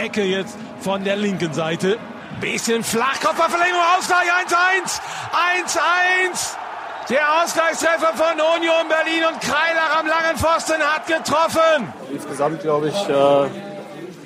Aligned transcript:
Ecke 0.00 0.22
jetzt 0.22 0.56
von 0.80 1.04
der 1.04 1.16
linken 1.16 1.52
Seite. 1.52 1.98
Bisschen 2.40 2.82
flach, 2.82 3.20
Kopfballverlängerung, 3.20 3.82
Ausgleich 3.98 4.28
1-1. 4.46 5.00
1-1. 6.32 6.56
Der 7.10 7.42
Ausgleichstreffer 7.42 8.14
von 8.14 8.40
Union 8.56 8.88
Berlin 8.88 9.24
und 9.30 9.40
Kreilach 9.40 9.98
am 9.98 10.06
langen 10.06 10.38
Pfosten 10.38 10.80
hat 10.80 11.06
getroffen. 11.06 11.92
Insgesamt 12.12 12.62
glaube 12.62 12.88
ich 12.88 13.08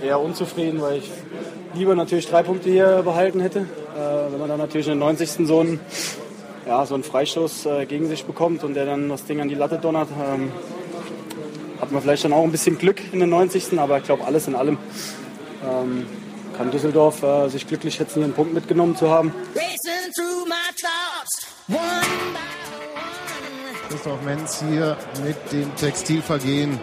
äh, 0.02 0.06
eher 0.06 0.20
unzufrieden, 0.20 0.80
weil 0.80 0.98
ich 0.98 1.10
lieber 1.74 1.94
natürlich 1.94 2.28
drei 2.28 2.42
Punkte 2.42 2.70
hier 2.70 3.02
behalten 3.02 3.40
hätte. 3.40 3.60
Äh, 3.60 4.32
wenn 4.32 4.38
man 4.38 4.48
dann 4.48 4.58
natürlich 4.58 4.86
in 4.86 4.92
den 4.92 4.98
90. 5.00 5.46
so 5.46 5.60
einen, 5.60 5.80
ja, 6.66 6.84
so 6.86 6.94
einen 6.94 7.04
Freistoß 7.04 7.66
äh, 7.66 7.86
gegen 7.86 8.06
sich 8.06 8.26
bekommt 8.26 8.62
und 8.64 8.74
der 8.74 8.86
dann 8.86 9.08
das 9.08 9.24
Ding 9.24 9.40
an 9.40 9.48
die 9.48 9.54
Latte 9.54 9.78
donnert, 9.78 10.08
ähm, 10.10 10.52
hat 11.80 11.90
man 11.90 12.02
vielleicht 12.02 12.24
dann 12.24 12.32
auch 12.32 12.44
ein 12.44 12.52
bisschen 12.52 12.78
Glück 12.78 13.00
in 13.12 13.20
den 13.20 13.30
90. 13.30 13.78
Aber 13.78 13.98
ich 13.98 14.04
glaube, 14.04 14.24
alles 14.24 14.46
in 14.46 14.54
allem 14.54 14.78
ähm, 15.64 16.06
kann 16.56 16.70
Düsseldorf 16.70 17.22
äh, 17.22 17.48
sich 17.48 17.66
glücklich 17.66 17.94
schätzen, 17.94 18.16
hier 18.16 18.24
einen 18.24 18.34
Punkt 18.34 18.54
mitgenommen 18.54 18.96
zu 18.96 19.10
haben. 19.10 19.32
Christoph 23.88 24.22
Menz 24.24 24.62
hier 24.68 24.96
mit 25.24 25.52
dem 25.52 25.74
Textilvergehen. 25.76 26.78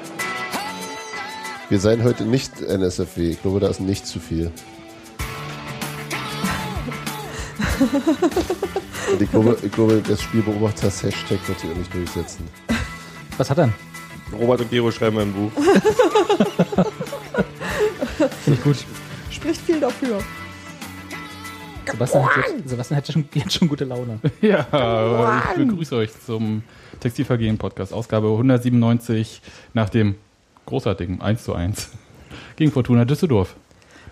Wir 1.69 1.79
seien 1.79 2.03
heute 2.03 2.25
nicht 2.25 2.61
NSFW. 2.61 3.31
Ich 3.31 3.41
glaube, 3.41 3.59
da 3.59 3.69
ist 3.69 3.79
nicht 3.79 4.05
zu 4.05 4.19
viel. 4.19 4.51
Und 9.11 9.21
ich 9.21 9.31
glaube, 9.31 9.57
ich 9.61 9.71
glaube 9.71 10.03
das 10.07 10.21
Spielbeobachters 10.21 11.03
Hashtag 11.03 11.39
wird 11.47 11.59
sich 11.59 11.71
auch 11.71 11.75
nicht 11.75 11.93
durchsetzen. 11.93 12.47
Was 13.37 13.49
hat 13.49 13.57
er 13.57 13.67
denn? 13.67 13.73
Robert 14.39 14.61
und 14.61 14.69
Gero 14.69 14.91
schreiben 14.91 15.19
ein 15.19 15.33
Buch. 15.33 15.51
Finde 18.43 18.59
ich 18.59 18.63
gut. 18.63 18.77
Spricht 19.29 19.61
viel 19.61 19.79
dafür. 19.79 20.19
Sebastian 21.89 22.25
hat, 22.25 22.35
jetzt, 22.37 22.69
Sebastian 22.69 22.97
hat 22.97 23.11
schon, 23.11 23.25
jetzt 23.33 23.53
schon 23.53 23.67
gute 23.67 23.85
Laune. 23.85 24.19
Ja, 24.41 25.45
ich 25.51 25.57
begrüße 25.57 25.95
euch 25.95 26.11
zum 26.25 26.63
Textilvergehen 26.99 27.57
Podcast, 27.57 27.93
Ausgabe 27.93 28.27
197 28.27 29.41
nach 29.73 29.89
dem 29.89 30.15
großartigen 30.65 31.21
1 31.21 31.43
zu 31.43 31.53
1 31.53 31.89
gegen 32.55 32.71
Fortuna 32.71 33.05
Düsseldorf. 33.05 33.55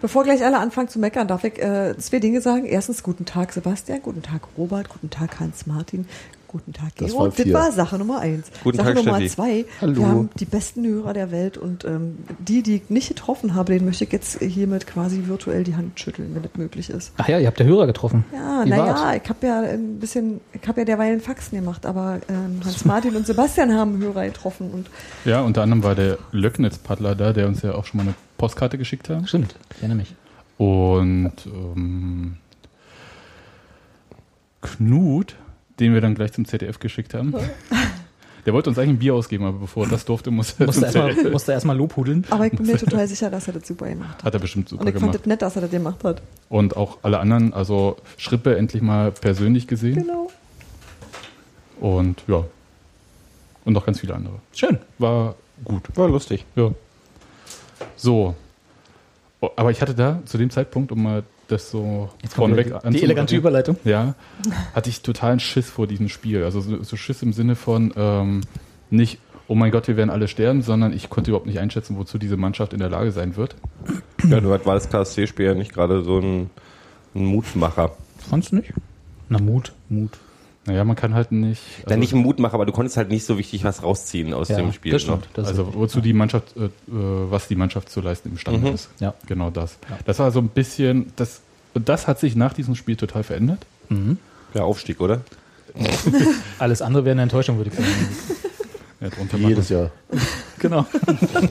Bevor 0.02 0.23
gleich 0.23 0.43
alle 0.43 0.59
anfangen 0.59 0.88
zu 0.88 0.97
meckern, 0.97 1.27
darf 1.27 1.43
ich 1.43 1.61
äh, 1.61 1.95
zwei 1.97 2.19
Dinge 2.19 2.39
sagen. 2.41 2.65
Erstens, 2.65 3.03
guten 3.03 3.25
Tag 3.25 3.52
Sebastian, 3.52 4.02
guten 4.02 4.21
Tag 4.21 4.41
Robert, 4.58 4.88
guten 4.89 5.09
Tag 5.09 5.39
Hans-Martin, 5.39 6.08
guten 6.50 6.73
Tag 6.73 6.89
Das 6.97 7.08
Gero. 7.11 7.19
waren 7.19 7.30
Und 7.30 7.39
das 7.39 7.53
war 7.53 7.72
Sache 7.72 7.97
Nummer 7.97 8.19
eins. 8.19 8.52
Guten 8.64 8.78
Sache 8.78 8.94
Tag, 8.94 9.05
Nummer 9.05 9.17
Steffi. 9.17 9.36
zwei, 9.36 9.66
Hallo. 9.80 9.95
wir 9.95 10.08
haben 10.08 10.30
die 10.39 10.45
besten 10.45 10.86
Hörer 10.86 11.14
der 11.14 11.31
Welt 11.31 11.58
und 11.58 11.86
ähm, 11.86 12.17
die, 12.39 12.64
die 12.64 12.75
ich 12.78 12.89
nicht 12.89 13.08
getroffen 13.09 13.55
habe, 13.55 13.73
den 13.73 13.86
möchte 13.86 14.03
ich 14.03 14.11
jetzt 14.11 14.39
hiermit 14.42 14.88
quasi 14.88 15.23
virtuell 15.27 15.64
die 15.64 15.75
Hand 15.75 16.00
schütteln, 16.00 16.33
wenn 16.36 16.42
das 16.44 16.52
möglich 16.55 16.89
ist. 16.89 17.14
Ach 17.17 17.27
ja, 17.30 17.39
ihr 17.39 17.47
habt 17.47 17.59
ja 17.59 17.66
Hörer 17.66 17.88
getroffen. 17.88 18.25
Ja, 18.33 18.66
naja, 18.66 19.14
ich 19.16 19.30
habe 19.30 19.47
ja 19.47 19.61
ein 19.61 20.00
bisschen, 20.00 20.42
ich 20.53 20.67
habe 20.67 20.81
ja 20.81 20.86
derweil 20.86 21.20
Faxen 21.20 21.58
gemacht, 21.59 21.86
aber 21.86 22.20
ähm, 22.27 22.59
Hans-Martin 22.66 23.16
und 23.16 23.25
Sebastian 23.25 23.73
haben 23.73 23.97
Hörer 24.00 24.25
getroffen 24.25 24.72
und 24.72 24.89
Ja, 25.25 25.42
unter 25.42 25.61
anderem 25.61 25.83
war 25.83 25.95
der 25.95 26.17
Löcknitz-Paddler 26.31 27.16
da, 27.16 27.31
der 27.31 27.47
uns 27.47 27.61
ja 27.61 27.75
auch 27.75 27.86
schon 27.86 28.00
mal 28.00 28.03
eine 28.03 28.16
Postkarte 28.38 28.77
geschickt 28.77 29.08
hat. 29.09 29.30
Stimmt, 29.30 29.55
ich 29.75 29.77
erinnere 29.77 29.97
mich. 29.97 30.16
Und 30.58 31.33
ähm, 31.45 32.38
Knut, 34.61 35.36
den 35.80 35.94
wir 35.94 36.02
dann 36.02 36.16
gleich 36.16 36.33
zum 36.33 36.45
ZDF 36.45 36.80
geschickt 36.80 37.13
haben, 37.13 37.33
der 38.45 38.53
wollte 38.53 38.69
uns 38.69 38.77
eigentlich 38.80 38.91
ein 38.91 38.99
Bier 38.99 39.16
ausgeben, 39.16 39.45
aber 39.45 39.59
bevor 39.59 39.86
er 39.86 39.89
das 39.89 40.05
durfte, 40.05 40.31
musste 40.31 40.63
er 40.63 40.67
Musste 40.67 40.86
erstmal 40.86 41.31
musste 41.31 41.52
erstmal 41.52 41.77
lobhudeln. 41.77 42.25
aber 42.30 42.45
ich 42.47 42.53
bin 42.53 42.66
mir 42.66 42.77
total 42.80 43.08
sicher, 43.08 43.30
dass 43.30 43.47
er 43.47 43.53
das 43.53 43.67
super 43.67 43.88
gemacht 43.88 44.17
hat. 44.17 44.23
Hat 44.23 44.33
er 44.33 44.39
bestimmt 44.39 44.71
Und 44.71 44.80
super 44.80 44.88
ich 44.88 44.94
fand 44.94 45.02
gemacht. 45.11 45.19
das 45.19 45.25
nett, 45.25 45.41
dass 45.41 45.55
er 45.55 45.61
das 45.63 45.71
gemacht 45.71 46.03
hat. 46.03 46.21
Und 46.49 46.75
auch 46.77 46.97
alle 47.03 47.19
anderen, 47.19 47.53
also 47.53 47.97
Schrippe 48.17 48.58
endlich 48.58 48.81
mal 48.81 49.11
persönlich 49.11 49.67
gesehen. 49.67 49.95
Genau. 50.03 50.30
Und 51.80 52.23
ja. 52.27 52.43
Und 53.65 53.73
noch 53.73 53.86
ganz 53.86 53.99
viele 53.99 54.15
andere. 54.15 54.36
Schön. 54.53 54.80
War 54.98 55.36
gut. 55.64 55.83
War 55.95 56.08
lustig. 56.09 56.45
Ja. 56.55 56.71
So. 57.95 58.36
Oh, 59.42 59.49
aber 59.55 59.71
ich 59.71 59.82
hatte 59.82 59.93
da 59.93 60.20
zu 60.26 60.37
dem 60.37 60.49
Zeitpunkt, 60.49 60.92
um 60.92 61.03
mal 61.03 61.23
das 61.52 61.70
so 61.71 62.10
Jetzt 62.21 62.36
vorneweg 62.36 62.73
die, 62.83 62.89
die 62.92 63.04
elegante 63.04 63.36
Überleitung. 63.36 63.77
Ja, 63.83 64.15
hatte 64.73 64.89
ich 64.89 65.02
totalen 65.02 65.39
Schiss 65.39 65.70
vor 65.70 65.87
diesem 65.87 66.10
Spiel. 66.10 66.43
Also 66.43 66.61
so, 66.61 66.83
so 66.83 66.95
Schiss 66.95 67.21
im 67.21 67.33
Sinne 67.33 67.55
von 67.55 67.93
ähm, 67.95 68.42
nicht, 68.89 69.20
oh 69.48 69.55
mein 69.55 69.71
Gott, 69.71 69.88
wir 69.88 69.98
werden 69.98 70.09
alle 70.09 70.27
sterben, 70.27 70.61
sondern 70.61 70.93
ich 70.93 71.09
konnte 71.09 71.32
überhaupt 71.32 71.48
nicht 71.48 71.59
einschätzen, 71.59 71.98
wozu 71.98 72.17
diese 72.17 72.38
Mannschaft 72.38 72.73
in 72.73 72.80
der 72.80 72.89
Lage 72.89 73.11
sein 73.11 73.36
wird. 73.36 73.55
Ja, 74.27 74.39
du 74.39 74.49
war 74.49 74.59
das 74.59 74.89
KSC-Spiel 74.89 75.45
ja 75.45 75.54
nicht 75.54 75.73
gerade 75.73 76.04
so 76.04 76.20
ein, 76.20 76.49
ein 77.15 77.26
Mutmacher. 77.26 77.92
Fandst 78.30 78.52
du 78.52 78.58
nicht? 78.58 78.73
Na, 79.30 79.39
Mut, 79.39 79.73
Mut. 79.89 80.11
Naja, 80.69 80.83
man 80.83 80.95
kann 80.95 81.13
halt 81.13 81.31
nicht. 81.31 81.61
Also, 81.77 81.89
Dann 81.89 81.99
nicht 81.99 82.13
ein 82.13 82.19
Mutmacher, 82.19 82.53
aber 82.53 82.65
du 82.65 82.71
konntest 82.71 82.95
halt 82.97 83.09
nicht 83.09 83.25
so 83.25 83.37
wichtig 83.37 83.63
was 83.63 83.81
rausziehen 83.83 84.33
aus 84.33 84.47
dem 84.49 84.71
Spiel. 84.71 84.91
das 84.91 85.03
ne? 85.05 85.13
stimmt. 85.13 85.30
Das 85.33 85.47
also 85.47 85.73
wozu 85.73 85.99
die 85.99 86.13
Mannschaft, 86.13 86.55
äh, 86.55 86.65
äh, 86.65 86.69
was 86.87 87.47
die 87.47 87.55
Mannschaft 87.55 87.89
zu 87.89 88.02
leisten 88.02 88.30
imstande 88.30 88.69
Mhm. 88.69 88.75
ist. 88.75 88.89
Ja. 88.99 89.13
Genau 89.27 89.49
das. 89.49 89.77
Ja. 89.89 89.97
Das 90.05 90.19
war 90.19 90.31
so 90.31 90.39
ein 90.39 90.49
bisschen, 90.49 91.11
das, 91.15 91.41
und 91.73 91.89
das 91.89 92.08
hat 92.08 92.19
sich 92.19 92.35
nach 92.35 92.53
diesem 92.53 92.75
Spiel 92.75 92.95
total 92.95 93.23
verändert. 93.23 93.65
Der 94.53 94.63
Aufstieg, 94.63 95.02
oder? 95.02 95.21
Alles 96.59 96.81
andere 96.81 97.05
wäre 97.05 97.13
eine 97.13 97.23
Enttäuschung, 97.23 97.58
würde 97.58 97.71
ich 97.71 97.75
sagen. 97.75 97.87
Ja, 99.02 99.49
jedes 99.49 99.69
Jahr. 99.69 99.91
genau. 100.59 100.85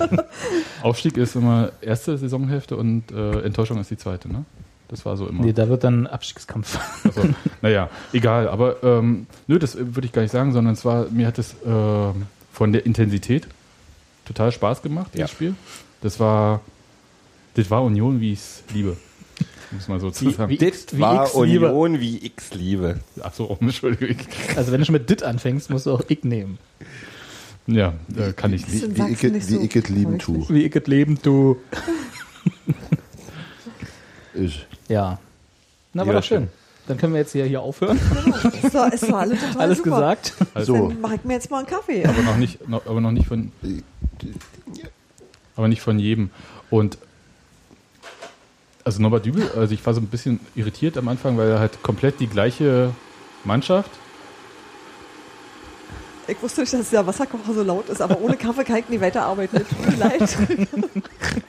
Aufstieg 0.82 1.16
ist 1.16 1.34
immer 1.34 1.72
erste 1.80 2.18
Saisonhälfte 2.18 2.76
und 2.76 3.10
äh, 3.10 3.40
Enttäuschung 3.40 3.80
ist 3.80 3.90
die 3.90 3.96
zweite, 3.96 4.30
ne? 4.30 4.44
Das 4.88 5.04
war 5.04 5.16
so 5.18 5.26
immer. 5.26 5.44
Nee, 5.44 5.52
da 5.52 5.68
wird 5.68 5.84
dann 5.84 6.06
Abstiegskampf. 6.06 6.78
Also, 7.04 7.28
naja, 7.62 7.90
egal. 8.12 8.48
Aber 8.48 8.82
ähm, 8.82 9.26
nö, 9.46 9.58
das 9.58 9.76
würde 9.78 10.06
ich 10.06 10.12
gar 10.12 10.22
nicht 10.22 10.30
sagen, 10.32 10.52
sondern 10.52 10.72
es 10.74 10.84
war, 10.84 11.06
mir 11.10 11.26
hat 11.26 11.38
es 11.38 11.54
ähm, 11.66 12.26
von 12.52 12.72
der 12.72 12.86
Intensität 12.86 13.46
total 14.24 14.50
Spaß 14.50 14.80
gemacht, 14.82 15.14
Ja. 15.14 15.28
Spiel. 15.28 15.54
Das 16.00 16.18
war, 16.20 16.62
das 17.54 17.70
war 17.70 17.82
Union, 17.84 18.20
wie 18.20 18.32
ich 18.32 18.38
es 18.38 18.62
liebe. 18.72 18.96
Muss 19.72 19.88
man 19.88 20.00
so 20.00 20.10
zu 20.10 20.30
sagen. 20.30 20.50
wie- 20.50 20.56
Dit 20.56 20.96
wie 20.96 21.00
war 21.00 21.24
X 21.26 21.34
liebe. 21.34 21.66
Union 21.72 22.00
wie 22.00 22.24
X 22.24 22.54
liebe. 22.54 23.00
Ach 23.22 23.34
so, 23.34 23.50
oh, 23.50 23.58
Entschuldigung. 23.60 24.16
Also 24.56 24.72
wenn 24.72 24.80
du 24.80 24.86
schon 24.86 24.94
mit 24.94 25.10
Dit 25.10 25.22
anfängst, 25.22 25.68
musst 25.68 25.84
du 25.84 25.92
auch 25.92 26.02
Ich 26.08 26.24
nehmen. 26.24 26.56
Ja, 27.66 27.92
äh, 28.16 28.32
kann 28.32 28.54
ich 28.54 28.62
Das 28.64 28.72
nicht. 28.72 28.96
Wie 28.96 29.12
ich, 29.12 29.22
wie 29.22 29.40
so 29.40 29.60
ich 29.60 29.76
es 29.76 29.88
lieben 29.90 30.18
tu. 30.18 30.46
Wie 30.48 30.64
ich 30.64 30.72
das 30.72 30.86
Leben, 30.86 31.18
du. 31.22 31.58
Ich. 34.38 34.66
Ja. 34.88 35.18
Na, 35.92 36.02
war 36.06 36.14
Ja, 36.14 36.20
doch 36.20 36.26
schön. 36.26 36.48
Dann 36.86 36.96
können 36.96 37.12
wir 37.12 37.20
jetzt 37.20 37.32
hier, 37.32 37.44
hier 37.44 37.60
aufhören. 37.60 38.00
Es 38.62 38.72
war, 38.72 38.92
es 38.92 39.10
war 39.12 39.20
alles 39.20 39.40
total 39.40 39.60
Alles 39.62 39.78
super. 39.78 39.90
gesagt. 39.90 40.32
So. 40.60 40.88
Dann 40.88 41.00
mache 41.02 41.16
ich 41.16 41.24
mir 41.24 41.34
jetzt 41.34 41.50
mal 41.50 41.58
einen 41.58 41.66
Kaffee. 41.66 42.04
aber 42.06 42.22
noch 42.22 42.36
nicht, 42.36 42.66
noch, 42.66 42.86
aber 42.86 43.00
noch 43.02 43.10
nicht 43.10 43.26
von, 43.26 43.52
aber 45.54 45.68
nicht 45.68 45.82
von 45.82 45.98
jedem. 45.98 46.30
Und 46.70 46.96
also 48.84 49.02
Norbert 49.02 49.26
Dübel, 49.26 49.50
also 49.54 49.74
ich 49.74 49.84
war 49.84 49.92
so 49.92 50.00
ein 50.00 50.06
bisschen 50.06 50.40
irritiert 50.54 50.96
am 50.96 51.08
Anfang, 51.08 51.36
weil 51.36 51.50
er 51.50 51.58
halt 51.60 51.82
komplett 51.82 52.20
die 52.20 52.26
gleiche 52.26 52.92
Mannschaft. 53.44 53.90
Ich 56.26 56.40
wusste 56.42 56.62
nicht, 56.62 56.72
dass 56.72 56.90
der 56.90 57.06
Wasserkocher 57.06 57.52
so 57.54 57.62
laut 57.62 57.88
ist, 57.90 58.00
aber 58.00 58.18
ohne 58.20 58.36
Kaffee 58.36 58.64
kann 58.64 58.76
ich 58.78 58.88
nie 58.88 59.00
weiterarbeiten. 59.00 59.60
Tut 59.66 59.90
mir 59.90 59.96
leid. 59.96 60.36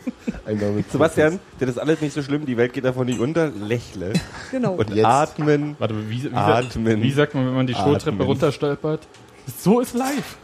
Sebastian, 0.92 1.40
das 1.60 1.70
ist 1.70 1.78
alles 1.78 2.02
nicht 2.02 2.14
so 2.14 2.22
schlimm, 2.22 2.46
die 2.46 2.58
Welt 2.58 2.74
geht 2.74 2.86
davon 2.86 3.06
nicht 3.06 3.20
unter. 3.20 3.50
Lächle. 3.50 4.14
Genau. 4.52 4.74
Und 4.74 4.90
Jetzt. 4.90 5.06
atmen. 5.06 5.76
Warte, 5.80 6.10
wie, 6.10 6.24
wie, 6.24 6.34
Atmen. 6.34 7.02
wie 7.02 7.12
sagt 7.12 7.36
man, 7.36 7.46
wenn 7.46 7.54
man 7.54 7.68
die 7.68 7.76
Showtreppe 7.76 8.24
runterstolpert? 8.24 9.08
So 9.62 9.80
ist 9.80 9.94
live. 9.96 10.38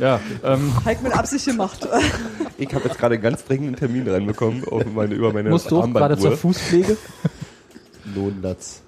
Ja, 0.00 0.20
ähm, 0.44 0.72
Habe 0.76 0.92
ich 0.92 1.00
mit 1.00 1.16
Absicht 1.16 1.46
gemacht. 1.46 1.86
Ich 2.56 2.72
habe 2.72 2.84
jetzt 2.84 2.98
gerade 2.98 3.14
einen 3.14 3.22
ganz 3.22 3.44
dringenden 3.44 3.74
Termin 3.74 4.08
reinbekommen 4.08 4.62
auf 4.68 4.84
meine, 4.94 5.12
über 5.14 5.32
meine 5.32 5.50
Musst 5.50 5.68
du 5.70 5.80
gerade 5.92 6.16
zur. 6.16 6.36
Fußpflege? 6.36 6.96
Lohnlatz. 8.14 8.82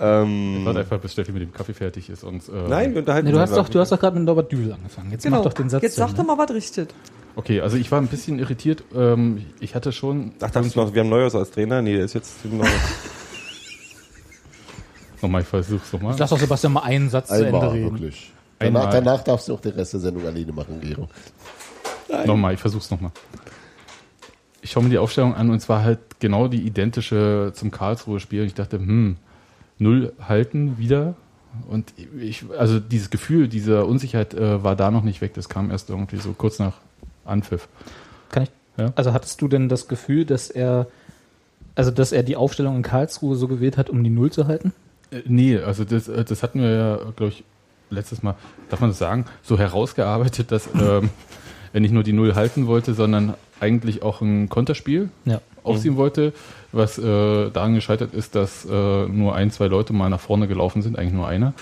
Ähm, 0.00 0.62
warte 0.64 0.80
einfach, 0.80 0.98
bis 0.98 1.12
Steffi 1.12 1.32
mit 1.32 1.42
dem 1.42 1.52
Kaffee 1.52 1.74
fertig 1.74 2.08
ist. 2.08 2.24
Und, 2.24 2.48
äh, 2.48 2.68
nein, 2.68 2.92
wir 2.94 3.00
unterhalten 3.00 3.26
Nee, 3.26 3.32
du 3.32 3.38
hast 3.38 3.54
doch, 3.54 3.68
du 3.68 3.78
hast 3.80 3.92
doch 3.92 4.00
gerade 4.00 4.16
mit 4.16 4.24
Norbert 4.24 4.50
Dübel 4.50 4.72
angefangen. 4.72 5.10
Jetzt 5.10 5.24
Genau. 5.24 5.36
mach 5.38 5.44
doch 5.44 5.52
den 5.52 5.68
Satz. 5.68 5.82
Jetzt 5.82 5.96
sag 5.96 6.14
doch 6.14 6.24
mal, 6.24 6.38
was 6.38 6.50
richtig. 6.50 6.88
Okay, 7.36 7.60
also 7.60 7.76
ich 7.76 7.90
war 7.90 8.00
ein 8.00 8.06
bisschen 8.06 8.38
irritiert. 8.38 8.84
Ähm, 8.94 9.46
ich 9.60 9.74
hatte 9.74 9.92
schon. 9.92 10.32
Ach, 10.40 10.50
dachtest 10.50 10.76
du 10.76 10.80
noch, 10.80 10.94
wir 10.94 11.00
haben 11.02 11.08
Neuhaus 11.08 11.34
als 11.34 11.50
Trainer? 11.50 11.82
Nee, 11.82 11.96
der 11.96 12.04
ist 12.04 12.14
jetzt 12.14 12.44
Neuhaus. 12.44 12.70
Nochmal, 15.24 15.40
ich 15.40 15.48
versuch's 15.48 15.90
nochmal. 15.90 16.14
Lass 16.18 16.28
doch 16.30 16.38
Sebastian 16.38 16.74
mal 16.74 16.82
einen 16.82 17.08
Satz 17.08 17.28
zu 17.28 17.34
Ende 17.34 17.46
Einmal, 17.46 17.68
reden. 17.70 17.92
wirklich. 17.92 18.30
Danach, 18.58 18.82
Einmal. 18.82 19.02
danach 19.02 19.24
darfst 19.24 19.48
du 19.48 19.54
auch 19.54 19.60
den 19.60 19.72
Rest 19.72 19.94
der 19.94 20.00
Sendung 20.00 20.26
alleine 20.26 20.52
machen, 20.52 20.80
Gero. 20.82 21.08
Nochmal, 22.26 22.54
ich 22.54 22.60
versuch's 22.60 22.90
nochmal. 22.90 23.10
Ich 24.60 24.70
schaue 24.70 24.82
mir 24.82 24.90
die 24.90 24.98
Aufstellung 24.98 25.34
an 25.34 25.48
und 25.48 25.56
es 25.56 25.68
war 25.68 25.82
halt 25.82 25.98
genau 26.20 26.48
die 26.48 26.60
identische 26.60 27.52
zum 27.54 27.70
Karlsruhe-Spiel. 27.70 28.42
Und 28.42 28.46
ich 28.48 28.54
dachte, 28.54 28.78
hm, 28.78 29.16
null 29.78 30.12
halten 30.20 30.76
wieder. 30.78 31.14
Und 31.68 31.94
ich, 32.20 32.44
also 32.58 32.78
dieses 32.78 33.08
Gefühl, 33.10 33.48
diese 33.48 33.86
Unsicherheit 33.86 34.34
äh, 34.34 34.62
war 34.62 34.76
da 34.76 34.90
noch 34.90 35.04
nicht 35.04 35.20
weg. 35.22 35.32
Das 35.34 35.48
kam 35.48 35.70
erst 35.70 35.88
irgendwie 35.88 36.16
so 36.18 36.32
kurz 36.32 36.58
nach 36.58 36.74
Anpfiff. 37.24 37.68
Kann 38.30 38.44
ich 38.44 38.50
Also 38.96 39.12
hattest 39.12 39.40
du 39.40 39.48
denn 39.48 39.68
das 39.68 39.88
Gefühl, 39.88 40.24
dass 40.24 40.50
er, 40.50 40.86
also 41.74 41.90
dass 41.90 42.12
er 42.12 42.22
die 42.22 42.36
Aufstellung 42.36 42.76
in 42.76 42.82
Karlsruhe 42.82 43.36
so 43.36 43.48
gewählt 43.48 43.76
hat, 43.76 43.90
um 43.90 44.02
die 44.02 44.10
Null 44.10 44.30
zu 44.32 44.46
halten? 44.46 44.72
Äh, 45.10 45.22
nee, 45.26 45.58
also 45.58 45.84
das, 45.84 46.08
äh, 46.08 46.24
das 46.24 46.42
hatten 46.42 46.60
wir 46.60 46.70
ja, 46.70 46.96
glaube 47.16 47.32
ich, 47.32 47.44
letztes 47.90 48.22
Mal, 48.22 48.34
darf 48.70 48.80
man 48.80 48.90
das 48.90 48.98
sagen, 48.98 49.26
so 49.42 49.58
herausgearbeitet, 49.58 50.50
dass 50.50 50.68
ähm, 50.74 51.10
er 51.72 51.80
nicht 51.80 51.92
nur 51.92 52.02
die 52.02 52.12
Null 52.12 52.34
halten 52.34 52.66
wollte, 52.66 52.94
sondern 52.94 53.34
eigentlich 53.60 54.02
auch 54.02 54.20
ein 54.20 54.48
Konterspiel 54.48 55.10
Ja. 55.24 55.40
aufziehen 55.62 55.96
wollte, 55.96 56.32
was 56.72 56.98
äh, 56.98 57.50
daran 57.50 57.74
gescheitert 57.74 58.12
ist, 58.14 58.34
dass 58.34 58.64
äh, 58.64 58.68
nur 59.06 59.34
ein, 59.34 59.50
zwei 59.50 59.66
Leute 59.68 59.92
mal 59.92 60.10
nach 60.10 60.20
vorne 60.20 60.48
gelaufen 60.48 60.82
sind, 60.82 60.98
eigentlich 60.98 61.14
nur 61.14 61.28
einer. 61.28 61.54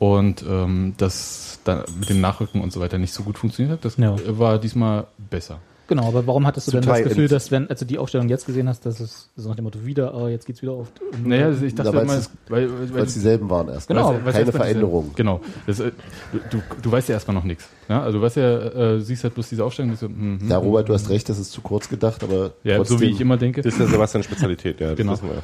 Und 0.00 0.42
ähm, 0.48 0.94
das 0.96 1.60
dann 1.64 1.84
mit 2.00 2.08
dem 2.08 2.20
Nachrücken 2.20 2.62
und 2.62 2.72
so 2.72 2.80
weiter 2.80 2.96
nicht 2.98 3.12
so 3.12 3.22
gut 3.22 3.36
funktioniert 3.38 3.74
hat. 3.78 3.84
Das 3.84 3.96
Ja. 3.98 4.16
war 4.38 4.58
diesmal 4.58 5.06
besser. 5.30 5.58
Genau, 5.88 6.06
aber 6.08 6.26
warum 6.26 6.46
hattest 6.46 6.68
du 6.68 6.70
Zum 6.70 6.80
denn 6.82 6.88
das 6.88 7.02
Gefühl, 7.02 7.26
dass 7.28 7.50
wenn, 7.50 7.68
als 7.68 7.80
du 7.80 7.84
die 7.84 7.98
Aufstellung 7.98 8.28
jetzt 8.28 8.46
gesehen 8.46 8.68
hast, 8.68 8.86
dass 8.86 8.98
es 9.00 9.28
so 9.36 9.48
nach 9.48 9.56
dem 9.56 9.64
Motto 9.64 9.84
wieder, 9.84 10.14
oh, 10.14 10.28
jetzt 10.28 10.46
geht's 10.46 10.62
wieder 10.62 10.72
auf. 10.72 10.86
Naja, 11.22 11.46
also 11.46 11.64
ich 11.66 11.74
dachte 11.74 11.90
Na, 11.92 12.02
immer, 12.02 12.14
das- 12.14 12.30
weil, 12.48 12.70
weil, 12.72 12.94
Weil 12.94 13.02
es 13.02 13.12
dieselben 13.14 13.50
waren 13.50 13.68
erst. 13.68 13.88
Genau, 13.88 14.12
du, 14.14 14.30
Keine 14.32 14.52
Veränderung. 14.52 15.10
Genau. 15.16 15.40
Das, 15.66 15.80
äh, 15.80 15.90
du, 16.32 16.38
du, 16.58 16.62
du 16.80 16.92
weißt 16.92 17.08
ja 17.08 17.14
erstmal 17.16 17.34
noch 17.34 17.42
nichts. 17.44 17.68
Ja? 17.88 18.02
Also 18.02 18.18
du 18.18 18.24
weißt 18.24 18.36
ja, 18.36 18.58
äh, 18.94 19.00
siehst 19.00 19.24
halt 19.24 19.34
bloß 19.34 19.48
diese 19.50 19.64
Aufstellung. 19.64 19.96
So, 19.96 20.06
hm, 20.06 20.38
Ja, 20.48 20.58
Robert, 20.58 20.88
du 20.88 20.94
hast 20.94 21.10
recht, 21.10 21.28
das 21.28 21.38
ist 21.40 21.50
zu 21.52 21.60
kurz 21.60 21.88
gedacht, 21.90 22.22
aber 22.22 22.52
ja, 22.62 22.76
trotzdem, 22.76 22.96
so 22.98 23.02
wie 23.02 23.10
ich 23.10 23.20
immer 23.20 23.36
denke. 23.36 23.60
Das 23.60 23.74
ist 23.74 23.80
ja 23.80 23.86
Sebastians 23.86 24.24
Spezialität, 24.26 24.80
ja. 24.80 24.90
Das 24.90 24.96
Genau. 24.96 25.12
wissen 25.12 25.28
wir. 25.28 25.42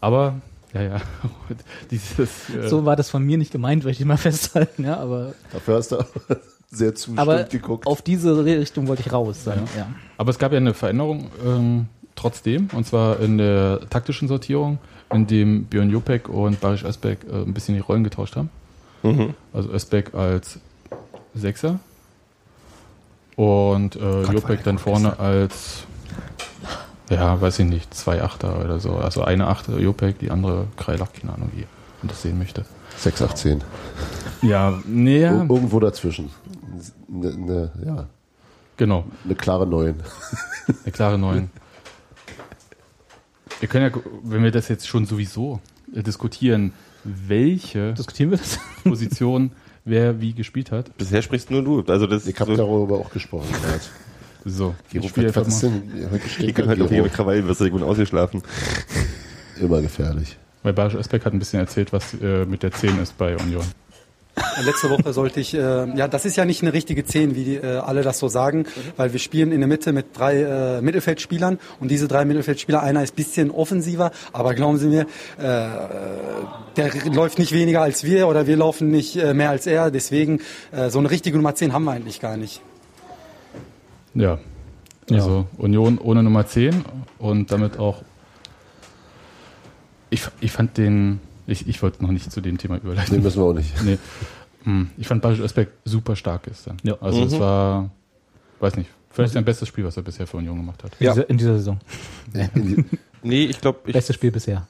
Aber, 0.00 0.34
ja, 0.74 0.82
ja. 0.82 1.00
Dieses, 1.90 2.50
äh, 2.50 2.68
So 2.68 2.84
war 2.84 2.96
das 2.96 3.10
von 3.10 3.22
mir 3.22 3.38
nicht 3.38 3.52
gemeint, 3.52 3.84
weil 3.84 3.92
ich 3.92 4.00
immer 4.00 4.16
festhalten, 4.18 4.84
ja, 4.84 4.98
aber, 4.98 5.34
dafür 5.52 5.76
hast 5.76 5.92
du 5.92 5.98
auch 5.98 6.06
sehr 6.70 6.94
zustimmt 6.94 7.18
aber 7.18 7.44
geguckt. 7.44 7.86
auf 7.86 8.02
diese 8.02 8.44
Richtung 8.44 8.88
wollte 8.88 9.02
ich 9.02 9.12
raus. 9.12 9.42
Dann, 9.44 9.60
ja. 9.76 9.88
aber 10.18 10.30
es 10.30 10.38
gab 10.38 10.52
ja 10.52 10.58
eine 10.58 10.74
Veränderung 10.74 11.30
ähm, 11.44 11.86
trotzdem, 12.16 12.68
und 12.72 12.86
zwar 12.86 13.20
in 13.20 13.38
der 13.38 13.80
taktischen 13.90 14.28
Sortierung, 14.28 14.78
in 15.12 15.26
dem 15.26 15.64
Björn 15.64 15.90
Jopek 15.90 16.28
und 16.28 16.60
Barisch 16.60 16.84
Özbek 16.84 17.18
äh, 17.30 17.42
ein 17.42 17.54
bisschen 17.54 17.74
die 17.74 17.80
Rollen 17.80 18.04
getauscht 18.04 18.36
haben. 18.36 18.50
Mhm. 19.02 19.34
Also 19.52 19.70
Özbek 19.70 20.14
als 20.14 20.58
Sechser 21.34 21.78
und 23.36 23.96
äh, 23.96 24.22
Jopek 24.22 24.62
dann 24.64 24.78
vorne 24.78 25.18
als, 25.18 25.84
ja, 27.10 27.40
weiß 27.40 27.58
ich 27.60 27.66
nicht, 27.66 27.92
zwei 27.94 28.22
Achter 28.22 28.64
oder 28.64 28.80
so. 28.80 28.92
Also 28.96 29.22
eine 29.22 29.46
Achter 29.46 29.78
Jopek, 29.78 30.18
die 30.18 30.30
andere 30.30 30.66
Kreilach, 30.76 31.12
keine 31.12 31.34
Ahnung, 31.34 31.50
wie 31.54 31.64
man 32.02 32.08
das 32.08 32.22
sehen 32.22 32.38
möchte. 32.38 32.64
6, 32.98 33.22
8, 33.22 33.38
10. 33.38 33.64
Ja, 34.42 34.78
nee, 34.86 35.20
ja, 35.20 35.32
Ir- 35.42 35.50
Irgendwo 35.50 35.80
dazwischen. 35.80 36.30
Eine, 37.12 37.36
ne, 37.36 37.72
ja, 37.84 38.06
genau. 38.76 39.04
eine 39.24 39.34
klare 39.34 39.66
9. 39.66 39.94
Eine 40.84 40.92
klare 40.92 41.18
9. 41.18 41.50
Wir 43.60 43.68
können 43.68 43.92
ja, 43.94 44.00
wenn 44.22 44.42
wir 44.42 44.50
das 44.50 44.68
jetzt 44.68 44.86
schon 44.88 45.06
sowieso 45.06 45.60
äh, 45.94 46.02
diskutieren, 46.02 46.72
welche 47.04 47.92
Diskutieren 47.94 48.30
wir 48.30 48.38
das? 48.38 48.58
Position 48.82 49.52
wer 49.86 50.20
wie 50.20 50.32
gespielt 50.32 50.72
hat. 50.72 50.96
Bisher 50.96 51.20
sprichst 51.20 51.50
nur 51.50 51.62
du. 51.62 51.84
Also 51.92 52.06
das 52.06 52.26
Ich 52.26 52.38
habe 52.40 52.56
so, 52.56 52.56
darüber 52.56 52.96
auch 52.96 53.10
gesprochen. 53.10 53.48
So, 54.44 54.74
Gero, 54.92 55.04
ich 55.04 55.10
spiele 55.10 55.28
was 55.28 55.36
einfach 55.36 55.48
ist 55.48 55.62
mal. 55.62 55.70
denn 55.70 56.10
heute 56.10 56.24
ich 56.26 56.54
da 56.54 56.66
halt 56.66 56.82
auch 56.82 56.88
hier 56.88 57.02
mit 57.02 57.12
Krawall, 57.12 57.46
wirst 57.46 57.60
du 57.60 57.70
gut 57.70 57.82
ausgeschlafen. 57.82 58.42
Immer 59.60 59.80
gefährlich. 59.80 60.36
Weil 60.62 60.72
Barisch 60.72 60.94
Özbek 60.94 61.24
hat 61.24 61.32
ein 61.32 61.38
bisschen 61.38 61.60
erzählt, 61.60 61.92
was 61.92 62.14
äh, 62.14 62.44
mit 62.44 62.62
der 62.62 62.72
10 62.72 63.00
ist 63.00 63.16
bei 63.16 63.36
Union. 63.36 63.64
Letzte 64.64 64.90
Woche 64.90 65.12
sollte 65.12 65.38
ich, 65.38 65.54
äh, 65.54 65.58
ja, 65.96 66.08
das 66.08 66.24
ist 66.24 66.36
ja 66.36 66.44
nicht 66.44 66.62
eine 66.62 66.72
richtige 66.72 67.04
10, 67.04 67.36
wie 67.36 67.44
die, 67.44 67.54
äh, 67.56 67.76
alle 67.76 68.02
das 68.02 68.18
so 68.18 68.26
sagen, 68.26 68.66
weil 68.96 69.12
wir 69.12 69.20
spielen 69.20 69.52
in 69.52 69.60
der 69.60 69.68
Mitte 69.68 69.92
mit 69.92 70.06
drei 70.12 70.42
äh, 70.42 70.80
Mittelfeldspielern 70.80 71.58
und 71.78 71.90
diese 71.90 72.08
drei 72.08 72.24
Mittelfeldspieler, 72.24 72.82
einer 72.82 73.02
ist 73.02 73.14
bisschen 73.14 73.50
offensiver, 73.52 74.10
aber 74.32 74.54
glauben 74.54 74.78
Sie 74.78 74.88
mir, 74.88 75.02
äh, 75.38 75.68
der 76.76 76.90
läuft 77.12 77.38
nicht 77.38 77.52
weniger 77.52 77.82
als 77.82 78.02
wir 78.02 78.26
oder 78.26 78.48
wir 78.48 78.56
laufen 78.56 78.90
nicht 78.90 79.16
äh, 79.16 79.34
mehr 79.34 79.50
als 79.50 79.66
er, 79.66 79.92
deswegen 79.92 80.40
äh, 80.72 80.90
so 80.90 80.98
eine 80.98 81.10
richtige 81.10 81.36
Nummer 81.36 81.54
10 81.54 81.72
haben 81.72 81.84
wir 81.84 81.92
eigentlich 81.92 82.20
gar 82.20 82.36
nicht. 82.36 82.60
Ja. 84.14 84.38
Also 85.10 85.46
Union 85.58 85.98
ohne 85.98 86.22
Nummer 86.22 86.46
10 86.46 86.84
und 87.18 87.50
damit 87.52 87.78
auch. 87.78 88.02
Ich, 90.10 90.22
ich 90.40 90.52
fand 90.52 90.76
den. 90.78 91.20
Ich, 91.46 91.68
ich 91.68 91.82
wollte 91.82 92.02
noch 92.02 92.10
nicht 92.10 92.30
zu 92.32 92.40
dem 92.40 92.56
Thema 92.56 92.74
Nee, 92.76 92.80
überleiten. 92.84 93.22
müssen 93.22 93.38
wir 93.40 93.44
auch 93.44 93.52
nicht. 93.52 93.74
Nee. 93.84 93.98
Hm, 94.64 94.88
Ich 94.96 95.06
fand 95.08 95.20
Barisch 95.20 95.40
Özbek 95.40 95.68
super 95.84 96.16
stark 96.16 96.44
gestern. 96.44 96.78
Ja. 96.84 96.96
Also 97.02 97.22
es 97.24 97.32
Mhm. 97.34 97.40
war, 97.40 97.90
weiß 98.60 98.76
nicht, 98.76 98.88
vielleicht 99.10 99.34
sein 99.34 99.44
bestes 99.44 99.68
Spiel, 99.68 99.84
was 99.84 99.96
er 99.98 100.02
bisher 100.02 100.26
für 100.26 100.38
Union 100.38 100.56
gemacht 100.56 100.82
hat. 100.82 100.92
In, 100.98 101.06
Ja. 101.06 101.12
dieser, 101.12 101.28
in 101.30 101.36
dieser 101.38 101.54
Saison. 101.58 101.78
Nee, 103.26 103.44
ich 103.46 103.58
glaube, 103.60 103.78
ich, 103.86 103.92
Bestes 103.94 104.16
Spiel 104.16 104.30
bisher. 104.30 104.66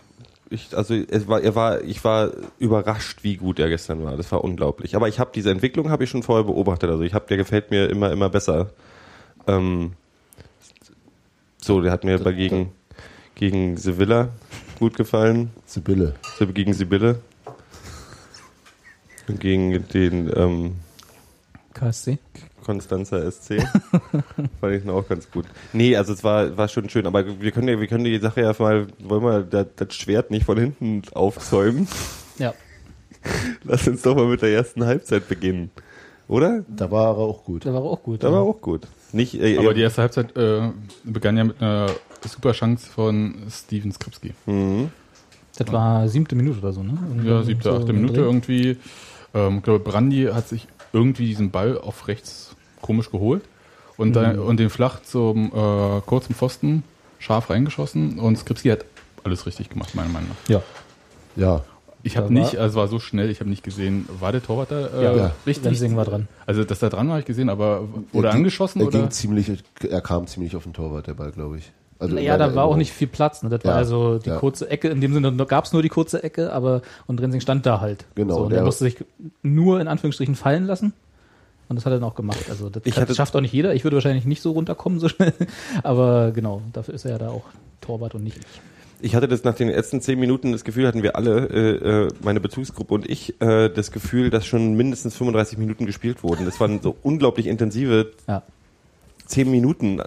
ich, 0.49 0.76
also 0.76 0.94
es 0.94 1.26
war, 1.26 1.41
er 1.41 1.55
war, 1.56 1.81
ich 1.82 2.02
war 2.05 2.31
überrascht, 2.61 3.25
wie 3.25 3.37
gut 3.37 3.58
er 3.58 3.69
gestern 3.69 4.02
war. 4.05 4.17
Das 4.17 4.31
war 4.31 4.44
unglaublich. 4.44 4.94
Aber 4.94 5.08
ich 5.08 5.19
habe 5.19 5.31
diese 5.35 5.50
Entwicklung 5.50 5.91
habe 5.91 6.05
ich 6.05 6.11
schon 6.11 6.23
vorher 6.23 6.44
beobachtet. 6.44 6.88
Also 6.91 7.02
ich 7.02 7.14
habe, 7.14 7.26
der 7.29 7.37
gefällt 7.37 7.70
mir 7.73 7.88
immer, 7.91 8.12
immer 8.12 8.31
besser. 8.31 8.70
Ähm, 9.46 9.93
so, 11.61 11.81
der 11.81 11.93
hat 11.93 12.05
mir 12.05 12.19
bei 12.19 12.32
gegen 12.32 12.73
gegen 13.35 13.76
Sevilla 13.76 14.29
gut 14.79 14.96
gefallen. 14.96 15.50
Sibylle. 15.67 16.14
Gegen 16.52 16.75
Sibylle. 16.75 17.20
Und 19.26 19.41
gegen 19.41 19.88
den 19.88 20.31
ähm, 20.37 20.75
KSC. 21.73 22.19
Konstanzer 22.62 23.31
SC. 23.31 23.62
Fand 24.61 24.75
ich 24.75 24.85
ihn 24.85 24.91
auch 24.91 25.06
ganz 25.06 25.31
gut. 25.31 25.46
Nee, 25.73 25.96
also 25.96 26.12
es 26.12 26.25
war, 26.25 26.56
war 26.56 26.69
schon 26.69 26.88
schön, 26.88 27.06
aber 27.06 27.41
wir 27.41 27.50
können 27.52 27.69
ja, 27.69 27.79
wir 27.79 27.87
können 27.87 28.05
die 28.05 28.19
Sache 28.19 28.43
ja 28.43 28.55
mal, 28.58 28.87
wollen 28.99 29.23
wir 29.23 29.43
das, 29.43 29.67
das 29.76 29.94
Schwert 29.94 30.31
nicht 30.31 30.46
von 30.46 30.58
hinten 30.58 31.02
aufzäumen. 31.12 31.88
Ja. 32.37 32.52
Lass 33.62 33.87
uns 33.87 34.02
doch 34.02 34.17
mal 34.17 34.26
mit 34.26 34.43
der 34.43 34.50
ersten 34.50 34.85
Halbzeit 34.85 35.29
beginnen. 35.29 35.70
Oder? 36.26 36.64
Da 36.67 36.91
war 36.91 37.14
er 37.14 37.19
auch 37.19 37.44
gut. 37.44 37.64
Da 37.64 37.73
war 37.73 37.81
er 37.81 37.91
auch 37.91 38.02
gut. 38.02 38.25
Da 38.25 38.26
ja. 38.26 38.35
war 38.35 38.43
auch 38.43 38.61
gut. 38.61 38.88
Nicht, 39.14 39.34
äh, 39.34 39.58
Aber 39.58 39.75
die 39.75 39.81
erste 39.81 40.02
Halbzeit 40.02 40.37
äh, 40.37 40.70
begann 41.05 41.37
ja 41.37 41.44
mit 41.44 41.62
einer 41.62 41.87
super 42.26 42.52
Chance 42.52 42.87
von 42.88 43.37
Steven 43.50 43.93
Skripski. 43.93 44.32
mhm. 44.46 44.90
Das 45.56 45.70
war 45.72 46.08
siebte 46.08 46.34
Minute 46.34 46.58
oder 46.58 46.72
so, 46.72 46.82
ne? 46.82 46.99
Ja, 47.25 47.44
siebte, 47.44 47.70
So 47.70 47.76
achte 47.76 47.93
Minute 47.93 48.14
Dreh. 48.14 48.20
irgendwie. 48.22 48.76
Ähm, 49.32 49.58
ich 49.58 49.62
glaube, 49.62 49.78
Brandi 49.78 50.25
hat 50.32 50.49
sich 50.49 50.66
irgendwie 50.93 51.26
diesen 51.26 51.52
Ball 51.52 51.78
auf 51.78 52.08
rechts 52.08 52.56
komisch 52.81 53.12
geholt 53.12 53.43
und, 53.96 54.16
dann, 54.16 54.40
und 54.40 54.58
den 54.58 54.69
flach 54.69 55.00
zum 55.02 55.52
äh, 55.55 56.00
kurzen 56.06 56.34
Pfosten 56.34 56.82
scharf 57.20 57.50
reingeschossen 57.50 58.19
und 58.19 58.37
Skripski 58.37 58.70
hat 58.70 58.84
alles 59.22 59.46
richtig 59.46 59.70
gemacht, 59.70 59.94
meiner 59.94 60.08
Meinung 60.08 60.31
nach. 60.31 60.48
Ja. 60.48 60.62
Ja. 61.36 61.65
Ich 62.06 62.17
habe 62.17 62.32
nicht, 62.32 62.55
war- 62.55 62.61
also 62.61 62.75
es 62.75 62.75
war 62.77 62.89
so 62.89 62.99
schnell, 63.01 63.31
ich 63.31 63.41
habe 63.41 63.49
nicht 63.51 63.65
gesehen, 63.65 64.06
war 64.20 64.31
der 64.31 64.43
Torwart 64.43 64.70
da 64.70 64.87
äh, 64.89 65.03
Ja, 65.05 65.17
Ja. 65.17 65.32
richtig? 65.46 65.65
Wensing 65.73 65.96
war 65.96 66.05
dran. 66.05 66.29
Also, 66.46 66.63
dass 66.63 66.79
da 66.79 66.89
dran 66.91 67.06
war, 67.06 67.15
habe 67.15 67.20
ich 67.20 67.27
gesehen, 67.27 67.49
aber 67.49 67.89
wurde 68.13 68.29
Er 68.29 68.32
ging- 68.32 68.41
angeschossen 68.41 68.81
er 68.81 68.87
oder? 68.89 68.99
Ging 69.01 69.11
ziemlich, 69.11 69.51
er 69.89 70.01
kam 70.03 70.27
ziemlich 70.27 70.55
auf 70.55 70.63
den 70.65 70.73
Torwart, 70.75 71.06
der 71.06 71.15
Ball, 71.15 71.32
glaube 71.32 71.58
ich. 71.58 71.73
Also 71.99 72.19
Ja, 72.19 72.37
da 72.37 72.44
war 72.44 72.49
auch 72.49 72.56
Erinnerung. 72.56 72.79
nicht 72.79 72.93
viel 72.93 73.06
Platz. 73.08 73.43
Ne? 73.43 73.49
Das 73.49 73.65
war 73.65 73.73
Ja, 73.73 73.77
also 73.79 74.19
die 74.19 74.29
ja. 74.29 74.37
kurze 74.39 74.69
Ecke. 74.69 74.89
In 74.89 75.01
dem 75.01 75.15
Sinne 75.15 75.32
gab 75.46 75.65
es 75.65 75.73
nur 75.73 75.81
die 75.81 75.89
kurze 75.89 76.23
Ecke, 76.23 76.53
aber 76.53 76.82
und 77.06 77.20
Rensing 77.20 77.41
stand 77.41 77.65
da 77.67 77.81
halt. 77.81 78.05
Genau, 78.17 78.34
So, 78.34 78.41
und 78.43 78.51
der, 78.51 78.58
der- 78.58 78.65
musste 78.67 78.84
sich 78.84 78.96
nur 79.43 79.81
in 79.81 79.89
Anführungsstrichen 79.89 80.34
fallen 80.34 80.67
lassen. 80.67 80.93
Und 81.70 81.77
das 81.77 81.87
hat 81.87 81.93
er 81.94 82.01
dann 82.01 82.08
auch 82.08 82.15
gemacht. 82.17 82.44
Also 82.51 82.69
das, 82.69 82.82
Ich 82.84 82.99
hatte- 82.99 83.15
schafft 83.15 83.34
auch 83.34 83.41
nicht 83.41 83.55
jeder. 83.55 83.75
Ich 83.75 83.84
würde 83.84 83.96
wahrscheinlich 83.96 84.27
nicht 84.27 84.43
so 84.43 84.51
runterkommen 84.53 85.01
so 85.01 85.08
schnell. 85.08 85.32
Aber 85.82 86.32
genau, 86.32 86.61
dafür 86.75 86.93
ist 86.93 87.06
er 87.06 87.13
ja 87.13 87.19
da 87.19 87.29
auch 87.31 87.44
Torwart 87.81 88.15
und 88.15 88.25
nicht 88.25 88.37
ich. 88.37 88.44
Ich 89.05 89.15
hatte 89.15 89.29
das 89.29 89.44
nach 89.44 89.55
den 89.55 89.69
ersten 89.69 90.01
zehn 90.01 90.19
Minuten 90.19 90.53
das 90.53 90.65
Gefühl, 90.65 90.87
hatten 90.87 91.03
wir 91.03 91.15
alle, 91.15 91.46
äh, 91.51 92.05
äh, 92.06 92.08
meine 92.23 92.41
Bezugsgruppe 92.41 92.94
und 92.94 93.08
ich, 93.11 93.39
äh, 93.43 93.69
das 93.69 93.93
Gefühl, 93.93 94.31
dass 94.31 94.46
schon 94.46 94.75
mindestens 94.77 95.15
35 95.15 95.58
Minuten 95.58 95.84
gespielt 95.84 96.23
wurden. 96.23 96.46
Das 96.46 96.58
waren 96.58 96.81
so 96.81 96.96
unglaublich 97.03 97.46
intensive 97.46 98.13
Ja. 98.27 98.43
zehn 99.27 99.51
Minuten. 99.51 100.01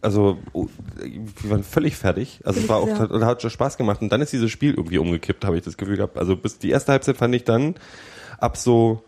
Also 0.00 0.38
oh, 0.54 0.68
wir 0.96 1.50
waren 1.50 1.62
völlig 1.62 1.96
fertig. 1.96 2.40
Also 2.44 2.60
es 2.60 2.68
war 2.70 2.78
auch 2.78 2.88
hat, 2.98 3.10
hat 3.10 3.42
schon 3.42 3.50
Spaß 3.50 3.76
gemacht. 3.76 4.00
Und 4.00 4.10
dann 4.12 4.22
ist 4.22 4.32
dieses 4.32 4.50
Spiel 4.50 4.72
irgendwie 4.72 4.96
umgekippt, 4.96 5.44
habe 5.44 5.58
ich 5.58 5.64
das 5.64 5.76
Gefühl 5.76 5.96
gehabt. 5.96 6.16
Also 6.16 6.34
bis 6.34 6.58
die 6.58 6.70
erste 6.70 6.92
Halbzeit 6.92 7.18
fand 7.18 7.34
ich 7.34 7.44
dann 7.44 7.74
ab 8.38 8.56
so 8.56 9.02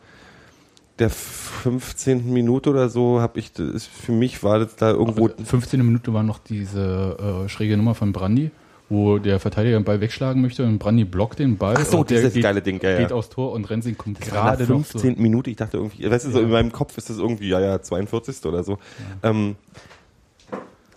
der 0.99 1.09
15. 1.09 2.31
Minute 2.31 2.69
oder 2.69 2.91
so 2.91 3.23
habe 3.23 3.39
ich 3.39 3.53
das 3.53 3.87
für 3.87 4.13
mich 4.13 4.43
war 4.43 4.59
das 4.59 4.77
da 4.77 4.91
irgendwo 4.91 5.29
15. 5.29 5.83
Minute 5.85 6.13
war 6.13 6.25
noch 6.25 6.39
diese 6.39 7.45
äh, 7.47 7.49
schräge 7.49 7.79
Nummer 7.79 7.95
von 7.95 8.13
Brandi, 8.13 8.51
wo 8.91 9.19
der 9.19 9.41
Verteidiger 9.41 9.79
den 9.79 9.85
Ball 9.85 10.01
wegschlagen 10.01 10.43
möchte 10.43 10.65
und 10.67 10.79
Brandi 10.79 11.05
blockt 11.05 11.39
den 11.39 11.57
Ball. 11.57 11.77
Ach 11.79 11.87
so, 11.87 12.05
dieses 12.05 12.35
geht, 12.35 12.43
geile 12.43 12.61
Ding, 12.61 12.81
ja, 12.83 12.91
ja. 12.91 12.99
geht 12.99 13.13
aufs 13.13 13.31
Tor 13.31 13.53
und 13.53 13.71
Rensing 13.71 13.97
kommt 13.97 14.21
Das 14.21 14.31
war 14.33 14.45
nach 14.45 14.59
gerade 14.59 14.65
noch 14.65 14.85
so. 14.85 14.99
15. 14.99 15.23
Minute, 15.23 15.49
ich 15.49 15.57
dachte 15.57 15.77
irgendwie, 15.79 16.11
weißt 16.11 16.27
du, 16.27 16.31
so 16.33 16.39
Ja. 16.41 16.45
in 16.45 16.51
meinem 16.51 16.73
Kopf 16.73 16.99
ist 16.99 17.09
das 17.09 17.19
irgendwie, 17.19 17.49
ja, 17.49 17.61
ja, 17.61 17.81
42. 17.81 18.45
oder 18.47 18.65
so. 18.65 18.79
Ähm, 19.23 19.57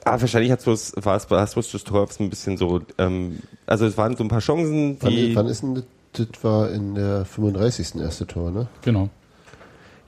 aber 0.04 0.20
wahrscheinlich 0.22 0.52
hat's 0.52 0.66
bloß, 0.66 0.94
war 0.98 1.16
es, 1.16 1.30
war 1.32 1.44
es 1.44 1.54
bloß 1.54 1.72
das 1.72 1.84
Tor 1.86 2.08
ein 2.20 2.30
bisschen 2.30 2.58
so, 2.58 2.82
ähm, 2.98 3.40
also 3.68 3.86
es 3.86 3.98
waren 3.98 4.18
so 4.18 4.24
ein 4.24 4.28
paar 4.28 4.40
Chancen, 4.42 4.98
Wann, 5.00 5.12
die, 5.12 5.36
wann 5.36 5.48
ist 5.48 5.62
denn 5.64 5.76
das? 5.76 5.84
Das 6.14 6.44
war 6.44 6.70
in 6.72 6.94
der 6.96 7.26
35. 7.26 7.96
erste 8.02 8.28
Tor, 8.28 8.52
ne? 8.52 8.68
Genau. 8.84 9.10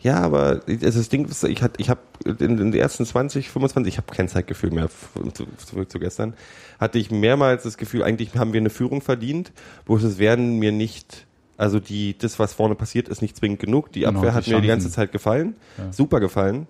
Ja, 0.06 0.20
aber 0.22 0.58
das 0.68 1.10
Ding 1.10 1.26
ist, 1.26 1.44
ich 1.46 1.64
ich 1.78 1.90
habe 1.90 2.00
in, 2.26 2.58
den 2.58 2.74
ersten 2.76 3.06
20, 3.08 3.50
25, 3.50 3.92
ich 3.94 3.98
habe 3.98 4.14
kein 4.14 4.28
Zeitgefühl 4.28 4.70
mehr 4.70 4.88
zu- 5.34 5.48
zurück 5.66 5.92
zu 5.92 5.98
gestern, 5.98 6.36
hatte 6.80 7.00
ich 7.00 7.10
mehrmals 7.10 7.64
das 7.64 7.76
Gefühl, 7.78 8.04
eigentlich 8.04 8.36
haben 8.36 8.54
wir 8.54 8.60
eine 8.60 8.70
Führung 8.70 9.02
verdient, 9.02 9.52
wo 9.88 9.98
es 9.98 10.20
werden 10.20 10.60
mir 10.60 10.72
nicht, 10.72 11.26
also 11.58 11.80
die, 11.80 12.16
das, 12.18 12.38
was 12.38 12.54
vorne 12.54 12.76
passiert, 12.76 13.10
ist 13.10 13.24
nicht 13.24 13.36
zwingend 13.36 13.60
genug. 13.60 13.92
Die 13.94 14.02
Genau, 14.02 14.20
Abwehr 14.20 14.30
die 14.32 14.36
hat 14.38 14.48
mir 14.48 14.62
die 14.62 14.68
ganze 14.68 14.86
Chancen. 14.90 14.96
Zeit 14.96 15.12
gefallen, 15.12 15.56
Ja. 15.80 15.92
super 15.92 16.20
gefallen. 16.20 16.68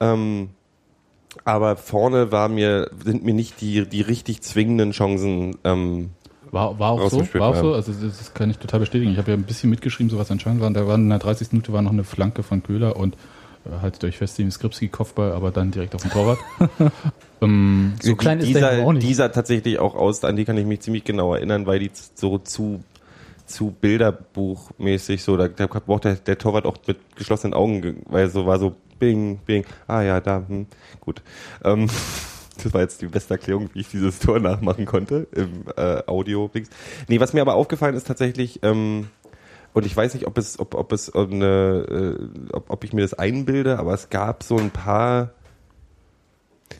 Ähm, 0.00 0.48
aber 1.44 1.76
vorne 1.76 2.32
war 2.32 2.48
mir, 2.48 2.90
sind 3.04 3.22
mir 3.22 3.34
nicht 3.34 3.60
die, 3.60 3.86
die 3.86 4.00
richtig 4.00 4.40
zwingenden 4.40 4.92
Chancen 4.92 5.56
ähm, 5.64 6.10
War, 6.50 6.78
war 6.78 6.90
auch 6.92 7.00
so, 7.10 7.18
war 7.40 7.48
auch 7.48 7.54
so. 7.62 7.74
Also 7.74 7.92
das, 7.92 8.18
das 8.18 8.34
kann 8.34 8.48
ich 8.50 8.58
total 8.58 8.80
bestätigen. 8.80 9.12
Ich 9.12 9.18
habe 9.18 9.30
ja 9.30 9.36
ein 9.36 9.42
bisschen 9.42 9.70
mitgeschrieben, 9.70 10.10
so 10.10 10.18
was 10.18 10.30
entscheidend 10.30 10.60
war. 10.62 10.70
Da 10.70 10.86
war 10.86 10.94
in 10.94 11.08
der 11.08 11.18
30. 11.18 11.52
Minute 11.52 11.72
war 11.72 11.82
noch 11.82 11.92
eine 11.92 12.04
Flanke 12.04 12.42
von 12.42 12.62
Köhler 12.62 12.96
und 12.96 13.14
äh, 13.66 13.80
haltet 13.82 14.04
euch 14.04 14.16
fest, 14.18 14.38
den 14.38 14.50
Skripski-Kopfball, 14.50 15.32
aber 15.32 15.50
dann 15.50 15.70
direkt 15.70 15.94
auf 15.94 16.02
den 16.02 16.10
Torwart. 16.10 16.38
ähm, 17.42 17.94
So 18.00 18.16
klein 18.16 18.38
ist 18.40 18.46
der 18.54 18.54
dieser, 18.54 18.70
aber 18.72 18.82
auch 18.88 18.92
nicht. 18.92 19.06
Dieser 19.06 19.30
tatsächlich 19.32 19.78
auch 19.78 19.94
aus, 19.94 20.24
an 20.24 20.36
die 20.36 20.44
kann 20.44 20.56
ich 20.56 20.66
mich 20.66 20.80
ziemlich 20.80 21.04
genau 21.04 21.34
erinnern, 21.34 21.66
weil 21.66 21.78
die 21.80 21.90
so 22.14 22.38
zu, 22.38 22.82
zu 23.46 23.74
Bilderbuchmäßig 23.80 25.22
so, 25.22 25.36
da, 25.36 25.48
da 25.48 25.66
braucht 25.66 26.04
der, 26.04 26.14
der 26.14 26.38
Torwart 26.38 26.64
auch 26.66 26.76
mit 26.86 26.98
geschlossenen 27.16 27.54
Augen, 27.54 27.82
ge- 27.82 27.94
weil 28.06 28.28
so 28.30 28.46
war 28.46 28.58
so 28.58 28.74
bing, 28.98 29.38
bing, 29.46 29.64
ah 29.86 30.02
ja, 30.02 30.20
da, 30.20 30.42
hm, 30.46 30.66
gut. 31.00 31.22
Ähm, 31.64 31.88
das 32.64 32.74
war 32.74 32.80
jetzt 32.80 33.00
die 33.02 33.06
beste 33.06 33.34
Erklärung, 33.34 33.70
wie 33.72 33.80
ich 33.80 33.88
dieses 33.88 34.18
Tor 34.18 34.40
nachmachen 34.40 34.86
konnte 34.86 35.26
im 35.34 35.64
äh, 35.76 36.02
audio 36.06 36.50
-Dings. 36.52 36.68
Nee, 37.08 37.20
was 37.20 37.32
mir 37.32 37.42
aber 37.42 37.54
aufgefallen 37.54 37.94
ist 37.94 38.06
tatsächlich, 38.06 38.60
ähm, 38.62 39.08
und 39.74 39.86
ich 39.86 39.96
weiß 39.96 40.14
nicht, 40.14 40.26
ob 40.26 40.38
es, 40.38 40.58
ob, 40.58 40.74
ob 40.74 40.92
es 40.92 41.14
eine, 41.14 42.16
äh, 42.18 42.52
ob, 42.52 42.70
ob 42.70 42.84
ich 42.84 42.92
mir 42.92 43.02
das 43.02 43.14
einbilde, 43.14 43.78
aber 43.78 43.94
es 43.94 44.10
gab 44.10 44.42
so 44.42 44.56
ein 44.56 44.70
paar 44.70 45.30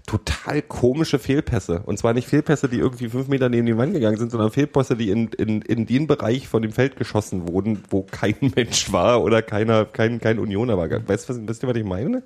total 0.07 0.63
komische 0.63 1.19
Fehlpässe. 1.19 1.83
Und 1.85 1.99
zwar 1.99 2.15
nicht 2.15 2.29
Fehlpässe, 2.29 2.69
die 2.69 2.79
irgendwie 2.79 3.09
fünf 3.09 3.29
Meter 3.29 3.49
neben 3.49 3.67
die 3.67 3.77
Wand 3.77 3.93
gegangen 3.93 4.17
sind, 4.17 4.31
sondern 4.31 4.51
Fehlpässe, 4.51 4.97
die 4.97 5.11
in, 5.11 5.29
in, 5.29 5.63
in 5.63 5.87
den 5.87 6.07
Bereich 6.07 6.49
von 6.49 6.63
dem 6.63 6.73
Feld 6.73 6.97
geschossen 6.97 7.49
wurden, 7.49 7.83
wo 7.91 8.03
kein 8.03 8.35
Mensch 8.57 8.93
war 8.93 9.23
oder 9.23 9.43
keiner, 9.43 9.85
kein, 9.85 10.21
kein 10.21 10.39
Unioner 10.39 10.77
war. 10.79 10.89
Weißt 10.91 11.29
du, 11.29 11.35
was, 11.35 11.49
wisst 11.49 11.63
ihr, 11.63 11.69
was 11.69 11.77
ich 11.77 11.85
meine? 11.85 12.23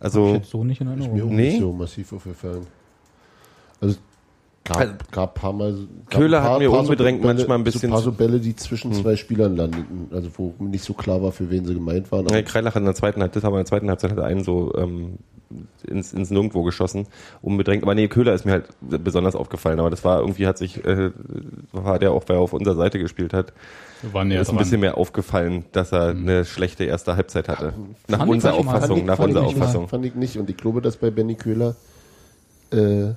Also, 0.00 0.34
jetzt 0.34 0.50
so 0.50 0.64
nicht 0.64 0.80
in 0.80 0.88
Mir 0.88 0.94
auch 0.94 0.98
Erinnerung. 0.98 1.36
Nee. 1.36 1.48
nicht 1.50 1.60
so 1.60 1.72
massiv 1.72 2.12
aufgefallen. 2.12 2.66
Also 3.80 3.96
gab, 4.64 4.76
Also, 4.78 4.94
gab 5.10 5.34
paar 5.34 5.52
Mal. 5.52 5.72
Gab 6.08 6.20
Köhler 6.20 6.40
paar, 6.40 6.52
hat 6.52 6.58
mir 6.60 6.70
paar 6.70 6.80
unbedrängt 6.80 7.20
Bälle, 7.20 7.34
manchmal 7.34 7.58
ein 7.58 7.60
So 7.60 7.64
bisschen 7.64 7.90
ein 7.90 7.92
paar 7.92 8.02
so 8.02 8.12
Bälle, 8.12 8.40
die 8.40 8.56
zwischen 8.56 8.92
zwei 8.94 9.16
Spielern 9.16 9.56
landeten. 9.56 10.08
Also 10.10 10.30
wo 10.36 10.54
nicht 10.58 10.84
so 10.84 10.94
klar 10.94 11.22
war, 11.22 11.32
für 11.32 11.50
wen 11.50 11.64
sie 11.66 11.74
gemeint 11.74 12.10
waren. 12.10 12.26
ja, 12.28 12.42
Kreilach 12.42 12.74
hat 12.74 12.80
in 12.80 12.86
der 12.86 12.94
zweiten 12.94 13.20
Halbzeit, 13.20 13.36
das 13.36 13.44
haben 13.44 13.52
wir 13.52 13.58
in 13.58 13.64
der 13.64 13.68
zweiten 13.68 13.88
Halbzeit 13.88 14.10
hat 14.12 14.20
einen 14.20 14.42
so 14.42 14.74
ähm, 14.76 15.18
ins, 15.86 16.12
ins 16.12 16.30
Nirgendwo 16.30 16.62
geschossen, 16.62 17.06
unbedrängt. 17.42 17.82
Aber 17.82 17.94
nee, 17.94 18.06
Köhler 18.08 18.34
ist 18.34 18.44
mir 18.44 18.52
halt 18.52 18.64
besonders 18.80 19.34
aufgefallen. 19.34 19.80
Aber 19.80 19.90
das 19.90 20.04
war 20.04 20.20
irgendwie 20.20 20.46
hat 20.46 20.58
sich, 20.58 20.84
äh, 20.84 21.10
war 21.72 21.98
der 21.98 22.12
auch, 22.12 22.22
weil 22.28 22.36
er 22.36 22.40
auf 22.40 22.52
unserer 22.52 22.76
Seite 22.76 22.98
gespielt 22.98 23.32
hat, 23.32 23.52
war 24.12 24.24
ist 24.24 24.32
ein 24.32 24.44
dran. 24.44 24.56
bisschen 24.58 24.80
mehr 24.80 24.96
aufgefallen, 24.96 25.64
dass 25.72 25.92
er 25.92 26.08
eine 26.10 26.44
schlechte 26.44 26.84
erste 26.84 27.16
Halbzeit 27.16 27.48
hatte. 27.48 27.74
Nach 28.08 28.18
Fand 28.18 28.30
unserer. 28.30 28.54
Auffassung, 28.54 28.98
ich- 28.98 29.04
nach 29.04 29.16
fand 29.16 29.28
unserer 29.28 29.44
ich 29.46 29.48
nicht, 29.54 29.60
Auffassung. 29.62 29.88
Fand 29.88 30.04
ich 30.06 30.14
nicht. 30.14 30.38
Und 30.38 30.48
ich 30.50 30.56
glaube, 30.56 30.80
dass 30.80 30.96
bei 30.96 31.10
Benny 31.10 31.34
Köhler 31.34 31.74
äh, 32.70 33.08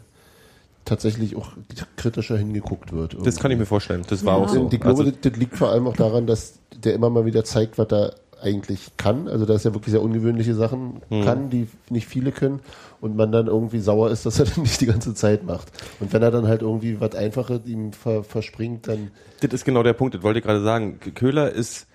tatsächlich 0.85 1.35
auch 1.35 1.51
kritischer 1.95 2.37
hingeguckt 2.37 2.91
wird. 2.91 3.15
Das 3.25 3.37
kann 3.37 3.51
ich 3.51 3.57
mir 3.57 3.65
vorstellen. 3.65 4.01
Das 4.09 4.25
war 4.25 4.37
Ja. 4.39 4.43
auch 4.43 4.49
so. 4.49 4.63
Ich 4.71 4.79
glaube, 4.81 4.87
Also, 4.99 5.03
das, 5.03 5.13
das 5.21 5.35
liegt 5.37 5.55
vor 5.57 5.69
allem 5.69 5.87
auch 5.87 5.95
daran, 5.95 6.27
dass 6.27 6.55
der 6.83 6.93
immer 6.93 7.09
mal 7.09 7.25
wieder 7.25 7.45
zeigt, 7.45 7.77
was 7.77 7.87
er 7.91 8.15
eigentlich 8.43 8.91
kann. 8.97 9.27
Also 9.27 9.45
dass 9.45 9.65
er 9.65 9.73
wirklich 9.73 9.91
sehr 9.91 10.01
ungewöhnliche 10.01 10.53
Sachen 10.53 11.01
Hm. 11.09 11.23
kann, 11.23 11.50
die 11.50 11.67
nicht 11.89 12.07
viele 12.07 12.31
können. 12.31 12.59
Und 13.01 13.15
man 13.15 13.31
dann 13.31 13.47
irgendwie 13.47 13.79
sauer 13.79 14.12
ist, 14.12 14.25
dass 14.25 14.39
er 14.39 14.45
das 14.45 14.57
nicht 14.57 14.79
die 14.81 14.85
ganze 14.85 15.13
Zeit 15.13 15.43
macht. 15.43 15.71
Und 16.00 16.13
wenn 16.13 16.21
er 16.21 16.31
dann 16.31 16.47
halt 16.47 16.62
irgendwie 16.62 17.00
was 17.00 17.15
Einfaches 17.15 17.62
ihm 17.65 17.93
ver, 17.93 18.23
verspringt, 18.23 18.88
dann 18.88 19.12
das 19.41 19.51
ist 19.53 19.65
genau 19.65 19.83
der 19.83 19.93
Punkt, 19.93 20.15
das 20.15 20.23
wollte 20.23 20.39
ich 20.39 20.45
gerade 20.45 20.63
sagen. 20.63 21.00
Köhler 21.15 21.51
ist 21.51 21.88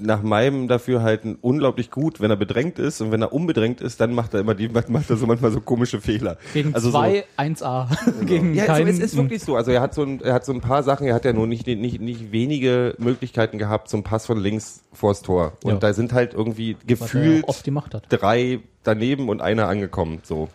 nach 0.00 0.22
meinem 0.22 0.66
Dafürhalten 0.66 1.36
unglaublich 1.40 1.92
gut, 1.92 2.20
wenn 2.20 2.30
er 2.32 2.36
bedrängt 2.36 2.80
ist 2.80 3.00
und 3.00 3.12
wenn 3.12 3.22
er 3.22 3.32
unbedrängt 3.32 3.80
ist, 3.80 4.00
dann 4.00 4.12
macht 4.12 4.34
er 4.34 4.40
immer 4.40 4.54
die, 4.56 4.68
macht 4.88 5.08
er 5.08 5.16
so 5.16 5.26
manchmal 5.26 5.52
so 5.52 5.60
komische 5.60 6.00
Fehler. 6.00 6.36
Gegen 6.52 6.74
also 6.74 6.90
so, 6.90 6.98
zwei 6.98 7.24
1A. 7.36 7.86
Gegen 8.26 8.54
Ja, 8.54 8.64
so, 8.64 8.72
keinen. 8.72 8.88
es 8.88 8.98
ist 8.98 9.16
wirklich 9.16 9.40
so. 9.42 9.54
Also 9.54 9.70
er 9.70 9.80
hat 9.80 9.94
so 9.94 10.02
ein, 10.02 10.20
er 10.20 10.34
hat 10.34 10.44
so 10.44 10.52
ein 10.52 10.60
paar 10.60 10.82
Sachen, 10.82 11.06
er 11.06 11.14
hat 11.14 11.24
ja 11.24 11.32
nur 11.32 11.46
nicht, 11.46 11.66
nicht, 11.68 12.00
nicht 12.00 12.32
wenige 12.32 12.96
Möglichkeiten 12.98 13.58
gehabt 13.58 13.88
zum 13.88 14.02
Pass 14.02 14.26
von 14.26 14.38
links 14.40 14.82
vors 14.92 15.22
Tor. 15.22 15.52
Und 15.62 15.74
Ja. 15.74 15.78
da 15.78 15.92
sind 15.92 16.12
halt 16.12 16.34
irgendwie 16.34 16.76
gefühlt 16.86 17.46
hat. 17.46 18.06
drei 18.08 18.58
daneben 18.82 19.28
und 19.28 19.40
einer 19.40 19.68
angekommen, 19.68 20.20
so. 20.24 20.48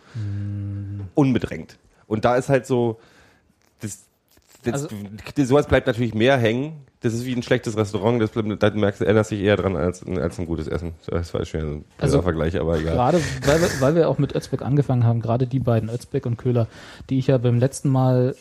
Unbedrängt. 1.14 1.78
Und 2.06 2.24
da 2.24 2.36
ist 2.36 2.48
halt 2.50 2.66
so, 2.66 2.98
das, 4.64 4.84
Also- 4.84 4.88
das, 5.36 5.48
sowas 5.48 5.66
bleibt 5.66 5.86
natürlich 5.86 6.14
mehr 6.14 6.36
hängen. 6.36 6.72
Das 7.00 7.12
ist 7.12 7.26
wie 7.26 7.34
ein 7.34 7.42
schlechtes 7.42 7.76
Restaurant, 7.76 8.20
das 8.22 8.30
bleibt, 8.30 8.62
da 8.62 8.70
merkst 8.70 9.00
du, 9.02 9.04
erinnerst 9.04 9.30
dich 9.30 9.40
eher 9.40 9.56
dran 9.56 9.76
als, 9.76 10.02
als 10.06 10.38
ein 10.38 10.46
gutes 10.46 10.68
Essen. 10.68 10.92
Das 11.06 11.34
war 11.34 11.44
schwer 11.44 11.62
ein 11.62 11.84
Also- 11.98 12.22
Vergleich, 12.22 12.58
aber 12.58 12.78
egal. 12.78 12.94
Gerade 12.94 13.20
weil 13.44 13.60
wir, 13.60 13.68
weil 13.80 13.94
wir 13.94 14.08
auch 14.08 14.18
mit 14.18 14.34
Özbeck 14.34 14.62
angefangen 14.62 15.04
haben, 15.04 15.20
gerade 15.20 15.46
die 15.46 15.58
beiden, 15.60 15.90
Özbeck 15.90 16.24
und 16.24 16.38
Köhler, 16.38 16.66
die 17.10 17.18
ich 17.18 17.26
ja 17.26 17.36
beim 17.38 17.58
letzten 17.58 17.90
Mal, 17.90 18.34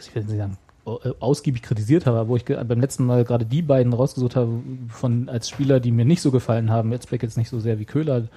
ich 0.00 0.14
will 0.14 0.22
nicht 0.22 0.36
sagen, 0.36 0.56
äh, 0.86 0.90
ausgiebig 1.18 1.62
kritisiert 1.62 2.06
habe, 2.06 2.28
wo 2.28 2.36
ich 2.36 2.44
beim 2.44 2.80
letzten 2.80 3.04
Mal 3.06 3.24
gerade 3.24 3.44
die 3.44 3.62
beiden 3.62 3.92
rausgesucht 3.92 4.36
habe, 4.36 4.60
von 4.88 5.28
als 5.28 5.48
Spieler, 5.48 5.80
die 5.80 5.90
mir 5.90 6.04
nicht 6.04 6.22
so 6.22 6.30
gefallen 6.30 6.70
haben, 6.70 6.92
Özbeck 6.92 7.24
jetzt 7.24 7.36
nicht 7.36 7.48
so 7.48 7.58
sehr 7.58 7.80
wie 7.80 7.86
Köhler, 7.86 8.28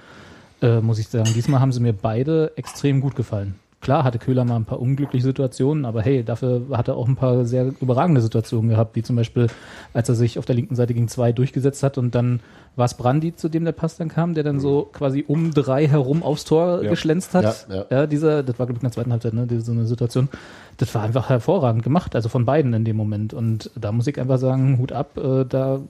äh, 0.62 0.80
muss 0.80 0.98
ich 0.98 1.06
sagen. 1.06 1.30
Diesmal 1.32 1.60
haben 1.60 1.70
sie 1.70 1.78
mir 1.80 1.92
beide 1.92 2.50
extrem 2.56 3.00
gut 3.00 3.14
gefallen. 3.14 3.54
Klar 3.80 4.04
hatte 4.04 4.18
Köhler 4.18 4.44
mal 4.44 4.56
ein 4.56 4.66
paar 4.66 4.78
unglückliche 4.80 5.24
Situationen, 5.24 5.86
aber 5.86 6.02
hey, 6.02 6.22
dafür 6.22 6.62
hat 6.72 6.88
er 6.88 6.96
auch 6.96 7.08
ein 7.08 7.16
paar 7.16 7.46
sehr 7.46 7.72
überragende 7.80 8.20
Situationen 8.20 8.68
gehabt, 8.68 8.94
wie 8.94 9.02
zum 9.02 9.16
Beispiel, 9.16 9.46
als 9.94 10.08
er 10.10 10.14
sich 10.14 10.38
auf 10.38 10.44
der 10.44 10.54
linken 10.54 10.74
Seite 10.74 10.92
gegen 10.92 11.08
zwei 11.08 11.32
durchgesetzt 11.32 11.82
hat 11.82 11.96
und 11.96 12.14
dann 12.14 12.40
war 12.76 12.84
es 12.84 12.92
Brandi, 12.94 13.34
zu 13.34 13.48
dem 13.48 13.64
der 13.64 13.72
Pass 13.72 13.96
dann 13.96 14.08
kam, 14.08 14.34
der 14.34 14.44
dann 14.44 14.60
so 14.60 14.88
quasi 14.92 15.24
um 15.26 15.52
drei 15.52 15.86
herum 15.88 16.22
aufs 16.22 16.44
Tor 16.44 16.82
Ja. 16.82 16.90
geschlänzt 16.90 17.34
hat. 17.34 17.66
Ja, 17.70 17.86
ja. 17.90 18.06
dieser, 18.06 18.42
das 18.42 18.58
war 18.58 18.66
glaube 18.66 18.78
ich 18.78 18.82
in 18.82 18.88
der 18.88 18.92
zweiten 18.92 19.12
Halbzeit, 19.12 19.32
ne, 19.32 19.46
diese 19.46 19.62
so 19.62 19.72
eine 19.72 19.86
Situation. 19.86 20.28
Das 20.76 20.94
war 20.94 21.02
einfach 21.02 21.30
hervorragend 21.30 21.82
gemacht, 21.82 22.14
also 22.14 22.28
von 22.28 22.44
beiden 22.44 22.74
in 22.74 22.84
dem 22.84 22.96
Moment. 22.96 23.32
Und 23.32 23.70
da 23.80 23.92
muss 23.92 24.06
ich 24.06 24.20
einfach 24.20 24.38
sagen, 24.38 24.76
Hut 24.78 24.92
ab, 24.92 25.16
äh, 25.16 25.44
da 25.46 25.80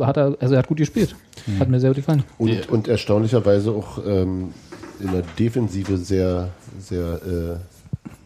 hat 0.00 0.16
er, 0.16 0.36
also 0.40 0.54
er 0.54 0.58
hat 0.60 0.66
gut 0.68 0.78
gespielt. 0.78 1.14
Hat 1.60 1.68
mir 1.68 1.80
sehr 1.80 1.90
gut 1.90 1.96
gefallen. 1.98 2.24
und, 2.38 2.68
und 2.70 2.88
erstaunlicherweise 2.88 3.70
auch 3.70 3.98
ähm, 4.04 4.52
in 5.00 5.12
der 5.12 5.22
Defensive 5.38 5.96
sehr, 5.98 6.48
sehr 6.80 7.20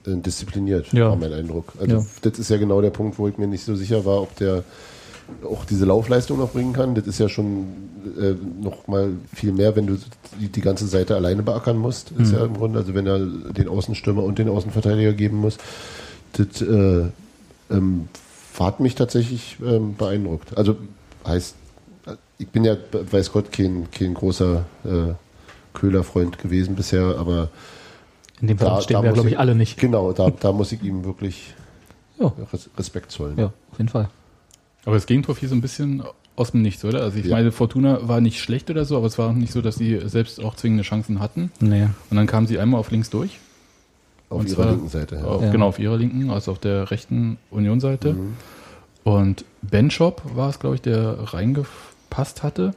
äh, 0.07 0.11
äh, 0.11 0.17
diszipliniert, 0.21 0.93
Ja. 0.93 1.11
war 1.11 1.17
mein 1.17 1.33
Eindruck. 1.33 1.73
Also 1.81 1.97
Ja. 1.97 2.07
das 2.23 2.39
ist 2.39 2.50
ja 2.50 2.57
genau 2.57 2.81
der 2.81 2.91
Punkt, 2.91 3.19
wo 3.19 3.29
ich 3.29 3.39
mir 3.39 3.47
nicht 3.47 3.65
so 3.65 3.75
sicher 3.75 4.05
war, 4.05 4.23
ob 4.23 4.35
der 4.37 4.65
auch 5.49 5.65
diese 5.65 5.85
Laufleistung 5.85 6.39
noch 6.39 6.50
bringen 6.50 6.73
kann. 6.73 6.95
Das 6.97 7.07
ist 7.07 7.19
ja 7.21 7.29
schon 7.29 7.67
äh, 8.21 8.35
noch 8.61 8.89
mal 8.89 9.11
viel 9.33 9.53
mehr, 9.53 9.77
wenn 9.77 9.87
du 9.87 9.97
die, 10.41 10.49
die 10.49 10.61
ganze 10.61 10.87
Seite 10.89 11.15
alleine 11.15 11.43
beackern 11.45 11.79
musst. 11.79 12.11
Ist 12.19 12.33
ja 12.33 12.45
im 12.45 12.55
Grunde, 12.55 12.81
also 12.81 12.95
wenn 12.95 13.07
er 13.07 13.19
den 13.21 13.69
Außenstürmer 13.69 14.25
und 14.25 14.39
den 14.39 14.49
Außenverteidiger 14.49 15.12
geben 15.12 15.37
muss. 15.37 15.59
Das 16.33 16.61
äh, 16.62 17.05
ähm, 17.71 18.09
hat 18.59 18.81
mich 18.81 18.95
tatsächlich 18.95 19.57
ähm, 19.65 19.95
beeindruckt. 19.97 20.57
Also 20.59 20.77
heißt, 21.27 21.55
ich 22.39 22.49
bin 22.49 22.65
ja, 22.65 22.77
weiß 22.93 23.33
Gott, 23.33 23.53
kein, 23.53 23.87
kein 23.93 24.15
großer 24.15 24.65
äh, 24.85 25.12
Köhler-Freund 25.75 26.39
gewesen 26.39 26.75
bisher, 26.77 27.17
aber 27.19 27.49
In 28.41 28.49
dem 28.49 28.59
Fall 28.59 28.81
stehen 28.83 29.03
wir, 29.03 29.12
glaube 29.12 29.29
ich, 29.29 29.39
alle 29.39 29.55
nicht. 29.55 29.79
Genau, 29.79 30.12
da, 30.12 30.31
da 30.31 30.53
muss 30.53 30.73
ich 30.73 30.83
ihm 30.83 31.05
wirklich 31.05 31.55
Ja. 32.19 32.33
Res- 32.53 32.71
Respekt 32.79 33.11
zollen. 33.12 33.39
Ja, 33.39 33.47
auf 33.73 33.79
jeden 33.79 33.89
Fall. 33.89 34.09
Aber 34.85 34.95
das 34.97 35.07
Gegentor 35.07 35.35
fiel 35.35 35.49
so 35.49 35.55
ein 35.55 35.61
bisschen 35.61 36.03
aus 36.37 36.53
dem 36.53 36.62
Nichts, 36.62 36.85
oder? 36.85 37.03
Also 37.03 37.19
ich 37.19 37.27
Ja. 37.27 37.37
meine, 37.37 37.53
Fortuna 37.53 38.09
war 38.09 38.21
nicht 38.23 38.41
schlecht 38.41 38.71
oder 38.71 38.85
so, 38.87 38.97
aber 38.97 39.07
es 39.07 39.19
war 39.19 39.33
nicht 39.33 39.53
so, 39.53 39.61
dass 39.61 39.75
sie 39.77 40.00
selbst 40.07 40.43
auch 40.43 40.55
zwingende 40.55 40.85
Chancen 40.85 41.21
hatten. 41.21 41.50
Nee. 41.61 41.89
Und 42.11 42.17
dann 42.17 42.27
kamen 42.27 42.47
sie 42.47 42.59
einmal 42.59 42.81
auf 42.81 42.91
links 42.91 43.11
durch. 43.11 43.39
Auf 44.31 44.41
Und 44.41 44.49
ihrer 44.49 44.71
linken 44.71 44.89
Seite. 44.89 45.17
Ja. 45.17 45.25
Auf, 45.25 45.43
Ja. 45.43 45.50
Genau, 45.50 45.67
auf 45.69 45.79
ihrer 45.79 45.97
linken, 45.97 46.31
also 46.31 46.53
auf 46.53 46.59
der 46.59 46.91
rechten 46.91 47.37
Union-Seite. 47.50 48.15
Mhm. 48.15 48.37
Und 49.03 49.45
Benchop 49.62 50.23
war 50.35 50.49
es, 50.50 50.59
glaube 50.61 50.77
ich, 50.77 50.83
der 50.83 51.17
reingepasst 51.35 52.43
hatte. 52.43 52.75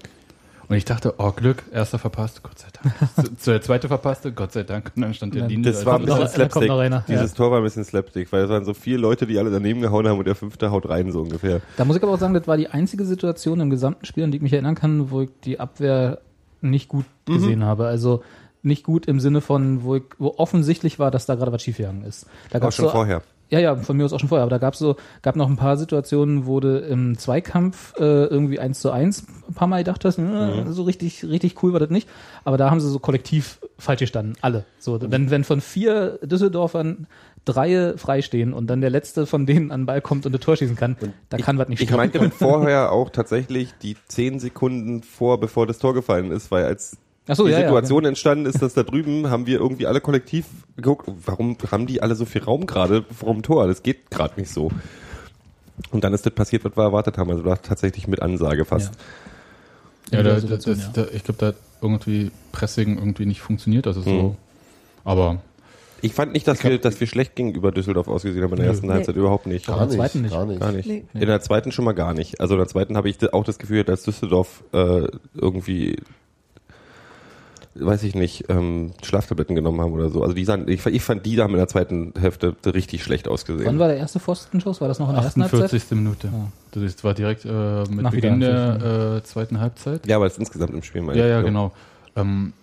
Und 0.69 0.75
ich 0.77 0.85
dachte, 0.85 1.15
oh 1.17 1.31
Glück, 1.31 1.63
erster 1.71 1.99
verpasst, 1.99 2.41
Gott 2.41 2.57
sei 2.57 2.67
Dank. 2.81 3.39
Zu- 3.39 3.51
Der 3.51 3.61
zweite 3.61 3.87
verpasste, 3.89 4.31
Gott 4.31 4.51
sei 4.53 4.63
Dank. 4.63 4.91
Und 4.95 5.01
dann 5.01 5.13
stand 5.13 5.35
der 5.35 5.47
Linie. 5.47 5.71
Das 5.71 5.85
war 5.85 5.99
ein 5.99 6.05
bisschen 6.05 6.27
Slapstick. 6.27 6.71
Dieses 7.07 7.33
Tor 7.33 7.51
war 7.51 7.57
ein 7.57 7.63
bisschen 7.63 7.83
Slapstick, 7.83 8.31
weil 8.31 8.43
es 8.43 8.49
waren 8.49 8.63
so 8.65 8.73
vier 8.73 8.97
Leute, 8.97 9.27
die 9.27 9.37
alle 9.37 9.51
daneben 9.51 9.81
gehauen 9.81 10.07
haben 10.07 10.17
und 10.19 10.25
der 10.25 10.35
fünfte 10.35 10.71
haut 10.71 10.87
rein, 10.89 11.11
so 11.11 11.21
ungefähr. 11.21 11.61
Da 11.77 11.85
muss 11.85 11.97
ich 11.97 12.03
aber 12.03 12.13
auch 12.13 12.19
sagen, 12.19 12.33
das 12.33 12.47
war 12.47 12.57
die 12.57 12.69
einzige 12.69 13.05
Situation 13.05 13.59
im 13.59 13.69
gesamten 13.69 14.05
Spiel, 14.05 14.23
an 14.23 14.31
die 14.31 14.37
ich 14.37 14.43
mich 14.43 14.53
erinnern 14.53 14.75
kann, 14.75 15.11
wo 15.11 15.21
ich 15.21 15.29
die 15.43 15.59
Abwehr 15.59 16.19
nicht 16.61 16.87
gut 16.87 17.05
Mhm. 17.27 17.33
gesehen 17.33 17.63
habe. 17.65 17.85
Also 17.87 18.23
nicht 18.63 18.83
gut 18.85 19.05
im 19.07 19.19
Sinne 19.19 19.41
von, 19.41 19.83
wo, 19.83 19.95
ich, 19.95 20.03
wo 20.17 20.35
offensichtlich 20.37 20.97
war, 20.97 21.11
dass 21.11 21.25
da 21.25 21.35
gerade 21.35 21.51
was 21.51 21.61
schiefgegangen 21.61 22.03
ist. 22.05 22.25
Da 22.49 22.57
Auch 22.59 22.63
gab's 22.63 22.75
schon 22.77 22.85
so, 22.85 22.91
vorher. 22.91 23.21
Ja, 23.53 23.59
ja, 23.59 23.75
von 23.75 23.95
mir 23.95 24.03
aus 24.03 24.13
auch 24.13 24.19
schon 24.19 24.29
vorher, 24.29 24.41
aber 24.41 24.49
da 24.49 24.57
gab 24.57 24.73
es 24.73 24.79
so, 24.79 24.95
gab 25.21 25.35
noch 25.35 25.47
ein 25.47 25.57
paar 25.57 25.77
Situationen, 25.77 26.47
wo 26.47 26.59
du 26.59 26.79
im 26.79 27.19
Zweikampf 27.19 27.93
äh, 27.99 28.25
irgendwie 28.25 28.59
eins 28.59 28.79
zu 28.79 28.89
eins 28.89 29.27
ein 29.47 29.53
paar 29.53 29.67
Mal 29.67 29.83
gedacht 29.83 30.03
hast, 30.05 30.17
äh, 30.17 30.71
so 30.71 30.81
richtig, 30.81 31.23
richtig 31.23 31.61
cool 31.61 31.71
war 31.71 31.79
das 31.79 31.91
nicht. 31.91 32.09
Aber 32.45 32.57
da 32.57 32.71
haben 32.71 32.79
sie 32.79 32.89
so 32.89 32.97
kollektiv 32.97 33.59
falsch 33.77 33.99
gestanden, 33.99 34.35
alle. 34.41 34.65
So, 34.79 34.99
wenn, 34.99 35.29
wenn 35.29 35.43
von 35.43 35.61
vier 35.61 36.17
Düsseldorfern 36.23 37.05
drei 37.45 37.93
freistehen 37.95 38.53
und 38.53 38.65
dann 38.71 38.81
der 38.81 38.89
letzte 38.89 39.27
von 39.27 39.45
denen 39.45 39.69
an 39.69 39.81
den 39.81 39.85
Ball 39.85 40.01
kommt 40.01 40.25
und 40.25 40.33
ein 40.33 40.41
Tor 40.41 40.57
schießen 40.57 40.75
kann, 40.75 40.97
da 41.29 41.37
kann 41.37 41.59
was 41.59 41.67
nicht 41.67 41.79
Ich 41.79 41.91
meinte 41.91 42.27
vorher 42.31 42.91
auch 42.91 43.11
tatsächlich 43.11 43.75
die 43.83 43.97
zehn 44.07 44.39
Sekunden 44.39 45.03
vor, 45.03 45.39
bevor 45.39 45.67
das 45.67 45.77
Tor 45.77 45.93
gefallen 45.93 46.31
ist, 46.31 46.49
weil 46.49 46.65
als 46.65 46.97
Ach 47.27 47.35
so, 47.35 47.45
die 47.45 47.51
ja, 47.51 47.59
ja, 47.59 47.65
Situation 47.65 48.05
entstanden 48.05 48.45
ist, 48.45 48.61
dass 48.61 48.73
da 48.73 48.83
drüben 48.83 49.29
haben 49.29 49.45
wir 49.47 49.59
irgendwie 49.59 49.87
alle 49.87 50.01
kollektiv 50.01 50.45
geguckt, 50.75 51.09
warum 51.25 51.57
haben 51.71 51.87
die 51.87 52.01
alle 52.01 52.15
so 52.15 52.25
viel 52.25 52.43
Raum 52.43 52.65
gerade 52.65 53.05
vor 53.17 53.33
dem 53.33 53.43
Tor? 53.43 53.67
Das 53.67 53.81
geht 53.81 54.11
gerade 54.11 54.39
nicht 54.39 54.51
so. 54.51 54.71
Und 55.91 56.03
dann 56.03 56.13
ist 56.13 56.25
das 56.25 56.33
passiert, 56.33 56.65
was 56.65 56.75
wir 56.75 56.83
erwartet 56.83 57.17
haben. 57.17 57.31
Also 57.31 57.45
war 57.45 57.61
tatsächlich 57.61 58.07
mit 58.07 58.21
Ansage 58.21 58.65
fast. 58.65 58.93
Ja, 60.11 60.21
da, 60.21 60.31
da, 60.31 60.39
Situation, 60.39 60.75
das, 60.75 60.85
ja. 60.85 61.03
da, 61.03 61.15
ich 61.15 61.23
glaube, 61.23 61.39
da 61.39 61.47
hat 61.47 61.55
irgendwie 61.81 62.31
Pressing 62.51 62.97
irgendwie 62.97 63.25
nicht 63.25 63.41
funktioniert. 63.41 63.87
Also 63.87 64.01
so. 64.01 64.09
Mhm. 64.09 64.35
Aber 65.03 65.41
Ich 66.01 66.13
fand 66.13 66.33
nicht, 66.33 66.47
dass 66.47 66.63
wir, 66.63 66.77
dass 66.77 66.99
wir 66.99 67.07
schlecht 67.07 67.35
gegenüber 67.35 67.71
Düsseldorf 67.71 68.09
ausgesehen 68.09 68.43
haben 68.43 68.51
in 68.51 68.57
der 68.57 68.67
ersten 68.67 68.87
Nee. 68.87 68.93
Halbzeit. 68.93 69.15
Überhaupt 69.15 69.47
nicht. 69.47 69.65
Gar 69.67 69.85
nicht. 69.85 69.95
zweiten 69.95 70.21
nicht. 70.21 70.31
Gar 70.33 70.45
nicht. 70.45 70.59
Gar 70.59 70.71
nicht. 70.73 70.87
Nee. 70.87 71.05
In 71.13 71.27
der 71.27 71.39
zweiten 71.39 71.71
schon 71.71 71.85
mal 71.85 71.93
gar 71.93 72.13
nicht. 72.13 72.41
Also 72.41 72.55
in 72.55 72.59
der 72.59 72.67
zweiten 72.67 72.97
habe 72.97 73.09
ich 73.09 73.33
auch 73.33 73.45
das 73.45 73.57
Gefühl, 73.59 73.85
dass 73.85 74.03
Düsseldorf 74.03 74.63
äh, 74.73 75.07
irgendwie, 75.33 75.95
weiß 77.75 78.03
ich 78.03 78.13
nicht, 78.15 78.45
ähm, 78.49 78.91
Schlaftabletten 79.03 79.55
genommen 79.55 79.81
haben 79.81 79.93
oder 79.93 80.09
so. 80.09 80.21
Also 80.21 80.33
die 80.35 80.45
sahen, 80.45 80.67
ich, 80.67 80.85
ich 80.85 81.01
fand, 81.01 81.25
die 81.25 81.41
haben 81.41 81.51
in 81.53 81.57
der 81.57 81.67
zweiten 81.67 82.13
Hälfte 82.19 82.55
richtig 82.65 83.03
schlecht 83.03 83.27
ausgesehen. 83.27 83.65
Wann 83.65 83.79
war 83.79 83.87
der 83.87 83.97
erste 83.97 84.19
Pfostenschuss? 84.19 84.79
War 84.81 84.87
das 84.87 84.99
noch 84.99 85.09
in 85.09 85.15
der 85.15 85.23
ersten 85.23 85.41
Halbzeit? 85.41 85.63
48. 85.65 85.97
Minute. 85.97 86.27
Ja. 86.27 86.51
Das 86.71 86.83
ist, 86.83 87.03
war 87.03 87.13
direkt 87.13 87.45
äh, 87.45 87.83
mit 87.89 88.01
Nach 88.03 88.11
Beginn 88.11 88.39
der 88.39 89.17
äh, 89.17 89.23
zweiten 89.23 89.59
Halbzeit. 89.59 90.05
ja, 90.07 90.17
aber 90.17 90.27
es 90.27 90.33
ist 90.33 90.39
insgesamt 90.39 90.73
im 90.73 90.83
Spiel 90.83 91.01
meine 91.01 91.17
Ja, 91.19 91.25
ich. 91.25 91.31
ja, 91.31 91.41
genau. 91.41 91.71
Ähm, 92.15 92.53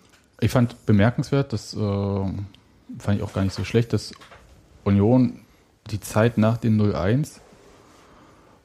ich 0.41 0.51
fand 0.51 0.87
bemerkenswert, 0.87 1.53
das 1.53 1.75
äh, 1.75 1.79
fand 1.79 3.17
ich 3.19 3.23
auch 3.23 3.33
gar 3.33 3.43
nicht 3.45 3.55
so 3.55 3.65
schlecht, 3.65 3.93
dass 3.93 4.13
Union 4.85 5.41
die 5.91 6.01
Zeit 6.01 6.39
nach 6.39 6.57
dem 6.57 6.81
0-1 6.81 7.41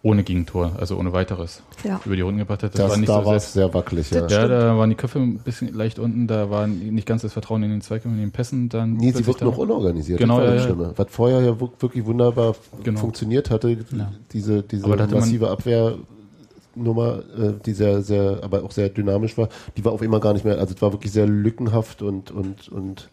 ohne 0.05 0.21
Gegentor, 0.23 0.73
also 0.79 0.97
ohne 0.97 1.13
weiteres, 1.13 1.63
Ja. 1.83 1.99
über 2.05 2.15
die 2.15 2.21
Runden 2.21 2.37
gebracht 2.37 2.61
hat. 2.61 2.75
Das, 2.75 2.79
Das, 2.79 2.91
war 2.91 2.97
nicht 2.97 3.09
da 3.09 3.21
so 3.21 3.25
war 3.25 3.35
es 3.37 3.53
sehr, 3.53 3.63
sehr 3.63 3.73
wackelig, 3.73 4.11
ja. 4.11 4.27
ja, 4.27 4.47
da 4.47 4.77
waren 4.77 4.91
die 4.91 4.95
Köpfe 4.95 5.17
ein 5.17 5.39
bisschen 5.39 5.73
leicht 5.73 5.97
unten, 5.97 6.27
da 6.27 6.51
war 6.51 6.67
nicht 6.67 7.07
ganz 7.07 7.23
das 7.23 7.33
Vertrauen 7.33 7.63
in 7.63 7.71
den 7.71 7.81
Zweikampf, 7.81 8.13
in 8.13 8.21
den 8.21 8.29
Pässen. 8.31 8.69
Dann 8.69 8.93
Nee, 8.97 9.11
sie 9.13 9.25
wirkt 9.25 9.41
noch 9.41 9.57
unorganisiert. 9.57 10.19
Genau, 10.19 10.41
ja, 10.43 10.53
ja. 10.53 10.75
Was 10.95 11.07
vorher 11.09 11.41
ja 11.41 11.59
wirk- 11.59 11.81
wirklich 11.81 12.05
wunderbar 12.05 12.53
Genau. 12.83 12.99
funktioniert 12.99 13.49
hatte, 13.49 13.71
Ja. 13.71 14.11
diese, 14.31 14.61
diese 14.61 14.87
hatte 14.87 15.07
massive 15.15 15.49
Abwehrnummer, 15.49 17.23
äh, 17.39 17.53
die 17.65 17.73
sehr, 17.73 18.03
sehr, 18.03 18.41
aber 18.43 18.63
auch 18.63 18.71
sehr 18.71 18.89
dynamisch 18.89 19.35
war, 19.39 19.49
die 19.75 19.83
war 19.83 19.91
auf 19.91 20.03
immer 20.03 20.19
gar 20.19 20.33
nicht 20.33 20.45
mehr, 20.45 20.59
also 20.59 20.75
es 20.75 20.81
war 20.83 20.91
wirklich 20.93 21.13
sehr 21.13 21.25
lückenhaft 21.25 22.03
und, 22.03 22.29
und, 22.29 22.69
und 22.69 23.09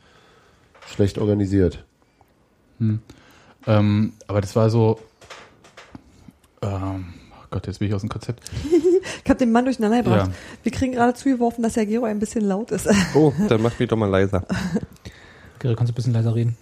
schlecht 0.89 1.17
organisiert. 1.17 1.85
Ähm, 3.67 4.13
aber 4.27 4.41
das 4.43 4.55
war 4.57 4.69
so, 4.69 4.99
ähm, 6.63 7.05
oh 7.33 7.45
Gott, 7.51 7.67
jetzt 7.67 7.79
bin 7.79 7.89
ich 7.89 7.95
aus 7.95 8.01
dem 8.03 8.11
Konzept. 8.11 8.51
Ich 9.25 9.29
habe 9.31 9.39
den 9.39 9.53
Mann 9.53 9.65
durcheinander 9.65 10.03
gebracht. 10.03 10.29
Ja. 10.29 10.33
Wir 10.63 10.73
kriegen 10.73 10.93
gerade 10.93 11.15
zugeworfen, 11.15 11.63
dass 11.63 11.77
Herr 11.77 11.87
Gero 11.87 12.05
ein 12.05 12.19
bisschen 12.19 12.43
laut 12.45 12.71
ist. 12.71 12.89
Oh, 13.15 13.33
dann 13.49 13.63
mach 13.63 13.79
mich 13.79 13.89
doch 13.89 13.97
mal 13.97 14.09
leiser. 14.09 14.45
Gary, 15.59 15.75
kannst 15.77 15.91
du 15.91 15.93
ein 15.93 15.97
bisschen 15.97 16.13
leiser 16.15 16.35
reden? 16.35 16.57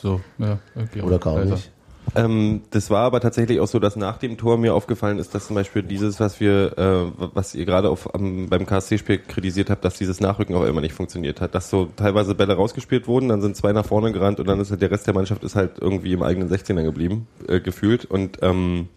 So, 0.00 0.20
ja, 0.38 0.58
okay, 0.74 1.00
Oder 1.02 1.18
gar 1.18 1.36
leiser. 1.36 1.54
nicht. 1.54 1.72
Ähm, 2.14 2.62
das 2.70 2.90
war 2.90 3.02
aber 3.02 3.20
tatsächlich 3.20 3.60
auch 3.60 3.66
so, 3.66 3.78
dass 3.78 3.96
nach 3.96 4.18
dem 4.18 4.36
Tor 4.36 4.58
mir 4.58 4.74
aufgefallen 4.74 5.18
ist, 5.18 5.34
dass 5.34 5.48
zum 5.48 5.56
Beispiel 5.56 5.82
dieses, 5.82 6.20
was 6.20 6.40
wir, 6.40 6.78
äh, 6.78 7.26
was 7.34 7.54
ihr 7.54 7.64
gerade 7.64 7.94
beim 8.14 8.66
KSC-Spiel 8.66 9.18
kritisiert 9.18 9.70
habt, 9.70 9.84
dass 9.84 9.98
dieses 9.98 10.20
Nachrücken 10.20 10.54
auch 10.54 10.64
immer 10.64 10.80
nicht 10.80 10.94
funktioniert 10.94 11.40
hat. 11.40 11.54
Dass 11.54 11.68
so 11.68 11.88
teilweise 11.96 12.34
Bälle 12.34 12.54
rausgespielt 12.54 13.08
wurden, 13.08 13.28
dann 13.28 13.42
sind 13.42 13.56
zwei 13.56 13.72
nach 13.72 13.86
vorne 13.86 14.12
gerannt 14.12 14.40
und 14.40 14.46
dann 14.46 14.60
ist 14.60 14.70
halt 14.70 14.82
der 14.82 14.90
Rest 14.90 15.06
der 15.06 15.14
Mannschaft 15.14 15.42
ist 15.44 15.56
halt 15.56 15.78
irgendwie 15.80 16.12
im 16.12 16.22
eigenen 16.22 16.48
16er 16.48 16.82
geblieben, 16.82 17.26
äh, 17.48 17.60
gefühlt. 17.60 18.04
Und 18.04 18.38
ähm, 18.42 18.88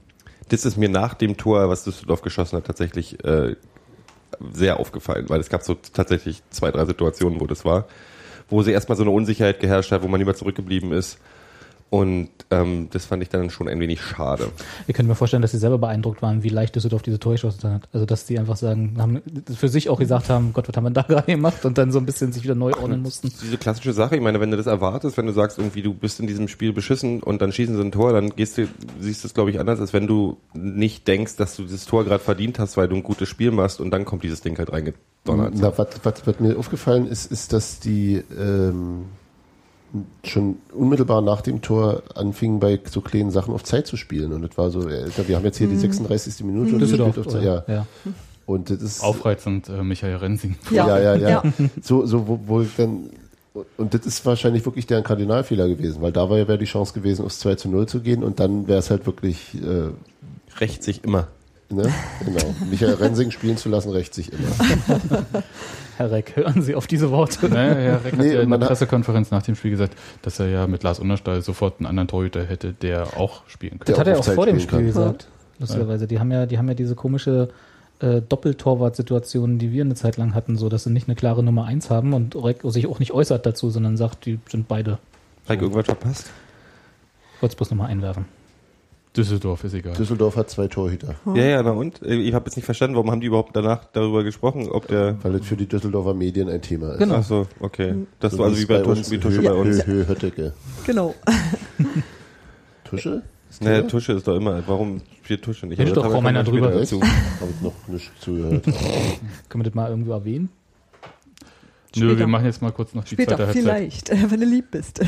das 0.49 0.65
ist 0.65 0.77
mir 0.77 0.89
nach 0.89 1.13
dem 1.13 1.37
Tor, 1.37 1.69
was 1.69 1.83
Düsseldorf 1.83 2.21
geschossen 2.21 2.57
hat, 2.57 2.65
tatsächlich 2.65 3.23
äh, 3.23 3.55
sehr 4.53 4.79
aufgefallen, 4.79 5.29
weil 5.29 5.39
es 5.39 5.49
gab 5.49 5.63
so 5.63 5.75
tatsächlich 5.93 6.41
zwei, 6.49 6.71
drei 6.71 6.85
Situationen, 6.85 7.39
wo 7.39 7.47
das 7.47 7.65
war, 7.65 7.87
wo 8.49 8.61
sie 8.63 8.71
erstmal 8.71 8.97
so 8.97 9.03
eine 9.03 9.11
Unsicherheit 9.11 9.59
geherrscht 9.59 9.91
hat, 9.91 10.03
wo 10.03 10.07
man 10.07 10.19
lieber 10.19 10.35
zurückgeblieben 10.35 10.91
ist. 10.91 11.19
Und 11.89 12.29
ähm, 12.51 12.87
das 12.91 13.05
fand 13.05 13.23
ich 13.23 13.29
dann 13.29 13.49
schon 13.49 13.67
ein 13.67 13.79
wenig 13.79 14.01
schade. 14.01 14.51
Ihr 14.87 14.93
könnt 14.93 15.09
mir 15.09 15.15
vorstellen, 15.15 15.41
dass 15.41 15.51
sie 15.51 15.57
selber 15.57 15.79
beeindruckt 15.79 16.21
waren, 16.21 16.43
wie 16.43 16.49
leicht 16.49 16.75
Düsseldorf 16.75 17.01
diese 17.01 17.19
Tore 17.19 17.35
geschossen 17.35 17.73
hat. 17.73 17.89
Also, 17.93 18.05
dass 18.05 18.25
die 18.25 18.37
einfach 18.37 18.57
sagen, 18.57 18.95
haben 18.99 19.21
für 19.55 19.69
sich 19.69 19.89
auch 19.89 19.97
gesagt 19.97 20.29
haben, 20.29 20.53
Gott, 20.53 20.67
was 20.67 20.75
haben 20.75 20.83
wir 20.83 20.91
da 20.91 21.01
gerade 21.07 21.31
gemacht? 21.31 21.65
Und 21.65 21.79
dann 21.79 21.91
so 21.91 21.97
ein 21.97 22.05
bisschen 22.05 22.31
sich 22.31 22.43
wieder 22.43 22.53
neu 22.53 22.73
ordnen 22.73 23.01
mussten. 23.01 23.31
Diese 23.41 23.57
klassische 23.57 23.93
Sache, 23.93 24.15
ich 24.15 24.21
meine, 24.21 24.39
wenn 24.39 24.51
du 24.51 24.57
das 24.57 24.67
erwartest, 24.67 25.17
wenn 25.17 25.25
du 25.25 25.33
sagst, 25.33 25.57
irgendwie 25.57 25.81
du 25.81 25.93
bist 25.93 26.19
in 26.19 26.27
diesem 26.27 26.47
Spiel 26.47 26.73
beschissen 26.73 27.23
und 27.23 27.41
dann 27.41 27.51
schießen 27.51 27.75
sie 27.75 27.81
ein 27.81 27.91
Tor, 27.91 28.13
dann 28.13 28.35
gehst 28.35 28.59
du, 28.59 28.67
siehst 28.99 29.23
du 29.23 29.27
es, 29.27 29.33
glaube 29.33 29.49
ich, 29.49 29.59
anders, 29.59 29.79
als 29.79 29.91
wenn 29.91 30.05
du 30.05 30.37
nicht 30.53 31.07
denkst, 31.07 31.37
dass 31.37 31.55
du 31.55 31.63
dieses 31.63 31.85
Tor 31.85 32.05
gerade 32.05 32.23
verdient 32.23 32.59
hast, 32.59 32.77
weil 32.77 32.87
du 32.87 32.95
ein 32.95 33.03
gutes 33.03 33.29
Spiel 33.29 33.49
machst 33.49 33.81
und 33.81 33.89
dann 33.89 34.05
kommt 34.05 34.23
dieses 34.23 34.41
Ding 34.41 34.57
halt 34.59 34.71
reingedonnert. 34.71 35.53
Na, 35.55 35.75
was, 35.75 35.87
was, 36.03 36.27
was 36.27 36.39
mir 36.39 36.55
aufgefallen 36.55 37.07
ist, 37.07 37.31
ist, 37.31 37.51
dass 37.51 37.79
die 37.79 38.23
ähm, 38.37 39.05
schon 40.23 40.57
unmittelbar 40.73 41.21
nach 41.21 41.41
dem 41.41 41.61
Tor 41.61 42.03
anfingen, 42.15 42.59
bei 42.59 42.79
so 42.89 43.01
kleinen 43.01 43.31
Sachen 43.31 43.53
auf 43.53 43.63
Zeit 43.63 43.87
zu 43.87 43.97
spielen. 43.97 44.33
Und 44.33 44.43
das 44.43 44.57
war 44.57 44.69
so, 44.69 44.87
äh, 44.87 45.09
wir 45.27 45.35
haben 45.35 45.45
jetzt 45.45 45.57
hier 45.57 45.67
die 45.67 45.77
36. 45.77 46.43
Minute 46.43 46.73
und 46.73 46.79
gespielt 46.79 47.17
auf 47.17 47.27
Zeit. 47.27 47.43
Ja. 47.43 47.63
ja. 47.67 47.85
Und 48.45 48.69
das 48.69 48.81
ist 48.81 49.03
Aufreizend, 49.03 49.69
äh, 49.69 49.83
Michael 49.83 50.15
Rensing. 50.17 50.55
ja, 50.71 50.99
ja, 50.99 51.15
ja. 51.15 51.43
So, 51.81 52.05
so 52.05 52.27
wo, 52.27 52.39
wo 52.45 52.61
ich 52.61 52.75
dann 52.75 53.09
und 53.77 53.93
das 53.93 54.05
ist 54.05 54.25
wahrscheinlich 54.25 54.65
wirklich 54.65 54.85
deren 54.85 55.03
Kardinalfehler 55.03 55.67
gewesen, 55.67 56.01
weil 56.01 56.11
da 56.11 56.29
wäre 56.29 56.57
die 56.57 56.65
Chance 56.65 56.93
gewesen, 56.93 57.25
aufs 57.25 57.39
2 57.39 57.55
zu 57.55 57.69
0 57.69 57.87
zu 57.87 58.01
gehen 58.01 58.23
und 58.23 58.39
dann 58.39 58.67
wäre 58.67 58.79
es 58.79 58.89
halt 58.89 59.05
wirklich, 59.05 59.55
äh, 59.55 59.89
Rächt 60.59 60.83
sich 60.83 61.03
immer. 61.03 61.27
Ne? 61.71 61.91
Genau. 62.25 62.55
Michael 62.69 62.93
Rensing 62.95 63.31
spielen 63.31 63.57
zu 63.57 63.69
lassen, 63.69 63.89
rächt 63.91 64.13
sich 64.13 64.31
immer. 64.33 64.47
Herr 65.97 66.11
Reck, 66.11 66.35
hören 66.35 66.61
Sie 66.61 66.75
auf 66.75 66.87
diese 66.87 67.11
Worte. 67.11 67.49
Naja, 67.49 67.73
Herr 67.75 68.03
Reck 68.05 68.13
hat 68.13 68.19
Nee, 68.19 68.33
ja 68.33 68.41
in 68.41 68.49
der 68.49 68.59
hat- 68.59 68.67
Pressekonferenz 68.67 69.31
nach 69.31 69.43
dem 69.43 69.55
Spiel 69.55 69.71
gesagt, 69.71 69.95
dass 70.21 70.39
er 70.39 70.47
ja 70.47 70.67
mit 70.67 70.83
Lars 70.83 70.99
Unterstall 70.99 71.41
sofort 71.41 71.79
einen 71.79 71.87
anderen 71.87 72.07
Torhüter 72.07 72.45
hätte, 72.45 72.73
der 72.73 73.17
auch 73.17 73.41
spielen 73.47 73.77
Das 73.79 73.87
könnte. 73.87 73.99
hat 74.01 74.07
er 74.07 74.17
auch 74.19 74.23
Zeit 74.23 74.35
vor 74.35 74.45
dem 74.45 74.59
Spiel 74.59 74.77
kann. 74.79 74.85
gesagt. 74.85 75.27
Lustigerweise. 75.59 76.07
Die 76.07 76.19
haben 76.19 76.31
ja, 76.31 76.45
die 76.45 76.57
haben 76.57 76.69
ja 76.69 76.73
diese 76.73 76.95
komische 76.95 77.49
äh, 77.99 78.21
Doppeltorwart-Situation, 78.21 79.57
die 79.59 79.73
wir 79.73 79.83
eine 79.83 79.95
Zeit 79.95 80.15
lang 80.15 80.33
hatten, 80.33 80.55
so 80.55 80.69
dass 80.69 80.85
sie 80.85 80.89
nicht 80.89 81.09
eine 81.09 81.15
klare 81.15 81.43
Nummer 81.43 81.65
eins 81.65 81.89
haben 81.89 82.13
und 82.13 82.33
Reck 82.35 82.61
sich 82.63 82.87
auch 82.87 82.99
nicht 82.99 83.11
äußert 83.11 83.45
dazu, 83.45 83.69
sondern 83.69 83.97
sagt, 83.97 84.25
die 84.25 84.39
sind 84.49 84.69
beide. 84.69 84.99
Habe 85.45 85.55
ich 85.55 85.61
irgendwas 85.61 85.85
verpasst? 85.85 86.31
Wollt's 87.41 87.55
bloß 87.55 87.71
nochmal 87.71 87.87
einwerfen. 87.89 88.23
Düsseldorf 89.19 89.63
ist 89.63 89.73
egal. 89.73 89.93
Düsseldorf 89.93 90.35
hat 90.35 90.49
zwei 90.49 90.67
Torhüter, 90.67 91.15
Ja, 91.35 91.43
ja, 91.43 91.63
na 91.63 91.71
und? 91.71 92.01
Ich 92.01 92.33
habe 92.33 92.45
jetzt 92.45 92.55
nicht 92.55 92.65
verstanden, 92.65 92.95
warum 92.95 93.11
haben 93.11 93.21
die 93.21 93.27
überhaupt 93.27 93.55
danach 93.55 93.85
darüber 93.93 94.23
gesprochen, 94.23 94.69
ob 94.69 94.87
der... 94.87 95.17
weil 95.23 95.33
das 95.33 95.45
für 95.47 95.55
die 95.57 95.65
Düsseldorfer 95.67 96.13
Medien 96.13 96.49
ein 96.49 96.61
Thema 96.61 96.93
ist. 96.93 96.99
Genau. 96.99 97.15
Ach 97.15 97.23
so, 97.23 97.47
okay. 97.59 97.95
Das 98.19 98.33
So 98.33 98.39
war 98.39 98.45
also 98.47 98.59
wie 98.59 98.65
bei 98.65 98.83
wie 99.11 99.17
Tusche 99.19 99.41
bei 99.41 99.53
uns. 99.53 99.83
Hö- 99.83 100.03
Hö- 100.03 100.07
Hötteke. 100.07 100.53
Genau. 100.85 101.15
Tusche? 102.83 103.21
Thema? 103.59 103.87
Tusche 103.87 104.13
ist 104.13 104.27
doch 104.27 104.35
immer, 104.35 104.63
warum 104.67 105.01
spielt 105.23 105.41
Tusche 105.43 105.65
nicht? 105.67 105.79
Redet 105.79 105.97
Aber 105.97 106.07
doch 106.07 106.13
kaum 106.13 106.25
einer 106.25 106.43
drüber. 106.43 106.67
Habe 106.73 106.83
ich 106.83 106.91
noch 107.61 107.73
nicht 107.87 108.11
zugehört. 108.21 108.63
Können 109.49 109.63
wir 109.63 109.63
das 109.63 109.73
mal 109.73 109.89
irgendwo 109.89 110.11
erwähnen? 110.13 110.49
Nö, 111.95 112.05
Später. 112.05 112.19
wir 112.19 112.27
machen 112.27 112.45
jetzt 112.45 112.61
mal 112.61 112.71
kurz 112.71 112.93
noch 112.93 113.03
die 113.03 113.15
Später, 113.15 113.31
zweite 113.37 113.45
Halbzeit. 113.47 113.63
vielleicht, 113.63 114.09
äh, 114.11 114.29
wenn 114.31 114.39
du 114.39 114.45
lieb 114.45 114.69
bist. 114.71 115.01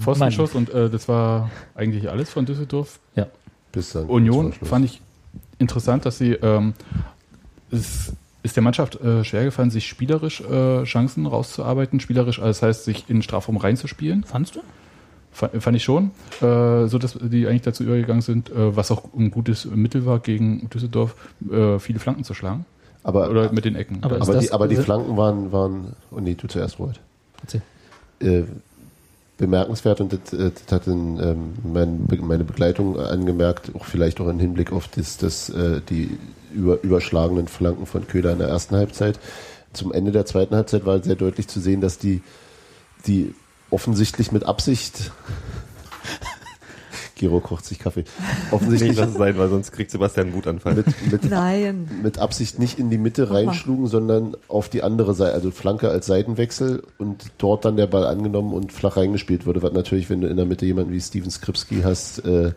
Pfostenschuss 0.00 0.54
und 0.54 0.70
äh, 0.70 0.90
das 0.90 1.08
war 1.08 1.50
eigentlich 1.74 2.10
alles 2.10 2.30
von 2.30 2.44
Düsseldorf. 2.46 2.98
Ja. 3.14 3.26
Bis 3.78 3.92
dann. 3.92 4.06
Union 4.06 4.52
fand 4.52 4.84
ich 4.84 5.00
interessant, 5.58 6.04
dass 6.04 6.18
sie 6.18 6.32
ähm, 6.32 6.74
es 7.70 8.12
ist 8.42 8.56
der 8.56 8.62
Mannschaft 8.62 9.00
äh, 9.00 9.24
schwer 9.24 9.44
gefallen, 9.44 9.70
sich 9.70 9.86
spielerisch 9.86 10.40
äh, 10.40 10.82
Chancen 10.84 11.26
rauszuarbeiten. 11.26 12.00
Spielerisch, 12.00 12.38
also 12.38 12.48
das 12.48 12.62
heißt, 12.62 12.84
sich 12.84 13.08
in 13.08 13.16
den 13.18 13.22
Strafraum 13.22 13.56
reinzuspielen. 13.56 14.24
Fandst 14.24 14.56
du? 14.56 14.60
Fa- 15.32 15.50
Fand 15.60 15.76
ich 15.76 15.84
schon. 15.84 16.10
Äh, 16.40 16.86
so 16.86 16.98
dass 16.98 17.18
die 17.20 17.46
eigentlich 17.46 17.62
dazu 17.62 17.82
übergegangen 17.84 18.22
sind, 18.22 18.50
äh, 18.50 18.74
was 18.76 18.90
auch 18.90 19.04
ein 19.16 19.30
gutes 19.30 19.64
Mittel 19.66 20.06
war, 20.06 20.18
gegen 20.20 20.68
Düsseldorf 20.70 21.14
äh, 21.50 21.78
viele 21.78 21.98
Flanken 21.98 22.24
zu 22.24 22.34
schlagen. 22.34 22.64
Aber, 23.04 23.30
Oder 23.30 23.52
mit 23.52 23.64
den 23.64 23.76
Ecken. 23.76 23.98
Aber- 24.02 24.20
aber, 24.20 24.38
die, 24.38 24.50
aber 24.50 24.66
die 24.68 24.76
Flanken 24.76 25.16
waren, 25.16 25.52
waren 25.52 25.92
oh 26.10 26.18
nee, 26.20 26.34
du 26.34 26.46
zuerst, 26.48 26.78
Robert. 26.78 27.00
Erzähl. 27.42 27.62
Bemerkenswert 29.38 30.00
und 30.00 30.12
das, 30.12 30.32
äh, 30.32 30.50
das 30.50 30.72
hat 30.72 30.86
in, 30.88 31.18
ähm, 31.20 31.54
mein, 31.62 32.06
meine 32.20 32.44
Begleitung 32.44 32.98
angemerkt, 32.98 33.70
auch 33.74 33.84
vielleicht 33.84 34.20
auch 34.20 34.28
im 34.28 34.38
Hinblick 34.38 34.72
auf 34.72 34.88
das, 34.88 35.16
das, 35.16 35.48
äh, 35.48 35.80
die 35.88 36.18
über, 36.52 36.82
überschlagenen 36.82 37.48
Flanken 37.48 37.86
von 37.86 38.06
Köhler 38.06 38.32
in 38.32 38.38
der 38.38 38.48
ersten 38.48 38.76
Halbzeit. 38.76 39.18
Zum 39.72 39.92
Ende 39.92 40.12
der 40.12 40.26
zweiten 40.26 40.56
Halbzeit 40.56 40.84
war 40.84 41.02
sehr 41.02 41.14
deutlich 41.14 41.46
zu 41.46 41.60
sehen, 41.60 41.80
dass 41.80 41.98
die, 41.98 42.22
die 43.06 43.34
offensichtlich 43.70 44.32
mit 44.32 44.44
Absicht 44.44 45.12
Gero 47.18 47.40
kocht 47.40 47.64
sich 47.66 47.78
Kaffee. 47.78 48.00
Nicht, 48.00 48.52
Offensichtlich 48.52 48.96
dass 48.96 49.10
es 49.10 49.14
sein, 49.16 49.36
weil 49.36 49.48
sonst 49.50 49.72
kriegt 49.72 49.90
Sebastian 49.90 50.28
einen 50.28 50.36
Wutanfall. 50.36 50.74
mit, 50.74 51.12
mit, 51.12 51.30
Nein. 51.30 51.88
mit 52.02 52.18
Absicht 52.18 52.58
nicht 52.58 52.78
in 52.78 52.88
die 52.90 52.98
Mitte 52.98 53.30
reinschlugen, 53.30 53.86
sondern 53.86 54.36
auf 54.48 54.68
die 54.68 54.82
andere 54.82 55.14
Seite, 55.14 55.34
also 55.34 55.50
Flanke 55.50 55.90
als 55.90 56.06
Seitenwechsel 56.06 56.82
und 56.96 57.26
dort 57.38 57.64
dann 57.64 57.76
der 57.76 57.86
Ball 57.86 58.06
angenommen 58.06 58.54
und 58.54 58.72
flach 58.72 58.96
reingespielt 58.96 59.44
wurde, 59.46 59.62
was 59.62 59.72
natürlich, 59.72 60.08
wenn 60.08 60.20
du 60.22 60.28
in 60.28 60.36
der 60.36 60.46
Mitte 60.46 60.64
jemanden 60.64 60.92
wie 60.92 61.00
Steven 61.00 61.30
Skripski 61.30 61.82
hast, 61.82 62.24
äh, 62.24 62.52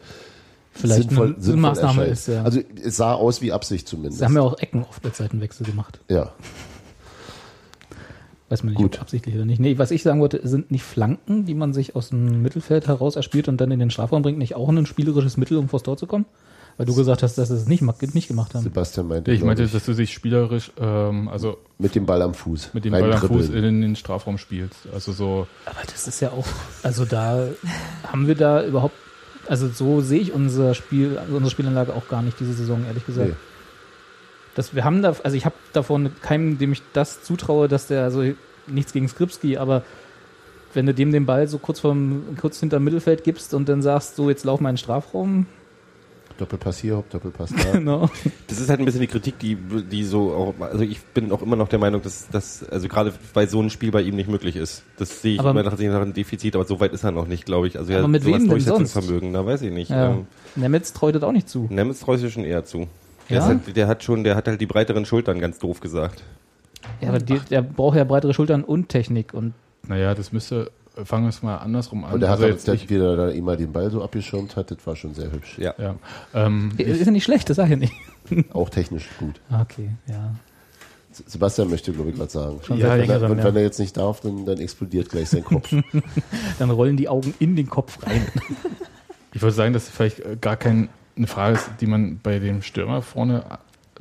Vielleicht 0.73 1.09
sinnvoll, 1.09 1.33
eine 1.33 1.41
sinnvoll 1.43 1.61
Maßnahme 1.61 2.07
erscheint. 2.07 2.11
ist, 2.13 2.27
ja. 2.29 2.43
Also 2.43 2.61
es 2.81 2.95
sah 2.95 3.13
aus 3.13 3.41
wie 3.41 3.51
Absicht 3.51 3.89
zumindest. 3.89 4.19
Sie 4.19 4.25
haben 4.25 4.35
ja 4.35 4.41
auch 4.41 4.57
Ecken 4.57 4.83
oft 4.89 5.05
als 5.05 5.17
Seitenwechsel 5.17 5.65
gemacht. 5.65 5.99
ja. 6.07 6.31
Weiß 8.51 8.63
man 8.63 8.73
nicht, 8.73 8.81
Gut. 8.81 8.95
ob 8.95 9.03
absichtlich 9.03 9.33
oder 9.33 9.45
nicht. 9.45 9.61
Nee, 9.61 9.77
was 9.77 9.91
ich 9.91 10.03
sagen 10.03 10.19
wollte, 10.19 10.45
sind 10.45 10.71
nicht 10.71 10.83
Flanken, 10.83 11.45
die 11.45 11.53
man 11.53 11.71
sich 11.71 11.95
aus 11.95 12.09
dem 12.09 12.41
Mittelfeld 12.41 12.85
heraus 12.85 13.15
erspielt 13.15 13.47
und 13.47 13.61
dann 13.61 13.71
in 13.71 13.79
den 13.79 13.91
Strafraum 13.91 14.23
bringt, 14.23 14.37
nicht 14.37 14.55
auch 14.55 14.67
ein 14.67 14.85
spielerisches 14.85 15.37
Mittel, 15.37 15.55
um 15.55 15.69
vors 15.69 15.83
Tor 15.83 15.95
zu 15.95 16.05
kommen? 16.05 16.25
Weil 16.75 16.85
du 16.85 16.93
gesagt 16.93 17.23
hast, 17.23 17.37
dass 17.37 17.47
sie 17.47 17.55
es 17.55 17.67
nicht, 17.67 17.81
nicht 18.13 18.27
gemacht 18.27 18.53
haben. 18.53 18.63
Sebastian 18.63 19.07
meinte, 19.07 19.31
Ich 19.31 19.41
meinte, 19.41 19.65
dass 19.65 19.85
du 19.85 19.93
dich 19.93 20.11
spielerisch, 20.11 20.73
ähm, 20.77 21.29
also 21.29 21.59
mit 21.77 21.95
dem 21.95 22.05
Ball 22.05 22.21
am 22.21 22.33
Fuß. 22.33 22.73
mit 22.73 22.83
dem 22.83 22.91
Ball 22.91 23.13
am 23.13 23.21
Fuß 23.21 23.51
in 23.51 23.81
den 23.81 23.95
Strafraum 23.95 24.37
spielst. 24.37 24.79
Also 24.93 25.13
so, 25.13 25.47
Aber 25.65 25.79
das 25.89 26.09
ist 26.09 26.19
ja 26.19 26.31
auch, 26.31 26.47
also 26.83 27.05
da 27.05 27.47
haben 28.05 28.27
wir 28.27 28.35
da 28.35 28.65
überhaupt, 28.65 28.95
also 29.47 29.69
so 29.69 30.01
sehe 30.01 30.19
ich 30.19 30.33
unser 30.33 30.73
Spiel, 30.73 31.17
also 31.17 31.35
unsere 31.35 31.51
Spielanlage 31.51 31.93
auch 31.93 32.09
gar 32.09 32.21
nicht 32.21 32.37
diese 32.37 32.51
Saison, 32.51 32.83
ehrlich 32.85 33.05
gesagt. 33.05 33.29
Nee. 33.29 33.35
Das, 34.55 34.75
wir 34.75 34.83
haben 34.83 35.01
da, 35.01 35.15
also 35.23 35.37
ich 35.37 35.45
habe 35.45 35.55
davon 35.73 36.11
keinem, 36.21 36.57
dem 36.57 36.73
ich 36.73 36.81
das 36.93 37.23
zutraue, 37.23 37.67
dass 37.67 37.87
der, 37.87 38.03
also 38.03 38.23
nichts 38.67 38.93
gegen 38.93 39.07
Skripski, 39.07 39.57
aber 39.57 39.83
wenn 40.73 40.85
du 40.85 40.93
dem 40.93 41.11
den 41.11 41.25
Ball 41.25 41.47
so 41.47 41.57
kurz 41.57 41.79
vom, 41.79 42.23
kurz 42.39 42.59
hinterm 42.59 42.83
Mittelfeld 42.83 43.23
gibst 43.23 43.53
und 43.53 43.67
dann 43.69 43.81
sagst, 43.81 44.15
so 44.15 44.29
jetzt 44.29 44.45
lauf 44.45 44.59
mal 44.59 44.69
in 44.69 44.75
den 44.75 44.79
Strafraum, 44.79 45.45
Doppelpass 46.41 46.79
hier, 46.79 46.97
Hop, 46.97 47.07
Doppelpass 47.09 47.51
da. 47.51 47.71
genau. 47.73 48.09
Das 48.47 48.59
ist 48.59 48.67
halt 48.67 48.79
ein 48.79 48.85
bisschen 48.85 49.01
die 49.01 49.07
Kritik, 49.07 49.37
die, 49.37 49.55
die 49.55 50.03
so 50.03 50.31
auch, 50.31 50.55
also 50.59 50.83
ich 50.83 50.99
bin 51.03 51.31
auch 51.31 51.43
immer 51.43 51.55
noch 51.55 51.67
der 51.67 51.77
Meinung, 51.77 52.01
dass 52.01 52.29
das, 52.31 52.67
also 52.67 52.87
gerade 52.87 53.13
bei 53.35 53.45
so 53.45 53.59
einem 53.59 53.69
Spiel 53.69 53.91
bei 53.91 54.01
ihm 54.01 54.15
nicht 54.15 54.27
möglich 54.27 54.55
ist. 54.55 54.83
Das 54.97 55.21
sehe 55.21 55.35
ich 55.35 55.39
Aber- 55.39 55.51
immer 55.51 55.61
nach 55.63 55.77
ein 55.77 56.13
Defizit, 56.13 56.55
aber 56.55 56.65
so 56.65 56.79
weit 56.79 56.93
ist 56.93 57.03
er 57.03 57.11
noch 57.11 57.27
nicht, 57.27 57.45
glaube 57.45 57.67
ich. 57.67 57.77
Also 57.77 57.93
Aber 57.93 58.01
ja, 58.01 58.07
mit 58.07 58.23
sowas 58.23 58.33
wem 58.33 58.41
denn 58.41 58.49
Durchsetzungsvermögen, 58.49 59.33
da 59.33 59.45
weiß 59.45 59.61
ich 59.61 59.71
nicht. 59.71 59.91
Ja. 59.91 60.11
Ähm, 60.11 60.27
Nemitz 60.55 60.93
treutet 60.93 61.23
auch 61.23 61.31
nicht 61.31 61.47
zu. 61.47 61.67
Nemitz 61.69 62.03
sich 62.07 62.33
schon 62.33 62.43
eher 62.43 62.65
zu. 62.65 62.87
Der, 63.31 63.39
Ja? 63.39 63.45
halt, 63.45 63.75
der 63.75 63.87
hat 63.87 64.03
schon, 64.03 64.23
der 64.23 64.35
hat 64.35 64.47
halt 64.47 64.61
die 64.61 64.65
breiteren 64.65 65.05
Schultern, 65.05 65.39
ganz 65.39 65.59
doof 65.59 65.79
gesagt. 65.79 66.23
Ja, 66.99 67.09
aber 67.09 67.19
die, 67.19 67.39
der 67.49 67.61
braucht 67.61 67.97
ja 67.97 68.03
breitere 68.03 68.33
Schultern 68.33 68.63
und 68.63 68.89
Technik 68.89 69.33
und 69.33 69.53
naja, 69.87 70.13
das 70.13 70.31
müsste, 70.31 70.71
fangen 71.03 71.23
wir 71.23 71.29
es 71.29 71.41
mal 71.41 71.57
andersrum 71.57 72.05
an. 72.05 72.13
Und 72.13 72.23
er 72.23 72.29
hat 72.29 72.37
also 72.39 72.47
jetzt 72.47 72.67
der, 72.67 72.75
nicht, 72.75 72.89
wie 72.89 72.97
er 72.97 73.15
da 73.15 73.29
immer 73.29 73.55
den 73.57 73.71
Ball 73.71 73.89
so 73.89 74.03
abgeschirmt 74.03 74.55
hat, 74.55 74.71
das 74.71 74.85
war 74.85 74.95
schon 74.95 75.13
sehr 75.13 75.31
hübsch. 75.31 75.57
Ja. 75.57 75.73
ja, 75.77 75.95
ähm, 76.33 76.71
ist 76.77 77.05
ja 77.05 77.11
nicht 77.11 77.23
schlecht, 77.23 77.49
das 77.49 77.57
sag 77.57 77.69
ich 77.71 77.77
nicht. 77.77 77.93
Auch 78.53 78.69
technisch 78.69 79.07
gut. 79.19 79.41
Okay, 79.51 79.89
ja. 80.07 80.35
Sebastian 81.11 81.69
möchte, 81.69 81.91
glaube 81.91 82.11
ich, 82.11 82.19
was 82.19 82.31
sagen. 82.31 82.59
Schon 82.63 82.77
Ja, 82.77 82.97
wenn 82.97 83.09
er, 83.09 83.29
und 83.29 83.37
ja. 83.39 83.43
wenn 83.43 83.55
er 83.57 83.63
jetzt 83.63 83.79
nicht 83.79 83.97
darf, 83.97 84.21
dann, 84.21 84.45
dann 84.45 84.59
explodiert 84.59 85.09
gleich 85.09 85.29
sein 85.29 85.43
Kopf. 85.43 85.69
Dann 86.59 86.69
rollen 86.69 86.95
die 86.95 87.09
Augen 87.09 87.33
in 87.39 87.57
den 87.57 87.69
Kopf 87.69 88.01
rein. 88.05 88.25
Ich 89.33 89.41
würde 89.41 89.53
sagen, 89.53 89.73
dass 89.73 89.89
vielleicht 89.89 90.41
gar 90.41 90.55
keine 91.15 91.27
Frage 91.27 91.55
ist, 91.55 91.69
die 91.81 91.87
man 91.87 92.19
bei 92.21 92.39
dem 92.39 92.61
Stürmer 92.61 93.01
vorne 93.01 93.43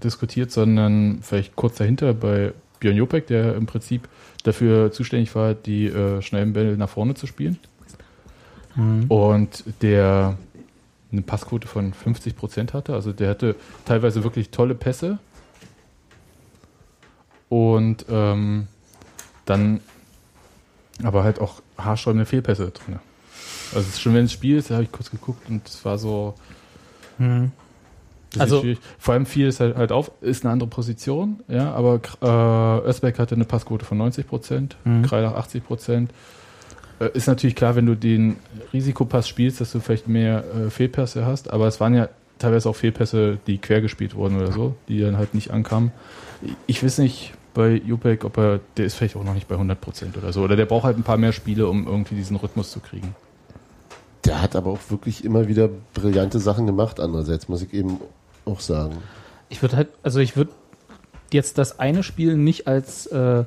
diskutiert, 0.02 0.50
sondern 0.50 1.18
vielleicht 1.22 1.56
kurz 1.56 1.76
dahinter 1.76 2.14
bei 2.14 2.52
Björn 2.78 2.96
Jopek, 2.96 3.26
der 3.26 3.54
im 3.54 3.66
Prinzip 3.66 4.08
dafür 4.42 4.90
zuständig 4.92 5.34
war, 5.34 5.54
die 5.54 5.86
äh, 5.86 6.22
schnellen 6.22 6.52
Bälle 6.52 6.76
nach 6.76 6.88
vorne 6.88 7.14
zu 7.14 7.26
spielen. 7.26 7.58
Und 9.08 9.64
der 9.82 10.38
eine 11.12 11.22
Passquote 11.22 11.68
von 11.68 11.92
50 11.92 12.36
Prozent 12.36 12.72
hatte. 12.72 12.94
Also 12.94 13.12
der 13.12 13.30
hatte 13.30 13.56
teilweise 13.84 14.22
wirklich 14.22 14.50
tolle 14.50 14.74
Pässe. 14.74 15.18
Und 17.48 18.06
ähm, 18.08 18.68
dann 19.44 19.80
aber 21.02 21.24
halt 21.24 21.40
auch 21.40 21.62
haarsträubende 21.76 22.26
Fehlpässe 22.26 22.70
drin. 22.70 23.00
Also 23.74 23.80
es 23.80 23.94
ist 23.94 24.00
schon, 24.00 24.14
wenn 24.14 24.26
es 24.26 24.32
Spiel 24.32 24.56
ist, 24.56 24.70
da 24.70 24.74
habe 24.74 24.84
ich 24.84 24.92
kurz 24.92 25.10
geguckt 25.10 25.48
und 25.48 25.66
es 25.66 25.84
war 25.84 25.98
so. 25.98 26.34
Hm. 27.20 27.52
das 28.32 28.40
Also- 28.42 28.62
ist. 28.62 28.80
Vor 28.98 29.14
allem 29.14 29.26
fiel 29.26 29.46
es 29.48 29.60
halt, 29.60 29.76
halt 29.76 29.92
auf, 29.92 30.10
ist 30.20 30.44
eine 30.44 30.52
andere 30.52 30.68
Position, 30.68 31.40
ja, 31.48 31.72
aber 31.72 32.00
äh, 32.22 32.88
Özbeck 32.88 33.18
hatte 33.18 33.34
eine 33.34 33.44
Passquote 33.44 33.84
von 33.84 33.98
90 33.98 34.26
Prozent, 34.26 34.76
Mhm. 34.84 35.02
Kreilach 35.02 35.34
80 35.34 35.64
Prozent. 35.66 36.10
Äh, 37.00 37.10
ist 37.14 37.26
natürlich 37.26 37.56
klar, 37.56 37.76
wenn 37.76 37.86
du 37.86 37.94
den 37.96 38.36
Risikopass 38.72 39.28
spielst, 39.28 39.60
dass 39.60 39.72
du 39.72 39.80
vielleicht 39.80 40.06
mehr 40.08 40.44
äh, 40.54 40.70
Fehlpässe 40.70 41.24
hast, 41.26 41.50
aber 41.52 41.66
es 41.66 41.80
waren 41.80 41.94
ja 41.94 42.08
teilweise 42.38 42.68
auch 42.70 42.76
Fehlpässe, 42.76 43.38
die 43.46 43.58
quer 43.58 43.80
gespielt 43.80 44.14
wurden 44.14 44.36
oder 44.36 44.52
so, 44.52 44.74
die 44.88 45.00
dann 45.00 45.16
halt 45.18 45.34
nicht 45.34 45.50
ankamen. 45.50 45.90
Ich 46.66 46.82
weiß 46.84 46.98
nicht 46.98 47.34
bei 47.52 47.72
Jupek, 47.84 48.24
ob 48.24 48.38
er, 48.38 48.60
der 48.76 48.86
ist 48.86 48.94
vielleicht 48.94 49.16
auch 49.16 49.24
noch 49.24 49.34
nicht 49.34 49.48
bei 49.48 49.56
100 49.56 49.78
Prozent 49.80 50.16
oder 50.16 50.32
so, 50.32 50.42
oder 50.42 50.56
der 50.56 50.66
braucht 50.66 50.84
halt 50.84 50.96
ein 50.96 51.02
paar 51.02 51.16
mehr 51.18 51.32
Spiele, 51.32 51.66
um 51.68 51.86
irgendwie 51.86 52.14
diesen 52.14 52.36
Rhythmus 52.36 52.70
zu 52.70 52.80
kriegen. 52.80 53.14
Der 54.24 54.42
hat 54.42 54.54
aber 54.54 54.70
auch 54.70 54.80
wirklich 54.90 55.24
immer 55.24 55.48
wieder 55.48 55.68
brillante 55.94 56.38
Sachen 56.38 56.66
gemacht, 56.66 57.00
andererseits, 57.00 57.48
muss 57.48 57.62
ich 57.62 57.72
eben 57.72 57.98
auch 58.44 58.60
sagen. 58.60 58.96
Ich 59.48 59.62
würde 59.62 59.76
halt, 59.76 59.88
also 60.02 60.20
ich 60.20 60.36
würde 60.36 60.52
jetzt 61.32 61.58
das 61.58 61.78
eine 61.78 62.02
Spiel 62.02 62.36
nicht 62.36 62.66
als 62.66 63.06
äh, 63.06 63.44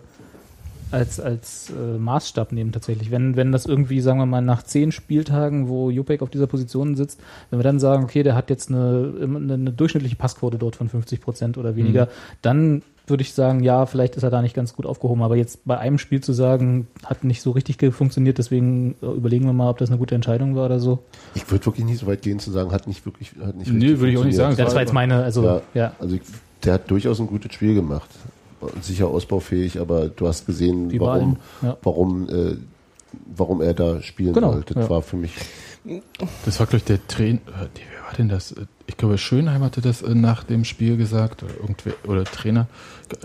als 0.92 1.20
als 1.20 1.72
äh, 1.72 1.98
Maßstab 1.98 2.52
nehmen 2.52 2.72
tatsächlich. 2.72 3.12
Wenn 3.12 3.36
wenn 3.36 3.52
das 3.52 3.66
irgendwie, 3.66 4.00
sagen 4.00 4.20
wir 4.20 4.26
mal, 4.26 4.42
nach 4.42 4.64
zehn 4.64 4.92
Spieltagen, 4.92 5.68
wo 5.68 5.90
Jupek 5.90 6.22
auf 6.22 6.30
dieser 6.30 6.48
Position 6.48 6.96
sitzt, 6.96 7.20
wenn 7.50 7.60
wir 7.60 7.64
dann 7.64 7.80
sagen, 7.80 8.04
okay, 8.04 8.24
der 8.24 8.36
hat 8.36 8.50
jetzt 8.50 8.70
eine, 8.70 9.14
eine, 9.22 9.54
eine 9.54 9.72
durchschnittliche 9.72 10.16
Passquote 10.16 10.58
dort 10.58 10.76
von 10.76 10.90
50 10.90 11.22
Prozent 11.22 11.58
oder 11.58 11.76
weniger, 11.76 12.08
dann 12.42 12.84
würde 13.08 13.22
ich 13.22 13.34
sagen, 13.34 13.64
ja, 13.64 13.86
vielleicht 13.86 14.16
ist 14.16 14.24
er 14.24 14.30
da 14.30 14.42
nicht 14.42 14.56
ganz 14.56 14.74
gut 14.74 14.86
aufgehoben. 14.86 15.24
Aber 15.24 15.36
jetzt 15.36 15.66
bei 15.66 15.78
einem 15.78 15.98
Spiel 15.98 16.22
zu 16.22 16.32
sagen, 16.34 16.88
hat 17.06 17.24
nicht 17.24 17.42
so 17.42 17.52
richtig 17.52 17.78
funktioniert, 17.94 18.38
deswegen 18.38 18.96
äh, 19.02 19.08
überlegen 19.08 19.46
wir 19.46 19.54
mal, 19.54 19.70
ob 19.70 19.78
das 19.78 19.90
eine 19.90 19.98
gute 19.98 20.16
Entscheidung 20.16 20.56
war 20.56 20.66
oder 20.66 20.80
so. 20.80 21.00
Ich 21.36 21.50
würde 21.52 21.66
wirklich 21.66 21.86
nicht 21.86 22.00
so 22.00 22.08
weit 22.08 22.22
gehen 22.22 22.40
zu 22.40 22.52
sagen, 22.52 22.72
hat 22.72 22.88
nicht 22.88 23.06
wirklich, 23.06 23.34
hat 23.44 23.56
nicht 23.56 23.72
Nee, 23.72 24.00
würde 24.00 24.12
ich 24.12 24.18
auch 24.18 24.24
nicht 24.24 24.36
sagen. 24.36 24.56
das 24.56 24.74
war 24.74 24.82
jetzt 24.82 24.94
meine, 24.94 25.24
also 25.24 25.44
Ja, 25.44 25.62
ja. 25.74 25.94
Also 26.00 26.16
ich, 26.16 26.22
der 26.64 26.74
hat 26.74 26.90
durchaus 26.90 27.20
ein 27.20 27.28
gutes 27.28 27.54
Spiel 27.54 27.76
gemacht. 27.76 28.10
Sicher 28.82 29.08
ausbaufähig, 29.10 29.82
aber 29.82 30.08
du 30.08 30.26
hast 30.26 30.46
gesehen, 30.46 30.90
Wie 30.90 31.00
bei 31.00 31.06
warum, 31.08 31.38
ja. 31.62 31.78
warum, 31.84 32.30
äh, 32.30 32.56
warum 33.36 33.62
er 33.62 33.74
da 33.74 34.02
spielen 34.02 34.34
Genau, 34.34 34.54
wollte. 34.54 34.74
Das 34.74 34.86
ja. 34.86 34.90
war 34.90 35.02
für 35.02 35.18
mich 35.18 35.34
Das 36.46 36.60
war, 36.60 36.68
glaube 36.68 36.78
ich, 36.78 36.84
der 36.86 37.06
Trainer. 37.08 37.40
Äh, 38.14 38.18
war 38.20 38.26
denn 38.26 38.30
das? 38.30 38.52
Äh, 38.54 38.66
Ich 38.88 38.98
glaube, 38.98 39.18
Schönheim 39.18 39.62
hatte 39.64 39.82
das 39.82 40.02
äh, 40.02 40.14
nach 40.16 40.44
dem 40.44 40.64
Spiel 40.66 40.98
gesagt. 40.98 41.44
Oder, 41.44 41.54
irgendwer, 41.60 41.94
oder 42.08 42.24
Trainer. 42.26 42.68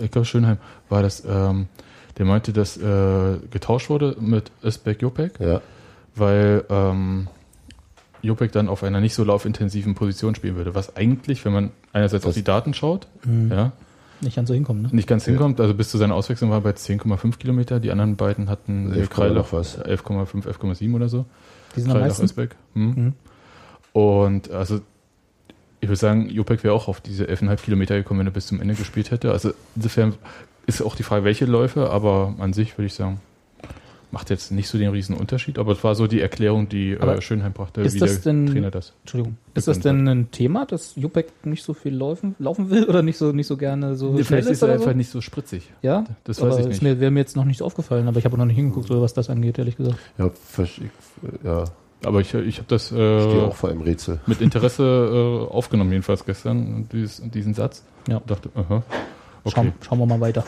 Ich 0.01 0.11
glaube, 0.11 0.25
Schönheim 0.25 0.57
war 0.89 1.01
das. 1.03 1.23
Ähm, 1.27 1.67
der 2.17 2.25
meinte, 2.25 2.51
dass 2.51 2.75
äh, 2.75 3.37
getauscht 3.49 3.89
wurde 3.89 4.17
mit 4.19 4.51
Özbek 4.63 5.01
Jopek, 5.01 5.39
ja, 5.39 5.61
weil 6.15 6.65
ähm, 6.69 7.27
Jopek 8.21 8.51
dann 8.51 8.67
auf 8.67 8.83
einer 8.83 8.99
nicht 8.99 9.13
so 9.15 9.23
laufintensiven 9.23 9.95
Position 9.95 10.35
spielen 10.35 10.55
würde. 10.57 10.75
Was 10.75 10.97
eigentlich, 10.97 11.45
wenn 11.45 11.53
man 11.53 11.71
einerseits 11.93 12.25
auf 12.25 12.29
Das- 12.31 12.35
die 12.35 12.43
Daten 12.43 12.73
schaut, 12.73 13.07
Mhm. 13.23 13.49
ja, 13.51 13.71
nicht 14.19 14.35
ganz 14.35 14.49
so 14.49 14.53
hinkommen. 14.53 14.81
Ne? 14.81 14.89
nicht 14.91 15.07
ganz 15.07 15.23
hinkommt. 15.23 15.61
Also 15.61 15.73
bis 15.73 15.89
zu 15.89 15.97
seiner 15.97 16.13
Auswechslung 16.15 16.49
war 16.49 16.57
er 16.57 16.61
bei 16.61 16.73
10,5 16.73 17.39
Kilometer. 17.39 17.79
Die 17.79 17.89
anderen 17.89 18.17
beiden 18.17 18.49
hatten 18.49 18.91
11, 18.91 19.09
Kreilach 19.09 19.35
noch 19.35 19.53
was. 19.53 19.77
11,5, 19.79 20.45
11,7 20.45 20.93
oder 20.93 21.07
so. 21.07 21.23
Die 21.77 21.79
sind 21.81 21.91
am 21.91 22.01
meisten. 22.01 22.25
Özbek. 22.25 22.57
Hm. 22.73 22.83
Mhm. 22.95 23.13
Und 23.93 24.51
also 24.51 24.81
ich 25.81 25.87
würde 25.87 25.95
sagen, 25.99 26.29
Jopek 26.29 26.63
wäre 26.63 26.73
auch 26.73 26.87
auf 26.87 26.99
diese 27.01 27.25
11,5 27.25 27.55
Kilometer 27.63 27.95
gekommen, 27.97 28.19
wenn 28.21 28.27
er 28.27 28.31
bis 28.33 28.47
zum 28.47 28.61
Ende 28.61 28.73
gespielt 28.75 29.11
hätte. 29.11 29.31
Also 29.31 29.51
insofern 29.75 30.13
ist 30.67 30.81
auch 30.81 30.95
die 30.95 31.03
Frage, 31.03 31.23
welche 31.23 31.45
Läufe, 31.45 31.89
aber 31.89 32.35
an 32.39 32.53
sich 32.53 32.77
würde 32.77 32.87
ich 32.87 32.93
sagen, 32.93 33.21
macht 34.11 34.29
jetzt 34.31 34.51
nicht 34.51 34.67
so 34.67 34.77
den 34.79 34.89
riesen 34.89 35.15
Unterschied, 35.15 35.59
aber 35.59 35.71
es 35.73 35.83
war 35.83 35.93
so 35.93 36.07
die 36.07 36.19
Erklärung, 36.19 36.67
die 36.67 36.97
Aber 36.99 37.17
äh, 37.17 37.21
Schönheim 37.21 37.53
brachte, 37.53 37.81
ist 37.81 37.93
wie 37.93 37.99
das 37.99 38.21
der 38.21 38.33
denn- 38.33 38.47
Trainer 38.47 38.71
das. 38.71 38.93
Entschuldigung. 39.03 39.37
Ist 39.53 39.67
das 39.67 39.79
denn 39.81 40.07
ein 40.07 40.31
Thema, 40.31 40.65
dass 40.65 40.95
Jupek 40.95 41.27
nicht 41.45 41.63
so 41.63 41.73
viel 41.75 41.93
laufen, 41.95 42.35
laufen 42.39 42.71
will 42.71 42.85
oder 42.85 43.03
nicht 43.03 43.17
so, 43.17 43.31
nicht 43.31 43.45
so 43.47 43.55
gerne 43.55 43.95
so 43.95 44.07
Nee, 44.07 44.23
schnell 44.23 44.25
vielleicht 44.41 44.49
ist 44.49 44.61
er 44.63 44.73
einfach 44.73 44.91
so? 44.91 44.97
nicht 44.97 45.11
so 45.11 45.21
spritzig. 45.21 45.69
Ja, 45.83 46.05
Das 46.23 46.39
aber 46.41 46.49
weiß 46.49 46.55
ich 46.57 46.61
ist 46.63 46.67
nicht. 46.69 46.81
Mir, 46.81 46.99
wäre 46.99 47.11
mir 47.11 47.19
jetzt 47.19 47.35
noch 47.35 47.45
nicht 47.45 47.61
aufgefallen, 47.61 48.07
aber 48.07 48.17
ich 48.17 48.25
habe 48.25 48.33
auch 48.33 48.39
noch 48.39 48.45
nicht 48.45 48.55
hingeguckt, 48.55 48.89
was 48.89 49.13
das 49.13 49.29
angeht, 49.29 49.59
ehrlich 49.59 49.77
gesagt. 49.77 49.97
ja, 50.17 50.31
ich, 50.63 50.81
ja, 51.43 51.65
Aber 52.05 52.21
ich, 52.21 52.33
ich 52.33 52.57
habe 52.57 52.67
das 52.69 52.91
ich 52.91 52.97
äh, 52.97 53.41
auch 53.41 53.55
vor 53.55 53.69
einem 53.69 53.81
Rätsel. 53.81 54.19
mit 54.25 54.39
Interesse 54.41 55.47
äh, 55.49 55.53
aufgenommen, 55.53 55.91
jedenfalls 55.91 56.25
gestern, 56.25 56.87
dieses, 56.91 57.21
diesen 57.29 57.53
Satz. 57.53 57.83
Ja. 58.07 58.17
Und 58.17 58.31
dachte, 58.31 58.49
aha. 58.55 58.83
Okay. 59.43 59.55
Schauen, 59.55 59.73
schauen 59.81 59.99
wir 59.99 60.05
mal 60.05 60.19
weiter. 60.21 60.43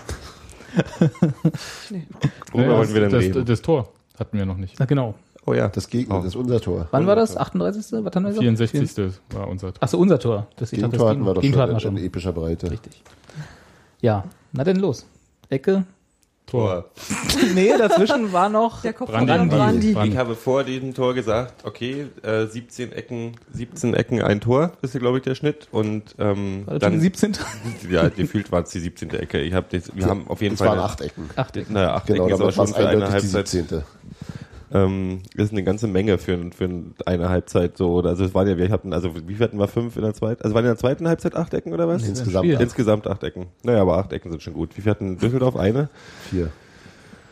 Worüber 2.53 2.77
wollten 2.77 2.93
wir 2.93 3.01
denn 3.01 3.09
das, 3.11 3.23
reden? 3.23 3.45
das 3.45 3.61
Tor 3.61 3.89
hatten 4.17 4.37
wir 4.37 4.45
noch 4.45 4.57
nicht. 4.57 4.79
Na 4.79 4.85
genau. 4.85 5.15
oh 5.45 5.53
ja. 5.53 5.67
Das 5.67 5.87
Gegner, 5.89 6.15
Oh. 6.15 6.17
das 6.19 6.27
ist 6.27 6.35
unser 6.35 6.61
Tor. 6.61 6.87
Wann 6.91 7.07
war 7.07 7.15
das? 7.15 7.35
38. 7.35 7.91
Was 8.03 8.15
haben 8.15 8.23
wir 8.23 8.29
gesagt? 8.29 8.39
64. 8.39 9.19
war 9.31 9.47
unser 9.47 9.73
Tor. 9.73 9.83
Achso, 9.83 9.97
unser 9.97 10.19
Tor. 10.19 10.47
Das, 10.57 10.71
Gegentor 10.71 10.99
das 10.99 11.09
hatten 11.09 11.25
wir 11.25 11.33
doch 11.33 11.41
Gegentor 11.41 11.63
hatten 11.63 11.73
wir 11.73 11.79
schon 11.79 11.91
schon. 11.91 11.97
in 11.97 12.05
epischer 12.05 12.31
Breite. 12.33 12.71
Richtig. 12.71 13.01
Ja, 14.01 14.23
na 14.53 14.63
denn 14.63 14.77
los. 14.77 15.05
Ecke, 15.49 15.83
Tor. 16.51 16.85
nee, 17.55 17.71
dazwischen 17.77 18.33
war 18.33 18.49
noch 18.49 18.81
Der 18.81 18.91
Kopf 18.91 19.09
Brandi. 19.09 19.31
von 19.31 19.49
Brandi. 19.49 19.93
Brandi. 19.93 20.09
Ich 20.11 20.17
habe 20.17 20.35
vor 20.35 20.65
diesem 20.65 20.93
Tor 20.93 21.13
gesagt, 21.13 21.63
okay, 21.63 22.07
äh, 22.23 22.45
17 22.45 22.91
Ecken, 22.91 23.37
17 23.53 23.93
Ecken 23.93 24.21
ein 24.21 24.41
Tor, 24.41 24.73
ist 24.81 24.93
ja 24.93 24.99
glaube 24.99 25.19
ich 25.19 25.23
der 25.23 25.35
Schnitt 25.35 25.69
und 25.71 26.15
ähm, 26.19 26.63
war 26.65 26.73
das 26.73 26.81
dann 26.81 26.93
die 26.93 26.99
17. 26.99 27.37
ja, 27.89 28.09
gefühlt 28.09 28.51
war 28.51 28.63
es 28.63 28.69
die 28.71 28.79
17. 28.81 29.11
Ecke. 29.11 29.39
Ich 29.39 29.53
habe 29.53 29.67
wir 29.71 30.05
haben 30.05 30.27
auf 30.27 30.41
jeden 30.41 30.55
Es 30.55 30.59
Fall 30.59 30.69
waren 30.69 30.79
acht 30.79 30.99
Ecken. 30.99 31.29
Acht 31.37 31.55
Ecken. 31.55 31.73
Naja, 31.73 31.93
acht 31.95 32.07
Genau, 32.07 32.25
Ecken 32.25 32.35
ist 32.35 32.41
aber 32.41 32.51
schon 32.51 32.65
es 32.65 32.75
für 32.75 32.87
eine 32.87 33.09
Halbzeit. 33.09 33.83
17. 34.71 34.81
Ähm, 34.81 35.21
ist 35.35 35.51
eine 35.51 35.63
ganze 35.63 35.87
Menge 35.87 36.17
für, 36.17 36.37
für 36.55 36.69
eine 37.05 37.29
Halbzeit 37.29 37.77
so. 37.77 37.93
Oder 37.93 38.09
Also 38.09 38.25
es 38.25 38.33
waren 38.33 38.47
ja, 38.47 38.57
wir 38.57 38.69
hatten, 38.69 38.93
also 38.93 39.13
wie 39.27 39.35
viel 39.35 39.43
hatten 39.43 39.59
wir 39.59 39.67
fünf 39.67 39.95
in 39.95 40.03
der 40.03 40.13
zweiten? 40.13 40.43
Also 40.43 40.55
waren 40.55 40.63
in 40.63 40.69
der 40.71 40.77
zweiten 40.77 41.07
Halbzeit 41.07 41.35
acht 41.35 41.53
Ecken 41.53 41.73
oder 41.73 41.87
was? 41.87 42.07
Insgesamt 42.07 42.45
Spiel. 42.45 42.55
acht. 42.55 42.63
Insgesamt 42.63 43.07
acht 43.07 43.23
Ecken. 43.23 43.47
Naja, 43.63 43.81
aber 43.81 43.97
acht 43.97 44.13
Ecken 44.13 44.31
sind 44.31 44.41
schon 44.41 44.53
gut. 44.53 44.77
Wie 44.77 44.81
viel 44.81 44.91
hatten 44.91 45.17
Düsseldorf? 45.17 45.55
Eine? 45.55 45.89
Vier. 46.29 46.51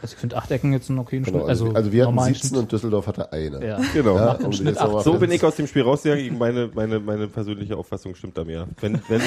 Also 0.01 0.13
ich 0.13 0.19
finde 0.19 0.37
acht 0.37 0.49
Ecken 0.51 0.71
jetzt 0.73 0.89
einen 0.89 0.99
okayen 0.99 1.23
Genau, 1.23 1.39
Schnitt. 1.39 1.49
also, 1.49 1.65
Also, 1.65 1.75
also 1.75 1.91
wir 1.91 2.03
hatten 2.03 2.15
normalen 2.15 2.33
17 2.33 2.49
Schnitt. 2.49 2.61
und 2.61 2.71
Düsseldorf 2.71 3.07
hatte 3.07 3.31
eine. 3.33 3.65
Ja. 3.67 3.79
Genau. 3.93 4.15
Ja, 4.15 4.31
um 4.33 4.53
Schnitt 4.53 4.77
So 5.03 5.13
bin 5.19 5.29
ich 5.31 5.43
aus 5.43 5.55
dem 5.55 5.67
Spiel 5.67 5.81
rausgegangen. 5.81 6.37
Meine, 6.37 6.69
meine, 6.73 6.99
meine 6.99 7.27
persönliche 7.27 7.75
Auffassung 7.75 8.15
stimmt 8.15 8.37
da 8.37 8.43
mehr. 8.45 8.67
Wenn, 8.79 8.99
wenn, 9.09 9.21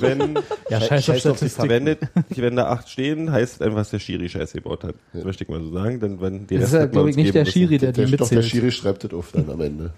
wenn, 0.00 0.38
Ja, 0.68 0.80
scheiß 0.80 1.08
auf 1.10 1.16
Scheiß 1.16 1.26
auf 1.26 1.38
die 1.38 1.48
Statistik. 1.48 1.68
wenn, 1.70 1.96
wenn 2.36 2.56
da 2.56 2.66
acht 2.68 2.88
stehen, 2.88 3.32
heißt 3.32 3.62
einfach, 3.62 3.78
dass 3.78 3.90
der 3.90 3.98
Schiri 3.98 4.28
Scheiße 4.28 4.58
gebaut 4.58 4.84
hat. 4.84 4.94
Das 5.12 5.24
möchte 5.24 5.44
ich 5.44 5.50
mal 5.50 5.60
so 5.62 5.72
sagen. 5.72 6.00
Denn 6.00 6.20
wenn 6.20 6.46
die 6.46 6.56
Das 6.58 6.68
ist 6.68 6.74
ja, 6.74 6.86
glaube 6.86 7.10
ich, 7.10 7.16
nicht 7.16 7.34
der 7.34 7.42
müssen. 7.44 7.52
Schiri, 7.52 7.78
der 7.78 7.92
die 7.92 8.04
Der, 8.04 8.10
doch, 8.18 8.28
der 8.28 8.38
mitzählt. 8.38 8.44
Schiri 8.44 8.70
schreibt 8.72 9.04
das 9.04 9.12
auf 9.14 9.32
dann 9.32 9.48
am 9.50 9.60
Ende. 9.60 9.90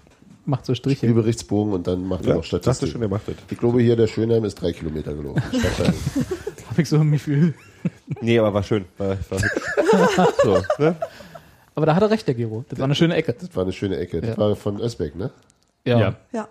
Macht 0.45 0.65
so 0.65 0.73
Striche. 0.73 0.99
Spielberichtsbogen 1.07 1.73
und 1.73 1.87
dann 1.87 2.05
macht 2.07 2.23
er 2.23 2.29
Ja, 2.29 2.35
noch 2.35 2.41
dachte 2.43 2.49
schon, 2.49 2.59
Statistik. 2.61 2.99
der 3.01 3.09
macht 3.09 3.27
das. 3.27 3.35
Ich 3.51 3.57
glaube 3.57 3.81
hier, 3.81 3.97
der 3.97 4.07
Schönheim 4.07 4.45
ist 4.45 4.55
drei 4.55 4.71
Kilometer 4.71 5.13
gelaufen. 5.13 5.43
Habe 6.69 6.81
ich 6.81 6.87
so 6.87 6.97
ein 6.97 7.11
Gefühl. 7.11 7.53
Nee, 8.21 8.39
aber 8.39 8.53
war 8.53 8.63
schön. 8.63 8.85
War, 8.97 9.17
war 9.29 9.39
hübsch. 9.41 10.33
so, 10.43 10.61
ne? 10.79 10.95
Aber 11.75 11.85
da 11.85 11.95
hat 11.95 12.01
er 12.01 12.09
recht, 12.09 12.27
der 12.27 12.35
Gero. 12.35 12.65
Das 12.69 12.79
war 12.79 12.85
eine 12.85 12.95
schöne 12.95 13.15
Ecke. 13.15 13.33
Das 13.33 13.55
war 13.55 13.63
eine 13.63 13.73
schöne 13.73 13.97
Ecke. 13.97 14.21
Das 14.21 14.31
Ja. 14.31 14.37
war 14.37 14.55
von 14.55 14.79
Özbeck, 14.79 15.15
ne? 15.15 15.29
Ja. 15.85 15.99
Ja. 15.99 16.15
Ja. 16.31 16.47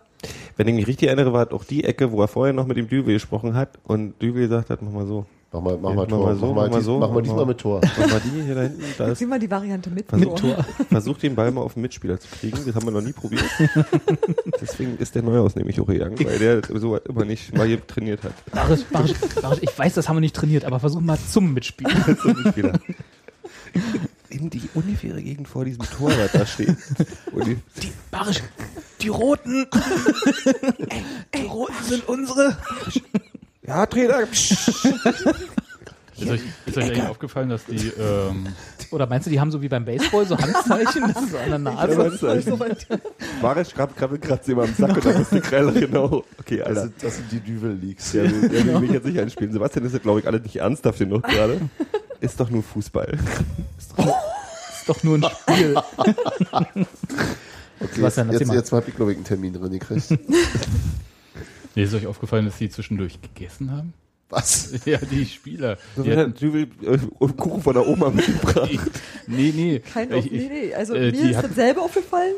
Wenn 0.57 0.69
ich 0.69 0.75
mich 0.75 0.87
richtig 0.87 1.09
erinnere, 1.09 1.33
war 1.33 1.45
das 1.47 1.55
auch 1.55 1.65
die 1.65 1.85
Ecke, 1.85 2.13
wo 2.13 2.21
er 2.23 2.29
vorher 2.29 2.53
noch 2.55 2.67
mit 2.67 2.77
dem 2.77 2.89
Düvel 2.89 3.15
gesprochen 3.15 3.55
hat 3.55 3.71
und 3.85 4.21
Düvel 4.23 4.43
gesagt 4.43 4.71
hat, 4.71 4.83
mach 4.83 4.93
mal 4.93 5.07
so. 5.07 5.27
Mach 5.57 5.63
mal, 5.63 5.79
mach 5.81 5.91
Ja, 5.91 5.97
mal 5.97 6.07
Tor. 6.07 6.27
mal 6.27 6.37
so, 6.37 6.47
mach 6.47 6.55
mal, 6.55 6.69
mal 6.71 6.77
dies, 6.77 6.85
so, 6.85 6.99
mach 6.99 7.11
mal 7.11 7.23
diesmal 7.23 7.39
mal- 7.41 7.47
mit 7.47 7.59
Tor. 7.59 7.81
Mach 7.83 8.11
mal 8.11 8.21
die 8.21 8.43
hier 8.43 8.55
da 8.55 8.63
hinten. 8.63 8.85
Da 8.99 9.07
ist, 9.09 9.19
sehen 9.19 9.29
wir 9.31 9.39
die 9.39 9.51
Variante 9.51 9.89
mit. 9.91 10.07
Versuch, 10.09 10.35
Tor. 10.39 10.65
versuch 10.91 11.19
den 11.19 11.35
Ball 11.35 11.51
mal 11.51 11.63
auf 11.63 11.73
den 11.75 11.83
Mitspieler 11.83 12.21
zu 12.21 12.29
kriegen. 12.29 12.59
Das 12.67 12.75
haben 12.75 12.85
wir 12.87 12.91
noch 12.91 13.01
nie 13.01 13.13
probiert. 13.13 13.45
Deswegen 14.61 14.97
ist 14.99 15.15
der 15.15 15.23
Neuhaus 15.23 15.57
nämlich 15.57 15.81
auch 15.81 15.87
gegangen, 15.87 16.17
weil 16.23 16.39
der 16.39 16.61
so 16.79 16.93
weit 16.93 17.07
immer 17.07 17.25
nicht 17.25 17.57
mal 17.57 17.67
hier 17.67 17.85
trainiert 17.87 18.23
hat. 18.23 18.33
Barisch, 18.53 18.83
Barisch, 18.93 19.13
Barisch, 19.41 19.59
ich 19.63 19.79
weiß, 19.79 19.95
das 19.95 20.09
haben 20.09 20.17
wir 20.17 20.21
nicht 20.21 20.37
trainiert, 20.37 20.65
aber 20.67 20.79
versuch 20.79 21.01
mal 21.01 21.19
zum 21.19 21.55
Mitspielen. 21.55 21.97
Zum 22.21 22.43
Mitspieler. 22.43 22.73
In 24.29 24.51
die 24.51 24.69
ungefähre 24.75 25.23
Gegend 25.23 25.49
vor 25.49 25.65
diesem 25.65 25.85
Tor, 25.85 26.11
was 26.11 26.33
da 26.33 26.45
steht. 26.45 26.77
Die, 27.47 27.57
Die, 27.81 27.93
Barisch, 28.11 28.43
die 29.01 29.09
Roten. 29.09 29.67
die 31.35 31.47
Roten 31.47 31.85
sind 31.85 32.09
unsere. 32.09 32.57
Ja, 33.67 33.87
Trainer. 33.87 34.21
Ist 36.19 36.31
euch, 36.31 36.41
ist 36.65 36.79
euch 36.79 36.85
eigentlich 36.85 37.03
aufgefallen, 37.07 37.51
dass 37.51 37.67
die, 37.67 37.89
ähm, 37.89 38.47
Oder 38.91 39.07
meinst 39.07 39.27
du, 39.27 39.31
die 39.31 39.39
haben 39.39 39.51
so 39.51 39.61
wie 39.61 39.69
beim 39.69 39.85
Baseball 39.85 40.27
so 40.27 40.39
Handzeichen? 40.39 41.13
Das 41.13 41.23
ist 41.23 41.33
so 41.33 41.37
an 41.37 41.51
der 41.51 41.59
Nase. 41.59 42.99
Barisch 43.43 43.75
krabbelt 43.75 44.23
gerade 44.23 44.41
jemand 44.47 44.71
am 44.71 44.75
Sack 44.77 44.97
und 44.97 45.05
da 45.05 45.19
muss 45.19 45.29
die 45.29 45.41
Krelle 45.41 45.73
genau. 45.79 46.25
Okay, 46.41 46.57
Das 46.57 46.69
Alter. 46.69 46.81
sind, 46.81 46.95
das 47.03 47.17
sind 47.17 47.33
die 47.33 47.41
Düvel-Leaks. 47.41 48.13
Der 48.13 48.31
will, 48.31 48.49
der 48.49 48.65
will 48.65 48.81
mich 48.81 48.93
jetzt 48.93 49.05
nicht 49.05 49.19
einspielen. 49.21 49.53
Sebastian 49.53 49.85
ist 49.85 49.93
ja, 49.93 49.99
glaube 49.99 50.21
ich, 50.21 50.27
alle 50.27 50.41
nicht 50.41 50.57
ernsthaft 50.57 51.01
genug 51.01 51.23
gerade. 51.25 51.61
Ist 52.21 52.41
doch 52.41 52.49
nur 52.49 52.63
Fußball. 52.63 53.19
ist 53.79 54.89
doch 54.89 55.03
nur 55.03 55.19
ein 55.19 55.25
Spiel. 55.25 55.77
Okay, 55.77 56.87
jetzt, 57.81 57.95
Sebastian, 57.97 58.33
jetzt, 58.33 58.47
mal. 58.47 58.57
jetzt 58.57 58.73
habe 58.73 58.89
ich, 58.89 58.97
glaube 58.97 59.13
ich, 59.13 59.19
einen 59.19 59.27
Termin 59.27 59.53
drin 59.53 59.71
gekriegt. 59.71 60.19
Nee, 61.77 61.85
ist 61.85 61.95
euch 61.95 62.07
aufgefallen, 62.09 62.47
dass 62.47 62.59
die 62.59 62.69
zwischendurch 62.69 63.21
gegessen 63.23 63.71
haben? 63.71 63.93
Was? 64.29 64.73
Ja, 64.87 64.99
die 64.99 65.25
Spieler. 65.25 65.79
Die 65.97 66.03
Der 66.03 66.17
hatten, 66.17 66.35
du 66.41 66.53
will 66.53 66.69
äh, 66.83 66.99
Kuchen 67.37 67.63
von 67.63 67.75
der 67.75 67.87
Oma 67.87 68.11
mitgebracht. 68.11 68.69
nee, 69.29 69.53
nee. 69.55 69.79
Kein 69.79 70.13
Ich- 70.13 70.31
nee, 70.33 70.49
nee. 70.51 70.75
Also 70.75 70.95
äh, 70.95 71.07
mir 71.07 71.13
die 71.13 71.19
ist 71.31 71.37
hatten- 71.37 71.49
dasselbe 71.51 71.81
aufgefallen. 71.81 72.35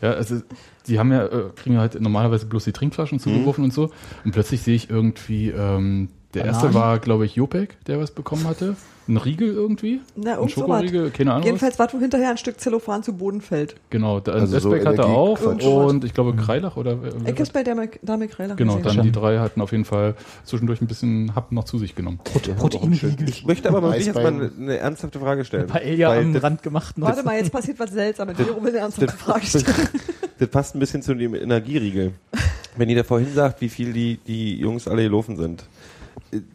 Ja, 0.00 0.12
also 0.12 0.42
die 0.86 0.98
haben 0.98 1.10
ja, 1.12 1.24
äh, 1.26 1.50
kriegen 1.56 1.74
ja 1.76 1.80
halt 1.80 2.00
normalerweise 2.00 2.46
bloß 2.46 2.64
die 2.64 2.72
Trinkflaschen 2.72 3.18
zugeworfen 3.18 3.64
und 3.64 3.72
so. 3.72 3.90
Und 4.24 4.32
plötzlich 4.32 4.60
sehe 4.62 4.74
ich 4.76 4.90
irgendwie, 4.90 5.48
ähm, 5.48 6.10
der 6.34 6.42
Bananen? 6.44 6.62
erste 6.64 6.74
war, 6.74 6.98
glaube 6.98 7.24
ich, 7.26 7.36
Jopek, 7.36 7.82
der 7.86 7.98
was 8.00 8.10
bekommen 8.10 8.46
hatte. 8.46 8.76
Ein 9.06 9.18
Riegel 9.18 9.48
irgendwie. 9.52 10.00
Na, 10.16 10.40
ein. 10.40 10.48
Schokoriegel, 10.48 11.10
keine 11.10 11.32
Ahnung. 11.32 11.42
was. 11.42 11.46
Jedenfalls 11.46 11.78
war 11.78 11.92
wo 11.92 11.98
hinterher 11.98 12.30
ein 12.30 12.38
Stück 12.38 12.58
Zellophan 12.58 13.02
zu 13.02 13.12
Boden 13.12 13.42
fällt. 13.42 13.74
Genau, 13.90 14.18
da, 14.18 14.32
Also 14.32 14.58
so 14.58 14.72
Esbeck 14.72 14.86
hatte 14.86 15.02
Energie- 15.02 15.14
auch 15.14 15.38
sowas. 15.38 15.90
und 15.92 16.04
ich 16.04 16.14
glaube 16.14 16.34
Kreilach 16.34 16.78
oder 16.78 16.96
Eckes 17.26 17.50
bei 17.50 17.62
der 17.62 17.76
Dame 18.00 18.28
Kreiler. 18.28 18.54
Genau, 18.54 18.78
dann 18.78 19.02
die 19.02 19.12
drei 19.12 19.40
hatten 19.40 19.60
auf 19.60 19.72
jeden 19.72 19.84
Fall 19.84 20.14
zwischendurch 20.44 20.80
ein 20.80 20.86
bisschen 20.86 21.34
Hab 21.34 21.52
noch 21.52 21.64
zu 21.64 21.76
sich 21.78 21.94
genommen. 21.94 22.18
Proteinriegel. 22.56 23.28
Ich 23.28 23.44
möchte 23.44 23.68
aber 23.68 23.82
mal, 23.82 23.98
jetzt 24.00 24.14
mal 24.14 24.24
Eisbein. 24.26 24.52
eine, 24.58 24.78
ernsthafte 24.78 25.18
Frage 25.18 25.44
stellen. 25.44 25.66
Paella 25.66 26.16
am 26.16 26.32
das, 26.32 26.42
Rand 26.42 26.62
gemacht. 26.62 26.94
Warte 26.96 27.22
mal, 27.24 27.36
jetzt 27.36 27.52
passiert 27.52 27.78
was 27.78 27.90
Seltsames. 27.90 28.38
Gero 28.38 28.62
will 28.62 28.70
eine 28.70 28.78
ernsthafte 28.78 29.16
Frage 29.16 29.44
stellen. 29.44 29.66
das 30.38 30.48
passt 30.48 30.74
ein 30.74 30.78
bisschen 30.78 31.02
zu 31.02 31.14
dem 31.14 31.34
Energieriegel. 31.34 32.12
Wenn 32.76 32.88
ihr 32.88 32.96
da 32.96 33.04
vorhin 33.04 33.32
sagt, 33.34 33.60
wie 33.60 33.68
viel 33.68 33.92
die, 33.92 34.16
die 34.26 34.56
Jungs 34.58 34.88
alle 34.88 35.02
gelaufen 35.02 35.36
sind, 35.36 35.60
äh, 35.60 35.64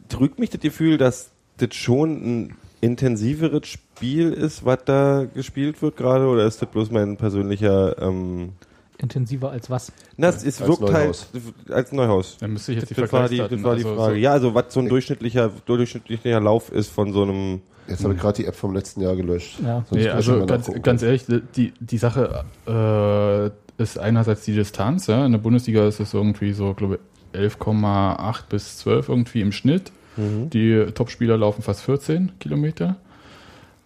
trügt 0.09 0.39
mich 0.39 0.49
das 0.49 0.61
Gefühl, 0.61 0.97
dass 0.97 1.31
das 1.57 1.75
schon 1.75 2.11
ein 2.11 2.55
intensiveres 2.81 3.67
Spiel 3.67 4.31
ist, 4.31 4.63
was 4.65 4.79
da 4.85 5.25
gespielt 5.33 5.81
wird 5.81 5.97
gerade, 5.97 6.25
oder 6.27 6.45
ist 6.45 6.61
das 6.61 6.69
bloß 6.69 6.91
mein 6.91 7.17
persönlicher, 7.17 8.01
ähm, 8.01 8.49
Intensiver 8.97 9.51
als 9.51 9.69
was? 9.69 9.91
na, 10.17 10.27
es, 10.27 10.43
es 10.43 10.61
Als 10.61 10.69
wirkt 10.69 10.81
Neuhaus. 10.81 11.27
halt 11.33 11.71
als 11.71 11.91
Neuhaus. 11.93 12.37
Dann 12.39 12.51
müsste 12.53 12.73
ich 12.73 12.79
jetzt 12.79 12.89
die 12.89 12.95
Das 12.95 13.13
war 13.13 13.29
die, 13.29 13.37
das 13.37 13.51
war 13.63 13.75
die 13.75 13.83
also 13.85 13.95
Frage. 13.95 14.13
so- 14.15 14.19
ja, 14.19 14.31
also 14.33 14.53
was 14.55 14.65
so 14.73 14.81
ein 14.81 14.89
durchschnittlicher, 14.89 15.51
durchschnittlicher 15.65 16.39
Lauf 16.41 16.69
ist 16.71 16.89
von 16.89 17.13
so 17.13 17.23
einem, 17.23 17.61
Jetzt 17.87 18.03
habe 18.03 18.13
ich 18.13 18.19
gerade 18.19 18.35
die 18.35 18.45
App 18.45 18.55
vom 18.55 18.73
letzten 18.75 19.01
Jahr 19.01 19.15
gelöscht. 19.15 19.59
Ja. 19.65 19.83
Nee, 19.89 20.09
also 20.09 20.45
ganz, 20.45 20.69
ganz 20.83 21.01
ehrlich, 21.01 21.25
die, 21.55 21.73
die 21.79 21.97
Sache 21.97 22.43
äh, 22.67 23.81
ist 23.81 23.97
einerseits 23.97 24.43
die 24.43 24.53
Distanz. 24.53 25.07
Ja? 25.07 25.25
In 25.25 25.31
der 25.31 25.39
Bundesliga 25.39 25.87
ist 25.87 25.99
es 25.99 26.13
irgendwie 26.13 26.53
so, 26.53 26.73
glaube 26.75 26.95
ich, 26.95 26.99
11,8 27.33 28.43
bis 28.49 28.77
12 28.79 29.09
irgendwie 29.09 29.41
im 29.41 29.51
Schnitt. 29.51 29.91
Die 30.17 30.85
Topspieler 30.93 31.37
laufen 31.37 31.61
fast 31.61 31.81
14 31.83 32.33
Kilometer. 32.39 32.97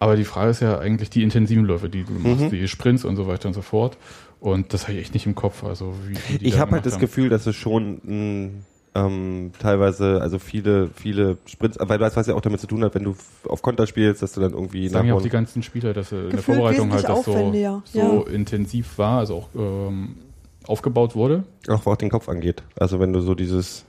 Aber 0.00 0.16
die 0.16 0.24
Frage 0.24 0.50
ist 0.50 0.60
ja 0.60 0.78
eigentlich 0.78 1.08
die 1.08 1.22
intensiven 1.22 1.64
Läufe, 1.64 1.88
die 1.88 2.02
du 2.04 2.12
machst, 2.12 2.50
die 2.50 2.66
Sprints 2.66 3.04
und 3.04 3.14
so 3.16 3.28
weiter 3.28 3.48
und 3.48 3.54
so 3.54 3.62
fort. 3.62 3.96
Und 4.40 4.74
das 4.74 4.82
habe 4.84 4.94
ich 4.94 5.00
echt 5.00 5.14
nicht 5.14 5.26
im 5.26 5.34
Kopf. 5.34 5.62
Also 5.64 5.94
wie 6.08 6.16
viel 6.16 6.38
die 6.38 6.46
Ich 6.46 6.58
habe 6.58 6.72
halt 6.72 6.86
das 6.86 6.94
haben. 6.94 7.00
Gefühl, 7.00 7.28
dass 7.28 7.46
es 7.46 7.54
schon 7.54 8.00
mh, 8.02 8.50
ähm, 8.94 9.52
teilweise, 9.58 10.20
also 10.20 10.38
viele, 10.38 10.88
viele 10.94 11.38
Sprints, 11.46 11.78
weil 11.80 11.98
du 11.98 12.04
weißt, 12.04 12.16
was 12.16 12.26
ja 12.26 12.34
auch 12.34 12.40
damit 12.40 12.60
zu 12.60 12.66
tun 12.66 12.84
hat, 12.84 12.94
wenn 12.94 13.04
du 13.04 13.16
auf 13.48 13.62
Konter 13.62 13.86
spielst, 13.86 14.22
dass 14.22 14.32
du 14.32 14.40
dann 14.40 14.52
irgendwie 14.52 14.88
sagen 14.88 15.08
ja 15.08 15.14
auch 15.14 15.22
die 15.22 15.30
ganzen 15.30 15.62
Spieler, 15.62 15.92
dass 15.94 16.12
äh, 16.12 16.24
in 16.24 16.30
der 16.30 16.42
Vorbereitung 16.42 16.92
halt 16.92 17.08
das 17.08 17.24
so, 17.24 17.52
so 17.92 18.24
intensiv 18.26 18.98
war, 18.98 19.20
also 19.20 19.34
auch 19.36 19.48
ähm, 19.56 20.16
aufgebaut 20.66 21.14
wurde. 21.14 21.44
auch 21.68 21.86
was 21.86 21.98
den 21.98 22.10
Kopf 22.10 22.28
angeht. 22.28 22.62
Also 22.78 23.00
wenn 23.00 23.12
du 23.12 23.20
so 23.20 23.34
dieses 23.34 23.84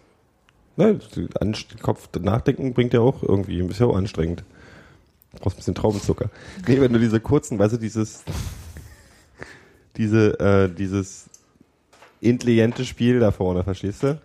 ne, 0.78 1.00
Kopf 1.82 2.10
nachdenken 2.20 2.74
bringt 2.74 2.94
ja 2.94 3.00
auch 3.00 3.24
irgendwie 3.24 3.60
ein 3.60 3.68
bisschen 3.68 3.88
auch 3.88 3.96
anstrengend. 3.96 4.44
Du 5.34 5.42
brauchst 5.42 5.58
ein 5.58 5.60
bisschen 5.60 5.76
Traubenzucker. 5.76 6.30
Nee, 6.68 6.80
wenn 6.80 6.94
du 6.94 7.00
diese 7.00 7.20
kurzen, 7.20 7.60
weißt 7.60 7.74
du, 7.74 7.78
dieses 7.78 8.24
diese, 9.98 10.40
äh, 10.40 10.70
dieses 10.74 11.30
intelligente 12.22 12.86
Spiel 12.86 13.20
da 13.20 13.32
vorne, 13.32 13.64
verstehst 13.64 14.04
du? 14.04 14.20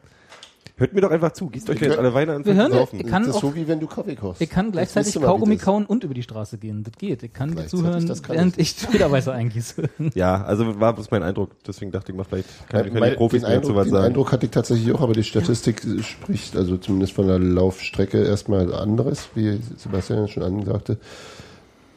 Hört 0.81 0.95
mir 0.95 1.03
doch 1.03 1.11
einfach 1.11 1.33
zu, 1.33 1.49
gießt 1.49 1.69
euch 1.69 1.79
Wir 1.81 1.89
jetzt 1.89 1.97
können- 1.97 2.07
alle 2.07 2.15
Weine 2.15 2.33
an 2.37 2.45
Wir 2.47 2.55
hören- 2.55 2.73
saufen. 2.73 3.01
ich 3.01 3.07
kann 3.07 3.23
das 3.23 3.31
ist 3.33 3.37
auch- 3.37 3.41
so 3.51 3.55
wie 3.55 3.69
wenn 3.69 3.81
du 3.81 3.87
Kaffee 3.87 4.17
kochst. 4.17 4.41
Ich 4.41 4.49
kann 4.49 4.73
gleichzeitig 4.73 5.15
Kaugummi 5.21 5.57
das- 5.57 5.65
kauen 5.67 5.85
und 5.85 6.05
über 6.05 6.15
die 6.15 6.23
Straße 6.23 6.57
gehen. 6.57 6.83
Das 6.85 6.95
geht. 6.97 7.23
Ich 7.23 7.33
kann 7.35 7.55
zuhören, 7.69 8.07
das 8.07 8.23
kann 8.23 8.37
während 8.37 8.59
ich 8.59 8.71
ich 8.83 8.87
Federweißer 8.89 9.33
eingieße. 9.35 9.83
Ja, 10.15 10.43
also 10.43 10.81
war 10.81 10.95
bloß 10.95 11.11
mein 11.11 11.23
Eindruck, 11.23 11.51
deswegen 11.67 11.91
dachte 11.93 12.13
ich 12.13 12.17
mal, 12.19 12.25
vielleicht 12.25 12.49
kann, 12.71 12.85
können 12.85 12.99
Mein- 12.99 13.11
die 13.11 13.17
Profis 13.17 13.43
den 13.43 13.51
mehr 13.51 13.61
zu 13.63 13.69
Eindruck, 13.69 13.77
was 13.77 13.85
den 13.89 13.93
sagen. 13.93 14.05
Eindruck 14.07 14.33
hatte 14.33 14.47
ich 14.47 14.53
tatsächlich 14.53 14.93
auch, 14.95 15.03
aber 15.03 15.13
die 15.13 15.23
Statistik 15.25 15.83
spricht, 16.03 16.57
also 16.57 16.79
zumindest 16.79 17.13
von 17.13 17.27
der 17.27 17.39
Laufstrecke 17.39 18.25
erstmal 18.25 18.73
anderes, 18.75 19.29
wie 19.35 19.61
Sebastian 19.77 20.29
schon 20.29 20.43
ansagte. 20.43 20.99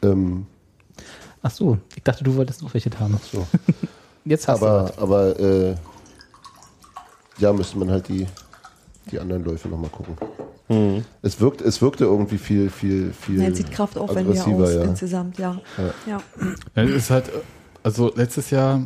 Ähm, 0.02 0.46
Ach 1.42 1.50
so, 1.50 1.78
ich 1.96 2.02
dachte, 2.02 2.22
du 2.22 2.36
wolltest 2.36 2.62
noch 2.62 2.72
welche 2.74 2.90
haben. 3.00 3.18
so. 3.32 3.46
Jetzt 4.26 4.46
hast 4.48 4.60
du 4.62 4.66
Aber, 4.66 4.84
was. 4.84 4.98
aber 4.98 5.38
äh, 5.40 5.74
ja, 7.38 7.52
müsste 7.52 7.78
man 7.78 7.90
halt 7.90 8.08
die, 8.08 8.26
die 9.10 9.18
anderen 9.18 9.44
Läufe 9.44 9.68
nochmal 9.68 9.90
gucken. 9.90 10.16
Mhm. 10.68 11.04
Es, 11.22 11.40
wirkt, 11.40 11.60
es 11.60 11.82
wirkte 11.82 12.04
irgendwie 12.04 12.38
viel, 12.38 12.70
viel, 12.70 13.12
viel 13.12 13.38
Nein, 13.38 13.54
sieht 13.54 13.70
kraftaufwendiger 13.70 14.46
aus 14.46 14.74
ja. 14.74 14.82
insgesamt, 14.82 15.38
ja. 15.38 15.60
ja. 16.06 16.22
Ja, 16.74 16.82
es 16.82 16.90
ist 16.90 17.10
halt, 17.10 17.30
also 17.82 18.12
letztes 18.14 18.50
Jahr 18.50 18.82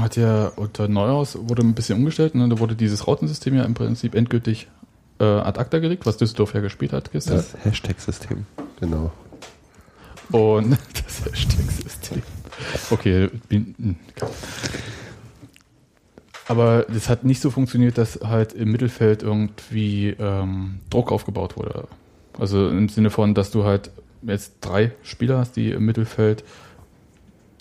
hat 0.00 0.16
ja 0.16 0.48
unter 0.56 0.88
Neuhaus 0.88 1.38
wurde 1.40 1.62
ein 1.62 1.74
bisschen 1.74 1.98
umgestellt 1.98 2.34
und 2.34 2.50
da 2.50 2.58
wurde 2.58 2.74
dieses 2.74 3.06
Rautensystem 3.06 3.54
ja 3.54 3.64
im 3.64 3.74
Prinzip 3.74 4.14
endgültig 4.14 4.68
äh, 5.20 5.24
ad 5.24 5.58
acta 5.58 5.78
gelegt, 5.78 6.06
was 6.06 6.16
Düsseldorf 6.16 6.54
ja 6.54 6.60
gespielt 6.60 6.92
hat 6.92 7.12
gestern. 7.12 7.36
Das 7.36 7.54
Hashtag-System. 7.64 8.46
Genau. 8.80 9.12
Und 10.32 10.72
das 10.92 11.24
Hashtag-System. 11.24 12.22
Okay, 12.90 13.30
bin, 13.48 13.96
aber 16.48 16.86
das 16.92 17.08
hat 17.08 17.24
nicht 17.24 17.40
so 17.40 17.50
funktioniert, 17.50 17.98
dass 17.98 18.20
halt 18.22 18.52
im 18.52 18.70
Mittelfeld 18.70 19.22
irgendwie 19.22 20.14
ähm, 20.18 20.80
Druck 20.90 21.10
aufgebaut 21.10 21.56
wurde. 21.56 21.88
Also 22.38 22.68
im 22.68 22.88
Sinne 22.88 23.10
von, 23.10 23.34
dass 23.34 23.50
du 23.50 23.64
halt 23.64 23.90
jetzt 24.22 24.54
drei 24.60 24.92
Spieler 25.02 25.38
hast, 25.38 25.56
die 25.56 25.70
im 25.70 25.84
Mittelfeld 25.84 26.44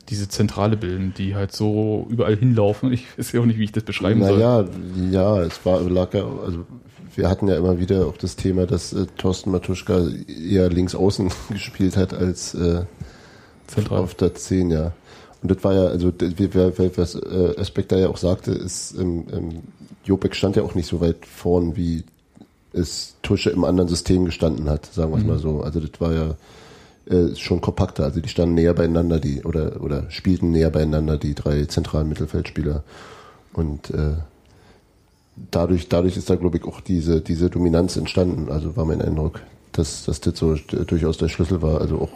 diese 0.10 0.30
Zentrale 0.30 0.78
bilden, 0.78 1.14
die 1.18 1.36
halt 1.36 1.52
so 1.52 2.06
überall 2.10 2.36
hinlaufen. 2.36 2.92
Ich 2.94 3.18
weiß 3.18 3.32
ja 3.32 3.42
auch 3.42 3.46
nicht, 3.46 3.58
wie 3.58 3.64
ich 3.64 3.72
das 3.72 3.84
beschreiben 3.84 4.24
soll. 4.24 4.38
Naja, 4.38 4.66
ja, 5.10 5.42
es 5.42 5.66
war, 5.66 5.82
lag 5.82 6.14
ja, 6.14 6.24
also 6.26 6.66
wir 7.16 7.30
hatten 7.30 7.48
ja 7.48 7.56
immer 7.56 7.80
wieder 7.80 8.06
auch 8.06 8.18
das 8.18 8.36
Thema, 8.36 8.66
dass 8.66 8.94
äh, 8.94 9.08
Thorsten 9.18 9.52
Matuschka 9.52 10.08
eher 10.28 10.70
links 10.70 10.94
außen 10.94 11.32
gespielt 11.50 11.98
hat 11.98 12.14
als 12.14 12.54
äh, 12.54 12.84
Zentral. 13.68 14.00
auf 14.00 14.14
der 14.14 14.36
10, 14.36 14.70
ja. 14.70 14.92
Und 15.42 15.52
das 15.52 15.64
war 15.64 15.74
ja, 15.74 15.86
also 15.86 16.12
was 16.12 17.16
äh, 17.16 17.54
Aspekt 17.58 17.92
da 17.92 17.98
ja 17.98 18.10
auch 18.10 18.18
sagte, 18.18 18.52
ist, 18.52 18.96
ähm, 18.98 19.26
ähm, 19.32 19.50
Jopek 20.04 20.36
stand 20.36 20.56
ja 20.56 20.64
auch 20.64 20.76
nicht 20.76 20.88
so 20.88 21.02
weit 21.02 21.26
vorn, 21.26 21.76
wie 21.76 22.04
es 22.74 23.16
Tusche 23.22 23.50
im 23.50 23.64
anderen 23.64 23.88
System 23.88 24.26
gestanden 24.26 24.70
hat, 24.70 24.86
sagen 24.88 25.12
wir 25.12 25.20
es 25.20 25.26
mal 25.26 25.40
so. 25.40 25.62
Also 25.62 25.80
das 25.80 26.00
war 26.00 26.14
ja 26.14 26.36
äh, 27.08 27.36
schon 27.36 27.62
kompakter, 27.62 28.04
also 28.04 28.20
die 28.20 28.30
standen 28.30 28.56
näher 28.56 28.74
beieinander, 28.74 29.20
die 29.20 29.44
oder 29.44 29.82
oder 29.82 30.10
spielten 30.10 30.52
näher 30.52 30.72
beieinander, 30.72 31.18
die 31.18 31.36
drei 31.36 31.66
zentralen 31.66 32.10
Mittelfeldspieler. 32.10 32.84
Und 33.54 33.92
äh, 33.92 34.16
dadurch, 35.52 35.90
dadurch 35.90 36.18
ist 36.18 36.30
da, 36.30 36.36
glaube 36.36 36.58
ich, 36.58 36.64
auch 36.66 36.82
diese, 36.82 37.22
diese 37.22 37.50
Dominanz 37.50 37.96
entstanden. 37.96 38.52
Also 38.52 38.76
war 38.76 38.86
mein 38.86 39.02
Eindruck, 39.02 39.42
dass, 39.72 40.06
dass 40.06 40.22
das 40.22 40.38
so 40.38 40.54
äh, 40.54 40.86
durchaus 40.86 41.18
der 41.18 41.30
Schlüssel 41.30 41.62
war. 41.62 41.82
Also 41.82 42.00
auch 42.00 42.10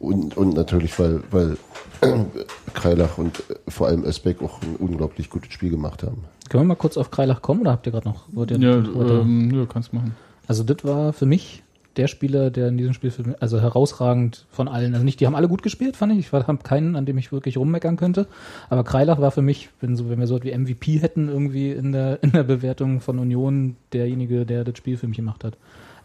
und, 0.00 0.36
und 0.36 0.54
natürlich, 0.54 0.98
weil, 0.98 1.20
weil 1.30 1.56
Kreilach 2.74 3.18
und 3.18 3.40
äh, 3.50 3.54
vor 3.68 3.88
allem 3.88 4.04
Özbek 4.04 4.42
auch 4.42 4.60
ein 4.62 4.76
unglaublich 4.78 5.30
gutes 5.30 5.52
Spiel 5.52 5.70
gemacht 5.70 6.02
haben. 6.02 6.24
Können 6.48 6.64
wir 6.64 6.68
mal 6.68 6.74
kurz 6.76 6.96
auf 6.96 7.10
Kreilach 7.10 7.42
kommen 7.42 7.60
oder 7.62 7.72
habt 7.72 7.86
ihr 7.86 7.92
gerade 7.92 8.08
noch? 8.08 8.24
wollt 8.32 8.50
ihr- 8.50 8.58
Ja, 8.58 8.76
ähm, 8.76 9.48
nö, 9.48 9.66
kannst 9.66 9.92
machen. 9.92 10.14
Also 10.46 10.62
das 10.62 10.84
war 10.84 11.12
für 11.12 11.26
mich 11.26 11.62
der 11.96 12.06
Spieler, 12.06 12.50
der 12.50 12.68
in 12.68 12.78
diesem 12.78 12.92
Spiel 12.94 13.10
für 13.10 13.24
mich, 13.24 13.42
also 13.42 13.60
herausragend 13.60 14.46
von 14.50 14.68
allen. 14.68 14.94
Also 14.94 15.04
nicht, 15.04 15.18
die 15.18 15.26
haben 15.26 15.34
alle 15.34 15.48
gut 15.48 15.62
gespielt, 15.64 15.96
fand 15.96 16.12
ich. 16.12 16.18
Ich 16.20 16.32
habe 16.32 16.58
keinen, 16.62 16.94
an 16.94 17.06
dem 17.06 17.18
ich 17.18 17.32
wirklich 17.32 17.56
rummeckern 17.56 17.96
könnte. 17.96 18.28
Aber 18.70 18.84
Kreilach 18.84 19.20
war 19.20 19.32
für 19.32 19.42
mich, 19.42 19.68
wenn, 19.80 19.96
so, 19.96 20.08
wenn 20.08 20.20
wir 20.20 20.28
so 20.28 20.36
etwas 20.36 20.52
wie 20.52 20.56
MVP 20.56 20.98
hätten 21.00 21.28
irgendwie 21.28 21.72
in 21.72 21.90
der, 21.92 22.22
in 22.22 22.30
der 22.32 22.44
Bewertung 22.44 23.00
von 23.00 23.18
Union, 23.18 23.74
derjenige, 23.92 24.46
der 24.46 24.62
das 24.64 24.78
Spiel 24.78 24.96
für 24.96 25.08
mich 25.08 25.16
gemacht 25.16 25.42
hat. 25.42 25.56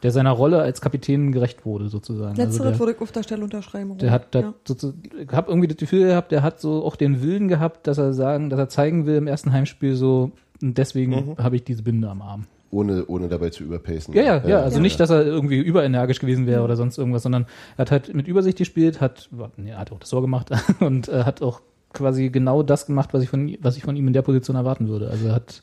Der 0.03 0.11
seiner 0.11 0.31
Rolle 0.31 0.61
als 0.61 0.81
Kapitän 0.81 1.31
gerecht 1.31 1.65
wurde, 1.65 1.87
sozusagen. 1.87 2.35
Letzteres 2.35 2.59
also 2.59 2.69
der, 2.69 2.79
würde 2.79 2.91
ich 2.91 3.01
auf 3.01 3.11
der 3.11 3.23
Stelle 3.23 3.43
unterschreiben. 3.43 3.97
der 3.97 4.11
hat, 4.11 4.35
ja. 4.35 4.41
ja. 4.41 4.53
ich 4.67 5.31
habe 5.31 5.49
irgendwie 5.49 5.67
das 5.67 5.77
Gefühl 5.77 6.07
gehabt, 6.07 6.31
der 6.31 6.43
hat 6.43 6.59
so 6.59 6.83
auch 6.83 6.95
den 6.95 7.21
Willen 7.21 7.47
gehabt, 7.47 7.87
dass 7.87 7.97
er 7.97 8.13
sagen, 8.13 8.49
dass 8.49 8.59
er 8.59 8.69
zeigen 8.69 9.05
will 9.05 9.15
im 9.15 9.27
ersten 9.27 9.53
Heimspiel 9.53 9.95
so, 9.95 10.31
und 10.61 10.77
deswegen 10.77 11.35
habe 11.37 11.55
ich 11.55 11.63
diese 11.63 11.83
Binde 11.83 12.09
am 12.09 12.21
Arm. 12.21 12.45
Ohne, 12.71 13.05
ohne 13.05 13.27
dabei 13.27 13.49
zu 13.49 13.63
überpacen. 13.63 14.15
Ja, 14.15 14.23
ja, 14.23 14.47
ja. 14.47 14.59
Also 14.61 14.77
Ja. 14.77 14.81
nicht, 14.81 14.99
dass 14.99 15.11
er 15.11 15.23
irgendwie 15.23 15.59
überenergisch 15.59 16.19
gewesen 16.19 16.47
wäre 16.47 16.63
oder 16.63 16.75
sonst 16.75 16.97
irgendwas, 16.97 17.21
sondern 17.21 17.45
er 17.77 17.81
hat 17.83 17.91
halt 17.91 18.13
mit 18.15 18.27
Übersicht 18.27 18.57
gespielt, 18.57 18.99
hat, 18.99 19.29
nee, 19.57 19.69
er 19.69 19.77
hat 19.77 19.91
auch 19.91 19.99
das 19.99 20.09
Tor 20.09 20.21
gemacht 20.21 20.49
und 20.79 21.07
äh, 21.07 21.23
hat 21.23 21.43
auch 21.43 21.61
quasi 21.93 22.29
genau 22.29 22.63
das 22.63 22.87
gemacht, 22.87 23.13
was 23.13 23.21
ich 23.21 23.29
von, 23.29 23.55
was 23.61 23.77
ich 23.77 23.83
von 23.83 23.95
ihm 23.95 24.07
in 24.07 24.13
der 24.13 24.23
Position 24.23 24.55
erwarten 24.55 24.87
würde. 24.87 25.09
Also 25.09 25.27
er 25.27 25.35
hat 25.35 25.61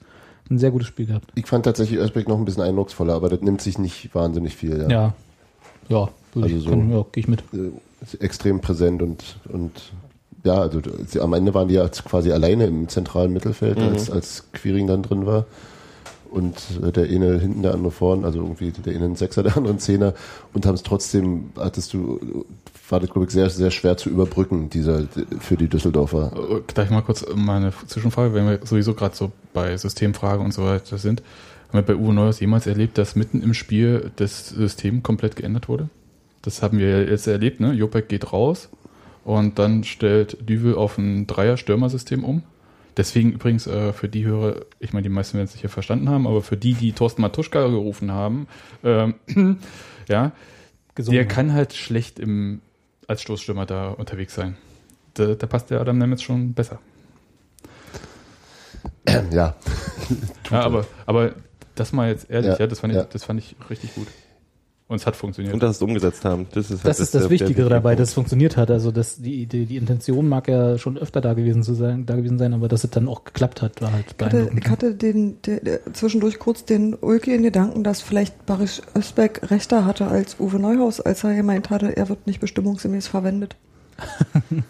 ein 0.51 0.59
sehr 0.59 0.71
gutes 0.71 0.89
Spiel 0.89 1.07
gehabt. 1.07 1.31
Ich 1.35 1.47
fand 1.47 1.65
tatsächlich 1.65 1.99
Özbek 2.01 2.29
noch 2.29 2.37
ein 2.39 2.45
bisschen 2.45 2.63
eindrucksvoller, 2.63 3.15
aber 3.15 3.29
das 3.29 3.41
nimmt 3.41 3.61
sich 3.63 3.79
nicht 3.79 4.15
wahnsinnig 4.15 4.57
viel. 4.57 4.79
Ja. 4.83 4.89
Ja. 4.89 5.15
Ja, 5.89 6.09
Also 6.35 6.47
ich, 6.57 6.63
so- 6.65 6.71
ja, 6.71 7.05
gehe 7.13 7.23
ich 7.23 7.29
mit. 7.29 7.43
Äh, 7.53 7.71
extrem 8.25 8.61
präsent 8.61 9.03
und, 9.03 9.37
und 9.49 9.73
ja, 10.45 10.55
also 10.55 10.81
sie, 11.07 11.21
am 11.21 11.33
Ende 11.35 11.53
waren 11.53 11.69
die 11.69 11.75
ja 11.75 11.87
quasi 11.89 12.33
alleine 12.33 12.65
im 12.67 12.89
zentralen 12.89 13.33
Mittelfeld, 13.33 13.79
als, 13.79 14.11
als 14.11 14.45
Quiring 14.53 14.87
dann 14.87 15.03
drin 15.03 15.27
war. 15.27 15.45
Und 16.31 16.57
äh, 16.83 16.93
der 16.93 17.05
eine 17.05 17.39
hinten, 17.41 17.63
der 17.63 17.75
andere 17.75 17.91
vorn, 17.91 18.25
also 18.25 18.39
irgendwie 18.39 18.71
der 18.71 18.95
eine 18.95 19.05
ein 19.07 19.17
Sechser, 19.17 19.43
der 19.43 19.57
andere 19.57 19.75
ein 19.75 19.79
Zehner 19.81 20.15
und 20.55 20.65
haben 20.65 20.77
es 20.77 20.83
trotzdem, 20.85 21.51
hattest 21.57 21.93
du, 21.93 22.45
war 22.91 23.01
das 23.01 23.11
glaube 23.11 23.27
ich 23.27 23.33
sehr, 23.33 23.51
sehr 23.51 23.71
schwer 23.71 23.97
zu 23.97 24.11
überbrücken, 24.11 24.71
dieser 24.71 25.07
für 25.41 25.57
die 25.57 25.69
Düsseldorfer. 25.69 26.33
Äh, 26.35 26.73
Darf 26.75 26.87
ich 26.87 26.91
mal 26.91 27.03
kurz 27.03 27.25
meine 27.35 27.73
Zwischenfrage, 27.87 28.35
wenn 28.35 28.47
wir 28.47 28.61
sowieso 28.65 28.95
gerade 28.95 29.15
so 29.15 29.33
bei 29.53 29.77
Systemfragen 29.77 30.45
und 30.45 30.53
so 30.53 30.65
weiter 30.65 30.99
sind. 30.99 31.23
Haben 31.69 31.79
wir 31.79 31.83
bei 31.83 31.97
Uwe 31.97 32.13
Neuers 32.13 32.41
jemals 32.41 32.67
erlebt, 32.67 32.99
dass 32.99 33.15
mitten 33.15 33.43
im 33.43 33.55
Spiel 33.55 34.11
das 34.17 34.49
System 34.49 35.03
komplett 35.03 35.37
geändert 35.37 35.69
wurde? 35.69 35.89
Das 36.43 36.63
haben 36.63 36.79
wir 36.79 37.09
jetzt 37.09 37.27
erlebt, 37.27 37.61
ne? 37.61 37.73
Jopek 37.73 38.09
geht 38.09 38.33
raus 38.33 38.71
und 39.25 39.59
dann 39.59 39.85
stellt 39.85 40.49
Düvel 40.49 40.75
auf 40.75 40.99
ein 40.99 41.27
Dreier-Stürmer-System 41.27 42.25
um. 42.25 42.43
Deswegen 42.97 43.33
übrigens 43.33 43.67
äh, 43.67 43.93
für 43.93 44.09
die 44.09 44.25
Hörer, 44.27 44.63
ich 44.81 44.93
meine, 44.93 45.05
die 45.05 45.11
meisten 45.11 45.35
werden 45.35 45.47
es 45.47 45.53
sicher 45.53 45.69
verstanden 45.69 46.09
haben, 46.09 46.27
aber 46.27 46.43
für 46.43 46.57
die, 46.57 46.75
die 46.75 46.93
Thorsten 46.93 47.23
Matuschka 47.23 47.69
gerufen 47.69 48.11
haben, 48.11 48.49
ähm, 48.83 49.15
ja, 50.09 50.33
Gesungen. 50.95 51.17
der 51.17 51.29
kann 51.29 51.53
halt 51.53 51.75
schlecht 51.75 52.19
im, 52.19 52.61
als 53.11 53.23
Stoßstürmer 53.23 53.67
da 53.67 53.89
unterwegs 53.89 54.35
sein. 54.35 54.57
Da, 55.15 55.35
da 55.35 55.47
passt 55.49 55.69
der 55.71 55.81
Adam 55.81 55.99
Nemitz 55.99 56.23
schon 56.23 56.55
besser. 56.55 56.79
Ja, 59.09 59.25
Ja, 60.51 60.61
aber, 60.61 60.87
aber 61.07 61.33
das 61.75 61.93
mal 61.93 62.09
jetzt 62.09 62.31
ehrlich, 62.31 62.53
ja, 62.53 62.59
Ja, 62.61 62.67
das, 62.69 62.79
fand 62.79 62.93
ich, 62.93 62.99
ja. 62.99 63.05
das 63.05 63.25
fand 63.25 63.41
ich 63.41 63.57
richtig 63.69 63.95
gut. 63.97 64.07
Und 64.91 64.97
es 64.97 65.07
hat 65.07 65.15
funktioniert. 65.15 65.55
Und 65.55 65.63
dass 65.63 65.77
es 65.77 65.83
umgesetzt 65.83 66.25
haben. 66.25 66.47
Das 66.53 66.65
ist, 66.69 66.83
halt 66.83 66.85
Das 66.91 66.99
ist 66.99 67.15
das 67.15 67.23
der- 67.23 67.31
Wichtige 67.31 67.55
der 67.55 67.69
dabei, 67.69 67.91
Punkt. 67.91 68.01
dass 68.01 68.09
es 68.09 68.15
funktioniert 68.15 68.57
hat. 68.57 68.73
Also 68.73 68.91
dass 68.91 69.17
die, 69.23 69.47
die, 69.47 69.65
die 69.65 69.77
Intention 69.77 70.29
mag 70.29 70.49
ja 70.49 70.79
schon 70.79 70.99
öfter 70.99 71.21
da 71.21 71.35
gewesen 71.35 71.63
zu 71.63 71.75
sein, 71.75 72.07
da 72.07 72.17
gewesen 72.17 72.39
sein, 72.39 72.53
aber 72.55 72.67
dass 72.67 72.83
es 72.83 72.91
dann 72.91 73.07
auch 73.07 73.23
geklappt 73.23 73.63
hat, 73.63 73.81
war 73.81 73.93
halt 73.93 74.07
Ich 74.19 74.25
hatte, 74.27 74.51
ich 74.55 74.69
hatte 74.69 74.95
den, 74.97 75.41
der, 75.43 75.61
der, 75.61 75.93
zwischendurch 75.95 76.41
kurz 76.41 76.65
den 76.65 76.95
ulkigen 77.01 77.45
Gedanken, 77.45 77.85
dass 77.85 78.03
vielleicht 78.03 78.47
Baris 78.47 78.83
Özbek 78.99 79.51
rechter 79.51 79.85
hatte 79.87 80.09
als 80.09 80.41
Uwe 80.41 80.59
Neuhaus, 80.59 81.01
als 81.01 81.23
er 81.23 81.35
gemeint 81.37 81.71
hatte, 81.71 81.97
er 81.97 82.09
wird 82.09 82.27
nicht 82.27 82.41
bestimmungsgemäß 82.41 83.07
verwendet. 83.07 83.55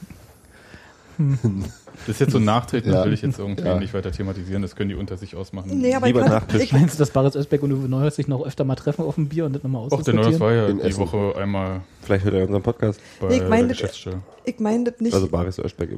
Das 2.07 2.17
ist 2.17 2.21
jetzt 2.21 2.33
so 2.33 2.39
ein 2.39 2.45
Nachtreten, 2.45 2.91
das 2.91 3.01
Ja. 3.01 3.05
will 3.07 3.13
ich 3.13 3.23
jetzt 3.23 3.39
irgendwie 3.39 3.63
Ja. 3.65 3.79
nicht 3.79 3.93
weiter 3.95 4.11
thematisieren, 4.11 4.63
das 4.63 4.75
können 4.77 4.89
die 4.91 4.95
unter 4.95 5.17
sich 5.17 5.37
ausmachen. 5.37 5.71
Nee, 5.81 5.95
aber 5.95 6.07
Lieber 6.07 6.29
Nachtisch. 6.29 6.63
ich, 6.63 6.73
Meinst 6.73 6.95
du, 6.95 6.99
dass 6.99 7.11
Baris 7.11 7.37
Özbek 7.37 7.63
und 7.63 7.73
Uwe 7.73 7.89
Neuhaus 7.89 8.17
sich 8.17 8.27
noch 8.29 8.45
öfter 8.47 8.65
mal 8.65 8.75
treffen 8.77 9.05
auf 9.05 9.15
dem 9.17 9.29
Bier 9.29 9.45
und 9.47 9.53
das 9.55 9.63
nochmal 9.63 9.83
Auch 9.91 10.03
der 10.03 10.15
Neues 10.15 10.27
ausdiskutieren? 10.27 10.41
war 10.41 10.53
ja 10.53 10.67
In 10.69 10.79
die 10.79 10.85
Essen. 10.85 11.01
Woche 11.01 11.35
einmal 11.39 11.81
Vielleicht 12.03 12.25
hört 12.25 12.35
er 12.35 12.43
unseren 12.47 12.63
Podcast. 12.63 13.01
bei 13.21 13.29
Nee, 13.29 13.37
ich 13.37 13.49
meine, 13.49 13.69
der 13.69 13.77
Geschäftsstelle. 13.77 14.21
ich 14.45 14.59
meine 14.59 14.85
das 14.91 15.01
nicht, 15.01 15.15
Also 15.15 15.29
Baris 15.29 15.59
Özbek. 15.59 15.91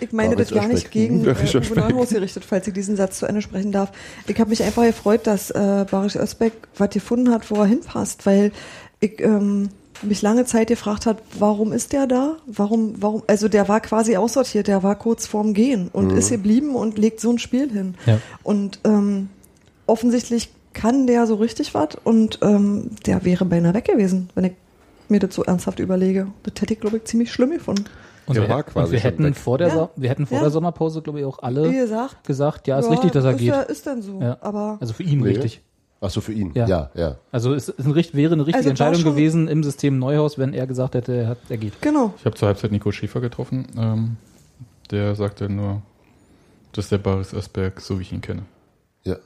ich 0.00 0.12
meine 0.12 0.36
das 0.36 0.50
gar 0.50 0.68
nicht 0.68 0.90
gegen 0.90 1.24
äh, 1.26 1.30
Uwe. 1.30 1.74
Neuhaus 1.90 2.10
gerichtet, 2.10 2.44
falls 2.44 2.66
ich 2.66 2.74
diesen 2.74 2.96
Satz 2.96 3.18
zu 3.18 3.26
Ende 3.26 3.42
sprechen 3.42 3.72
darf. 3.72 3.90
Ich 4.26 4.38
habe 4.38 4.50
mich 4.50 4.62
einfach 4.62 4.84
gefreut, 4.84 5.26
dass 5.26 5.50
äh, 5.50 5.86
Baris 5.90 6.16
Özbek 6.16 6.52
was 6.76 6.90
gefunden 6.90 7.30
hat, 7.30 7.50
wo 7.50 7.56
er 7.56 7.66
hinpasst, 7.66 8.24
weil 8.26 8.52
ich 9.00 9.20
ähm, 9.20 9.70
mich 10.02 10.22
lange 10.22 10.44
Zeit 10.44 10.68
gefragt 10.68 11.06
hat, 11.06 11.18
warum 11.38 11.72
ist 11.72 11.92
der 11.92 12.06
da? 12.06 12.36
Warum, 12.46 12.94
warum, 13.00 13.22
also 13.26 13.48
der 13.48 13.68
war 13.68 13.80
quasi 13.80 14.16
aussortiert, 14.16 14.66
der 14.68 14.82
war 14.82 14.94
kurz 14.96 15.26
vorm 15.26 15.54
Gehen 15.54 15.88
und 15.92 16.12
ist 16.12 16.30
geblieben 16.30 16.74
und 16.76 16.98
legt 16.98 17.20
so 17.20 17.30
ein 17.30 17.38
Spiel 17.38 17.70
hin. 17.70 17.94
Ja. 18.06 18.18
Und 18.42 18.80
ähm, 18.84 19.28
offensichtlich 19.86 20.50
kann 20.72 21.06
der 21.06 21.26
so 21.26 21.34
richtig 21.36 21.74
was 21.74 21.96
und 22.04 22.38
ähm, 22.42 22.90
der 23.06 23.24
wäre 23.24 23.44
beinahe 23.44 23.74
weg 23.74 23.86
gewesen, 23.86 24.30
wenn 24.34 24.44
ich 24.44 24.52
mir 25.08 25.18
das 25.20 25.34
so 25.34 25.42
ernsthaft 25.42 25.78
überlege. 25.80 26.28
Das 26.42 26.60
hätte 26.60 26.74
ich, 26.74 26.80
glaube 26.80 26.98
ich, 26.98 27.04
ziemlich 27.04 27.32
schlimm 27.32 27.50
gefunden. 27.50 27.84
Und 28.26 28.34
Der 28.36 28.42
wir, 28.44 28.50
war 28.50 28.58
hätten- 28.58 28.70
quasi 28.72 28.86
und 28.86 28.92
wir 28.92 29.00
hätten 29.00 29.24
weg. 29.24 29.36
vor 29.36 29.56
der, 29.56 29.68
Ja. 29.68 29.88
Wir 29.96 30.10
hätten 30.10 30.26
vor 30.26 30.36
Ja. 30.36 30.42
der 30.42 30.50
Sommerpause, 30.50 31.00
glaube 31.00 31.20
ich, 31.20 31.24
auch 31.24 31.38
alle 31.42 31.72
gesagt, 31.72 32.24
gesagt, 32.26 32.68
ja, 32.68 32.78
ist 32.78 32.90
richtig, 32.90 33.12
dass 33.12 33.24
er 33.24 33.30
ist 33.32 33.38
geht. 33.38 33.48
Ja, 33.48 33.62
ist 33.62 33.86
dann 33.86 34.02
so. 34.02 34.20
Ja. 34.20 34.36
Aber 34.42 34.76
Also 34.80 34.92
für 34.92 35.02
ihn 35.02 35.20
Nee. 35.20 35.28
richtig. 35.30 35.62
Ach 36.00 36.10
so 36.10 36.20
für 36.20 36.32
ihn. 36.32 36.52
Ja. 36.54 36.66
Ja, 36.66 36.90
ja. 36.94 37.16
Also 37.32 37.54
es 37.54 37.68
ist 37.68 37.86
ein, 37.86 37.94
wäre 37.94 38.32
eine 38.34 38.42
richtige 38.46 38.56
Also 38.58 38.68
Entscheidung 38.70 39.02
gewesen 39.04 39.48
im 39.48 39.62
System 39.64 39.98
Neuhaus, 39.98 40.38
wenn 40.38 40.54
er 40.54 40.66
gesagt 40.66 40.94
hätte, 40.94 41.12
er, 41.14 41.28
hat, 41.28 41.38
er 41.48 41.56
geht. 41.56 41.80
genau. 41.80 42.14
Ich 42.18 42.24
habe 42.24 42.36
zur 42.36 42.48
Halbzeit 42.48 42.70
Nico 42.72 42.90
Schäfer 42.92 43.20
getroffen. 43.20 43.66
Ähm, 43.76 44.16
der 44.90 45.14
sagte 45.14 45.48
nur, 45.48 45.82
das 46.72 46.86
ist 46.86 46.92
der 46.92 46.98
Baris 46.98 47.32
Özberg, 47.34 47.80
so 47.80 47.98
wie 47.98 48.02
ich 48.02 48.12
ihn 48.12 48.20
kenne. 48.20 48.42
ja. 49.04 49.16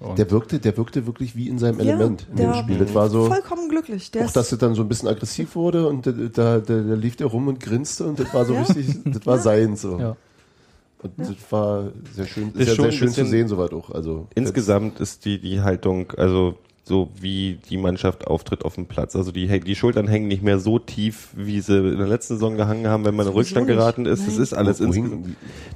Und 0.00 0.18
Der 0.18 0.30
wirkte, 0.30 0.58
der 0.58 0.74
wirkte 0.78 1.06
wirklich 1.06 1.36
wie 1.36 1.48
in 1.48 1.58
seinem 1.58 1.80
Ja, 1.80 1.86
Element 1.92 2.26
in 2.30 2.36
dem 2.36 2.52
der- 2.52 2.54
Spiel. 2.62 2.78
Das 2.78 2.94
war 2.94 3.10
so. 3.10 3.26
Vollkommen 3.26 3.68
glücklich. 3.68 4.10
Der 4.10 4.24
Auch 4.24 4.30
dass 4.32 4.50
es 4.50 4.58
dann 4.58 4.74
so 4.74 4.80
ein 4.82 4.88
bisschen 4.88 5.08
aggressiv 5.08 5.54
wurde 5.54 5.86
und 5.86 6.06
da, 6.06 6.12
da, 6.12 6.58
da, 6.60 6.60
da 6.60 6.94
lief 6.94 7.16
der 7.16 7.26
rum 7.26 7.48
und 7.48 7.60
grinste 7.60 8.06
und 8.06 8.18
das 8.18 8.32
war 8.32 8.46
so 8.46 8.54
Ja. 8.54 8.62
richtig, 8.62 8.96
das 9.04 9.26
war 9.26 9.38
sein 9.38 9.76
so. 9.76 9.98
Ja. 9.98 10.16
Und 11.16 11.28
das 11.28 11.36
war 11.52 11.90
sehr 12.14 12.26
schön, 12.26 12.48
Ist 12.54 12.60
ist 12.68 12.68
ja 12.76 12.82
sehr 12.84 12.92
schön 12.92 13.10
zu 13.10 13.24
sehen, 13.26 13.48
soweit 13.48 13.72
auch. 13.72 13.90
Also 13.90 14.26
Insgesamt 14.34 15.00
ist 15.00 15.24
die, 15.24 15.38
die 15.40 15.60
Haltung, 15.60 16.12
also 16.16 16.56
so 16.88 17.08
wie 17.20 17.58
die 17.68 17.78
Mannschaft 17.78 18.28
auftritt 18.28 18.64
auf 18.64 18.76
dem 18.76 18.86
Platz. 18.86 19.16
Also 19.16 19.32
die, 19.32 19.48
die 19.58 19.74
Schultern 19.74 20.06
hängen 20.06 20.28
nicht 20.28 20.44
mehr 20.44 20.60
so 20.60 20.78
tief, 20.78 21.30
wie 21.34 21.60
sie 21.60 21.76
in 21.78 21.98
der 21.98 22.06
letzten 22.06 22.34
Saison 22.34 22.56
gehangen 22.56 22.86
haben, 22.86 23.04
wenn 23.04 23.16
man 23.16 23.26
in 23.26 23.32
Rückstand 23.32 23.66
nicht. 23.66 23.76
geraten 23.76 24.06
ist. 24.06 24.24
Das 24.24 24.34
Nein. 24.34 24.42
ist 24.44 24.52
alles 24.54 24.78
insgesamt. 24.78 25.26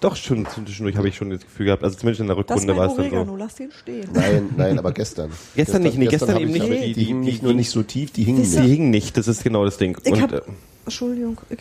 Doch, 0.01 0.15
schon 0.15 0.47
zwischendurch 0.47 0.97
habe 0.97 1.09
ich 1.09 1.17
schon 1.17 1.31
das 1.31 1.41
Gefühl 1.41 1.67
gehabt, 1.67 1.83
also 1.83 1.99
zumindest 1.99 2.21
in 2.21 2.29
der 2.29 2.37
Das 2.37 2.45
Rückrunde 2.45 2.77
war 2.77 2.87
es 2.87 2.95
dann 3.11 3.27
so. 3.27 3.37
lass 3.37 3.55
den 3.57 3.73
stehen. 3.73 4.09
Nein, 4.15 4.51
nein, 4.57 4.79
aber 4.79 4.93
gestern. 4.93 5.31
Gestern 5.57 5.83
nicht, 5.83 5.99
nee, 5.99 6.07
gestern 6.07 6.35
hab 6.35 6.41
eben 6.43 6.51
ich- 6.55 6.63
nicht, 6.63 6.65
aber 6.65 6.75
Die, 6.77 6.81
die- 6.81 6.93
die 6.95 7.05
hingen 7.07 7.23
die- 7.23 7.29
nicht 7.33 7.43
nur 7.43 7.53
die- 7.53 7.59
nicht 7.59 7.71
so 7.71 7.83
tief, 7.83 8.13
die 8.13 8.23
hingen 8.23 8.43
Wisst 8.43 8.55
Die 8.55 8.61
nicht. 8.61 8.71
hingen 8.71 8.91
nicht, 8.91 9.17
das 9.17 9.27
ist 9.27 9.43
genau 9.43 9.65
das 9.65 9.79
Ding. 9.79 9.99
Ich 10.05 10.13
Und, 10.13 10.23
hab- 10.23 10.33
äh, 10.33 10.41
Entschuldigung. 10.85 11.39
Ich, 11.51 11.59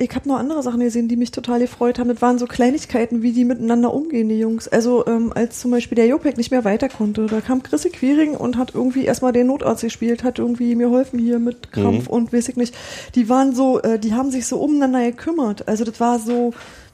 ich 0.00 0.14
habe 0.14 0.28
noch 0.28 0.38
andere 0.38 0.62
Sachen 0.62 0.78
gesehen, 0.80 1.08
die 1.08 1.16
mich 1.16 1.32
total 1.32 1.58
gefreut 1.58 1.98
haben. 1.98 2.08
Das 2.08 2.22
waren 2.22 2.38
so 2.38 2.46
Kleinigkeiten, 2.46 3.22
wie 3.22 3.32
die 3.32 3.44
miteinander 3.44 3.92
umgehen, 3.92 4.28
die 4.28 4.38
Jungs. 4.38 4.68
Also 4.68 5.04
ähm, 5.06 5.32
als 5.34 5.58
zum 5.58 5.72
Beispiel 5.72 5.96
der 5.96 6.06
Jopek 6.06 6.36
nicht 6.36 6.52
mehr 6.52 6.64
weiter 6.64 6.88
konnte, 6.88 7.26
da 7.26 7.40
kam 7.40 7.62
Chrissy 7.64 7.90
Quiring 7.90 8.36
und 8.36 8.56
hat 8.56 8.74
irgendwie 8.74 9.04
erstmal 9.04 9.32
den 9.32 9.48
Notarzt 9.48 9.82
gespielt, 9.82 10.22
hat 10.22 10.38
irgendwie 10.38 10.76
mir 10.76 10.88
geholfen 10.88 11.18
hier 11.18 11.40
mit 11.40 11.72
Krampf 11.72 12.04
Mhm. 12.06 12.14
und 12.14 12.32
weiß 12.32 12.48
ich 12.48 12.56
nicht. 12.56 12.76
Die 13.16 13.28
waren 13.28 13.54
so, 13.54 13.80
äh, 13.82 13.98
die 13.98 14.14
haben 14.14 14.30
sich 14.30 14.46
so 14.46 14.58
umeinander 14.60 15.04
gekümmert. 15.04 15.66
Also 15.66 15.84
das 15.84 15.98
war 15.98 16.20
so, 16.20 16.52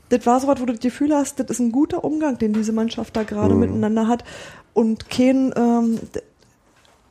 das 0.09 0.25
war 0.25 0.41
so 0.41 0.47
was, 0.47 0.61
wo 0.61 0.65
du 0.65 0.73
das 0.73 0.81
Gefühl 0.81 1.15
hast, 1.15 1.39
das 1.41 1.51
ist 1.51 1.61
ein 1.61 1.73
guter 1.73 2.05
Umgang, 2.05 2.39
den 2.39 2.55
diese 2.55 2.73
Mannschaft 2.73 3.15
da 3.17 3.23
gerade 3.25 3.55
miteinander 3.55 4.09
hat. 4.09 4.25
Und 4.73 5.09
kein, 5.11 5.53
ähm, 5.57 5.99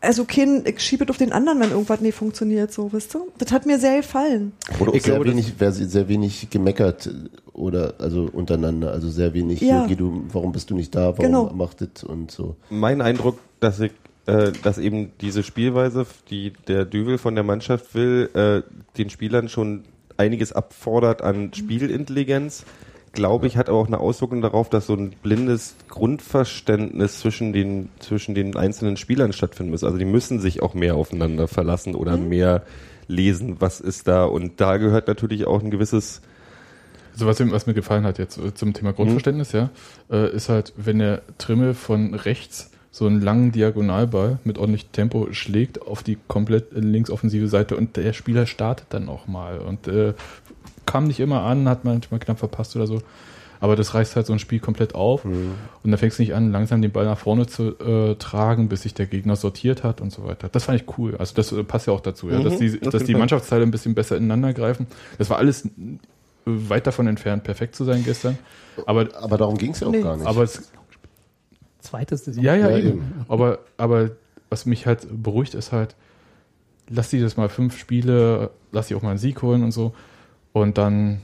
also 0.04 0.26
kein, 0.26 0.64
ich 0.66 0.80
schiebe 0.82 1.04
es 1.06 1.10
auf 1.10 1.18
den 1.18 1.32
anderen, 1.32 1.60
wenn 1.60 1.72
irgendwas 1.72 2.02
nicht 2.02 2.16
funktioniert, 2.16 2.72
so, 2.72 2.92
weißt 2.92 3.14
du? 3.14 3.30
Das 3.38 3.52
hat 3.52 3.66
mir 3.66 3.80
sehr 3.80 3.98
gefallen. 3.98 4.52
Oder 4.80 4.92
auch 4.92 4.96
Ich 4.96 5.04
sehr 5.04 5.16
glaube, 5.16 5.30
wenig, 5.32 5.54
wer- 5.58 5.72
sehr 5.72 6.08
wenig 6.08 6.50
gemeckert 6.50 7.10
oder 7.54 7.96
also 8.00 8.30
untereinander, 8.32 8.92
also 8.92 9.10
sehr 9.10 9.34
wenig, 9.34 9.62
Ja. 9.62 9.86
geh 9.88 9.96
du, 9.96 10.26
warum 10.32 10.52
bist 10.52 10.70
du 10.70 10.76
nicht 10.76 10.94
da, 10.94 11.18
warum 11.18 11.26
Genau. 11.26 11.52
macht 11.54 11.82
das 11.82 12.04
und 12.04 12.32
so. 12.32 12.56
mein 12.70 13.02
Eindruck, 13.02 13.40
dass 13.60 13.80
ich, 13.80 13.92
äh, 14.26 14.52
dass 14.64 14.78
eben 14.78 15.12
diese 15.22 15.42
Spielweise, 15.44 16.06
die 16.30 16.54
der 16.68 16.86
Düvel 16.86 17.18
von 17.18 17.36
der 17.36 17.44
Mannschaft 17.44 17.96
will, 17.96 18.30
äh, 18.34 18.62
den 18.98 19.10
Spielern 19.10 19.50
schon 19.50 19.84
einiges 20.18 20.52
abfordert 20.54 21.22
an 21.22 21.52
Spielintelligenz. 21.54 22.66
Glaube 23.14 23.46
ich, 23.48 23.58
hat 23.58 23.70
aber 23.70 23.78
auch 23.78 23.88
eine 23.88 24.00
Auswirkung 24.00 24.42
darauf, 24.42 24.70
dass 24.70 24.88
so 24.88 24.96
ein 24.96 25.12
blindes 25.22 25.76
Grundverständnis 25.90 27.20
zwischen 27.20 27.54
den, 27.54 27.90
zwischen 28.00 28.34
den 28.36 28.56
einzelnen 28.58 28.98
Spielern 28.98 29.34
stattfinden 29.34 29.72
muss. 29.72 29.84
Also 29.84 29.98
die 29.98 30.06
müssen 30.06 30.40
sich 30.40 30.62
auch 30.64 30.74
mehr 30.74 30.96
aufeinander 30.96 31.48
verlassen 31.48 31.94
oder 31.96 32.18
mehr 32.18 32.64
lesen, 33.08 33.58
was 33.60 33.80
ist 33.80 34.08
da. 34.08 34.26
Und 34.26 34.60
da 34.60 34.78
gehört 34.78 35.08
natürlich 35.08 35.46
auch 35.46 35.62
ein 35.64 35.70
gewisses 35.70 36.22
Also 37.14 37.28
was, 37.28 37.40
mir- 37.40 37.52
was 37.52 37.68
mir 37.68 37.76
gefallen 37.76 38.04
hat 38.06 38.18
jetzt 38.18 38.40
äh, 38.40 38.54
zum 38.56 38.74
Thema 38.74 38.94
Grundverständnis, 38.94 39.52
ja, 39.52 39.70
äh, 40.12 40.36
ist 40.36 40.50
halt, 40.50 40.74
wenn 40.76 40.98
der 40.98 41.22
Trimmel 41.38 41.76
von 41.76 42.16
rechts 42.16 42.72
so 42.90 43.08
einen 43.08 43.22
langen 43.22 43.52
Diagonalball 43.52 44.38
mit 44.44 44.60
ordentlich 44.60 44.88
Tempo 44.92 45.28
schlägt 45.32 45.82
auf 45.82 46.04
die 46.04 46.18
komplett 46.28 46.74
linksoffensive 46.74 47.48
Seite 47.48 47.76
und 47.76 47.98
der 47.98 48.14
Spieler 48.14 48.46
startet 48.46 48.86
dann 48.92 49.10
auch 49.10 49.28
mal 49.28 49.58
und 49.60 49.88
äh, 49.88 50.14
kam 50.86 51.06
nicht 51.06 51.20
immer 51.20 51.42
an, 51.44 51.68
hat 51.70 51.84
manchmal 51.86 52.20
knapp 52.20 52.40
verpasst 52.40 52.76
oder 52.76 52.88
so. 52.88 53.02
Aber 53.60 53.78
das 53.78 53.94
reißt 53.94 54.18
halt 54.18 54.26
so 54.26 54.34
ein 54.34 54.40
Spiel 54.40 54.60
komplett 54.60 54.94
auf 54.94 55.24
und 55.24 55.56
dann 55.86 55.98
fängst 55.98 56.20
du 56.20 56.24
nicht 56.24 56.34
an, 56.36 56.52
langsam 56.52 56.82
den 56.82 56.92
Ball 56.92 57.06
nach 57.06 57.18
vorne 57.18 57.48
zu 57.48 57.80
äh, 57.80 58.16
tragen, 58.16 58.68
bis 58.68 58.82
sich 58.82 58.94
der 58.94 59.06
Gegner 59.06 59.38
sortiert 59.38 59.86
hat 59.86 60.02
und 60.02 60.12
so 60.12 60.26
weiter. 60.26 60.50
Das 60.50 60.66
fand 60.66 60.82
ich 60.82 60.98
cool. 60.98 61.16
Also 61.16 61.34
das 61.34 61.54
äh, 61.54 61.64
passt 61.64 61.88
ja 61.88 61.94
auch 61.94 62.02
dazu, 62.02 62.30
ja, 62.30 62.42
dass 62.44 62.58
die, 62.58 62.74
auf 62.86 62.90
dass 62.92 63.06
die. 63.06 63.16
Mannschaftsteile 63.16 63.64
ein 63.64 63.72
bisschen 63.72 63.96
besser 63.96 64.18
ineinander 64.18 64.52
greifen. 64.52 64.88
Das 65.18 65.30
war 65.30 65.38
alles 65.38 65.64
äh, 65.66 65.70
weit 66.46 66.88
davon 66.88 67.08
entfernt, 67.08 67.46
perfekt 67.46 67.76
zu 67.76 67.86
sein 67.86 68.04
gestern. 68.04 68.38
Aber, 68.86 69.08
Aber 69.16 69.38
darum 69.38 69.58
ging 69.58 69.72
es 69.72 69.80
ja 69.80 69.88
auch 69.88 69.92
Nee. 69.92 70.02
gar 70.02 70.18
nicht. 70.18 70.28
aber 70.28 70.44
es, 70.44 70.70
Zweites 71.80 72.26
Saison. 72.26 72.44
ja, 72.44 72.56
ja, 72.56 72.70
Ja, 72.70 72.78
eben. 72.78 72.88
eben. 72.90 73.26
Aber, 73.30 73.60
aber 73.78 74.12
was 74.50 74.66
mich 74.66 74.86
halt 74.88 75.08
beruhigt, 75.10 75.54
ist 75.54 75.72
halt, 75.72 75.96
lass 76.90 77.10
die 77.10 77.22
das 77.22 77.38
mal 77.38 77.48
fünf 77.48 77.78
Spiele, 77.78 78.50
lass 78.74 78.88
die 78.90 78.96
auch 78.96 79.02
mal 79.02 79.12
einen 79.12 79.20
Sieg 79.20 79.42
holen 79.42 79.64
und 79.64 79.72
so. 79.72 79.94
Und 80.54 80.78
dann 80.78 81.22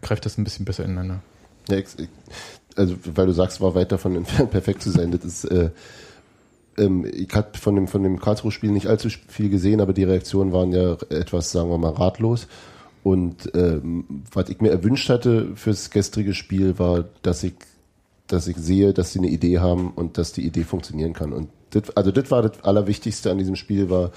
greift 0.00 0.24
das 0.24 0.38
ein 0.38 0.44
bisschen 0.44 0.64
besser 0.64 0.84
ineinander. 0.84 1.20
Ja, 1.68 1.78
also 2.76 2.96
weil 3.04 3.26
du 3.26 3.32
sagst, 3.32 3.60
war 3.60 3.74
weit 3.74 3.92
davon 3.92 4.16
entfernt, 4.16 4.50
perfekt 4.52 4.82
zu 4.82 4.90
sein. 4.90 5.10
Das 5.10 5.24
ist, 5.24 5.44
äh, 5.44 5.70
ähm, 6.78 7.06
ich 7.12 7.32
habe 7.34 7.58
von 7.58 7.74
dem, 7.74 7.88
von 7.88 8.02
dem 8.02 8.18
Karlsruhe-Spiel 8.18 8.70
nicht 8.70 8.86
allzu 8.86 9.08
viel 9.28 9.50
gesehen, 9.50 9.80
aber 9.80 9.92
die 9.92 10.04
Reaktionen 10.04 10.52
waren 10.52 10.72
ja 10.72 10.96
etwas, 11.10 11.52
sagen 11.52 11.68
wir 11.68 11.78
mal, 11.78 11.92
ratlos. 11.92 12.46
Und 13.02 13.50
ähm, 13.54 14.24
was 14.32 14.48
ich 14.48 14.60
mir 14.60 14.70
erwünscht 14.70 15.10
hatte 15.10 15.54
fürs 15.56 15.90
gestrige 15.90 16.32
Spiel 16.32 16.78
war, 16.78 17.04
dass 17.22 17.42
ich, 17.42 17.54
dass 18.28 18.46
ich 18.46 18.56
sehe, 18.56 18.94
dass 18.94 19.12
sie 19.12 19.18
eine 19.18 19.28
Idee 19.28 19.58
haben 19.58 19.90
und 19.90 20.16
dass 20.16 20.32
die 20.32 20.44
Idee 20.46 20.64
funktionieren 20.64 21.12
kann. 21.12 21.32
Und 21.32 21.50
das, 21.70 21.94
also 21.96 22.10
das 22.12 22.30
war 22.30 22.42
das 22.42 22.64
Allerwichtigste 22.64 23.30
an 23.30 23.38
diesem 23.38 23.56
Spiel 23.56 23.90
war, 23.90 24.10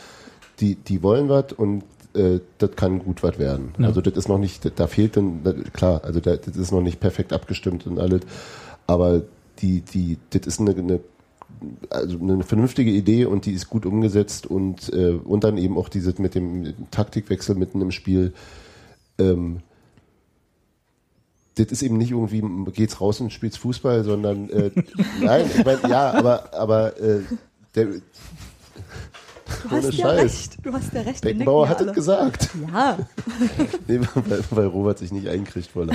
die, 0.59 0.75
die 0.75 1.03
wollen 1.03 1.27
was 1.27 1.51
und 1.53 1.83
äh, 2.18 2.39
das 2.57 2.72
kann 2.76 2.99
gut 2.99 3.24
was 3.24 3.38
werden. 3.39 3.74
Ja. 3.78 3.88
Also 3.88 4.01
das 4.01 4.15
ist 4.15 4.28
noch 4.28 4.38
nicht, 4.39 4.72
da 4.80 4.88
fehlt 4.88 5.15
dann, 5.18 5.43
da- 5.43 5.53
klar, 5.53 6.03
also 6.03 6.20
da, 6.20 6.36
das 6.36 6.55
ist 6.55 6.72
noch 6.72 6.82
nicht 6.82 6.99
perfekt 6.99 7.34
abgestimmt 7.34 7.86
und 7.88 7.99
alles, 7.99 8.22
aber 8.88 9.22
die, 9.59 9.82
die, 9.82 10.18
das 10.32 10.45
ist 10.47 10.59
eine, 10.59 10.72
eine 10.72 10.99
also 11.89 12.20
eine 12.20 12.43
vernünftige 12.43 12.91
Idee 12.91 13.26
und 13.26 13.45
die 13.45 13.53
ist 13.53 13.70
gut 13.70 13.86
umgesetzt 13.86 14.45
und, 14.45 14.91
äh, 14.93 15.11
und 15.11 15.43
dann 15.43 15.57
eben 15.57 15.78
auch 15.78 15.89
dieses 15.89 16.20
mit 16.20 16.36
dem 16.36 16.74
Taktikwechsel 16.91 17.55
mitten 17.55 17.82
im 17.82 17.91
Spiel. 17.91 18.34
Ähm, 19.18 19.61
das 21.55 21.68
ist 21.68 21.82
eben 21.82 21.97
nicht 21.97 22.11
irgendwie, 22.11 22.43
geht's 22.72 23.01
raus 23.01 23.20
und 23.22 23.32
spielst 23.34 23.57
Fußball, 23.59 24.03
sondern 24.03 24.49
äh, 24.49 24.72
nein, 25.22 25.45
ich 25.57 25.65
meine, 25.65 25.89
ja, 25.89 26.11
aber, 26.11 26.53
aber 26.53 26.99
äh, 27.01 27.22
der 27.76 27.88
Du 29.64 29.72
hast 29.72 29.93
ja 29.93 30.05
Scheiß. 30.05 30.24
recht. 30.24 30.58
Du 30.64 30.74
hast 30.74 30.93
ja 30.93 31.01
recht. 31.01 31.22
Beckenbauer 31.22 31.70
hat 31.70 31.82
ja 31.82 31.88
es 31.88 31.93
gesagt. 31.93 32.49
Ja. 32.72 32.97
Nee, 33.88 33.99
weil, 34.16 34.43
weil 34.51 34.66
Robert 34.68 34.97
sich 34.99 35.12
nicht 35.12 35.28
einkriegt 35.28 35.72
vor. 35.72 35.88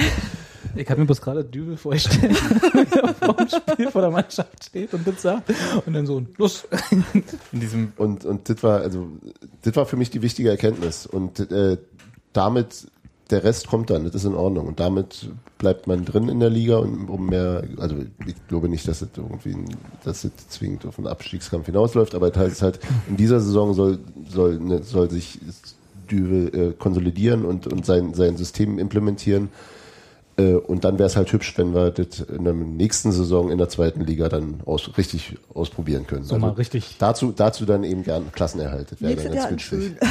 Ich 0.75 0.89
habe 0.89 1.01
mir 1.01 1.07
bloß 1.07 1.21
gerade 1.21 1.45
Dübel 1.45 1.77
vorgestellt, 1.77 2.33
wie 2.73 2.99
er 2.99 3.15
vor 3.15 3.35
dem 3.35 3.49
Spiel 3.49 3.91
vor 3.91 4.01
der 4.03 4.11
Mannschaft 4.11 4.65
steht 4.65 4.95
und 4.95 5.07
das 5.07 5.21
sagt. 5.21 5.53
Und 5.85 5.93
dann 5.93 6.07
so, 6.07 6.23
los. 6.39 6.67
In 7.53 7.61
diesem, 7.61 7.93
Und, 7.97 8.25
und 8.25 8.49
das 8.49 8.63
war, 8.63 8.81
also, 8.81 9.09
das 9.63 9.77
war 9.77 9.85
für 9.87 9.97
mich 9.97 10.11
die 10.11 10.23
wichtige 10.23 10.49
Erkenntnis. 10.49 11.07
Und 11.07 11.41
äh, 11.51 11.77
damit, 12.33 12.87
der 13.33 13.45
Rest 13.45 13.67
kommt 13.67 13.91
dann, 13.91 14.05
das 14.05 14.15
ist 14.15 14.25
in 14.25 14.35
Ordnung. 14.35 14.67
Und 14.67 14.79
damit 14.79 15.31
bleibt 15.59 15.87
man 15.87 16.05
drin 16.05 16.29
in 16.29 16.39
der 16.39 16.51
Liga 16.51 16.77
und 16.77 17.09
um 17.09 17.27
mehr, 17.27 17.65
also 17.79 17.97
ich 18.27 18.35
glaube 18.49 18.69
nicht, 18.69 18.87
dass 18.87 19.03
es 19.03 19.09
irgendwie, 19.17 19.57
dass 20.05 20.25
es 20.25 20.31
zwingend 20.49 20.87
auf 20.87 20.99
einen 20.99 21.09
Abstiegskampf 21.09 21.67
hinausläuft, 21.67 22.15
aber 22.15 22.31
heißt 22.35 22.63
halt, 22.63 22.79
in 23.09 23.17
dieser 23.17 23.41
Saison 23.41 23.75
soll, 23.75 23.99
soll, 24.29 24.59
ne, 24.61 24.83
soll 24.83 25.11
sich 25.11 25.41
Düvel 26.11 26.55
äh, 26.55 26.73
konsolidieren 26.73 27.45
und, 27.45 27.67
und 27.67 27.87
sein, 27.87 28.15
sein 28.15 28.37
System 28.37 28.79
implementieren. 28.79 29.49
Äh, 30.43 30.55
Und 30.57 30.85
dann 30.85 30.99
wäre 30.99 31.07
es 31.07 31.17
halt 31.17 31.33
hübsch, 31.33 31.57
wenn 31.57 31.75
wir 31.75 31.91
das 31.91 32.21
in 32.21 32.45
der 32.45 32.53
nächsten 32.55 33.13
Saison 33.13 33.51
in 33.51 33.59
der 33.59 33.69
zweiten 33.69 34.01
Liga 34.03 34.29
dann 34.29 34.61
aus, 34.67 34.91
richtig 34.99 35.37
ausprobieren 35.55 36.07
können. 36.07 36.23
Also 36.23 36.35
So 36.35 36.41
mal 36.41 36.51
richtig. 36.51 36.97
Dazu, 36.99 37.33
dazu 37.35 37.65
dann 37.67 37.85
eben 37.85 38.03
gern 38.03 38.33
Klassenerhalt. 38.33 38.93
Das 38.93 39.01
wäre 39.01 39.17
dann 39.17 39.35
ganz. 39.35 39.63
Schön. 39.63 39.97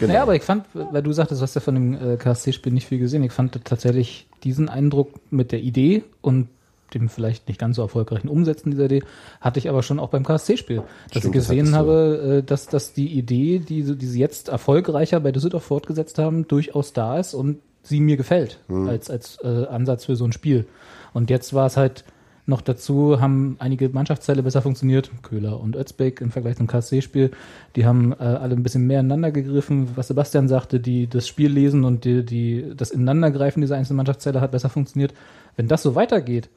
Genau. 0.00 0.12
Naja, 0.12 0.22
aber 0.22 0.34
ich 0.36 0.42
fand, 0.42 0.66
weil 0.74 1.02
du 1.02 1.12
sagtest, 1.12 1.40
du 1.40 1.42
hast 1.42 1.54
ja 1.54 1.60
von 1.60 1.74
dem 1.74 1.94
äh, 2.12 2.16
KSC-Spiel 2.16 2.72
nicht 2.72 2.86
viel 2.86 2.98
gesehen. 2.98 3.22
Ich 3.24 3.32
fand 3.32 3.58
tatsächlich 3.64 4.26
diesen 4.42 4.68
Eindruck 4.68 5.10
mit 5.30 5.52
der 5.52 5.60
Idee 5.60 6.04
und 6.20 6.48
dem 6.92 7.08
vielleicht 7.08 7.48
nicht 7.48 7.58
ganz 7.58 7.76
so 7.76 7.82
erfolgreichen 7.82 8.28
Umsetzen 8.28 8.70
dieser 8.70 8.84
Idee, 8.84 9.02
hatte 9.40 9.58
ich 9.58 9.68
aber 9.68 9.82
schon 9.82 9.98
auch 9.98 10.10
beim 10.10 10.22
KSC-Spiel. 10.24 10.76
Dass 10.76 10.86
Stimmt, 11.22 11.24
ich 11.34 11.40
das 11.40 11.48
gesehen 11.48 11.66
du. 11.66 11.72
habe, 11.72 12.38
äh, 12.38 12.42
dass, 12.42 12.66
dass 12.66 12.92
die 12.92 13.08
Idee, 13.08 13.58
die, 13.58 13.82
sie- 13.82 13.96
die 13.96 14.06
sie 14.06 14.20
jetzt 14.20 14.48
erfolgreicher 14.48 15.18
bei 15.20 15.32
Düsseldorf 15.32 15.64
fortgesetzt 15.64 16.18
haben, 16.18 16.46
durchaus 16.46 16.92
da 16.92 17.18
ist 17.18 17.34
und 17.34 17.58
sie 17.84 18.00
mir 18.00 18.16
gefällt 18.16 18.58
Mhm. 18.68 18.88
als, 18.88 19.10
als 19.10 19.38
äh, 19.44 19.66
Ansatz 19.66 20.04
für 20.04 20.16
so 20.16 20.24
ein 20.24 20.32
Spiel. 20.32 20.66
Und 21.12 21.30
jetzt 21.30 21.54
war 21.54 21.66
es 21.66 21.76
halt 21.76 22.04
noch 22.46 22.60
dazu, 22.60 23.20
haben 23.20 23.56
einige 23.58 23.88
Mannschaftsteile 23.88 24.42
besser 24.42 24.60
funktioniert, 24.60 25.10
Köhler 25.22 25.60
und 25.60 25.76
Özbeck 25.76 26.20
im 26.20 26.30
Vergleich 26.30 26.56
zum 26.56 26.66
KSC-Spiel. 26.66 27.30
Die 27.74 27.86
haben 27.86 28.12
äh, 28.12 28.16
alle 28.16 28.54
ein 28.54 28.62
bisschen 28.62 28.86
mehr 28.86 29.00
ineinander 29.00 29.30
gegriffen, 29.30 29.88
was 29.94 30.08
Sebastian 30.08 30.46
sagte, 30.48 30.78
die 30.78 31.06
das 31.06 31.26
Spiel 31.26 31.50
lesen 31.50 31.84
und 31.84 32.04
die, 32.04 32.24
die, 32.24 32.72
das 32.76 32.90
Ineinandergreifen 32.90 33.62
dieser 33.62 33.76
einzelnen 33.76 33.96
Mannschaftsteile 33.98 34.42
hat 34.42 34.50
besser 34.50 34.68
funktioniert. 34.68 35.14
Wenn 35.56 35.68
das 35.68 35.82
so 35.82 35.94
weitergeht, 35.94 36.50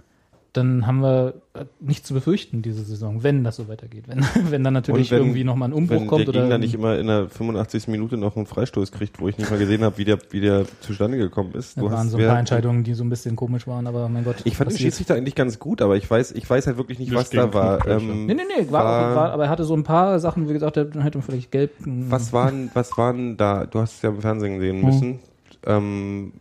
dann 0.58 0.86
haben 0.88 1.00
wir 1.02 1.36
äh, 1.54 1.66
nichts 1.80 2.08
zu 2.08 2.14
befürchten 2.14 2.62
diese 2.62 2.84
Saison, 2.84 3.24
wenn 3.24 3.44
das 3.44 3.56
so 3.56 3.68
weitergeht. 3.70 4.06
Wenn, 4.08 4.20
wenn 4.52 4.64
dann 4.64 4.74
natürlich 4.74 5.10
wenn- 5.12 5.20
irgendwie 5.20 5.44
nochmal 5.44 5.70
ein 5.70 5.74
Umbruch 5.74 6.02
Wenn 6.02 6.08
kommt 6.08 6.22
der 6.24 6.30
oder 6.30 6.42
Gegner 6.42 6.58
nicht 6.58 6.74
immer 6.74 6.98
in 6.98 7.08
der 7.08 7.30
85. 7.30 7.88
Minute 7.88 8.18
noch 8.18 8.36
einen 8.36 8.46
Freistoß 8.48 8.92
kriegt, 8.92 9.22
wo 9.22 9.28
ich 9.30 9.38
nicht 9.38 9.50
mal 9.50 9.58
gesehen 9.60 9.84
habe, 9.84 9.98
wie 9.98 10.06
der, 10.06 10.18
wie 10.32 10.42
der 10.42 10.66
zustande 10.82 11.18
gekommen 11.18 11.54
ist. 11.54 11.78
da 11.78 11.82
Du 11.82 11.88
waren 11.92 11.98
hast- 12.00 12.10
so 12.12 12.18
ein 12.18 12.26
paar 12.28 12.40
Entscheidungen, 12.40 12.84
die 12.84 12.94
so 12.96 13.04
ein 13.04 13.10
bisschen 13.10 13.36
komisch 13.36 13.68
waren, 13.68 13.88
aber 13.88 14.10
mein 14.10 14.24
Gott. 14.26 14.38
Ich 14.44 14.58
fand 14.58 14.72
den. 14.72 14.78
Schiedsrichter 14.78 15.16
eigentlich 15.16 15.36
ganz 15.36 15.60
gut, 15.60 15.82
aber 15.82 15.96
ich 15.96 16.10
weiß, 16.10 16.32
ich 16.34 16.50
weiß 16.50 16.68
halt 16.68 16.78
wirklich 16.78 17.00
nicht, 17.00 17.12
Das 17.12 17.20
was 17.20 17.30
da 17.30 17.54
war. 17.54 17.88
Ähm, 17.88 18.26
Nee, 18.26 18.34
nee, 18.34 18.42
nee, 18.58 18.66
war, 18.72 18.84
War- 18.84 19.16
war, 19.16 19.32
aber 19.32 19.44
er 19.46 19.50
hatte 19.50 19.64
so 19.64 19.76
ein 19.76 19.84
paar 19.84 20.20
Sachen, 20.20 20.50
wie 20.50 20.54
gesagt, 20.54 20.78
dann 20.78 21.02
hätte 21.04 21.20
man 21.20 21.26
vielleicht 21.26 21.52
gelb. 21.52 21.72
hm, 21.84 22.10
was 22.12 22.34
waren, 22.34 22.72
was 22.74 22.98
waren 22.98 23.38
da? 23.38 23.66
Du 23.66 23.80
hast 23.80 23.96
es 23.98 24.02
ja 24.02 24.10
im 24.10 24.20
Fernsehen 24.22 24.60
sehen 24.60 24.82
Hm. 24.82 24.86
müssen. 24.86 25.20
Ähm, 25.66 26.32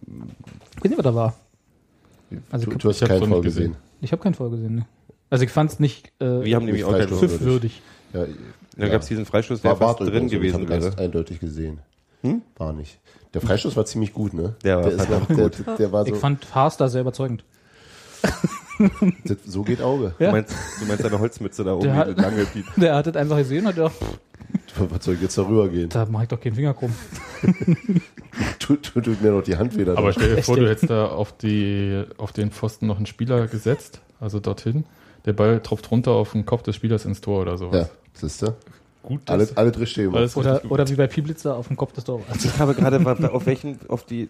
Ich 0.77 0.85
weiß 0.85 0.91
nicht, 0.91 0.99
was 0.99 1.05
da 1.05 1.15
war. 1.15 1.35
Also 2.51 2.67
du, 2.67 2.73
ich, 2.73 2.79
du 2.79 2.89
hast 2.89 3.01
keinen 3.05 3.21
Fall 3.29 3.41
gesehen. 3.41 3.43
gesehen. 3.43 3.77
Ich 4.07 4.13
habe 4.13 4.23
keinen 4.23 4.35
Fall 4.35 4.51
gesehen. 4.51 4.77
Ne? 4.77 4.87
Also 5.31 5.45
ich 5.45 5.51
fand 5.51 5.71
es 5.73 5.81
nicht 5.81 6.13
äh, 6.21 6.43
wir 6.43 6.57
haben 6.57 6.65
nämlich 6.65 6.85
auch 6.85 6.93
keinen 6.93 7.09
Freistoß. 7.09 7.19
pfiffwürdig. 7.21 7.83
Ja, 8.15 8.25
Da 8.79 8.89
gab 8.89 9.03
es 9.03 9.09
diesen 9.09 9.27
Freistoß, 9.27 9.61
der 9.61 9.73
war 9.73 9.77
fast 9.77 9.99
Barth 9.99 10.11
drin 10.13 10.29
gewesen 10.29 10.47
Ich 10.47 10.55
habe 10.55 10.67
ganz 10.67 10.85
wäre. 10.85 10.99
eindeutig 10.99 11.41
gesehen. 11.41 11.81
War 12.57 12.73
nicht. 12.73 12.99
Der 13.35 13.41
Freistoß 13.41 13.77
war 13.77 13.85
ziemlich 13.85 14.13
gut, 14.13 14.33
ne? 14.35 14.55
Der 14.65 14.83
war 14.83 14.91
verdammt 14.91 15.29
der, 15.31 15.77
der 15.77 15.93
war 15.93 16.05
so, 16.07 16.15
Ich 16.15 16.19
fand 16.21 16.53
Haas 16.55 16.77
da 16.77 16.89
sehr 16.89 17.03
überzeugend. 17.03 17.45
das, 19.25 19.37
so 19.47 19.63
geht 19.63 19.81
Auge. 19.81 20.15
Du, 20.19 20.31
meinst, 20.31 20.55
du 20.81 20.87
meinst 20.87 21.03
seine 21.03 21.19
Holzmütze 21.19 21.65
da 21.65 21.75
oben, 21.75 21.85
Der 21.85 21.93
die 21.93 22.11
hat- 22.11 22.19
lange, 22.21 22.47
die 22.55 22.65
Der 22.81 22.95
hat 22.95 23.07
das 23.07 23.17
einfach 23.17 23.37
gesehen 23.39 23.61
und 23.61 23.67
hat 23.69 23.75
gedacht, 23.77 23.95
Was 24.91 25.05
soll 25.05 25.15
ich 25.15 25.23
jetzt 25.23 25.37
darüber 25.39 25.69
gehen? 25.69 25.89
da 25.89 26.07
mach 26.11 26.23
ich 26.23 26.29
doch 26.29 26.41
keinen 26.41 26.55
Finger 26.55 26.75
krumm. 26.75 26.93
Tut, 28.59 28.83
tut, 28.83 29.05
tut 29.05 29.23
mir 29.23 29.31
noch 29.31 29.43
die 29.43 29.57
Hand 29.57 29.77
wieder. 29.79 29.97
Aber 29.97 30.13
stell 30.13 30.37
dir 30.37 30.43
vor, 30.43 30.57
du 30.57 30.69
hättest 30.69 30.91
da 30.91 31.07
auf, 31.07 31.37
die, 31.39 32.05
auf 32.19 32.33
den 32.33 32.51
Pfosten 32.51 32.87
noch 32.87 32.97
einen 32.99 33.07
Spieler 33.07 33.47
gesetzt, 33.47 34.01
also 34.21 34.41
dorthin. 34.41 34.85
Der 35.25 35.33
Ball 35.33 35.61
tropft 35.61 35.91
runter 35.91 36.13
auf 36.13 36.33
den 36.33 36.45
Kopf 36.45 36.63
des 36.63 36.77
Spielers 36.77 37.05
ins 37.07 37.21
Tor 37.21 37.43
oder 37.43 37.57
sowas. 37.57 37.89
ja, 37.89 37.89
siehst 38.13 38.43
du? 38.43 38.55
Gut, 39.07 39.23
Alle, 39.31 39.47
das- 39.47 39.57
alle 39.57 39.71
drei 39.71 39.87
stehen. 39.87 40.13
alles 40.15 40.37
Oder, 40.37 40.61
oder 40.69 40.89
wie 40.89 40.97
bei 40.97 41.07
Pieblitzer 41.07 41.57
auf 41.57 41.69
dem 41.69 41.77
Kopf 41.77 41.93
des 41.93 42.03
Torwarts. 42.03 42.45
Ich 42.45 42.59
habe 42.59 42.75
gerade 42.75 42.99
auf 43.33 43.47
welchen, 43.47 43.79
auf 43.87 44.05
die, 44.05 44.29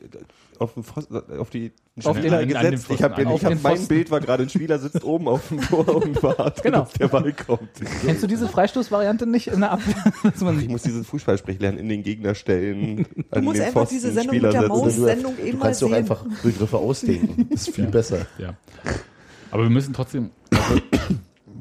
auf 0.58 0.74
den 0.74 0.84
Pfosten, 0.84 1.16
auf 1.38 1.48
die 1.48 1.72
Auf 2.04 2.12
den- 2.14 2.22
Spieler 2.24 2.36
an- 2.40 2.42
an 2.42 2.48
gesetzt. 2.72 2.86
Ich 2.90 3.02
habe, 3.02 3.14
Pfosten, 3.14 3.34
ich 3.34 3.40
den 3.40 3.62
mein 3.62 3.72
Pfosten. 3.76 3.88
Bild 3.88 4.10
war 4.10 4.20
gerade 4.20 4.42
ein 4.42 4.50
Spieler 4.50 4.78
sitzt 4.78 5.02
oben 5.02 5.28
auf 5.28 5.48
dem 5.48 5.62
Tor 5.62 5.88
und 5.96 6.22
wartet, 6.22 6.62
Genau. 6.62 6.80
dass 6.80 6.92
der 6.92 7.08
Ball 7.08 7.32
kommt. 7.32 7.70
Kennst 8.04 8.22
du 8.22 8.26
diese 8.26 8.48
Freistoßvariante 8.48 9.26
nicht 9.26 9.46
in 9.48 9.60
der 9.60 9.72
Abwehr? 9.72 10.12
Ich 10.60 10.68
muss 10.68 10.82
dieses 10.82 11.06
Fußballsprech 11.06 11.58
lernen, 11.58 11.78
in 11.78 11.88
den 11.88 12.02
Gegner 12.02 12.34
stellen, 12.34 13.06
Du 13.30 13.40
musst 13.40 13.60
einfach 13.62 13.88
diese 13.88 14.12
Sendung 14.12 14.34
mit 14.34 14.44
der 14.44 14.52
setzen. 14.52 14.68
Maus- 14.68 14.96
du, 14.96 15.58
kannst 15.58 15.80
doch 15.80 15.92
einfach 15.92 16.22
Begriffe 16.42 16.76
ausdenken. 16.76 17.48
Das 17.50 17.62
ist 17.68 17.74
viel 17.74 17.86
besser. 17.86 18.26
Ja. 18.36 18.54
Aber 19.50 19.62
wir 19.62 19.70
müssen 19.70 19.94
trotzdem, 19.94 20.30
also, 20.50 20.80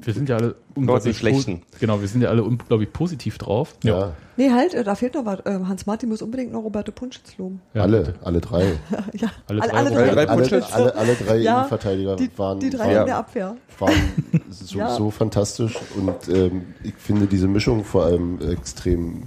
wir 0.02 0.14
sind 0.14 0.30
ja 0.30 0.38
alle 0.38 0.56
unglaublich 0.76 1.18
schlechten. 1.18 1.62
Genau, 1.80 2.02
wir 2.02 2.08
sind 2.08 2.22
ja 2.22 2.30
alle 2.30 2.44
unglaublich 2.44 2.92
positiv 2.94 3.38
drauf. 3.38 3.76
Ja, 3.84 4.14
Nee, 4.38 4.52
halt, 4.52 4.74
äh, 4.74 4.84
da 4.84 4.96
fehlt 4.96 5.14
noch 5.14 5.24
was. 5.26 5.40
Äh, 5.46 5.60
Hans-Martin 5.66 6.10
muss 6.10 6.22
unbedingt 6.22 6.52
noch 6.52 6.62
Roberto 6.64 6.92
Punschitz 6.92 7.38
loben. 7.38 7.62
Ja, 7.74 7.84
alle, 7.84 8.00
bitte. 8.02 8.16
alle 8.24 8.42
drei. 8.42 8.64
Ja, 9.14 9.30
Alle 9.48 9.62
alle, 9.62 9.72
drei 9.72 9.78
alle 9.78 9.90
drei. 9.92 9.98
Alle 10.02 10.12
drei 10.14 10.28
alle, 10.28 10.42
Punschitz? 10.42 10.74
alle, 10.74 10.96
alle 10.96 11.14
drei 11.16 11.36
Ja, 11.38 11.58
Innenverteidiger 11.60 12.16
Die, 12.18 12.30
waren, 12.38 12.60
die 12.60 12.70
drei 12.70 12.80
waren, 12.88 12.98
in 13.02 13.06
der 13.06 13.18
Abwehr. 13.18 13.56
waren 13.80 13.94
so, 14.50 14.78
Ja. 14.80 14.90
so 14.94 15.10
fantastisch 15.12 15.78
und 15.96 16.28
ähm, 16.36 16.66
ich 16.84 16.96
finde 16.96 17.28
diese 17.28 17.48
Mischung 17.48 17.86
vor 17.86 18.04
allem 18.06 18.40
extrem 18.52 19.24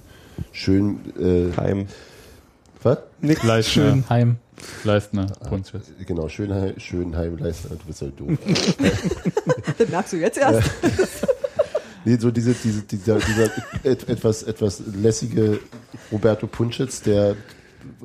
schön. 0.52 0.98
Äh, 1.18 1.56
Heim. 1.56 1.86
was? 2.82 2.98
Leistner, 3.22 3.62
Schönheim. 3.62 4.36
Leistner, 4.84 5.26
Punschwitz. 5.48 5.86
Genau, 6.06 6.28
Schönheim, 6.28 6.74
Schönheim, 6.78 7.36
Leistner, 7.38 7.76
du 7.76 7.84
bist 7.86 8.02
halt 8.02 8.18
doof. 8.18 8.30
Das 9.78 9.88
merkst 9.88 10.12
du 10.12 10.16
jetzt 10.16 10.38
erst. 10.38 10.70
Nee, 12.04 12.16
so 12.16 12.30
diese, 12.30 12.54
diese, 12.54 12.82
dieser, 12.82 13.18
dieser 13.18 13.50
et, 13.82 14.08
etwas, 14.08 14.42
etwas 14.44 14.80
lässige 14.94 15.58
Roberto 16.10 16.46
Punschitz, 16.46 17.02
der 17.02 17.34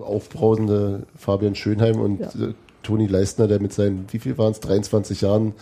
aufbrausende 0.01 1.03
Fabian 1.17 1.55
Schönheim 1.55 1.99
und 2.01 2.19
Ja. 2.19 2.27
äh, 2.27 2.53
Toni 2.81 3.07
Leistner, 3.07 3.47
der 3.47 3.61
mit 3.61 3.71
seinen, 3.71 4.05
wie 4.11 4.19
viel 4.19 4.37
waren 4.37 4.51
es, 4.51 4.59
23 4.59 5.21
Jahren, 5.21 5.53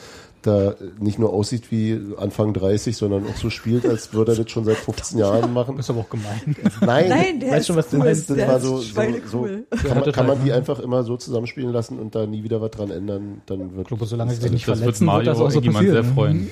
da 0.42 0.76
nicht 1.00 1.20
nur 1.20 1.32
aussieht 1.34 1.72
wie 1.72 2.00
Anfang 2.18 2.54
30, 2.54 2.98
sondern 2.98 3.26
auch 3.28 3.36
so 3.36 3.50
spielt, 3.50 3.86
als 3.86 4.14
würde 4.14 4.34
er 4.34 4.38
das 4.44 4.52
schon 4.52 4.66
seit 4.66 4.78
15 4.78 5.20
Jahren 5.20 5.54
machen. 5.54 5.78
Ist 5.80 5.89
aber 5.89 6.00
auch 6.02 6.10
gemein. 6.10 6.56
Nein, 6.82 7.10
Nein, 7.10 7.39
der 7.39 7.50
Weißt 7.52 7.60
ist 7.62 7.68
schon, 7.68 7.76
was 7.76 7.89
du 7.89 7.98
cool. 7.98 8.04
meinst? 8.06 8.30
das 8.30 8.38
war 8.38 8.58
ist 8.58 8.64
so, 8.64 8.78
so, 8.78 8.88
so 8.88 9.88
kann, 9.88 10.00
man, 10.00 10.12
kann 10.12 10.28
man 10.28 10.38
halt- 10.38 10.48
die 10.48 10.52
einfach 10.52 10.80
immer 10.80 11.04
so 11.04 11.18
zusammenspielen 11.18 11.72
lassen 11.72 12.00
und 12.00 12.16
da 12.16 12.26
nie 12.26 12.44
wieder 12.44 12.60
was 12.62 12.72
dran 12.72 12.89
ändern, 12.92 13.42
dann 13.46 13.72
wird 13.76 13.82
Ich 13.84 13.88
glaube, 13.88 14.06
solange 14.06 14.32
sie 14.34 14.42
sich 14.42 14.52
nicht 14.52 14.68
Das 14.68 14.80
wird 14.82 14.98
verletzen, 14.98 15.02
wird 15.06 15.14
Mario 15.14 15.26
das 15.32 15.39
auch 15.39 15.52
so 15.52 15.60
Eggimann 15.60 15.86
sehr 15.86 15.94
passieren. 15.96 16.14
freuen. 16.16 16.50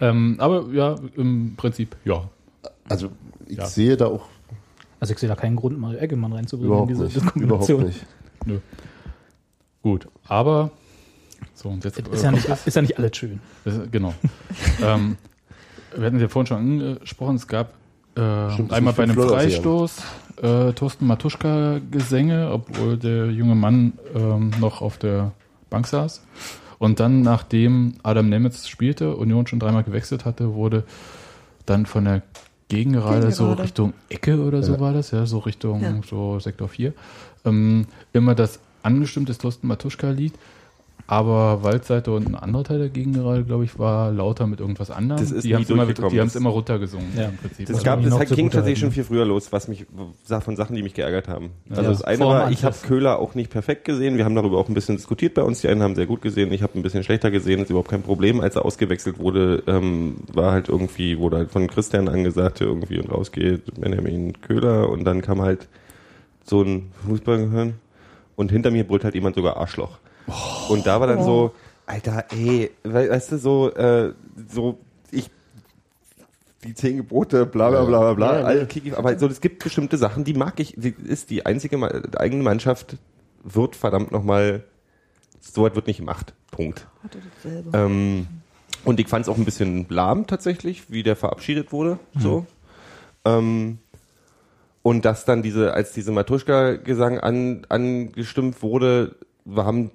Ähm, 0.00 0.36
aber 0.38 0.64
ja, 0.72 0.96
im 1.16 1.54
Prinzip, 1.56 1.96
ja. 2.04 2.28
Also 2.88 3.08
ich 3.46 3.58
Ja. 3.58 3.66
sehe 3.66 3.96
da 3.96 4.06
auch 4.06 4.26
Also 4.98 5.12
ich 5.12 5.18
sehe 5.18 5.28
da 5.28 5.34
keinen 5.36 5.56
Grund, 5.56 5.78
Mario 5.78 5.98
Eggemann 5.98 6.32
reinzubringen 6.32 6.72
überhaupt 6.72 6.90
in 6.90 6.96
diese 7.08 7.18
nicht. 7.20 7.32
Kombination. 7.32 7.80
Überhaupt 7.80 7.94
nicht. 7.96 8.06
Nö. 8.46 8.58
Gut, 9.82 10.08
aber 10.26 10.70
so 11.60 11.68
und 11.68 11.84
jetzt 11.84 11.98
Ist 11.98 12.22
ja, 12.22 12.30
nicht, 12.32 12.48
ist 12.48 12.74
ja 12.74 12.82
nicht 12.82 12.98
alles 12.98 13.16
schön. 13.16 13.40
Das, 13.64 13.74
genau. 13.90 14.14
ähm, 14.82 15.16
wir 15.96 16.06
hatten 16.06 16.20
ja 16.20 16.28
vorhin 16.28 16.46
schon 16.46 16.56
angesprochen, 16.58 17.36
es 17.36 17.46
gab 17.46 17.74
äh, 18.16 18.50
Stimmt, 18.52 18.70
das 18.70 18.78
einmal 18.78 18.92
bei 18.94 19.02
einem 19.04 19.16
Freistoß 19.16 20.02
äh, 20.42 20.72
Thorsten 20.72 21.06
Matuschka-Gesänge, 21.06 22.50
obwohl 22.52 22.96
der 22.96 23.26
junge 23.30 23.54
Mann 23.54 23.92
ähm, 24.14 24.52
noch 24.60 24.80
auf 24.82 24.98
der 24.98 25.32
Bank 25.68 25.86
saß. 25.86 26.22
Und 26.78 26.98
dann, 26.98 27.20
nachdem 27.22 27.94
Adam 28.02 28.28
Nemitz 28.30 28.66
spielte, 28.66 29.14
Union 29.16 29.46
schon 29.46 29.60
dreimal 29.60 29.84
gewechselt 29.84 30.24
hatte, 30.24 30.54
wurde 30.54 30.84
dann 31.66 31.84
von 31.86 32.04
der 32.06 32.22
Gegengerade 32.68 33.32
so 33.32 33.44
Gegengerade. 33.44 33.62
Richtung 33.64 33.92
Ecke 34.08 34.40
oder 34.42 34.62
so 34.62 34.74
Ja. 34.74 34.80
war 34.80 34.92
das, 34.94 35.10
ja, 35.10 35.26
so 35.26 35.38
Richtung 35.40 35.82
Ja. 35.82 35.94
so 36.08 36.38
Sektor 36.40 36.68
4, 36.68 36.94
ähm, 37.44 37.86
immer 38.12 38.34
das 38.34 38.60
angestimmte 38.82 39.36
Thorsten 39.36 39.66
Matuschka-Lied. 39.66 40.32
Aber 41.10 41.64
Waldseite 41.64 42.12
und 42.12 42.28
ein 42.28 42.36
anderer 42.36 42.62
Teil 42.62 42.78
der 42.78 42.88
Gegengerade, 42.88 43.42
glaube 43.42 43.64
ich, 43.64 43.80
war 43.80 44.12
lauter 44.12 44.46
mit 44.46 44.60
irgendwas 44.60 44.92
anderem. 44.92 45.20
Das 45.20 45.32
ist 45.32 45.42
die 45.42 45.56
haben 45.56 45.62
es 45.62 45.70
immer, 45.70 45.84
die 45.84 46.16
immer 46.38 46.50
runtergesungen 46.50 47.08
Ja. 47.16 47.24
im 47.30 47.36
Prinzip. 47.36 47.66
Das, 47.66 47.78
Was 47.78 47.82
gab, 47.84 48.00
das 48.00 48.12
zugute 48.12 48.34
ging 48.36 48.48
tatsächlich 48.50 48.78
schon 48.78 48.92
viel 48.92 49.02
früher 49.02 49.24
los, 49.24 49.50
was 49.50 49.66
mich 49.66 49.86
von 50.26 50.54
Sachen, 50.54 50.76
die 50.76 50.84
mich 50.84 50.94
geärgert 50.94 51.26
haben. 51.26 51.50
Also 51.68 51.82
Ja. 51.82 51.88
das 51.88 52.02
eine 52.02 52.18
Vor 52.18 52.28
war, 52.34 52.50
ich 52.52 52.62
habe. 52.64 52.76
Köhler 52.86 53.18
auch 53.18 53.34
nicht 53.34 53.50
perfekt 53.50 53.84
gesehen. 53.86 54.18
Wir 54.18 54.24
haben 54.24 54.36
darüber 54.36 54.58
auch 54.58 54.68
ein 54.68 54.74
bisschen 54.74 54.98
diskutiert 54.98 55.34
bei 55.34 55.42
uns. 55.42 55.62
Die 55.62 55.68
einen 55.68 55.82
haben 55.82 55.96
sehr 55.96 56.06
gut 56.06 56.22
gesehen, 56.22 56.52
ich 56.52 56.62
habe 56.62 56.78
ein 56.78 56.82
bisschen 56.82 57.02
schlechter 57.02 57.32
gesehen. 57.32 57.56
Das 57.58 57.64
ist 57.64 57.70
überhaupt 57.70 57.90
kein 57.90 58.02
Problem. 58.02 58.40
Als 58.40 58.54
er 58.54 58.64
ausgewechselt 58.64 59.18
wurde, 59.18 59.64
ähm, 59.66 60.18
war 60.32 60.52
halt 60.52 60.68
irgendwie, 60.68 61.18
wurde 61.18 61.38
halt 61.38 61.50
von 61.50 61.66
Christian 61.66 62.08
angesagt, 62.08 62.60
der 62.60 62.68
irgendwie 62.68 63.00
und 63.00 63.10
rausgeht, 63.10 63.80
Benjamin 63.80 64.40
Köhler. 64.42 64.88
Und 64.88 65.02
dann 65.02 65.22
kam 65.22 65.42
halt 65.42 65.66
so 66.44 66.62
ein 66.62 66.92
Fußballgehirn. 67.04 67.74
Und 68.36 68.52
hinter 68.52 68.70
mir 68.70 68.84
brüllt 68.84 69.02
halt 69.02 69.16
jemand 69.16 69.34
sogar 69.34 69.56
Arschloch. 69.56 69.98
Und 70.68 70.86
da 70.86 71.00
war 71.00 71.06
dann 71.06 71.22
so, 71.24 71.52
Alter, 71.86 72.24
ey, 72.30 72.70
we- 72.84 73.10
weißt 73.10 73.32
du, 73.32 73.38
so, 73.38 73.70
äh, 73.74 74.12
so, 74.52 74.78
ich, 75.10 75.30
die 76.64 76.74
zehn 76.74 76.98
Gebote, 76.98 77.46
bla 77.46 77.70
bla 77.70 77.84
bla 77.84 77.98
bla 78.00 78.14
bla, 78.14 78.38
Ja, 78.40 78.44
all 78.44 78.68
ja. 78.84 78.96
aber 78.96 79.18
so, 79.18 79.26
es 79.26 79.40
gibt 79.40 79.64
bestimmte 79.64 79.96
Sachen, 79.96 80.24
die 80.24 80.34
mag 80.34 80.60
ich, 80.60 80.74
die 80.76 80.94
ist 81.04 81.30
die 81.30 81.46
einzige 81.46 81.78
Ma- 81.78 81.90
eigene 82.16 82.42
Mannschaft, 82.42 82.96
wird 83.42 83.74
verdammt 83.76 84.12
nochmal, 84.12 84.62
so 85.40 85.62
weit 85.62 85.74
wird 85.74 85.86
nicht 85.86 85.98
gemacht. 85.98 86.34
Punkt. 86.50 86.86
Ähm, 87.72 88.26
und 88.84 89.00
ich 89.00 89.08
fand 89.08 89.24
es 89.24 89.28
auch 89.28 89.36
ein 89.38 89.44
bisschen 89.44 89.86
lahm 89.88 90.26
tatsächlich, 90.26 90.90
wie 90.90 91.02
der 91.02 91.16
verabschiedet 91.16 91.72
wurde. 91.72 91.98
So. 92.18 92.46
Ähm, 93.24 93.78
und 94.82 95.04
dass 95.04 95.24
dann 95.24 95.42
diese, 95.42 95.74
als 95.74 95.92
diese 95.92 96.12
Matuschka-Gesang 96.12 97.18
an, 97.20 97.66
angestimmt 97.68 98.62
wurde, 98.62 99.16
wir 99.54 99.64
haben, 99.64 99.90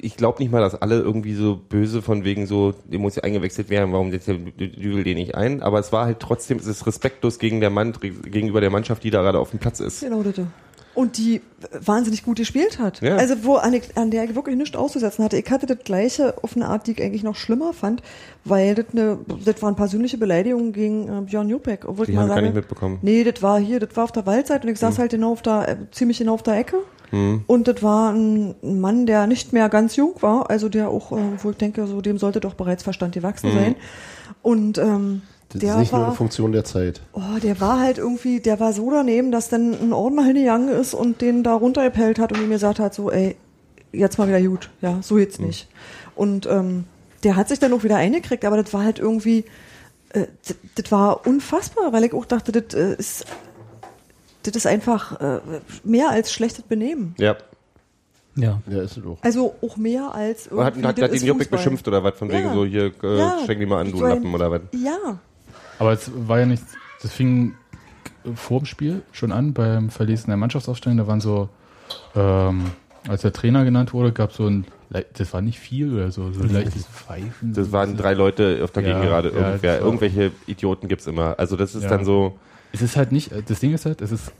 ich, 0.00 0.16
glaube 0.16 0.42
nicht 0.42 0.50
mal, 0.50 0.60
dass 0.60 0.74
alle 0.74 1.00
irgendwie 1.00 1.34
so 1.34 1.56
böse 1.56 2.02
von 2.02 2.24
wegen 2.24 2.46
so, 2.46 2.74
der 2.84 2.98
muss 2.98 3.16
ja 3.16 3.22
eingewechselt 3.22 3.70
werden, 3.70 3.92
warum 3.92 4.10
setzt 4.10 4.28
der 4.28 4.34
Dübel 4.36 5.04
den 5.04 5.16
nicht 5.16 5.34
ein? 5.34 5.62
Aber 5.62 5.78
es 5.78 5.92
war 5.92 6.06
halt 6.06 6.20
trotzdem, 6.20 6.58
es 6.58 6.66
ist 6.66 6.86
respektlos 6.86 7.38
gegen 7.38 7.60
der 7.60 7.70
Mann, 7.70 7.92
gegenüber 7.92 8.60
der 8.60 8.70
Mannschaft, 8.70 9.04
die 9.04 9.10
da 9.10 9.22
gerade 9.22 9.38
auf 9.38 9.50
dem 9.50 9.58
Platz 9.58 9.80
ist. 9.80 10.00
Genau, 10.00 10.22
das. 10.22 10.34
Und 10.94 11.16
die 11.16 11.42
wahnsinnig 11.80 12.24
gut 12.24 12.38
gespielt 12.38 12.80
hat. 12.80 13.00
Ja. 13.02 13.16
Also 13.16 13.44
wo 13.44 13.54
an, 13.54 13.80
an 13.94 14.10
der 14.10 14.24
ich 14.24 14.34
wirklich 14.34 14.56
nichts 14.56 14.76
auszusetzen 14.76 15.24
hatte. 15.24 15.36
Ich 15.36 15.48
hatte 15.48 15.66
das 15.66 15.78
gleiche 15.84 16.34
auf 16.42 16.56
eine 16.56 16.66
Art, 16.66 16.88
die 16.88 16.92
ich 16.92 17.02
eigentlich 17.02 17.22
noch 17.22 17.36
schlimmer 17.36 17.72
fand, 17.72 18.02
weil 18.44 18.74
das 18.74 18.86
eine, 18.92 19.18
das 19.44 19.62
waren 19.62 19.76
persönliche 19.76 20.18
Beleidigungen 20.18 20.72
gegen 20.72 21.06
äh, 21.06 21.20
Björn. 21.20 21.54
Obwohl 21.54 22.06
Die 22.06 22.12
ich 22.12 22.16
mal 22.16 22.22
haben 22.22 22.28
gar 22.30 22.40
nicht 22.40 22.54
mitbekommen. 22.54 22.98
Nee, 23.02 23.22
das 23.22 23.40
war 23.42 23.60
hier, 23.60 23.78
das 23.78 23.96
war 23.96 24.04
auf 24.04 24.12
der 24.12 24.26
Waldseite 24.26 24.66
und 24.66 24.72
ich 24.72 24.80
saß 24.80 24.98
halt 24.98 25.12
genau 25.12 25.32
auf 25.32 25.42
der, 25.42 25.68
äh, 25.68 25.76
ziemlich 25.92 26.18
genau 26.18 26.34
auf 26.34 26.42
der 26.42 26.58
Ecke. 26.58 26.78
Hm. 27.10 27.42
Und 27.46 27.68
das 27.68 27.82
war 27.82 28.12
ein 28.12 28.54
Mann, 28.62 29.06
der 29.06 29.26
nicht 29.26 29.52
mehr 29.52 29.68
ganz 29.68 29.96
jung 29.96 30.14
war, 30.20 30.50
also 30.50 30.68
der 30.68 30.88
auch, 30.88 31.12
äh, 31.12 31.16
wo 31.42 31.50
ich 31.50 31.56
denke, 31.56 31.86
so 31.86 32.00
dem 32.00 32.18
sollte 32.18 32.40
doch 32.40 32.54
bereits 32.54 32.82
Verstand 32.82 33.14
gewachsen 33.14 33.52
sein. 33.52 33.76
Und 34.42 34.78
ähm, 34.78 35.22
Das 35.48 35.60
der 35.60 35.72
ist 35.74 35.78
nicht 35.78 35.92
nur 35.92 36.00
war, 36.00 36.08
eine 36.08 36.16
Funktion 36.16 36.52
der 36.52 36.64
Zeit. 36.64 37.00
Oh, 37.12 37.38
der 37.42 37.60
war 37.60 37.80
halt 37.80 37.98
irgendwie, 37.98 38.40
der 38.40 38.60
war 38.60 38.72
so 38.72 38.90
daneben, 38.90 39.32
dass 39.32 39.48
dann 39.48 39.72
ein 39.72 39.92
Ordner 39.92 40.24
hingegangen 40.24 40.68
ist 40.68 40.94
und 40.94 41.20
den 41.20 41.42
da 41.42 41.54
runtergepellt 41.54 42.18
hat 42.18 42.32
und 42.32 42.42
ihm 42.42 42.50
gesagt 42.50 42.78
hat, 42.78 42.94
so, 42.94 43.10
ey, 43.10 43.36
jetzt 43.92 44.18
mal 44.18 44.28
wieder 44.28 44.42
gut, 44.42 44.70
ja, 44.82 44.98
so 45.02 45.18
jetzt 45.18 45.40
nicht. 45.40 45.68
Und 46.14 46.46
ähm, 46.46 46.84
der 47.24 47.36
hat 47.36 47.48
sich 47.48 47.58
dann 47.58 47.72
auch 47.72 47.84
wieder 47.84 47.96
eingekriegt, 47.96 48.44
aber 48.44 48.62
das 48.62 48.72
war 48.74 48.84
halt 48.84 48.98
irgendwie, 48.98 49.44
äh, 50.10 50.26
das, 50.46 50.56
das 50.74 50.92
war 50.92 51.26
unfassbar, 51.26 51.92
weil 51.92 52.04
ich 52.04 52.12
auch 52.12 52.26
dachte, 52.26 52.52
das 52.52 52.74
äh, 52.74 52.94
ist, 52.96 53.24
das 54.42 54.56
ist 54.56 54.66
einfach 54.66 55.20
äh, 55.20 55.40
mehr 55.84 56.10
als 56.10 56.32
schlechtes 56.32 56.62
Benehmen. 56.64 57.14
Ja. 57.18 57.36
Ja. 58.36 58.60
Ja, 58.68 58.82
ist 58.82 58.96
es 58.96 59.02
doch. 59.02 59.18
Also 59.22 59.54
auch 59.62 59.76
mehr 59.76 60.14
als 60.14 60.48
hat, 60.50 60.76
hat, 60.76 61.02
hat 61.02 61.12
den 61.12 61.24
Juppik 61.24 61.50
beschimpft 61.50 61.88
oder 61.88 62.04
was 62.04 62.16
von 62.16 62.28
wegen 62.28 62.46
Ja. 62.48 62.54
so, 62.54 62.64
hier, 62.64 62.92
äh, 63.02 63.18
Ja. 63.18 63.38
schenk 63.44 63.58
die 63.58 63.66
mal 63.66 63.80
an, 63.80 63.90
du 63.90 64.00
Lappen 64.00 64.32
oder 64.32 64.50
was? 64.50 64.60
Ja, 64.72 65.18
Aber 65.80 65.92
es 65.92 66.10
war 66.14 66.38
ja 66.38 66.46
nicht, 66.46 66.62
das 67.02 67.12
fing 67.12 67.54
vor 68.34 68.60
dem 68.60 68.66
Spiel 68.66 69.02
schon 69.12 69.32
an 69.32 69.54
beim 69.54 69.90
Verlesen 69.90 70.28
der 70.28 70.36
Mannschaftsaufstellung. 70.36 70.98
Da 70.98 71.06
waren 71.08 71.20
so 71.20 71.48
ähm, 72.14 72.66
Als 73.08 73.22
der 73.22 73.32
Trainer 73.32 73.64
genannt 73.64 73.92
wurde, 73.92 74.12
gab 74.12 74.30
es 74.30 74.36
so 74.36 74.46
ein, 74.46 74.66
das 75.14 75.32
war 75.32 75.40
nicht 75.40 75.58
viel 75.58 75.92
oder 75.94 76.10
so, 76.10 76.30
so 76.32 76.42
leichtes 76.44 76.86
Pfeifen. 76.86 77.54
Das 77.54 77.72
waren 77.72 77.96
drei 77.96 78.14
Leute 78.14 78.60
auf 78.62 78.70
der 78.70 78.82
Ja, 78.84 78.88
Gegengerade. 78.94 79.30
ja, 79.34 79.46
Irgendwer, 79.48 79.80
irgendwelche 79.80 80.32
Idioten 80.46 80.88
gibt's 80.88 81.06
immer. 81.06 81.34
Also 81.38 81.56
das 81.56 81.74
ist 81.74 81.84
Ja. 81.84 81.88
dann 81.90 82.04
so. 82.04 82.38
Es 82.72 82.82
ist 82.82 82.96
halt 82.96 83.12
nicht, 83.12 83.30
das 83.48 83.60
Ding 83.60 83.72
ist 83.72 83.86
halt, 83.86 84.02
es 84.02 84.12
ist, 84.12 84.32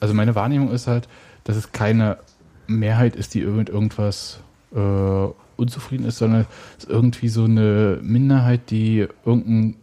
also 0.00 0.14
meine 0.14 0.34
Wahrnehmung 0.34 0.70
ist 0.70 0.86
halt, 0.86 1.08
dass 1.44 1.56
es 1.56 1.72
keine 1.72 2.18
Mehrheit 2.66 3.16
ist, 3.16 3.34
die 3.34 3.40
irgend 3.40 3.68
irgendwas 3.68 4.40
äh, 4.74 5.26
unzufrieden 5.56 6.06
ist, 6.06 6.18
sondern 6.18 6.46
es 6.78 6.84
ist 6.84 6.90
irgendwie 6.90 7.28
so 7.28 7.44
eine 7.44 7.98
Minderheit, 8.02 8.70
die 8.70 9.06
irgendein, 9.24 9.76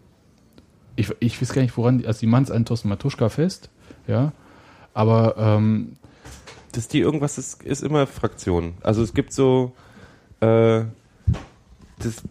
ich, 0.95 1.13
ich 1.19 1.41
weiß 1.41 1.53
gar 1.53 1.61
nicht, 1.61 1.77
woran, 1.77 2.03
also 2.05 2.19
die 2.19 2.27
machen 2.27 2.43
es 2.43 2.51
an 2.51 2.65
Thorsten 2.65 2.89
Matuschka 2.89 3.29
fest, 3.29 3.69
ja, 4.07 4.31
aber 4.93 5.35
ähm, 5.37 5.97
dass 6.71 6.87
die 6.87 6.99
irgendwas 6.99 7.37
ist, 7.37 7.63
ist 7.63 7.83
immer 7.83 8.07
Fraktion. 8.07 8.75
Also 8.81 9.03
es 9.03 9.13
gibt 9.13 9.33
so, 9.33 9.73
äh, 10.39 10.83
das, 11.99 12.23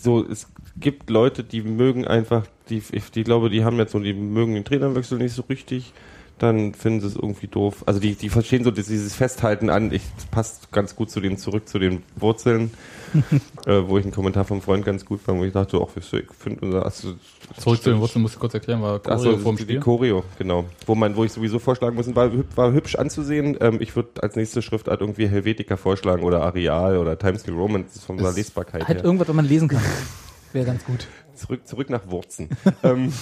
so, 0.00 0.24
es 0.28 0.48
gibt 0.76 1.10
Leute, 1.10 1.44
die 1.44 1.62
mögen 1.62 2.06
einfach, 2.06 2.46
die, 2.72 2.82
ich 2.92 3.10
die 3.10 3.24
glaube, 3.24 3.50
die 3.50 3.64
haben 3.64 3.76
jetzt 3.76 3.92
so, 3.92 3.98
die 3.98 4.14
mögen 4.14 4.54
den 4.54 4.64
Trainerwechsel 4.64 5.18
nicht 5.18 5.34
so 5.34 5.42
richtig, 5.48 5.92
dann 6.38 6.74
finden 6.74 7.00
sie 7.02 7.06
es 7.06 7.14
irgendwie 7.14 7.46
doof. 7.46 7.84
Also 7.86 8.00
die, 8.00 8.14
die 8.14 8.28
verstehen 8.28 8.64
so 8.64 8.70
dieses 8.70 9.14
Festhalten 9.14 9.70
an, 9.70 9.92
ich, 9.92 10.02
das 10.16 10.24
passt 10.26 10.72
ganz 10.72 10.96
gut 10.96 11.10
zu 11.10 11.20
den, 11.20 11.36
zurück 11.36 11.68
zu 11.68 11.78
den 11.78 12.02
Wurzeln, 12.16 12.72
äh, 13.66 13.82
wo 13.86 13.98
ich 13.98 14.04
einen 14.04 14.12
Kommentar 14.12 14.44
vom 14.44 14.62
Freund 14.62 14.84
ganz 14.84 15.04
gut 15.04 15.20
fand, 15.20 15.38
wo 15.38 15.44
ich 15.44 15.52
dachte, 15.52 15.78
ach, 15.80 15.94
ich 15.94 16.04
finde 16.36 16.64
unser, 16.64 16.84
also, 16.84 17.14
zurück 17.58 17.82
zu 17.82 17.90
den 17.90 18.00
Wurzeln, 18.00 18.22
musst 18.22 18.36
du 18.36 18.40
kurz 18.40 18.54
erklären, 18.54 18.80
war 18.80 18.98
Choreo 18.98 19.32
so, 19.32 19.38
vorm 19.38 19.56
die, 19.56 19.62
Spiel. 19.64 19.76
die 19.76 19.82
Choreo, 19.82 20.24
genau. 20.38 20.64
Wo 20.86 20.94
man, 20.94 21.14
wo 21.14 21.24
ich 21.24 21.32
sowieso 21.32 21.58
vorschlagen 21.58 21.94
muss, 21.94 22.12
war, 22.16 22.30
war 22.56 22.72
hübsch 22.72 22.96
anzusehen. 22.96 23.56
Ähm, 23.60 23.76
ich 23.80 23.94
würde 23.94 24.22
als 24.22 24.34
nächste 24.34 24.62
Schriftart 24.62 25.00
irgendwie 25.00 25.28
Helvetica 25.28 25.76
vorschlagen 25.76 26.24
oder 26.24 26.42
Areal 26.42 26.96
oder 26.96 27.18
Times 27.18 27.46
New 27.46 27.56
Roman, 27.56 27.84
das 27.84 27.96
ist 27.96 28.04
von 28.04 28.16
der 28.16 28.28
Es 28.28 28.36
Lesbarkeit 28.36 28.88
Halt 28.88 28.98
her. 28.98 29.04
irgendwas, 29.04 29.28
was 29.28 29.36
man 29.36 29.44
lesen 29.44 29.68
kann. 29.68 29.82
Wäre 30.52 30.66
ganz 30.66 30.84
gut. 30.84 31.06
Zurück, 31.34 31.66
zurück 31.66 31.90
nach 31.90 32.08
Wurzen. 32.10 32.48
ähm, 32.82 33.12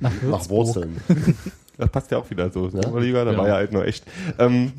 Nach, 0.00 0.12
Nach. 0.22 0.48
Wurzeln. 0.48 1.00
das 1.78 1.90
passt 1.90 2.10
ja 2.10 2.18
auch 2.18 2.30
wieder 2.30 2.50
so. 2.50 2.68
Ja? 2.68 2.88
Oberliga, 2.88 3.24
da 3.24 3.30
Genau. 3.32 3.42
war 3.42 3.48
ja 3.48 3.54
halt 3.54 3.72
nur 3.72 3.86
echt. 3.86 4.04
Ähm, 4.38 4.72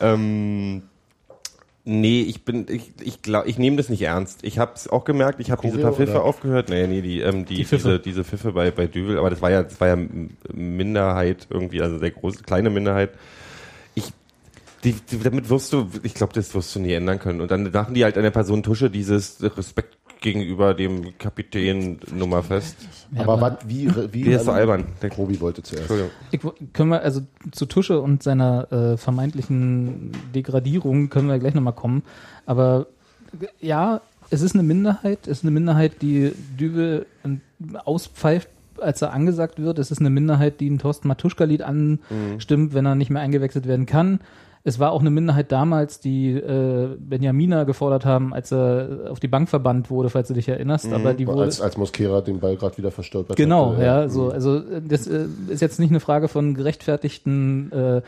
ähm, 0.00 0.82
nee, 1.84 2.22
ich 2.22 2.44
bin, 2.44 2.66
ich, 2.68 2.92
ich 3.00 3.22
glaube, 3.22 3.48
ich 3.48 3.58
nehme 3.58 3.76
das 3.76 3.88
nicht 3.88 4.02
ernst. 4.02 4.40
Ich 4.42 4.58
habe 4.58 4.72
es 4.74 4.88
auch 4.88 5.04
gemerkt, 5.04 5.40
ich 5.40 5.50
habe 5.50 5.62
diese 5.62 5.78
paar 5.78 5.92
Pfiffe 5.92 6.12
oder? 6.12 6.24
aufgehört. 6.24 6.68
Nee, 6.68 6.86
nee, 6.86 7.00
die, 7.02 7.20
ähm, 7.20 7.44
die, 7.44 7.56
Die 7.56 7.64
Pfiffe. 7.64 7.88
diese, 7.88 8.00
diese 8.00 8.24
Pfiffe 8.24 8.52
bei, 8.52 8.70
bei 8.70 8.86
Düvel, 8.86 9.18
aber 9.18 9.30
das 9.30 9.40
war 9.42 9.50
ja, 9.50 9.62
das 9.62 9.80
war 9.80 9.88
ja 9.88 9.98
Minderheit 10.52 11.46
irgendwie, 11.50 11.80
also 11.80 11.98
sehr 11.98 12.10
große, 12.10 12.42
kleine 12.42 12.70
Minderheit. 12.70 13.10
Ich, 13.94 14.12
die, 14.82 14.92
die, 14.92 15.18
damit 15.20 15.48
wirst 15.48 15.72
du, 15.72 15.88
ich 16.02 16.14
glaube, 16.14 16.32
das 16.32 16.54
wirst 16.54 16.74
du 16.74 16.80
nie 16.80 16.92
ändern 16.92 17.18
können. 17.18 17.40
Und 17.40 17.50
dann 17.50 17.70
machen 17.70 17.94
die 17.94 18.04
halt 18.04 18.18
einer 18.18 18.30
Person 18.32 18.62
Tusche 18.62 18.90
dieses 18.90 19.38
Respekt 19.56 19.93
gegenüber 20.24 20.72
dem 20.72 21.16
Kapitän 21.18 22.00
Nummer 22.12 22.42
fest. 22.42 22.76
Ja, 23.14 23.22
aber 23.22 23.34
aber 23.34 23.42
was, 23.42 23.68
wie, 23.68 23.90
wie, 24.12 24.22
Der 24.22 24.38
ist 24.38 24.46
so 24.46 24.52
albern. 24.52 24.86
Der, 25.02 25.12
Robi 25.12 25.38
wollte 25.38 25.62
zuerst. 25.62 25.90
Entschuldigung. 25.90 26.12
Ich, 26.30 26.72
können 26.72 26.90
wir, 26.90 27.02
also 27.02 27.20
zu 27.52 27.66
Tusche 27.66 28.00
und 28.00 28.22
seiner 28.22 28.72
äh, 28.72 28.96
vermeintlichen 28.96 30.12
Degradierung 30.34 31.10
können 31.10 31.28
wir 31.28 31.38
gleich 31.38 31.52
nochmal 31.52 31.74
kommen. 31.74 32.02
Aber 32.46 32.86
ja, 33.60 34.00
es 34.30 34.40
ist 34.40 34.54
eine 34.54 34.62
Minderheit, 34.62 35.26
es 35.26 35.38
ist 35.38 35.44
eine 35.44 35.50
Minderheit, 35.50 36.00
die 36.00 36.32
Dübel 36.58 37.04
äh, 37.22 37.76
auspfeift, 37.84 38.48
als 38.80 39.02
er 39.02 39.12
angesagt 39.12 39.60
wird. 39.60 39.78
Es 39.78 39.90
ist 39.90 40.00
eine 40.00 40.10
Minderheit, 40.10 40.58
die 40.58 40.70
ein 40.70 40.78
Thorsten 40.78 41.06
Matuschka-Lied 41.06 41.60
anstimmt, 41.60 42.72
wenn 42.72 42.86
er 42.86 42.94
nicht 42.94 43.10
mehr 43.10 43.20
eingewechselt 43.20 43.68
werden 43.68 43.84
kann. 43.84 44.20
Es 44.66 44.78
war 44.78 44.92
auch 44.92 45.00
eine 45.02 45.10
Minderheit 45.10 45.52
damals, 45.52 46.00
die 46.00 46.30
äh, 46.30 46.96
Benjamina 46.98 47.64
gefordert 47.64 48.06
haben, 48.06 48.32
als 48.32 48.50
er 48.50 49.10
auf 49.10 49.20
die 49.20 49.28
Bank 49.28 49.50
verbannt 49.50 49.90
wurde, 49.90 50.08
falls 50.08 50.28
du 50.28 50.32
dich 50.34 50.48
erinnerst. 50.48 50.90
Aber 50.90 51.12
die 51.12 51.26
wurde, 51.26 51.42
Als, 51.42 51.60
als 51.60 51.76
Mosquera 51.76 52.22
den 52.22 52.40
Ball 52.40 52.56
gerade 52.56 52.78
wieder 52.78 52.90
verstolpert 52.90 53.36
Genau, 53.36 53.72
hatte, 53.72 53.84
ja, 53.84 54.08
so, 54.08 54.30
also 54.30 54.56
äh, 54.56 54.80
das 54.82 55.06
äh, 55.06 55.26
ist 55.48 55.60
jetzt 55.60 55.78
nicht 55.78 55.90
eine 55.90 56.00
Frage 56.00 56.28
von 56.28 56.54
gerechtfertigten 56.54 57.72
äh, 57.72 57.98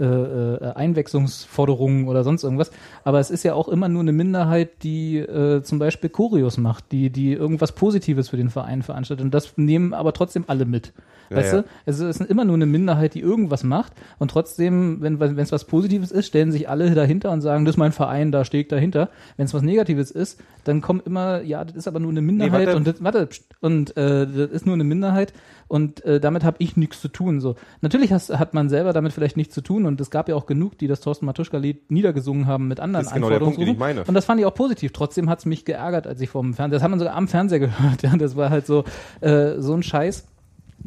äh, 0.00 0.04
äh, 0.04 0.72
Einwechslungsforderungen 0.72 2.08
oder 2.08 2.24
sonst 2.24 2.44
irgendwas, 2.44 2.70
aber 3.04 3.20
es 3.20 3.30
ist 3.30 3.42
ja 3.42 3.52
auch 3.52 3.68
immer 3.68 3.90
nur 3.90 4.00
eine 4.00 4.12
Minderheit, 4.12 4.82
die 4.84 5.18
äh, 5.18 5.62
zum 5.64 5.78
Beispiel 5.78 6.08
Choreos 6.08 6.56
macht, 6.56 6.92
die, 6.92 7.10
die 7.10 7.34
irgendwas 7.34 7.72
Positives 7.72 8.30
für 8.30 8.38
den 8.38 8.48
Verein 8.48 8.82
veranstaltet 8.82 9.22
und 9.22 9.34
das 9.34 9.52
nehmen 9.58 9.92
aber 9.92 10.14
trotzdem 10.14 10.44
alle 10.46 10.64
mit. 10.64 10.94
Ja, 11.30 11.36
weißt 11.36 11.52
ja. 11.52 11.62
du? 11.62 11.68
Also 11.86 12.06
es 12.06 12.20
ist 12.20 12.30
immer 12.30 12.44
nur 12.44 12.54
eine 12.54 12.66
Minderheit, 12.66 13.14
die 13.14 13.20
irgendwas 13.20 13.64
macht 13.64 13.92
und 14.18 14.30
trotzdem, 14.30 15.00
wenn 15.00 15.20
wenn 15.20 15.38
es 15.38 15.52
was 15.52 15.64
Positives 15.64 16.05
ist, 16.10 16.26
stellen 16.26 16.52
sich 16.52 16.68
alle 16.68 16.94
dahinter 16.94 17.30
und 17.30 17.40
sagen, 17.40 17.64
das 17.64 17.74
ist 17.74 17.78
mein 17.78 17.92
Verein, 17.92 18.32
da 18.32 18.44
stehe 18.44 18.62
ich 18.62 18.68
dahinter. 18.68 19.10
Wenn 19.36 19.46
es 19.46 19.54
was 19.54 19.62
Negatives 19.62 20.10
ist, 20.10 20.40
dann 20.64 20.80
kommt 20.80 21.06
immer, 21.06 21.42
ja, 21.42 21.64
das 21.64 21.76
ist 21.76 21.88
aber 21.88 22.00
nur 22.00 22.10
eine 22.10 22.22
Minderheit 22.22 22.66
warte. 22.66 22.76
und 22.76 22.86
das, 22.86 23.02
warte, 23.02 23.28
und 23.60 23.96
äh, 23.96 24.26
das 24.26 24.50
ist 24.50 24.66
nur 24.66 24.74
eine 24.74 24.84
Minderheit 24.84 25.32
und 25.68 26.04
äh, 26.04 26.20
damit 26.20 26.44
habe 26.44 26.56
ich 26.60 26.76
nichts 26.76 27.00
zu 27.00 27.08
tun. 27.08 27.40
So 27.40 27.56
natürlich 27.80 28.12
hast, 28.12 28.36
hat 28.36 28.54
man 28.54 28.68
selber 28.68 28.92
damit 28.92 29.12
vielleicht 29.12 29.36
nichts 29.36 29.54
zu 29.54 29.60
tun 29.60 29.86
und 29.86 30.00
es 30.00 30.10
gab 30.10 30.28
ja 30.28 30.34
auch 30.34 30.46
genug, 30.46 30.78
die 30.78 30.86
das 30.86 31.00
Thorsten 31.00 31.26
Matuschka-Lied 31.26 31.90
niedergesungen 31.90 32.46
haben 32.46 32.68
mit 32.68 32.80
anderen 32.80 33.04
Das 33.04 33.12
ist 33.12 33.14
genau 33.14 33.30
der 33.30 33.40
Punkt, 33.40 33.60
den 33.60 33.68
ich 33.68 33.78
meine. 33.78 34.04
Und 34.04 34.14
das 34.14 34.24
fand 34.24 34.40
ich 34.40 34.46
auch 34.46 34.54
positiv. 34.54 34.92
Trotzdem 34.92 35.28
hat 35.28 35.40
es 35.40 35.46
mich 35.46 35.64
geärgert, 35.64 36.06
als 36.06 36.20
ich 36.20 36.30
vom 36.30 36.54
Fernseher, 36.54 36.76
das 36.76 36.82
hat 36.82 36.90
man 36.90 36.98
sogar 36.98 37.14
am 37.14 37.28
Fernseher 37.28 37.58
gehört. 37.60 38.02
Ja, 38.02 38.16
das 38.16 38.36
war 38.36 38.50
halt 38.50 38.66
so 38.66 38.84
äh, 39.20 39.60
so 39.60 39.74
ein 39.74 39.82
Scheiß 39.82 40.26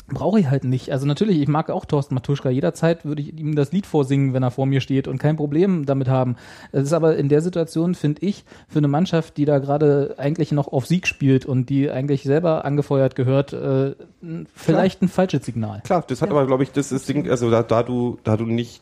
brauche 0.07 0.39
ich 0.39 0.49
halt 0.49 0.63
nicht. 0.63 0.91
Also 0.91 1.05
natürlich, 1.05 1.39
ich 1.39 1.47
mag 1.47 1.69
auch 1.69 1.85
Thorsten 1.85 2.15
Matuschka. 2.15 2.49
Jederzeit 2.49 3.05
würde 3.05 3.21
ich 3.21 3.37
ihm 3.37 3.55
das 3.55 3.71
Lied 3.71 3.85
vorsingen, 3.85 4.33
wenn 4.33 4.43
er 4.43 4.51
vor 4.51 4.65
mir 4.65 4.81
steht 4.81 5.07
und 5.07 5.17
kein 5.17 5.35
Problem 5.35 5.85
damit 5.85 6.07
haben. 6.07 6.35
Es 6.71 6.83
ist 6.83 6.93
aber 6.93 7.15
in 7.17 7.29
der 7.29 7.41
Situation, 7.41 7.95
finde 7.95 8.25
ich, 8.25 8.43
für 8.67 8.79
eine 8.79 8.87
Mannschaft, 8.87 9.37
die 9.37 9.45
da 9.45 9.59
gerade 9.59 10.15
eigentlich 10.17 10.51
noch 10.51 10.67
auf 10.67 10.85
Sieg 10.85 11.07
spielt 11.07 11.45
und 11.45 11.69
die 11.69 11.89
eigentlich 11.89 12.23
selber 12.23 12.65
angefeuert 12.65 13.15
gehört, 13.15 13.53
äh, 13.53 13.95
vielleicht 14.55 15.01
ein 15.01 15.07
falsches 15.09 15.45
Signal. 15.45 15.81
Klar, 15.83 16.03
das 16.07 16.21
hat 16.21 16.29
aber, 16.29 16.45
glaube 16.45 16.63
ich, 16.63 16.71
das 16.71 16.91
ist 16.91 17.07
Ding, 17.09 17.29
also 17.29 17.49
da, 17.51 17.63
da 17.63 17.83
du, 17.83 18.17
da 18.23 18.37
du 18.37 18.45
nicht 18.45 18.81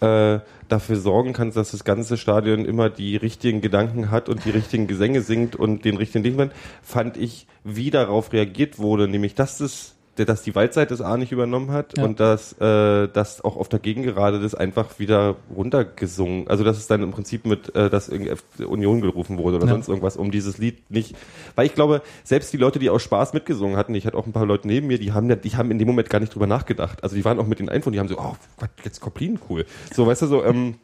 äh, 0.00 0.40
dafür 0.68 0.96
sorgen 0.96 1.32
kannst, 1.32 1.56
dass 1.56 1.70
das 1.70 1.84
ganze 1.84 2.16
Stadion 2.16 2.64
immer 2.64 2.90
die 2.90 3.16
richtigen 3.16 3.60
Gedanken 3.60 4.10
hat 4.10 4.28
und 4.28 4.44
die 4.44 4.50
richtigen 4.50 4.86
Gesänge 4.86 5.20
singt 5.22 5.54
und 5.56 5.84
den 5.84 5.96
richtigen 5.96 6.24
Ding, 6.24 6.50
fand 6.82 7.16
ich, 7.16 7.46
wie 7.62 7.90
darauf 7.90 8.32
reagiert 8.32 8.78
wurde, 8.78 9.08
nämlich 9.08 9.34
dass 9.34 9.58
das 9.58 9.90
der- 9.90 9.94
dass 10.16 10.42
die 10.42 10.54
Waldseite 10.54 10.90
das 10.94 11.00
A 11.00 11.16
nicht 11.16 11.32
übernommen 11.32 11.72
hat 11.72 11.98
Ja. 11.98 12.04
und 12.04 12.20
dass, 12.20 12.52
äh, 12.60 13.08
dass 13.08 13.42
auch 13.44 13.56
auf 13.56 13.68
der 13.68 13.80
Gegengerade 13.80 14.38
das 14.40 14.54
einfach 14.54 14.98
wieder 14.98 15.36
runtergesungen, 15.54 16.46
also 16.48 16.62
dass 16.64 16.78
es 16.78 16.86
dann 16.86 17.02
im 17.02 17.10
Prinzip 17.10 17.46
mit, 17.46 17.74
äh, 17.74 17.90
dass 17.90 18.08
irgendwie 18.08 18.64
Union 18.64 19.00
gerufen 19.00 19.38
wurde 19.38 19.56
oder 19.56 19.66
Ja. 19.66 19.72
sonst 19.72 19.88
irgendwas, 19.88 20.16
um 20.16 20.30
dieses 20.30 20.58
Lied 20.58 20.90
nicht, 20.90 21.16
weil 21.56 21.66
ich 21.66 21.74
glaube, 21.74 22.02
selbst 22.22 22.52
die 22.52 22.56
Leute, 22.58 22.78
die 22.78 22.90
aus 22.90 23.02
Spaß 23.02 23.32
mitgesungen 23.32 23.76
hatten, 23.76 23.94
ich 23.94 24.06
hatte 24.06 24.16
auch 24.16 24.26
ein 24.26 24.32
paar 24.32 24.46
Leute 24.46 24.68
neben 24.68 24.86
mir, 24.86 24.98
die 24.98 25.12
haben, 25.12 25.28
die 25.40 25.56
haben 25.56 25.70
in 25.70 25.78
dem 25.78 25.88
Moment 25.88 26.08
gar 26.10 26.20
nicht 26.20 26.34
drüber 26.34 26.46
nachgedacht, 26.46 27.02
also 27.02 27.16
die 27.16 27.24
waren 27.24 27.38
auch 27.40 27.46
mit 27.46 27.58
den 27.58 27.68
Einfuhren, 27.68 27.92
die 27.92 27.98
haben 27.98 28.08
so, 28.08 28.18
oh, 28.18 28.36
Gott, 28.58 28.70
jetzt 28.84 29.00
Koplin, 29.00 29.38
cool, 29.50 29.66
so, 29.92 30.06
weißt 30.06 30.22
du, 30.22 30.26
so, 30.26 30.44
ähm, 30.44 30.76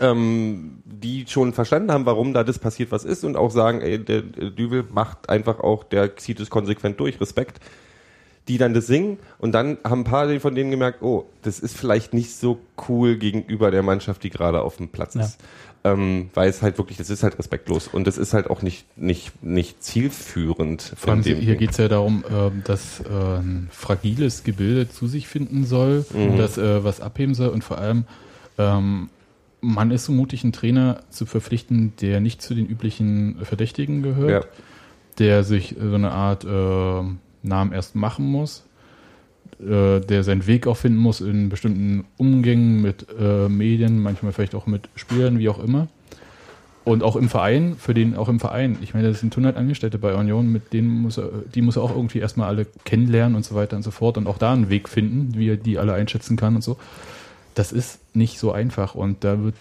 ähm, 0.00 0.82
die 0.84 1.24
schon 1.28 1.52
verstanden 1.52 1.90
haben, 1.90 2.06
warum 2.06 2.34
da 2.34 2.44
das 2.44 2.58
passiert, 2.58 2.92
was 2.92 3.04
ist 3.04 3.24
und 3.24 3.36
auch 3.36 3.50
sagen, 3.50 3.80
ey, 3.80 3.98
der, 3.98 4.22
der 4.22 4.50
Dübel 4.50 4.84
macht 4.92 5.28
einfach 5.28 5.60
auch, 5.60 5.82
der 5.82 6.16
zieht 6.16 6.40
es 6.40 6.50
konsequent 6.50 7.00
durch, 7.00 7.20
Respekt 7.20 7.58
die 8.48 8.58
dann 8.58 8.74
das 8.74 8.86
singen 8.86 9.18
und 9.38 9.52
dann 9.52 9.78
haben 9.84 10.00
ein 10.00 10.04
paar 10.04 10.40
von 10.40 10.54
denen 10.54 10.70
gemerkt, 10.70 11.02
oh, 11.02 11.26
das 11.42 11.60
ist 11.60 11.76
vielleicht 11.76 12.14
nicht 12.14 12.34
so 12.34 12.58
cool 12.88 13.16
gegenüber 13.16 13.70
der 13.70 13.82
Mannschaft, 13.82 14.22
die 14.24 14.30
gerade 14.30 14.62
auf 14.62 14.78
dem 14.78 14.88
Platz 14.88 15.14
Ja. 15.14 15.20
ist. 15.22 15.38
Ähm, 15.84 16.30
weil 16.34 16.50
es 16.50 16.60
halt 16.60 16.76
wirklich, 16.76 16.98
das 16.98 17.08
ist 17.08 17.22
halt 17.22 17.38
respektlos 17.38 17.86
und 17.86 18.06
das 18.08 18.18
ist 18.18 18.34
halt 18.34 18.50
auch 18.50 18.62
nicht, 18.62 18.84
nicht, 18.98 19.44
nicht 19.44 19.80
zielführend 19.82 20.82
Vor 20.96 21.12
allem 21.12 21.22
von 21.22 21.32
dem. 21.32 21.40
hier 21.40 21.54
geht 21.54 21.70
es 21.70 21.76
ja 21.76 21.86
darum, 21.86 22.24
ähm, 22.28 22.62
dass 22.64 22.98
äh, 23.00 23.04
ein 23.38 23.68
fragiles 23.70 24.42
Gebilde 24.42 24.88
zu 24.88 25.06
sich 25.06 25.28
finden 25.28 25.64
soll, 25.64 26.04
Mhm. 26.12 26.36
das 26.36 26.58
äh, 26.58 26.82
was 26.82 27.00
abheben 27.00 27.34
soll 27.34 27.50
und 27.50 27.62
vor 27.62 27.78
allem 27.78 28.04
ähm, 28.58 29.08
man 29.60 29.90
ist 29.92 30.04
so 30.04 30.12
mutig, 30.12 30.42
einen 30.42 30.52
Trainer 30.52 31.00
zu 31.10 31.26
verpflichten, 31.26 31.92
der 32.00 32.20
nicht 32.20 32.42
zu 32.42 32.54
den 32.54 32.66
üblichen 32.66 33.38
Verdächtigen 33.44 34.02
gehört, 34.02 34.30
Ja. 34.44 34.50
der 35.18 35.44
sich 35.44 35.76
so 35.80 35.94
eine 35.94 36.10
Art 36.10 36.44
äh, 36.44 37.02
Namen 37.42 37.72
erst 37.72 37.94
machen 37.94 38.26
muss, 38.26 38.64
äh, 39.60 40.00
der 40.00 40.22
seinen 40.22 40.46
Weg 40.46 40.66
auch 40.66 40.76
finden 40.76 40.98
muss 40.98 41.20
in 41.20 41.48
bestimmten 41.48 42.04
Umgängen 42.16 42.80
mit 42.80 43.06
äh, 43.18 43.48
Medien, 43.48 44.00
manchmal 44.02 44.32
vielleicht 44.32 44.54
auch 44.54 44.66
mit 44.66 44.88
Spielern, 44.94 45.38
wie 45.38 45.48
auch 45.48 45.58
immer. 45.58 45.88
Und 46.84 47.02
auch 47.02 47.16
im 47.16 47.28
Verein, 47.28 47.76
für 47.78 47.92
den, 47.92 48.16
auch 48.16 48.30
im 48.30 48.40
Verein. 48.40 48.78
Ich 48.80 48.94
meine, 48.94 49.08
das 49.08 49.20
sind 49.20 49.34
100 49.34 49.56
Angestellte 49.56 49.98
bei 49.98 50.14
Union, 50.14 50.50
mit 50.50 50.72
denen 50.72 50.88
muss 50.88 51.18
er, 51.18 51.28
die 51.54 51.60
muss 51.60 51.76
er 51.76 51.82
auch 51.82 51.94
irgendwie 51.94 52.18
erstmal 52.18 52.48
alle 52.48 52.66
kennenlernen 52.84 53.36
und 53.36 53.44
so 53.44 53.54
weiter 53.54 53.76
und 53.76 53.82
so 53.82 53.90
fort 53.90 54.16
und 54.16 54.26
auch 54.26 54.38
da 54.38 54.52
einen 54.52 54.70
Weg 54.70 54.88
finden, 54.88 55.38
wie 55.38 55.50
er 55.50 55.56
die 55.56 55.78
alle 55.78 55.92
einschätzen 55.92 56.36
kann 56.36 56.54
und 56.54 56.62
so. 56.62 56.78
Das 57.54 57.72
ist 57.72 57.98
nicht 58.14 58.38
so 58.38 58.52
einfach 58.52 58.94
und 58.94 59.22
da 59.22 59.42
wird 59.42 59.54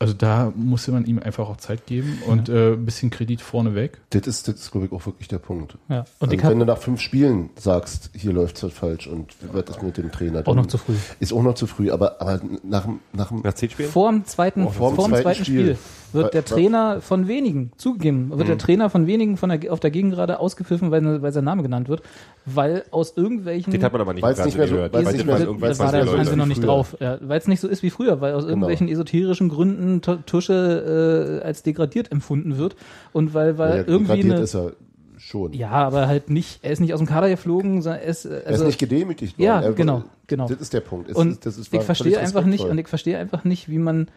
also 0.00 0.14
da 0.14 0.52
musste 0.56 0.92
man 0.92 1.04
ihm 1.06 1.18
einfach 1.18 1.48
auch 1.48 1.56
Zeit 1.56 1.86
geben 1.86 2.18
und 2.26 2.48
äh, 2.48 2.72
ein 2.72 2.84
bisschen 2.84 3.10
Kredit 3.10 3.40
vorneweg. 3.40 3.98
Das 4.10 4.26
ist, 4.26 4.48
das 4.48 4.56
ist 4.56 4.70
glaube 4.72 4.86
ich, 4.86 4.92
auch 4.92 5.04
wirklich 5.06 5.28
der 5.28 5.38
Punkt. 5.38 5.76
Ja. 5.88 6.04
Und 6.20 6.32
also, 6.32 6.48
wenn 6.50 6.58
du 6.58 6.64
nach 6.64 6.78
fünf 6.78 7.00
Spielen 7.00 7.50
sagst, 7.56 8.10
hier 8.14 8.32
läuft 8.32 8.56
es 8.56 8.62
halt 8.62 8.72
falsch 8.72 9.06
und 9.06 9.34
wie 9.42 9.52
wird 9.52 9.68
das 9.68 9.80
mit 9.82 9.96
dem 9.96 10.10
Trainer? 10.12 10.42
auch 10.46 10.54
noch 10.54 10.66
zu 10.66 10.78
früh. 10.78 10.94
Ist 11.20 11.32
auch 11.32 11.42
noch 11.42 11.54
zu 11.54 11.66
früh, 11.66 11.90
aber, 11.90 12.20
aber 12.20 12.40
nach, 12.62 12.84
dem- 12.84 13.00
nach 13.12 13.28
dem 13.28 13.40
Nach 13.42 13.54
zehn 13.54 13.70
Spielen? 13.70 13.88
Vor 13.90 14.10
dem 14.10 14.24
zweiten, 14.24 14.68
vor 14.68 14.90
dem 14.90 14.96
vor 14.96 15.06
dem 15.08 15.12
zweiten 15.12 15.22
zweiten 15.22 15.44
Spiel, 15.44 15.62
Spiel. 15.76 15.78
wird 16.12 16.34
der 16.34 16.44
Trainer 16.44 17.00
von 17.00 17.28
wenigen, 17.28 17.72
zugegeben, 17.76 18.30
wird 18.36 18.48
der 18.48 18.58
Trainer 18.58 18.90
von 18.90 19.06
wenigen 19.06 19.36
von 19.36 19.50
der, 19.50 19.72
auf 19.72 19.80
der 19.80 19.90
Gegengrade 19.90 20.38
ausgepfiffen, 20.38 20.90
weil, 20.90 21.22
weil 21.22 21.32
sein 21.32 21.44
Name 21.44 21.62
genannt 21.62 21.88
wird, 21.88 22.02
weil 22.46 22.84
aus 22.90 23.14
irgendwelchen... 23.16 23.72
Den 23.72 23.82
hat 23.82 23.92
man 23.92 24.00
aber 24.00 24.12
nicht 24.14 24.22
Weil's 24.22 24.44
nicht 24.44 24.56
mehr 24.56 24.66
Fernsehen 24.66 24.68
so- 24.68 24.74
gehört. 24.76 24.92
weil's 24.92 25.06
Weil 25.06 25.12
nicht 25.12 25.20
das 25.20 25.26
mehr 25.26 25.38
so- 25.38 25.44
irgendwann 25.44 25.68
das 25.70 25.78
war 25.78 25.88
20 25.90 25.98
da 26.00 26.04
Leute. 26.04 26.18
waren 26.18 26.26
sie 26.32 26.36
noch 26.36 26.46
nicht 26.46 26.58
früher. 26.58 26.66
drauf, 26.66 26.96
ja, 27.00 27.18
weil 27.22 27.38
es 27.38 27.48
nicht 27.48 27.60
so 27.60 27.68
ist 27.68 27.82
wie 27.82 27.90
früher, 27.90 28.20
weil 28.20 28.34
aus 28.34 28.44
irgendwelchen 28.44 28.88
esoterischen 28.88 29.48
Gründen 29.48 29.83
Tu- 30.02 30.16
Tusche 30.26 31.40
äh, 31.42 31.46
als 31.46 31.62
degradiert 31.62 32.10
empfunden 32.12 32.58
wird 32.58 32.76
und 33.12 33.34
weil, 33.34 33.58
weil 33.58 33.76
Ja, 33.78 33.84
irgendwie 33.86 34.12
degradiert 34.14 34.34
eine, 34.36 34.44
ist 34.44 34.54
er 34.54 34.72
schon. 35.18 35.52
ja, 35.52 35.70
aber 35.70 36.06
halt 36.06 36.28
nicht, 36.30 36.60
er 36.62 36.72
ist 36.72 36.80
nicht 36.80 36.92
aus 36.94 37.00
dem 37.00 37.06
Kader 37.06 37.28
geflogen, 37.28 37.82
sondern 37.82 38.02
er 38.02 38.08
ist, 38.08 38.24
äh, 38.24 38.30
er 38.34 38.40
ist 38.40 38.46
also, 38.46 38.64
nicht 38.66 38.78
gedemütigt 38.78 39.38
Ja, 39.38 39.54
worden. 39.56 39.64
Er- 39.64 39.72
genau, 39.72 40.04
genau. 40.26 40.48
Das 40.48 40.60
ist 40.60 40.72
der 40.72 40.80
Punkt. 40.80 41.08
Es 41.10 41.16
und 41.16 41.30
ist, 41.30 41.46
das 41.46 41.58
ist, 41.58 41.72
ich 41.72 41.82
verstehe 41.82 42.18
einfach 42.18 42.44
nicht, 42.44 42.64
und 42.64 42.78
ich 42.78 42.88
verstehe 42.88 43.18
einfach 43.18 43.44
nicht, 43.44 43.68
wie 43.70 43.78
man 43.78 44.08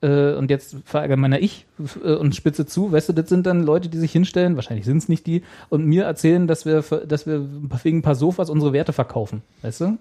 äh, 0.00 0.34
und 0.34 0.50
jetzt 0.50 0.76
verallgemeiner 0.84 1.40
ich 1.40 1.66
äh, 2.04 2.14
und 2.14 2.34
spitze 2.34 2.66
zu, 2.66 2.92
weißt 2.92 3.08
du, 3.08 3.12
das 3.14 3.28
sind 3.28 3.46
dann 3.46 3.62
Leute, 3.62 3.88
die 3.88 3.98
sich 3.98 4.12
hinstellen, 4.12 4.56
wahrscheinlich 4.56 4.84
sind 4.84 4.98
es 4.98 5.08
nicht 5.08 5.26
die, 5.26 5.42
und 5.70 5.86
mir 5.86 6.04
erzählen, 6.04 6.46
dass 6.46 6.66
wir, 6.66 6.82
dass 6.82 7.26
wir 7.26 7.48
wegen 7.82 7.98
ein 7.98 8.02
paar 8.02 8.14
Sofas 8.16 8.50
unsere 8.50 8.72
Werte 8.72 8.92
verkaufen, 8.92 9.42
weißt 9.62 9.80
du? 9.80 9.98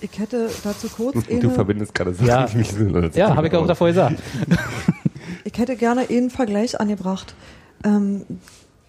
Ich 0.00 0.18
hätte 0.18 0.48
dazu 0.64 0.88
kurz 0.88 1.14
Du 1.26 1.34
eine, 1.34 1.50
verbindest 1.50 1.94
gerade 1.94 2.14
Sachen, 2.14 2.26
Ja. 2.26 2.46
die 2.46 2.58
mich 2.58 2.72
so 2.72 2.84
Ja, 3.18 3.34
habe 3.36 3.48
ich 3.48 3.54
auch 3.54 3.66
davor 3.66 3.88
gesagt. 3.88 4.16
ich 5.44 5.58
hätte 5.58 5.76
gerne 5.76 6.08
einen 6.08 6.30
Vergleich 6.30 6.78
angebracht. 6.80 7.34
Ähm, 7.84 8.22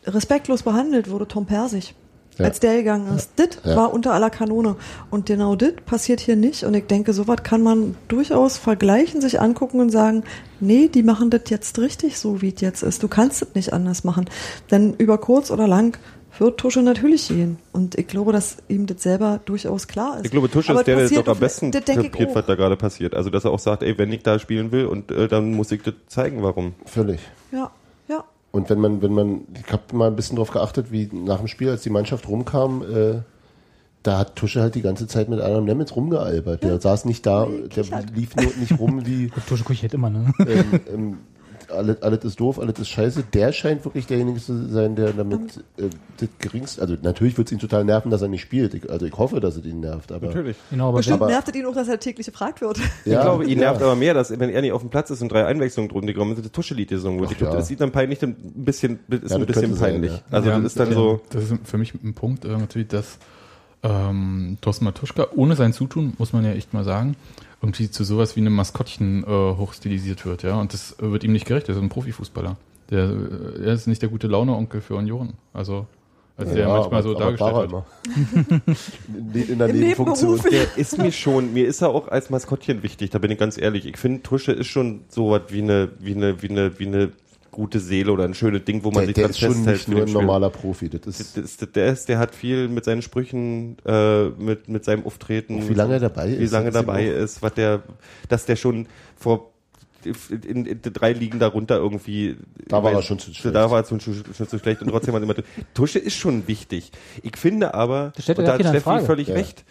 respektlos 0.06 0.64
behandelt 0.64 1.10
wurde 1.10 1.28
Tom 1.28 1.46
Persig. 1.46 1.96
Ja. 2.38 2.46
Als 2.46 2.62
der 2.62 2.76
gegangen 2.78 3.14
ist. 3.18 3.32
Das 3.36 3.50
Ja. 3.66 3.76
war 3.76 3.94
unter 3.94 4.14
aller 4.14 4.30
Kanone. 4.30 4.78
Und 5.10 5.26
genau 5.26 5.56
das 5.56 5.74
passiert 5.86 6.22
hier 6.22 6.38
nicht. 6.38 6.64
Und 6.64 6.74
ich 6.74 6.86
denke, 6.86 7.12
sowas 7.12 7.44
kann 7.44 7.62
man 7.62 7.96
durchaus 8.08 8.58
vergleichen, 8.58 9.20
sich 9.20 9.42
angucken 9.42 9.82
und 9.82 9.90
sagen, 9.90 10.24
nee, 10.62 10.88
die 10.88 11.04
machen 11.04 11.32
das 11.32 11.42
jetzt 11.50 11.78
richtig 11.80 12.18
so, 12.18 12.42
wie 12.42 12.54
es 12.56 12.62
jetzt 12.62 12.82
ist. 12.82 13.04
Du 13.04 13.10
kannst 13.10 13.42
es 13.42 13.56
nicht 13.56 13.74
anders 13.74 14.06
machen. 14.06 14.30
Denn 14.72 14.94
über 14.94 15.18
kurz 15.18 15.52
oder 15.52 15.68
lang 15.68 15.98
wird 16.40 16.60
Tusche 16.60 16.82
natürlich 16.82 17.28
gehen. 17.28 17.58
Und 17.72 17.96
ich 17.96 18.08
glaube, 18.08 18.32
dass 18.32 18.58
ihm 18.68 18.86
das 18.86 19.04
selber 19.04 19.40
durchaus 19.46 19.88
klar 19.88 20.18
ist. 20.18 20.26
Ich 20.26 20.32
glaube, 20.32 20.50
Tusche 20.50 20.74
ist 20.74 20.88
der, 20.88 21.08
der 21.08 21.24
doch 21.24 21.34
am 21.34 21.40
besten 21.40 21.72
kapiert, 21.72 22.34
was 22.34 22.46
da 22.46 22.56
gerade 22.56 22.78
passiert. 22.78 23.14
Also, 23.14 23.30
dass 23.30 23.46
er 23.46 23.52
auch 23.52 23.60
sagt, 23.60 23.84
ey, 23.84 23.98
wenn 23.98 24.12
ich 24.12 24.24
da 24.24 24.40
spielen 24.40 24.72
will, 24.72 24.86
und 24.86 25.12
äh, 25.12 25.28
dann 25.28 25.54
muss 25.54 25.72
ich 25.72 25.82
das 25.82 25.94
zeigen, 26.08 26.44
warum. 26.44 26.74
Völlig. 26.86 27.20
Ja, 27.52 27.72
ja. 28.08 28.24
Und 28.52 28.70
wenn 28.70 28.80
man, 28.80 29.02
wenn 29.02 29.14
man, 29.14 29.42
ich 29.54 29.72
habe 29.72 29.84
mal 29.94 30.08
ein 30.08 30.16
bisschen 30.16 30.36
darauf 30.36 30.52
geachtet, 30.52 30.92
wie 30.92 31.10
nach 31.12 31.40
dem 31.40 31.48
Spiel, 31.48 31.70
als 31.70 31.84
die 31.84 31.90
Mannschaft 31.90 32.28
rumkam, 32.28 32.84
äh, 32.84 33.22
da 34.04 34.20
hat 34.20 34.36
Tusche 34.36 34.62
halt 34.62 34.76
die 34.76 34.82
ganze 34.82 35.08
Zeit 35.08 35.30
mit 35.30 35.42
Adam 35.42 35.66
Nemitz 35.66 35.96
rumgealbert. 35.96 36.64
Der 36.64 36.80
saß 36.80 37.06
nicht 37.06 37.26
da, 37.26 37.48
der 37.76 37.84
lief 38.16 38.36
nur 38.36 38.52
nicht 38.58 38.80
rum 38.80 39.06
wie 39.06 39.30
Tusche 39.48 39.64
Kuchett 39.64 39.94
immer, 39.94 40.10
ne? 40.10 40.32
ähm, 40.40 40.80
ähm, 40.94 41.18
alles, 41.72 42.02
alles 42.02 42.24
ist 42.26 42.40
doof, 42.40 42.60
alles 42.60 42.80
ist 42.80 42.90
scheiße. 42.90 43.24
Der 43.34 43.52
scheint 43.52 43.86
wirklich 43.86 44.08
derjenige 44.08 44.40
zu 44.40 44.68
sein, 44.70 44.96
der 44.96 45.14
damit 45.14 45.58
äh, 45.78 45.90
das 46.18 46.30
geringste, 46.40 46.82
also 46.82 46.96
natürlich 47.02 47.38
wird 47.38 47.48
es 47.48 47.52
ihn 47.52 47.60
total 47.60 47.86
nerven, 47.86 48.10
dass 48.12 48.22
er 48.22 48.28
nicht 48.28 48.42
spielt. 48.42 48.74
Ich, 48.74 48.90
also 48.90 49.06
ich 49.06 49.14
hoffe, 49.14 49.40
dass 49.40 49.56
es 49.56 49.66
ihn 49.66 49.80
nervt, 49.80 50.12
aber 50.12 50.28
Genau, 50.72 50.90
aber 50.90 50.98
Bestimmt 50.98 51.22
Aber- 51.22 51.28
nervt 51.32 51.48
es 51.50 51.56
ihn 51.56 51.66
auch, 51.66 51.74
dass 51.74 51.88
er 51.88 52.00
täglich 52.00 52.26
gefragt 52.26 52.62
wird. 52.62 52.78
ich 53.06 53.12
glaube, 53.12 53.46
ihn 53.46 53.60
nervt 53.60 53.82
aber 53.82 53.96
mehr, 53.96 54.14
dass 54.14 54.38
wenn 54.38 54.50
er 54.50 54.62
nicht 54.62 54.72
auf 54.72 54.82
dem 54.82 54.90
Platz 54.90 55.10
ist 55.10 55.22
und 55.22 55.32
drei 55.32 55.46
Einwechslungen 55.46 55.90
drunter 55.90 56.08
gekommen 56.14 56.36
sind, 56.36 56.46
das 56.46 56.52
Tuschelied 56.52 56.90
gesungen 56.90 57.20
wird. 57.20 57.32
Ich 57.32 57.38
glaube, 57.38 57.54
ja. 57.54 57.60
das 57.60 57.68
sieht 57.68 57.82
dann 57.82 57.92
peinlich, 57.92 58.22
ein 58.24 58.36
bisschen, 58.56 59.00
das 59.08 59.22
ist 59.22 59.32
Ja, 59.32 59.38
ein 59.38 59.46
bisschen 59.46 59.76
sein, 59.76 59.92
peinlich. 59.94 60.12
ja. 60.12 60.20
Also, 60.32 60.50
Ja, 60.50 60.56
das 60.58 60.66
ist 60.66 60.80
dann 60.80 60.88
ja, 60.90 60.94
so, 60.96 61.22
Das 61.30 61.44
ist 61.52 61.54
für 61.64 61.78
mich 61.78 61.94
ein 62.04 62.14
Punkt 62.14 62.46
äh, 62.46 62.50
natürlich, 62.50 62.88
dass 62.88 63.18
ähm, 63.84 64.58
Thorsten 64.62 64.86
Matuschka, 64.86 65.28
ohne 65.36 65.56
sein 65.56 65.74
Zutun, 65.74 66.14
muss 66.18 66.34
man 66.34 66.44
ja 66.44 66.52
echt 66.52 66.74
mal 66.74 66.84
sagen, 66.84 67.16
irgendwie 67.62 67.92
zu 67.92 68.04
sowas 68.04 68.36
wie 68.36 68.42
einem 68.42 68.56
Maskottchen 68.56 69.24
äh, 69.24 69.28
hochstilisiert 69.28 70.26
wird, 70.26 70.44
ja. 70.44 70.60
Und 70.60 70.74
das 70.74 70.98
äh, 71.00 71.12
wird 71.12 71.24
ihm 71.24 71.34
nicht 71.34 71.46
gerecht. 71.46 71.68
Er 71.68 71.76
ist 71.76 71.82
ein 71.82 71.90
Profifußballer. 71.90 72.58
Der, 72.90 73.04
äh, 73.04 73.66
er 73.66 73.74
ist 73.74 73.88
nicht 73.88 74.02
der 74.02 74.10
gute 74.10 74.28
Laune-Onkel 74.28 74.82
für 74.82 74.96
Union. 74.96 75.34
Also, 75.54 75.86
als 76.38 76.54
der 76.54 76.70
manchmal 76.70 77.04
so 77.04 77.14
dargestellt 77.14 77.56
wird. 77.56 77.72
immer. 77.72 77.86
in, 79.50 79.60
der 79.60 79.68
Nebenfunktion. 79.68 80.40
Der 80.50 80.78
ist 80.78 80.98
mir 80.98 81.12
schon, 81.12 81.54
mir 81.54 81.68
ist 81.68 81.82
er 81.82 81.90
auch 81.90 82.08
als 82.08 82.30
Maskottchen 82.30 82.82
wichtig, 82.82 83.10
da 83.10 83.20
bin 83.20 83.30
ich 83.30 83.38
ganz 83.38 83.58
ehrlich. 83.58 83.86
Ich 83.86 83.98
finde, 83.98 84.24
Tusche 84.24 84.54
ist 84.54 84.68
schon 84.68 85.02
so 85.10 85.32
was 85.32 85.42
wie 85.50 85.62
eine, 85.62 85.90
wie 86.00 86.16
eine, 86.16 86.42
wie 86.42 86.50
eine, 86.50 86.80
wie 86.80 86.88
eine 86.88 87.12
gute 87.52 87.80
Seele 87.80 88.12
oder 88.12 88.24
ein 88.26 88.34
schönes 88.34 88.64
Ding, 88.66 88.84
wo 88.84 88.92
man 88.92 89.00
Der, 89.02 89.06
sich 89.08 89.16
der 89.16 89.24
dran 89.26 89.32
ist 89.32 89.40
schon 89.40 89.54
festhält 89.54 89.78
nicht 89.78 89.88
nur 89.90 90.02
ein 90.02 90.08
Spiel. 90.08 90.14
normaler 90.22 90.50
Profi. 90.50 90.90
Das 90.90 91.06
ist, 91.20 91.38
Das 91.38 91.44
ist, 91.46 91.76
der 91.76 91.88
ist, 91.92 92.10
der 92.10 92.20
hat 92.20 92.36
viel 92.36 92.68
mit 92.68 92.86
seinen 92.86 93.02
Sprüchen, 93.02 93.78
äh, 93.86 94.30
mit, 94.30 94.68
mit 94.70 94.86
seinem 94.86 95.06
Auftreten. 95.06 95.68
Wie 95.68 95.74
lange 95.74 95.94
er 95.96 96.00
dabei 96.00 96.30
Wie 96.30 96.44
ist, 96.44 96.52
lange 96.52 96.72
das 96.72 96.76
ist 96.76 96.82
ihm 96.82 96.88
dabei 96.88 97.06
ist, 97.08 97.42
was 97.42 97.54
der, 97.54 97.84
dass 98.28 98.46
der 98.46 98.56
schon 98.56 98.88
vor, 99.16 99.52
in, 100.04 100.66
in, 100.66 100.80
drei 100.82 101.12
Ligen 101.14 101.40
darunter 101.40 101.76
irgendwie. 101.78 102.38
Da 102.68 102.82
war 102.84 102.94
er 102.94 103.02
schon 103.02 103.20
zu 103.20 103.34
schlecht. 103.34 103.54
Da 103.56 103.70
war 103.70 103.82
er 103.82 103.86
schon, 103.86 104.00
schon, 104.00 104.16
schon 104.36 104.48
zu 104.48 104.58
schlecht 104.60 104.82
und 104.82 104.88
trotzdem 104.90 105.14
hat 105.14 105.22
immer, 105.24 105.36
Tusche 105.74 106.00
ist 106.00 106.16
schon 106.16 106.48
wichtig. 106.48 106.92
Ich 107.22 107.36
finde 107.38 107.74
aber, 107.74 108.14
Das 108.16 108.24
stellt 108.24 108.40
und 108.40 108.46
da 108.46 108.54
hat 108.54 108.62
in 108.62 108.68
Steffi 108.68 109.06
völlig 109.06 109.28
Ja. 109.28 109.36
recht, 109.36 109.66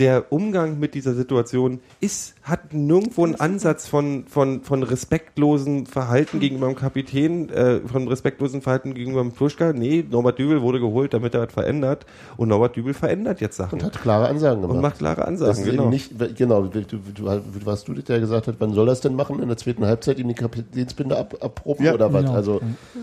der 0.00 0.32
Umgang 0.32 0.78
mit 0.80 0.94
dieser 0.94 1.12
Situation 1.14 1.80
ist, 2.00 2.34
hat 2.42 2.72
nirgendwo 2.72 3.22
einen 3.22 3.34
Ansatz 3.34 3.86
von, 3.86 4.24
von, 4.26 4.62
von 4.62 4.82
respektlosen 4.82 5.84
Verhalten 5.84 6.40
gegenüber 6.40 6.66
dem 6.68 6.74
Kapitän, 6.74 7.50
äh, 7.50 7.80
von 7.86 8.08
respektlosen 8.08 8.62
Verhalten 8.62 8.94
gegenüber 8.94 9.20
dem 9.20 9.32
Pluschka. 9.32 9.74
Nee, 9.74 10.02
Norbert 10.10 10.38
Dübel 10.38 10.62
wurde 10.62 10.80
geholt, 10.80 11.12
damit 11.12 11.34
er 11.34 11.46
was 11.46 11.52
verändert. 11.52 12.06
Und 12.38 12.48
Norbert 12.48 12.76
Dübel 12.76 12.94
verändert 12.94 13.42
jetzt 13.42 13.58
Sachen. 13.58 13.78
und 13.78 13.84
hat 13.84 14.00
klare 14.00 14.28
Ansagen 14.28 14.62
gemacht. 14.62 14.76
Und 14.76 14.82
macht 14.82 14.98
klare 14.98 15.16
Das 15.20 15.28
Ansagen, 15.28 15.58
ist 15.58 15.64
genau. 15.64 15.82
eben 15.82 15.90
nicht, 15.90 16.36
genau, 16.36 16.62
du, 16.62 16.80
du, 16.82 16.96
du, 16.96 17.42
was 17.66 17.84
du 17.84 17.92
der 17.92 18.20
gesagt 18.20 18.46
hat, 18.48 18.54
wann 18.58 18.72
soll 18.72 18.86
das 18.86 19.02
denn 19.02 19.14
machen? 19.14 19.40
In 19.42 19.48
der 19.48 19.58
zweiten 19.58 19.84
Halbzeit 19.84 20.18
ihm 20.18 20.28
die 20.28 20.34
Kapitänsbinde 20.34 21.18
ab, 21.18 21.36
abproben 21.40 21.84
Ja, 21.84 21.92
oder 21.92 22.10
was? 22.10 22.22
genau. 22.22 22.34
Also, 22.34 22.60
ja, 22.94 23.00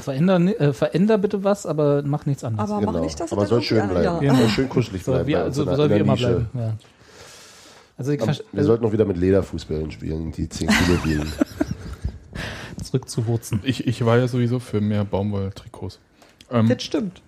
veränder, 0.00 0.38
ni- 0.38 0.52
äh, 0.52 0.72
veränder 0.72 1.18
bitte 1.18 1.42
was, 1.44 1.66
aber 1.66 2.02
mach 2.04 2.24
nichts 2.26 2.44
anderes. 2.44 2.70
Aber 2.70 2.80
genau. 2.80 2.92
mach 2.92 3.00
nicht, 3.00 3.18
dass 3.18 3.32
er 3.32 3.36
Aber 3.38 3.46
soll 3.46 3.62
schön 3.62 3.88
bleiben. 3.88 4.24
ja. 4.24 4.34
Soll 4.34 4.48
schön 4.48 4.68
kuschelig 4.68 5.02
soll 5.04 5.14
bleiben. 5.24 5.28
wie, 5.28 5.32
bei 5.34 5.44
uns 5.44 5.58
also, 5.58 5.74
soll 5.76 5.90
wie 5.90 5.94
immer 5.98 6.12
Nische. 6.12 6.26
bleiben. 6.26 6.48
Ja. 6.54 6.72
Also 7.98 8.12
ich 8.12 8.22
Aber 8.22 8.34
Wir 8.52 8.64
sollten 8.64 8.84
auch 8.84 8.92
wieder 8.92 9.04
mit 9.04 9.16
Lederfußbällen 9.16 9.90
spielen, 9.90 10.32
die 10.32 10.48
10 10.48 10.68
Kilo 10.68 11.04
wiegen. 11.04 11.32
zurück 12.82 13.08
zu 13.08 13.26
Wurzen. 13.26 13.60
Ich, 13.64 13.86
ich 13.86 14.04
war 14.04 14.18
ja 14.18 14.28
sowieso 14.28 14.58
für 14.58 14.80
mehr 14.80 15.04
Baumwolltrikots. 15.04 15.98
Ähm, 16.50 16.68
Das 16.68 16.82
stimmt. 16.82 17.22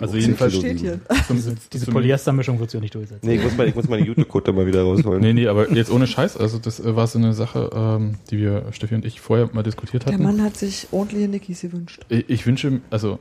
Also 0.00 0.12
Zehn 0.14 0.20
jedenfalls 0.22 0.54
Steht 0.56 0.78
hier. 0.80 1.00
zum, 1.26 1.36
Diese 1.72 1.84
zum- 1.84 1.94
Polyestermischung 1.94 2.58
wird 2.60 2.70
sich 2.70 2.78
ja 2.78 2.82
nicht 2.82 2.94
durchsetzen. 2.94 3.26
Nee, 3.26 3.36
ich 3.36 3.42
muss, 3.42 3.56
mal, 3.56 3.66
ich 3.68 3.74
muss 3.74 3.88
meine 3.88 4.04
YouTube-Code 4.04 4.52
mal 4.52 4.66
wieder 4.66 4.82
rausholen. 4.82 5.20
Nee, 5.20 5.32
nee, 5.32 5.46
aber 5.48 5.70
jetzt 5.72 5.90
ohne 5.90 6.06
Scheiß, 6.06 6.36
also 6.36 6.58
das 6.58 6.80
äh, 6.80 6.94
war 6.96 7.06
so 7.06 7.18
eine 7.18 7.32
Sache, 7.32 7.70
ähm, 7.74 8.14
die 8.30 8.38
wir, 8.38 8.64
Steffi 8.72 8.94
und 8.94 9.04
ich, 9.04 9.20
vorher 9.20 9.48
mal 9.52 9.62
diskutiert 9.62 10.06
Der 10.06 10.14
hatten. 10.14 10.22
Mann 10.22 10.42
hat 10.42 10.56
sich 10.56 10.88
ordentliche 10.92 11.28
Nickys 11.28 11.60
gewünscht. 11.62 12.00
Ich, 12.08 12.28
ich 12.28 12.46
wünsche, 12.46 12.80
also 12.90 13.18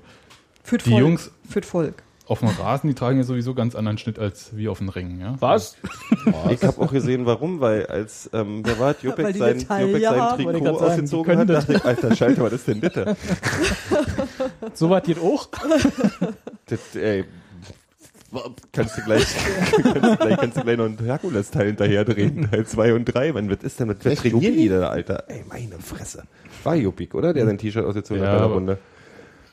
Für 0.64 0.78
Die 0.78 0.92
Jungs- 0.92 1.32
Für 1.50 1.62
Volk. 1.62 2.04
auf 2.28 2.40
dem 2.40 2.50
Rasen, 2.50 2.90
die 2.90 2.94
tragen 2.94 3.18
ja 3.20 3.24
sowieso 3.24 3.54
ganz 3.54 3.74
anderen 3.74 3.98
Schnitt 3.98 4.20
als 4.20 4.56
wir 4.56 4.70
auf 4.72 4.80
den 4.80 4.90
Ringen, 4.90 5.20
ja. 5.22 5.36
Was? 5.40 5.78
Ich 6.52 6.62
habe 6.62 6.82
auch 6.82 6.92
gesehen, 6.92 7.26
warum, 7.26 7.62
weil 7.62 7.86
als, 7.86 8.30
ähm, 8.34 8.62
wer 8.66 8.78
war 8.80 8.92
es, 8.92 8.98
die 9.00 9.08
sein, 9.08 9.60
ja 10.02 10.12
sein 10.12 10.20
haben, 10.22 10.44
Trikot 10.44 10.54
sagen, 10.66 10.78
ausgezogen 10.78 11.26
können 11.26 11.40
hat, 11.42 11.50
das. 11.50 11.66
dachte 11.68 11.74
ich, 11.80 11.86
alter 11.86 12.16
Schalter, 12.18 12.44
was 12.44 12.52
ist 12.54 12.68
denn 12.68 12.82
da? 12.82 13.16
So 14.74 14.90
weit 14.90 15.06
geht 15.06 15.20
auch. 15.20 15.48
das 16.68 16.96
ey, 16.96 17.26
kannst 18.72 18.98
du 18.98 19.02
gleich, 19.04 19.26
kannst 19.72 19.86
du 19.86 20.18
gleich, 20.18 20.38
kannst 20.38 20.58
du 20.58 20.62
gleich 20.62 20.78
noch 20.78 20.86
ein 20.86 20.98
Herkules-Teil 21.02 21.68
hinterher 21.68 22.06
drehen, 22.06 22.50
Teil 22.52 22.66
2 22.66 22.94
und 22.94 23.06
3, 23.06 23.34
man, 23.34 23.50
was 23.50 23.64
ist 23.64 23.80
denn, 23.80 23.90
was 23.90 24.06
Echt, 24.06 24.22
trainieren 24.22 24.56
die 24.56 24.70
da, 24.70 24.90
Alter? 24.90 25.24
Ey, 25.28 25.44
meine 25.48 25.80
Fresse. 25.80 26.24
War 26.64 26.76
Jupik, 26.76 27.14
oder? 27.16 27.34
Der 27.34 27.46
sein 27.46 27.58
T-Shirt 27.58 27.86
ausgezogen 27.86 28.22
Ja, 28.22 28.30
hat 28.32 28.38
bei 28.40 28.46
der 28.46 28.54
Runde. 28.54 28.78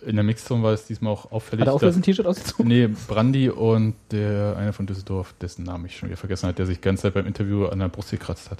In 0.07 0.17
der 0.17 0.25
Mixzone 0.25 0.62
war 0.62 0.73
es 0.75 0.85
diesmal 0.87 1.15
auch 1.15 1.33
auffällig. 1.33 1.62
Hat 1.62 1.69
er 1.69 1.75
auch 1.75 1.81
dass- 1.81 1.97
ein 1.97 2.03
T-Shirt 2.03 2.27
ausgezogen? 2.27 2.67
Nee, 2.67 2.89
Brandi 3.09 3.49
und 3.49 3.95
der 4.11 4.55
eine 4.59 4.75
von 4.75 4.85
Düsseldorf, 4.87 5.35
dessen 5.41 5.65
Namen 5.65 5.87
ich 5.87 5.97
schon 5.97 6.11
wieder 6.11 6.19
vergessen 6.19 6.49
hat, 6.49 6.59
der 6.59 6.67
sich 6.67 6.77
die 6.77 6.83
ganze 6.83 7.03
Zeit 7.05 7.15
beim 7.15 7.27
Interview 7.27 7.65
an 7.67 7.79
der 7.79 7.89
Brust 7.89 8.11
gekratzt 8.11 8.51
hat. 8.51 8.59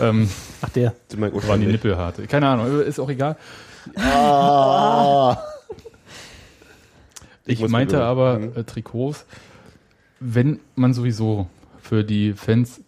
Ähm, 0.00 0.30
Ach, 0.62 0.68
der. 0.70 0.94
Waren 1.18 1.60
die 1.60 1.66
Nippel 1.66 1.94
hart. 1.96 2.26
Keine 2.28 2.48
Ahnung, 2.48 2.80
ist 2.80 2.98
auch 3.00 3.10
egal. 3.10 3.36
Ah, 3.96 5.36
Ich, 7.48 7.66
meinte 7.68 8.02
aber 8.02 8.38
Mhm. 8.38 8.52
äh, 8.56 8.64
Trikots, 8.64 9.24
wenn 10.20 10.60
man 10.76 10.92
sowieso 10.94 11.46
für 11.80 12.04
die 12.04 12.32
Fans 12.34 12.80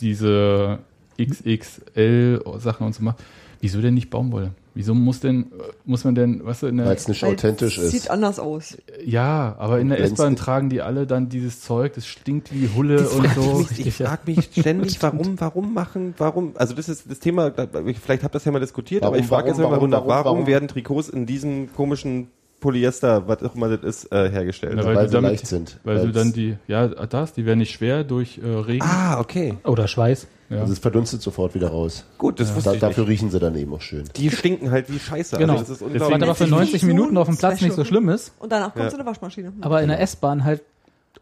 diese 0.00 0.78
XXL 1.20 2.42
Sachen 2.58 2.86
und 2.86 2.94
so 2.94 3.02
macht, 3.02 3.18
wieso 3.60 3.80
denn 3.80 3.94
nicht 3.94 4.10
Baumwolle? 4.10 4.50
Wieso 4.76 4.92
muss 4.92 5.20
denn, 5.20 5.52
muss 5.84 6.02
man 6.02 6.16
denn, 6.16 6.40
was 6.44 6.64
in 6.64 6.78
der, 6.78 6.86
Weil 6.86 6.96
es 6.96 7.06
nicht 7.06 7.22
authentisch 7.22 7.78
ist. 7.78 7.92
Sieht 7.92 8.10
anders 8.10 8.40
aus. 8.40 8.76
ja, 9.04 9.54
aber 9.58 9.78
in 9.78 9.88
der 9.88 10.00
S-Bahn 10.00 10.34
tragen 10.34 10.68
die 10.68 10.82
alle 10.82 11.06
dann 11.06 11.28
dieses 11.28 11.60
Zeug, 11.60 11.92
das 11.94 12.06
stinkt 12.08 12.52
wie 12.52 12.68
Hulle 12.74 12.96
Das 12.96 13.12
und 13.12 13.28
so. 13.34 13.60
ich 13.70 13.78
mich, 13.78 13.86
ich 13.86 13.94
frage 13.94 14.22
mich 14.26 14.44
ständig, 14.50 15.00
warum, 15.02 15.40
warum 15.40 15.72
machen, 15.74 16.14
warum, 16.18 16.52
also 16.56 16.74
das 16.74 16.88
ist 16.88 17.08
das 17.08 17.20
Thema, 17.20 17.52
vielleicht 17.52 18.24
habt 18.24 18.34
ihr 18.34 18.38
das 18.38 18.44
ja 18.44 18.50
mal 18.50 18.58
diskutiert, 18.58 19.02
Warum, 19.02 19.14
aber 19.14 19.22
ich 19.22 19.28
frage 19.28 19.48
jetzt 19.48 19.58
mal, 19.58 19.70
warum, 19.70 19.92
warum, 19.92 19.92
warum, 19.92 20.08
warum, 20.08 20.24
warum? 20.24 20.46
werden 20.48 20.66
Trikots 20.66 21.08
in 21.08 21.24
diesem 21.26 21.72
komischen 21.72 22.26
Polyester, 22.64 23.28
was 23.28 23.42
auch 23.42 23.54
immer 23.54 23.68
das 23.76 23.82
ist, 24.04 24.12
äh, 24.12 24.30
hergestellt? 24.30 24.72
Na, 24.76 24.84
weil 24.86 24.94
du 24.94 25.08
sie 25.08 25.12
damit- 25.12 25.30
leicht 25.32 25.46
sind. 25.46 25.78
Weil 25.84 26.06
du 26.06 26.12
dann 26.12 26.32
die, 26.32 26.56
ja, 26.66 26.88
das, 26.88 27.34
die 27.34 27.44
werden 27.44 27.58
nicht 27.58 27.72
schwer 27.72 28.04
durch 28.04 28.38
äh, 28.42 28.46
Regen. 28.48 28.82
ah, 28.84 29.20
okay. 29.20 29.54
Oder 29.64 29.86
Schweiß. 29.86 30.26
Ja. 30.48 30.60
Also 30.60 30.72
es 30.72 30.78
verdunstet 30.78 31.20
sofort 31.22 31.54
wieder 31.54 31.68
raus. 31.68 32.04
Gut, 32.18 32.40
das 32.40 32.54
wusste 32.54 32.70
Da, 32.70 32.74
ich 32.74 32.80
dafür 32.80 33.04
nicht. 33.04 33.10
riechen 33.12 33.30
sie 33.30 33.38
dann 33.38 33.54
eben 33.56 33.72
auch 33.74 33.80
schön. 33.80 34.04
Die 34.16 34.30
stinken 34.30 34.70
halt 34.70 34.90
wie 34.92 34.98
Scheiße. 34.98 35.36
Genau. 35.38 35.54
Also 35.54 35.64
das 35.64 35.70
ist 35.72 35.80
Was 35.82 35.86
unglaublich. 35.90 36.22
aber 36.22 36.34
für 36.34 36.44
Nicht 36.44 36.50
90 36.52 36.80
so 36.80 36.86
Minuten 36.86 37.16
auf 37.18 37.26
dem 37.28 37.36
Platz 37.36 37.60
nicht 37.60 37.74
so 37.74 37.84
schlimm 37.84 38.08
ist. 38.08 38.32
Und 38.38 38.50
danach 38.52 38.72
kommt 38.72 38.84
Ja. 38.86 38.90
so 38.90 38.96
eine 38.96 39.06
Waschmaschine. 39.06 39.52
Aber 39.60 39.82
in 39.82 39.88
der 39.88 40.00
S-Bahn 40.00 40.44
halt 40.44 40.62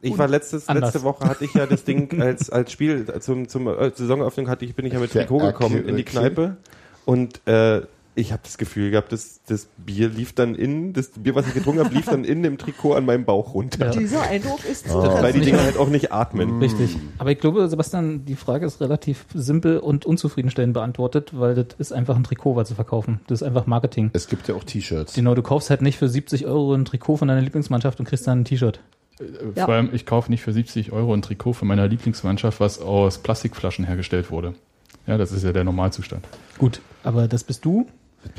Ich 0.00 0.16
war 0.18 0.26
letztes, 0.28 0.68
Anders. 0.68 0.92
letzte 0.94 1.04
Woche 1.06 1.28
hatte 1.28 1.44
ich 1.44 1.54
ja 1.54 1.66
das 1.66 1.84
Ding 1.84 2.20
als, 2.20 2.50
als 2.50 2.72
Spiel, 2.72 3.06
zum, 3.20 3.48
zum 3.48 3.68
äh, 3.68 3.90
Saisoneröffnung 3.94 4.48
hatte 4.48 4.64
ich, 4.64 4.74
bin 4.74 4.86
ich 4.86 4.92
ja 4.92 4.98
mit 5.00 5.12
Ja, 5.14 5.22
Trikot 5.22 5.38
gekommen 5.38 5.78
okay, 5.80 5.88
in 5.88 5.96
die. 5.96 6.04
Kneipe 6.04 6.56
und 7.04 7.40
äh, 7.46 7.82
ich 8.14 8.32
habe 8.32 8.42
das 8.44 8.58
Gefühl 8.58 8.90
gehabt, 8.90 9.12
das, 9.12 9.40
das 9.46 9.68
Bier 9.78 10.08
lief 10.08 10.34
dann 10.34 10.54
in, 10.54 10.92
das 10.92 11.08
Bier, 11.08 11.34
was 11.34 11.46
ich 11.46 11.54
getrunken 11.54 11.84
habe, 11.84 11.94
lief 11.94 12.06
dann 12.06 12.24
in 12.24 12.42
dem 12.42 12.58
Trikot 12.58 12.94
an 12.94 13.06
meinem 13.06 13.24
Bauch 13.24 13.54
runter. 13.54 13.90
Dieser 13.90 14.22
Eindruck 14.22 14.64
ist 14.64 14.88
zu 14.88 14.98
Weil 14.98 15.32
die. 15.32 15.40
Dinger 15.40 15.62
halt 15.62 15.78
auch 15.78 15.88
nicht 15.88 16.12
atmen. 16.12 16.58
Richtig. 16.60 16.96
Aber 17.18 17.30
ich 17.30 17.40
glaube, 17.40 17.68
Sebastian, 17.68 18.24
die 18.26 18.36
Frage 18.36 18.66
ist 18.66 18.80
relativ 18.80 19.24
simpel 19.34 19.78
und 19.78 20.04
unzufriedenstellend 20.04 20.74
beantwortet, 20.74 21.32
weil 21.32 21.54
das 21.54 21.66
ist 21.78 21.92
einfach 21.92 22.16
ein 22.16 22.24
Trikot, 22.24 22.54
was 22.54 22.68
zu 22.68 22.74
verkaufen. 22.74 23.20
Das 23.28 23.40
ist 23.40 23.46
einfach 23.46 23.66
Marketing. 23.66 24.10
Es 24.12 24.28
gibt 24.28 24.46
ja 24.48 24.54
auch 24.54 24.64
T-Shirts. 24.64 25.14
Genau, 25.14 25.34
du 25.34 25.42
kaufst 25.42 25.70
halt 25.70 25.80
nicht 25.80 25.96
für 25.96 26.08
70 26.08 26.46
Euro 26.46 26.74
ein 26.74 26.84
Trikot 26.84 27.16
von 27.16 27.28
deiner 27.28 27.40
Lieblingsmannschaft 27.40 27.98
und 27.98 28.06
kriegst 28.06 28.26
dann 28.26 28.40
ein 28.40 28.44
T-Shirt. 28.44 28.80
Ja. 29.56 29.64
Vor 29.64 29.74
allem, 29.74 29.90
ich 29.92 30.04
kaufe 30.06 30.30
nicht 30.30 30.42
für 30.42 30.52
70 30.52 30.92
Euro 30.92 31.14
ein 31.14 31.22
Trikot 31.22 31.54
von 31.54 31.68
meiner 31.68 31.88
Lieblingsmannschaft, 31.88 32.60
was 32.60 32.80
aus 32.80 33.18
Plastikflaschen 33.18 33.84
hergestellt 33.84 34.30
wurde. 34.30 34.54
Ja, 35.06 35.18
das 35.18 35.32
ist 35.32 35.44
ja 35.44 35.52
der 35.52 35.64
Normalzustand. 35.64 36.26
Gut, 36.58 36.80
aber 37.02 37.28
das 37.28 37.44
bist 37.44 37.64
du. 37.64 37.86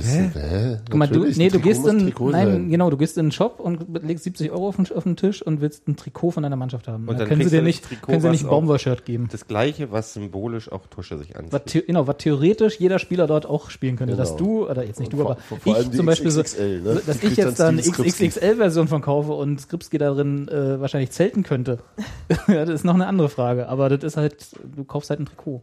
Hä? 0.02 0.32
Hä? 0.34 0.78
Guck 0.90 0.96
mal, 0.96 1.08
du, 1.08 1.26
nee, 1.26 1.50
du 1.50 1.60
gehst 1.60 1.86
in, 1.86 2.00
Trikot 2.00 2.30
nein, 2.32 2.48
sein. 2.48 2.70
genau, 2.70 2.90
du 2.90 2.98
gehst 2.98 3.18
in 3.18 3.26
den 3.28 3.32
Shop 3.32 3.60
und 3.60 3.86
legst 4.04 4.24
70 4.24 4.50
Euro 4.52 4.70
auf 4.70 4.78
den, 4.78 4.88
auf 4.96 5.04
den 5.04 5.16
Tisch 5.18 5.42
und 5.42 5.62
willst 5.62 5.88
ein 5.88 5.96
Trikot 5.98 6.32
von 6.32 6.44
deiner 6.44 6.56
Mannschaft 6.56 6.88
haben. 6.88 7.08
Und 7.08 7.16
Da 7.16 7.20
dann 7.20 7.28
können 7.28 7.44
sie 7.44 7.50
dir 7.50 7.58
du 7.58 7.64
nicht, 7.66 7.84
Trikot, 7.84 8.06
können 8.08 8.22
sie 8.22 8.30
nicht 8.30 8.44
ein 8.46 8.50
Baumwollshirt 8.50 9.06
geben. 9.06 9.28
Das 9.32 9.46
gleiche, 9.48 9.92
was 9.92 10.14
symbolisch 10.14 10.72
auch 10.72 10.88
Tusche 10.88 11.18
sich 11.18 11.36
anzieht. 11.36 11.54
Was, 11.54 11.62
the 11.72 11.84
genau, 11.86 12.08
was 12.08 12.18
theoretisch 12.18 12.80
jeder 12.80 12.98
Spieler 12.98 13.28
dort 13.28 13.46
auch 13.46 13.70
spielen 13.70 13.98
könnte. 13.98 14.14
Genau. 14.14 14.24
Dass 14.24 14.36
du, 14.38 14.68
oder 14.70 14.86
jetzt 14.86 15.00
nicht 15.00 15.12
du, 15.14 15.18
Vor- 15.18 15.32
aber 15.32 15.40
vor- 15.42 15.58
ich 15.66 15.90
die 15.90 15.98
zum 15.98 16.06
Beispiel 16.06 16.32
so, 16.32 16.42
XXL, 16.42 16.82
ne? 16.82 17.02
dass 17.06 17.20
Die 17.20 17.28
ich 17.28 17.36
jetzt 17.38 17.60
da 17.60 17.66
dann 17.66 17.80
eine. 17.80 17.82
XXL-Version 17.92 18.88
von 18.88 19.02
kaufe 19.02 19.34
und 19.34 19.60
Skripski 19.60 19.98
darin 19.98 20.48
äh, 20.48 20.80
wahrscheinlich 20.80 21.12
zelten 21.12 21.44
könnte. 21.44 21.80
ja, 22.48 22.66
das 22.66 22.76
ist 22.76 22.86
noch 22.86 22.96
eine 22.96 23.08
andere 23.08 23.30
Frage. 23.30 23.68
Aber 23.68 23.90
das 23.90 24.04
ist 24.04 24.18
halt, 24.18 24.36
du 24.76 24.84
kaufst 24.86 25.10
halt 25.10 25.20
ein 25.20 25.26
Trikot. 25.26 25.62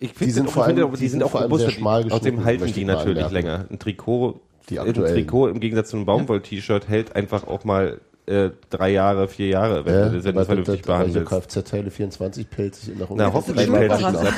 Ich 0.00 0.14
Die 0.14 0.30
sind 0.30 0.48
auch- 0.48 0.52
vor 0.52 0.62
ich 0.62 0.66
finde 0.68 0.82
allem- 0.82 0.94
auch- 0.94 0.98
die 0.98 1.08
sind 1.08 1.22
auch 1.22 1.30
vor 1.30 1.40
allem 1.40 1.50
robust. 1.50 1.64
sehr 1.68 1.70
schmal 1.78 2.04
Außerdem 2.04 2.44
halten 2.44 2.72
die 2.72 2.84
natürlich 2.84 3.24
anmerken. 3.24 3.57
Ein 3.70 3.78
Trikot, 3.78 4.40
Die 4.70 4.78
ein. 4.80 4.92
Trikot 4.94 5.48
im 5.48 5.60
Gegensatz 5.60 5.90
zu 5.90 5.96
einem 5.96 6.06
Baumwoll-T-Shirt 6.06 6.88
hält 6.88 7.14
einfach 7.16 7.46
auch 7.46 7.64
mal 7.64 8.00
äh, 8.26 8.50
drei 8.70 8.90
Jahre, 8.90 9.26
vier 9.28 9.46
Jahre, 9.48 9.84
wenn 9.86 9.94
Ja, 9.94 10.08
du 10.10 10.16
das 10.20 10.26
es 10.26 10.46
vernünftig 10.46 10.82
das- 10.82 10.90
also 10.90 11.12
behandelst. 11.14 11.30
Kfz-Teile 11.30 11.90
24 11.90 12.50
pellt 12.50 12.74
sich 12.74 12.88
nach 12.98 13.08
Na, 13.10 13.26
unten. 13.26 13.32
hoffentlich 13.32 13.66
sich 13.66 13.88
daran. 13.88 14.12
das 14.14 14.26
ab. 14.26 14.34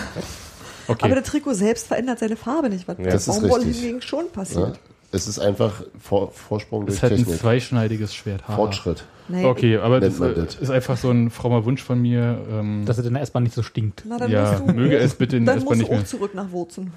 Okay. 0.86 1.04
Aber 1.06 1.14
das 1.16 1.24
Trikot 1.24 1.54
selbst 1.54 1.86
verändert 1.88 2.18
seine 2.20 2.36
Farbe 2.36 2.68
nicht, 2.68 2.86
was 2.88 2.98
Ja, 2.98 3.04
bei 3.04 3.10
das 3.10 3.26
ist 3.28 3.40
Baumwolle 3.40 3.64
richtig. 3.64 3.80
hingegen 3.80 4.02
schon 4.02 4.26
Ja? 4.26 4.30
passiert. 4.32 4.80
Es 5.12 5.26
ist 5.26 5.40
einfach 5.40 5.82
Vor 6.00 6.30
Vorsprung 6.30 6.86
Das 6.86 6.94
durch 6.94 6.96
ist 6.98 7.02
halt 7.02 7.12
ein 7.14 7.18
Technik. 7.24 7.40
zweischneidiges 7.40 8.14
Schwert. 8.14 8.46
Haha. 8.46 8.54
Fortschritt. 8.56 9.04
Nee. 9.26 9.44
Okay, 9.44 9.76
aber 9.78 9.98
das, 9.98 10.20
äh, 10.20 10.34
das. 10.34 10.54
ist 10.56 10.70
einfach 10.70 10.96
so 10.96 11.10
ein 11.10 11.30
frommer 11.30 11.64
Wunsch 11.64 11.82
von 11.82 12.00
mir. 12.00 12.38
Ähm, 12.50 12.84
Dass 12.86 12.98
es 12.98 13.06
in 13.06 13.14
der 13.14 13.22
S-Bahn 13.24 13.42
nicht 13.42 13.54
so 13.56 13.62
stinkt. 13.64 14.04
Na, 14.06 14.18
dann 14.18 14.30
Ja, 14.30 14.52
musst 14.52 14.68
du, 14.68 14.72
möge 14.74 14.96
es 14.98 15.14
bitte 15.16 15.36
in 15.36 15.44
der 15.46 15.54
dann 15.54 15.62
S-Bahn 15.62 15.78
musst 15.78 15.78
nicht 15.80 15.90
du 15.90 15.94
auch 15.94 15.98
mehr. 15.98 16.06
zurück 16.06 16.34
nach 16.36 16.50
Wurzen. 16.52 16.92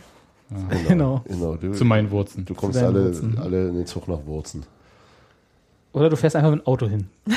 Genau. 0.88 1.24
Genau, 1.28 1.56
du, 1.56 1.72
zu 1.74 1.86
meinen 1.86 2.12
Wurzeln. 2.12 2.46
du 2.46 2.54
kommst 2.54 2.78
alle, 2.78 3.06
Wurzeln. 3.06 3.38
alle 3.40 3.70
in 3.70 3.76
den 3.76 3.86
Zug 3.86 4.08
nach 4.08 4.26
Wurzen. 4.26 4.64
Oder 5.94 6.10
du 6.10 6.16
fährst 6.16 6.36
einfach 6.36 6.52
mit 6.52 6.62
dem 6.62 6.68
Auto 6.68 6.88
hin. 6.88 7.08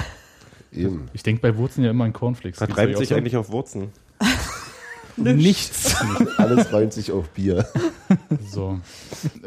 Eben. 0.73 1.09
Ich 1.13 1.23
denke 1.23 1.41
bei 1.41 1.57
Wurzeln 1.57 1.85
ja 1.85 1.91
immer 1.91 2.05
an 2.05 2.13
Cornflakes. 2.13 2.61
Was 2.61 2.71
auch 2.71 2.99
sich 2.99 3.15
eigentlich 3.15 3.37
auf 3.37 3.51
Wurzen? 3.51 3.91
Nichts. 5.17 5.97
Alles 6.37 6.71
reimt 6.73 6.93
sich 6.93 7.11
auf 7.11 7.31
Bier. 7.31 7.67
So. 8.51 8.79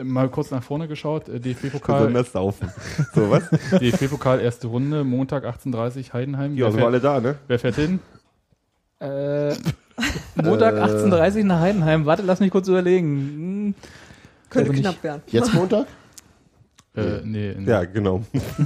Mal 0.01 0.29
kurz 0.29 0.49
nach 0.49 0.63
vorne 0.63 0.87
geschaut. 0.87 1.29
äh, 1.29 1.39
DFB-Pokal, 1.39 1.99
Besonders 1.99 2.31
saufen. 2.31 2.71
So, 3.13 3.29
was? 3.29 3.43
DFB-Pokal 3.79 4.39
erste 4.39 4.65
Runde, 4.67 5.03
Montag 5.03 5.45
18.30 5.45 6.11
Heidenheim. 6.13 6.55
Ja, 6.57 6.71
sind 6.71 6.79
wir 6.79 6.87
alle 6.87 6.99
da, 6.99 7.19
ne? 7.21 7.35
wer 7.47 7.59
fährt 7.59 7.75
hin? 7.75 7.99
äh, 8.99 9.55
Montag 10.35 10.75
18.30 10.75 11.43
nach 11.43 11.59
Heidenheim. 11.59 12.05
Warte, 12.05 12.23
lass 12.23 12.39
mich 12.39 12.51
kurz 12.51 12.67
überlegen. 12.67 13.07
Hm, 13.07 13.75
Könnte 14.49 14.71
Glaube 14.71 14.81
knapp 14.81 15.03
werden. 15.03 15.21
Jetzt 15.27 15.53
Montag? 15.53 15.87
Äh, 16.95 17.21
nee, 17.23 17.53
nee. 17.55 17.69
Ja, 17.69 17.85
genau. 17.85 18.23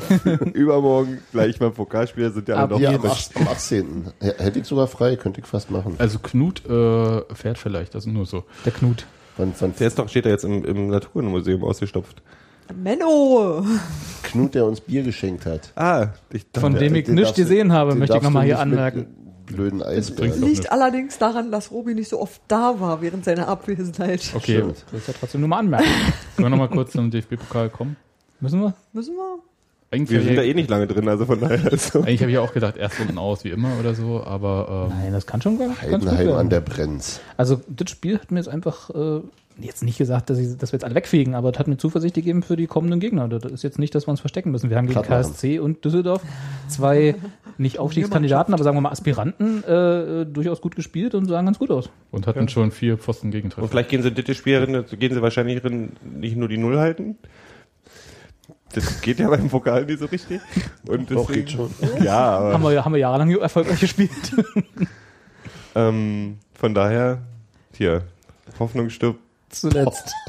Übermorgen 0.54 1.20
gleich 1.34 1.60
mal 1.60 1.72
Pokalspieler 1.72 2.32
sind 2.32 2.48
ja 2.48 2.56
alle 2.56 2.70
noch 2.70 2.80
Ja, 2.80 2.92
am, 2.92 3.04
jetzt. 3.04 3.32
ach- 3.36 3.42
am 3.42 3.48
18. 3.50 4.06
H- 4.22 4.28
Hätte 4.44 4.60
ich 4.60 4.66
sogar 4.66 4.88
frei, 4.88 5.18
könnte 5.18 5.42
ich 5.42 5.46
fast 5.46 5.70
machen. 5.70 5.96
Also 5.98 6.20
Knut 6.20 6.66
äh, 6.66 7.22
fährt 7.36 7.58
vielleicht, 7.58 7.94
das 7.94 8.06
ist 8.06 8.14
nur 8.14 8.26
so. 8.26 8.46
Der 8.66 8.72
Knut. 8.72 9.06
Von, 9.36 9.54
von 9.54 9.74
Der 9.78 9.88
ist 9.88 10.00
doch, 10.00 10.08
steht 10.08 10.26
da 10.26 10.30
jetzt 10.30 10.46
im, 10.46 10.64
im 10.64 10.88
Naturmuseum 10.88 11.64
ausgestopft. 11.66 12.22
Menno! 12.74 13.66
Knut, 14.24 14.56
der 14.56 14.66
uns 14.66 14.80
Bier 14.80 15.04
geschenkt 15.04 15.46
hat. 15.46 15.72
Ah, 15.76 16.08
ich 16.32 16.46
dachte, 16.50 16.62
Von 16.62 16.76
dem 16.76 16.96
ich 16.96 17.04
Den 17.06 17.16
nichts 17.16 17.36
gesehen 17.36 17.74
habe, 17.74 17.94
möchte 17.94 18.16
ich 18.18 18.24
nochmal 18.24 18.46
hier 18.46 18.60
anmerken. 18.60 19.08
Blöden 19.46 19.82
Eisbären. 19.84 20.32
doch 20.32 20.38
Liegt 20.48 20.60
nicht. 20.60 20.72
allerdings 20.72 21.18
daran, 21.18 21.52
dass 21.52 21.72
Robi 21.72 21.94
nicht 21.96 22.10
so 22.10 22.20
oft 22.22 22.42
da 22.48 22.80
war 22.80 23.02
während 23.02 23.26
seiner 23.26 23.48
Abwesenheit. 23.48 24.22
Okay, 24.36 24.58
Stimmt. 24.58 24.86
Das 24.92 25.02
ist 25.02 25.08
ja 25.08 25.14
trotzdem 25.20 25.42
nur 25.42 25.50
mal 25.50 25.60
anmerken. 25.60 25.86
können 26.36 26.46
wir 26.46 26.50
nochmal 26.50 26.70
kurz 26.70 26.92
zum 26.94 27.12
DFB-Pokal 27.12 27.70
kommen? 27.70 27.96
Müssen 28.40 28.62
wir? 28.62 28.74
Müssen 28.94 29.16
wir? 29.16 29.40
Eigentlich, 29.92 30.10
wir 30.10 30.24
sind 30.26 30.36
da 30.38 30.42
eh 30.42 30.50
ich- 30.50 30.56
nicht 30.56 30.70
lange 30.72 30.88
drin, 30.88 31.08
also 31.08 31.26
von 31.26 31.40
daher. 31.40 31.72
Also. 31.72 32.00
eigentlich 32.00 32.22
habe 32.22 32.32
ich 32.32 32.36
ja 32.36 32.42
auch 32.42 32.52
gedacht, 32.54 32.78
erst 32.78 33.00
unten 33.00 33.18
aus 33.20 33.44
wie 33.44 33.50
immer 33.50 33.70
oder 33.80 33.94
so, 33.94 34.24
aber 34.24 34.90
ähm, 34.92 34.98
Nein, 35.04 35.14
das 35.14 35.28
kann 35.28 35.40
schon 35.42 35.60
ganz, 35.60 35.80
ganz 35.82 36.06
Heidenheim 36.08 36.32
an 36.36 36.50
der 36.50 36.62
Brenz. 36.62 37.20
Also 37.38 37.62
das 37.68 37.92
Spiel 37.92 38.18
hat 38.20 38.32
mir 38.32 38.40
jetzt 38.40 38.50
einfach 38.50 38.90
äh, 38.90 39.22
jetzt 39.60 39.84
nicht 39.84 39.98
gesagt, 39.98 40.30
dass, 40.30 40.38
ich, 40.40 40.58
dass 40.58 40.72
wir 40.72 40.78
jetzt 40.78 40.84
alle 40.84 40.96
wegfegen, 40.96 41.36
aber 41.36 41.52
es 41.52 41.60
hat 41.60 41.68
mir 41.68 41.78
Zuversicht 41.78 42.16
gegeben 42.16 42.44
für 42.44 42.56
die 42.56 42.68
kommenden 42.68 43.00
Gegner. 43.00 43.28
Das 43.28 43.52
ist 43.52 43.64
jetzt 43.64 43.80
nicht, 43.80 43.94
dass 43.96 44.08
wir 44.08 44.12
uns 44.12 44.20
verstecken 44.20 44.52
müssen. 44.52 44.70
Wir 44.70 44.78
haben 44.78 44.88
gegen 44.88 45.00
machen. 45.00 45.10
KSC 45.10 45.60
und 45.60 45.84
Düsseldorf 45.86 46.22
zwei 46.68 47.16
nicht 47.58 47.80
Aufstiegskandidaten, 47.80 48.54
aber 48.54 48.64
sagen 48.64 48.78
wir 48.78 48.82
mal 48.82 48.92
Aspiranten 48.92 49.64
äh, 49.64 50.26
durchaus 50.26 50.62
gut 50.62 50.76
gespielt 50.76 51.16
und 51.16 51.26
sahen 51.26 51.46
ganz 51.46 51.60
gut 51.60 51.72
aus. 51.72 51.90
und 52.12 52.28
hatten 52.28 52.48
schon 52.50 52.72
vier 52.72 52.98
Pfosten 52.98 53.28
Und 53.28 53.32
Gegentreffer. 53.32 53.68
vielleicht 53.68 53.90
gehen 53.90 54.02
sie 54.02 54.12
dritte 54.14 54.34
Spielerin, 54.34 54.86
gehen 55.00 55.14
sie 55.14 55.22
wahrscheinlich 55.22 55.62
drin, 55.62 55.94
nicht 56.04 56.36
nur 56.36 56.48
die 56.48 56.58
Null 56.58 56.80
halten. 56.80 57.18
Das 58.74 59.02
geht 59.02 59.20
ja 59.20 59.30
beim 59.30 59.50
Pokal 59.50 59.86
nicht 59.86 60.00
so 60.00 60.06
richtig. 60.06 60.42
Und 60.88 61.12
Doch, 61.12 61.28
deswegen, 61.28 61.46
geht 61.46 61.52
schon. 61.52 61.70
Ja, 62.04 62.38
aber 62.40 62.54
Haben 62.54 62.64
wir, 62.64 62.84
haben 62.84 62.94
wir 62.94 63.00
jahrelang 63.00 63.30
erfolgreich 63.30 63.80
gespielt. 63.80 64.10
ähm, 65.76 66.38
von 66.56 66.74
daher, 66.74 67.20
hier, 67.78 68.04
Hoffnung 68.60 68.90
stirbt. 68.90 69.20
Zuletzt. 69.54 70.12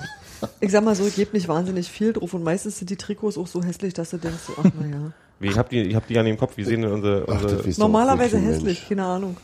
Ich 0.61 0.73
sag 0.73 0.85
mal 0.85 0.95
so, 0.95 1.07
ich 1.07 1.17
gebe 1.17 1.31
nicht 1.33 1.49
wahnsinnig 1.49 1.89
viel 1.89 2.13
drauf 2.13 2.35
und 2.35 2.43
meistens 2.43 2.79
sind 2.79 2.91
die 2.91 2.97
Trikots 2.97 3.39
auch 3.39 3.47
so 3.47 3.63
hässlich, 3.63 3.95
dass 3.95 4.11
du 4.11 4.19
denkst, 4.19 4.43
so, 4.47 4.53
ach 4.59 4.71
naja. 4.79 5.13
Ich 5.41 5.57
hab 5.57 5.71
die, 5.71 5.81
ich 5.81 5.95
hab 5.95 6.07
die 6.07 6.19
an 6.19 6.27
dem 6.27 6.37
Kopf, 6.37 6.59
wie 6.59 6.65
sehen 6.65 6.83
denn 6.83 6.93
unsere, 6.93 7.25
Ach, 7.27 7.43
unsere 7.43 7.63
doch 7.63 7.79
Normalerweise 7.79 8.39
hässlich, 8.39 8.81
Mensch. 8.81 8.89
keine 8.89 9.05
Ahnung. 9.05 9.37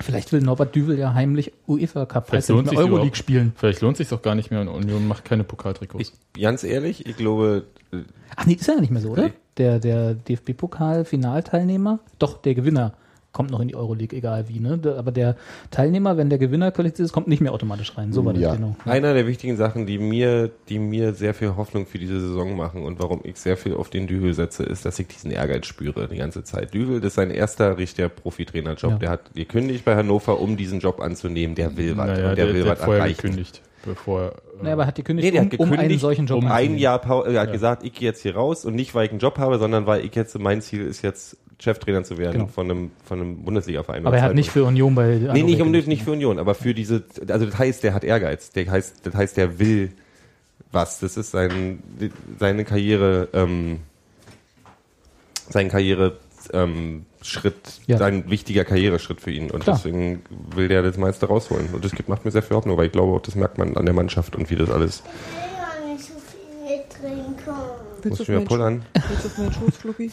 Vielleicht 0.00 0.32
will 0.32 0.40
Norbert 0.40 0.74
Düvel 0.74 0.98
ja 0.98 1.12
heimlich 1.12 1.52
UEFA 1.66 2.06
Cup, 2.06 2.28
Vielleicht 2.28 2.48
lohnt 2.48 2.68
sich 2.70 2.78
Euroleague 2.78 3.16
spielen. 3.16 3.52
Vielleicht 3.56 3.80
lohnt 3.80 3.96
sich 3.98 4.08
doch 4.08 4.22
gar 4.22 4.34
nicht 4.34 4.50
mehr 4.50 4.60
und 4.62 4.68
Union 4.68 5.06
macht 5.06 5.24
keine 5.24 5.44
Pokaltrikots. 5.44 6.12
ich, 6.34 6.42
ganz 6.42 6.64
ehrlich, 6.64 7.04
ich 7.06 7.16
glaube, 7.16 7.64
äh, 7.92 7.98
Ach 8.34 8.46
nee, 8.46 8.54
ist 8.54 8.66
ja 8.66 8.80
nicht 8.80 8.90
mehr 8.90 9.02
so, 9.02 9.10
oder? 9.10 9.30
Der, 9.58 9.78
der 9.78 10.14
DFB-Pokal-Finalteilnehmer, 10.14 11.98
doch, 12.18 12.40
der 12.40 12.54
Gewinner 12.54 12.94
kommt 13.32 13.50
noch 13.50 13.60
in 13.60 13.68
die 13.68 13.76
Euroleague, 13.76 14.16
egal 14.16 14.48
wie, 14.48 14.58
ne? 14.58 14.80
Aber 14.96 15.12
der 15.12 15.36
Teilnehmer, 15.70 16.16
wenn 16.16 16.28
der 16.30 16.38
Gewinner 16.38 16.72
qualifiziert 16.72 17.06
ist, 17.06 17.12
kommt 17.12 17.28
nicht 17.28 17.40
mehr 17.40 17.52
automatisch 17.52 17.96
rein. 17.96 18.12
So 18.12 18.24
war 18.24 18.32
das 18.32 18.42
Ja. 18.42 18.54
genau. 18.54 18.74
einer 18.84 19.12
der 19.14 19.26
wichtigen 19.26 19.56
Sachen, 19.56 19.86
die 19.86 19.98
mir, 19.98 20.50
die 20.68 20.78
mir 20.78 21.12
sehr 21.12 21.34
viel 21.34 21.54
Hoffnung 21.56 21.86
für 21.86 21.98
diese 21.98 22.20
Saison 22.20 22.56
machen 22.56 22.82
und 22.82 22.98
warum 23.00 23.20
ich 23.24 23.36
sehr 23.36 23.56
viel 23.56 23.74
auf 23.74 23.90
den 23.90 24.06
Düvel 24.06 24.32
setze, 24.34 24.64
ist, 24.64 24.84
dass 24.84 24.98
ich 24.98 25.08
diesen 25.08 25.30
Ehrgeiz 25.30 25.66
spüre 25.66 26.08
die 26.08 26.16
ganze 26.16 26.42
Zeit. 26.42 26.72
Düvel, 26.74 27.00
das 27.00 27.08
ist 27.08 27.14
sein 27.16 27.30
erster 27.30 27.76
richtiger 27.78 28.08
Profitrainerjob. 28.08 28.92
Ja. 28.92 28.98
Der 28.98 29.10
hat 29.10 29.34
gekündigt 29.34 29.84
bei 29.84 29.94
Hannover, 29.94 30.40
um 30.40 30.56
diesen 30.56 30.80
Job 30.80 31.00
anzunehmen. 31.00 31.54
Der 31.54 31.76
will 31.76 31.96
was 31.96 32.06
naja, 32.06 32.30
und 32.30 32.38
der, 32.38 32.46
der, 32.46 32.54
will 32.54 32.66
was 32.66 32.80
erreichen. 32.80 33.16
gekündigt, 33.22 33.62
bevor. 33.84 34.32
Äh, 34.32 34.62
Naja, 34.62 34.72
aber 34.72 34.82
er 34.84 34.86
hat 34.88 34.94
gekündigt, 34.94 35.26
Nee, 35.26 35.30
der 35.32 35.44
hat 35.44 35.52
um, 35.52 35.58
um 35.60 35.64
einen 35.66 35.72
gekündigt, 35.76 36.00
solchen 36.00 36.26
Job 36.26 36.38
um 36.42 36.50
Ein. 36.50 36.78
Jahr, 36.78 37.04
er 37.26 37.40
hat 37.42 37.52
gesagt, 37.52 37.84
ich 37.84 37.92
gehe 37.92 38.08
jetzt 38.08 38.22
hier 38.22 38.34
raus 38.34 38.64
und 38.64 38.74
nicht, 38.74 38.94
weil 38.94 39.04
ich 39.04 39.10
einen 39.10 39.20
Job 39.20 39.38
habe, 39.38 39.58
sondern 39.58 39.86
weil 39.86 40.04
ich 40.04 40.14
jetzt, 40.14 40.36
mein 40.38 40.60
Ziel 40.62 40.84
ist 40.86 41.02
jetzt, 41.02 41.36
Cheftrainer 41.60 42.04
zu 42.04 42.18
werden 42.18 42.32
Genau. 42.32 42.46
von 42.46 42.70
einem, 42.70 42.90
von 43.04 43.20
einem 43.20 43.42
Bundesliga-Verein. 43.44 44.06
Aber 44.06 44.16
er 44.16 44.22
hat 44.22 44.34
nicht 44.34 44.50
für 44.50 44.64
Union 44.64 44.94
bei 44.94 45.16
Nee, 45.32 45.42
nicht, 45.42 45.60
um, 45.60 45.70
nicht 45.72 46.02
für 46.04 46.12
Union, 46.12 46.38
aber 46.38 46.54
für 46.54 46.72
diese, 46.74 47.02
also 47.28 47.46
das 47.46 47.58
heißt, 47.58 47.82
der 47.82 47.94
hat 47.94 48.04
Ehrgeiz. 48.04 48.50
Der 48.50 48.70
heißt, 48.70 49.04
das 49.04 49.14
heißt, 49.14 49.36
der 49.36 49.58
will 49.58 49.90
was. 50.70 51.00
Das 51.00 51.16
ist 51.16 51.32
sein, 51.32 51.82
seine 52.38 52.64
Karriere, 52.64 53.28
ähm, 53.32 53.78
sein 55.48 55.68
Karriere, 55.68 56.18
ähm, 56.52 57.04
Schritt, 57.22 57.80
Ja. 57.86 57.98
sein 57.98 58.30
wichtiger 58.30 58.64
Karriereschritt 58.64 59.20
für 59.20 59.32
ihn. 59.32 59.50
Und 59.50 59.64
Klar. 59.64 59.76
deswegen 59.76 60.22
will 60.54 60.68
der 60.68 60.82
das 60.82 60.96
meiste 60.96 61.26
rausholen. 61.26 61.68
Und 61.72 61.84
das 61.84 61.92
gibt, 61.92 62.08
macht 62.08 62.24
mir 62.24 62.30
sehr 62.30 62.42
viel 62.42 62.56
Hoffnung, 62.56 62.76
weil 62.76 62.86
ich 62.86 62.92
glaube, 62.92 63.12
auch 63.16 63.20
das 63.22 63.34
merkt 63.34 63.58
man 63.58 63.76
an 63.76 63.84
der 63.84 63.94
Mannschaft 63.94 64.36
und 64.36 64.48
wie 64.48 64.54
das 64.56 64.70
alles. 64.70 65.02
Ich 65.02 65.84
will 65.84 65.92
nicht 65.94 66.04
so 66.04 66.12
viel 66.14 66.78
trinken. 66.88 67.34
Willst 68.02 68.18
Muss 68.20 68.26
du 68.28 68.32
meinen 68.32 68.44
pullern? 68.44 68.84
Willst 69.08 69.24
du 69.24 69.28
auf 69.28 69.38
meinen 69.38 69.52
Schoß, 69.52 69.76
Fluppi? 69.76 70.10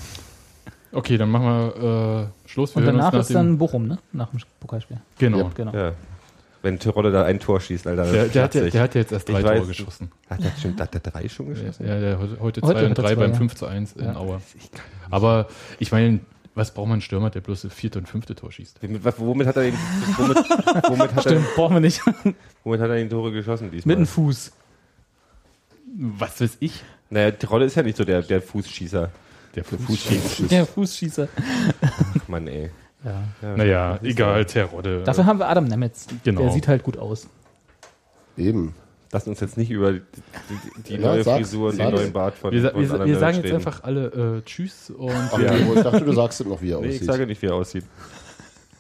Okay, 0.95 1.17
dann 1.17 1.29
machen 1.29 1.45
wir 1.45 2.31
äh, 2.45 2.49
Schluss. 2.49 2.73
Wir 2.75 2.79
Und 2.79 2.85
danach 2.85 3.13
ist 3.13 3.33
dann 3.33 3.57
Bochum, 3.57 3.87
ne? 3.87 3.99
Nach 4.13 4.29
dem 4.29 4.39
Pokalspiel. 4.59 4.97
Genau. 5.19 5.51
Genau. 5.53 5.73
Ja. 5.73 5.91
Wenn 6.61 6.79
Tirole 6.79 7.11
da 7.11 7.25
ein 7.25 7.39
Tor 7.39 7.59
schießt, 7.59 7.85
Alter. 7.85 8.11
Der, 8.11 8.27
der, 8.27 8.43
hat 8.43 8.55
ja, 8.55 8.69
der 8.69 8.81
hat 8.81 8.95
ja 8.95 9.01
jetzt 9.01 9.11
erst 9.11 9.29
drei 9.29 9.39
Ich 9.39 9.45
Tore 9.45 9.59
weiß. 9.59 9.67
geschossen. 9.67 10.11
Hat 10.29 10.43
der, 10.43 10.51
schon, 10.59 10.79
hat 10.79 10.93
der 10.93 11.01
drei 11.01 11.29
schon 11.29 11.49
geschossen? 11.49 11.85
Ja, 11.85 11.99
der 11.99 12.17
heute, 12.17 12.39
heute 12.39 12.61
Heute 12.61 12.61
zwei 12.61 12.85
und 12.85 12.91
er 12.91 12.93
drei 12.95 13.07
zwei, 13.09 13.15
beim 13.15 13.31
ja. 13.33 13.37
5 13.37 13.55
zu 13.55 13.65
1 13.67 13.93
in 13.93 14.05
Ja. 14.05 14.15
Aue. 14.15 14.41
Aber 15.11 15.47
ich 15.77 15.91
meine, 15.91 16.21
was 16.55 16.73
braucht 16.73 16.87
man 16.87 16.93
einen 16.93 17.01
Stürmer, 17.01 17.29
der 17.29 17.41
bloß 17.41 17.63
das 17.63 17.73
vierte 17.73 17.99
und 17.99 18.07
fünfte 18.07 18.33
Tor 18.33 18.51
schießt? 18.51 18.81
Mit, 18.81 19.19
womit 19.19 19.45
hat 19.45 19.57
er 19.57 19.63
den, 19.63 19.73
womit, 20.17 20.37
womit, 20.37 21.13
hat 21.13 21.17
er, 21.17 21.21
Stimmt, 21.21 21.55
brauchen 21.55 21.75
wir 21.75 21.81
nicht. 21.81 22.01
womit 22.63 22.81
hat 22.81 22.89
er 22.89 22.95
den 22.95 23.09
Tore 23.09 23.31
geschossen 23.31 23.69
diesmal? 23.69 23.97
Mit 23.97 24.07
dem 24.07 24.09
Fuß. 24.09 24.51
Was 25.97 26.41
weiß 26.41 26.57
ich? 26.61 26.83
Naja, 27.11 27.29
Tirole 27.31 27.65
ist 27.65 27.75
ja 27.75 27.83
nicht 27.83 27.97
so 27.97 28.05
der, 28.05 28.23
der 28.23 28.41
Fußschießer. 28.41 29.11
Der 29.55 29.63
Fußschießer. 29.63 30.43
Der 30.49 30.65
Fußschießer. 30.65 31.27
Ach 31.81 32.27
Mann, 32.27 32.47
ey. 32.47 32.69
Ja. 33.03 33.23
Ja, 33.41 33.55
Naja, 33.55 33.99
egal, 34.03 34.45
Terodde. 34.45 35.03
Dafür 35.03 35.25
haben 35.25 35.39
wir 35.39 35.47
Adam 35.47 35.65
Nemetz. 35.65 36.07
Genau. 36.23 36.41
Der 36.41 36.51
sieht 36.51 36.67
halt 36.67 36.83
gut 36.83 36.97
aus. 36.97 37.27
Eben. 38.37 38.73
Lass 39.11 39.27
uns 39.27 39.39
jetzt 39.39 39.57
nicht 39.57 39.69
über 39.71 39.93
die, 39.93 40.01
die, 40.79 40.81
die 40.83 40.93
Ja, 40.95 40.99
neue 40.99 41.23
sag's, 41.23 41.49
Frisur 41.49 41.69
und 41.69 41.77
den 41.79 41.91
neuen 41.91 42.11
Bart 42.11 42.35
von 42.35 42.51
wir, 42.51 42.61
sa 42.63 42.69
von 42.71 42.81
wir, 42.81 42.89
wir 42.89 42.97
sagen 42.97 43.07
Nemitz 43.11 43.35
jetzt 43.37 43.45
reden. 43.45 43.55
einfach 43.55 43.83
alle 43.83 44.05
äh, 44.07 44.41
Tschüss 44.41 44.89
und, 44.89 45.11
Ach, 45.11 45.37
wir, 45.37 45.53
ich 45.77 45.83
dachte, 45.83 46.01
du 46.03 46.11
sagst 46.13 46.45
noch, 46.45 46.61
wie 46.61 46.71
er 46.71 46.81
Nee, 46.81 46.87
ich 46.87 46.95
aussieht. 46.95 47.07
sage 47.07 47.27
nicht, 47.27 47.41
wie 47.41 47.45
er 47.45 47.53
aussieht. 47.55 47.85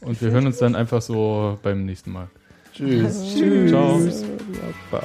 und 0.01 0.21
wir 0.21 0.31
hören 0.31 0.47
uns 0.47 0.57
dann 0.57 0.75
einfach 0.75 1.01
so 1.01 1.57
beim 1.63 1.85
nächsten 1.85 2.11
Mal. 2.11 2.27
Tschüss. 2.73 3.35
Ciao. 3.69 3.99
Ja. 4.91 5.01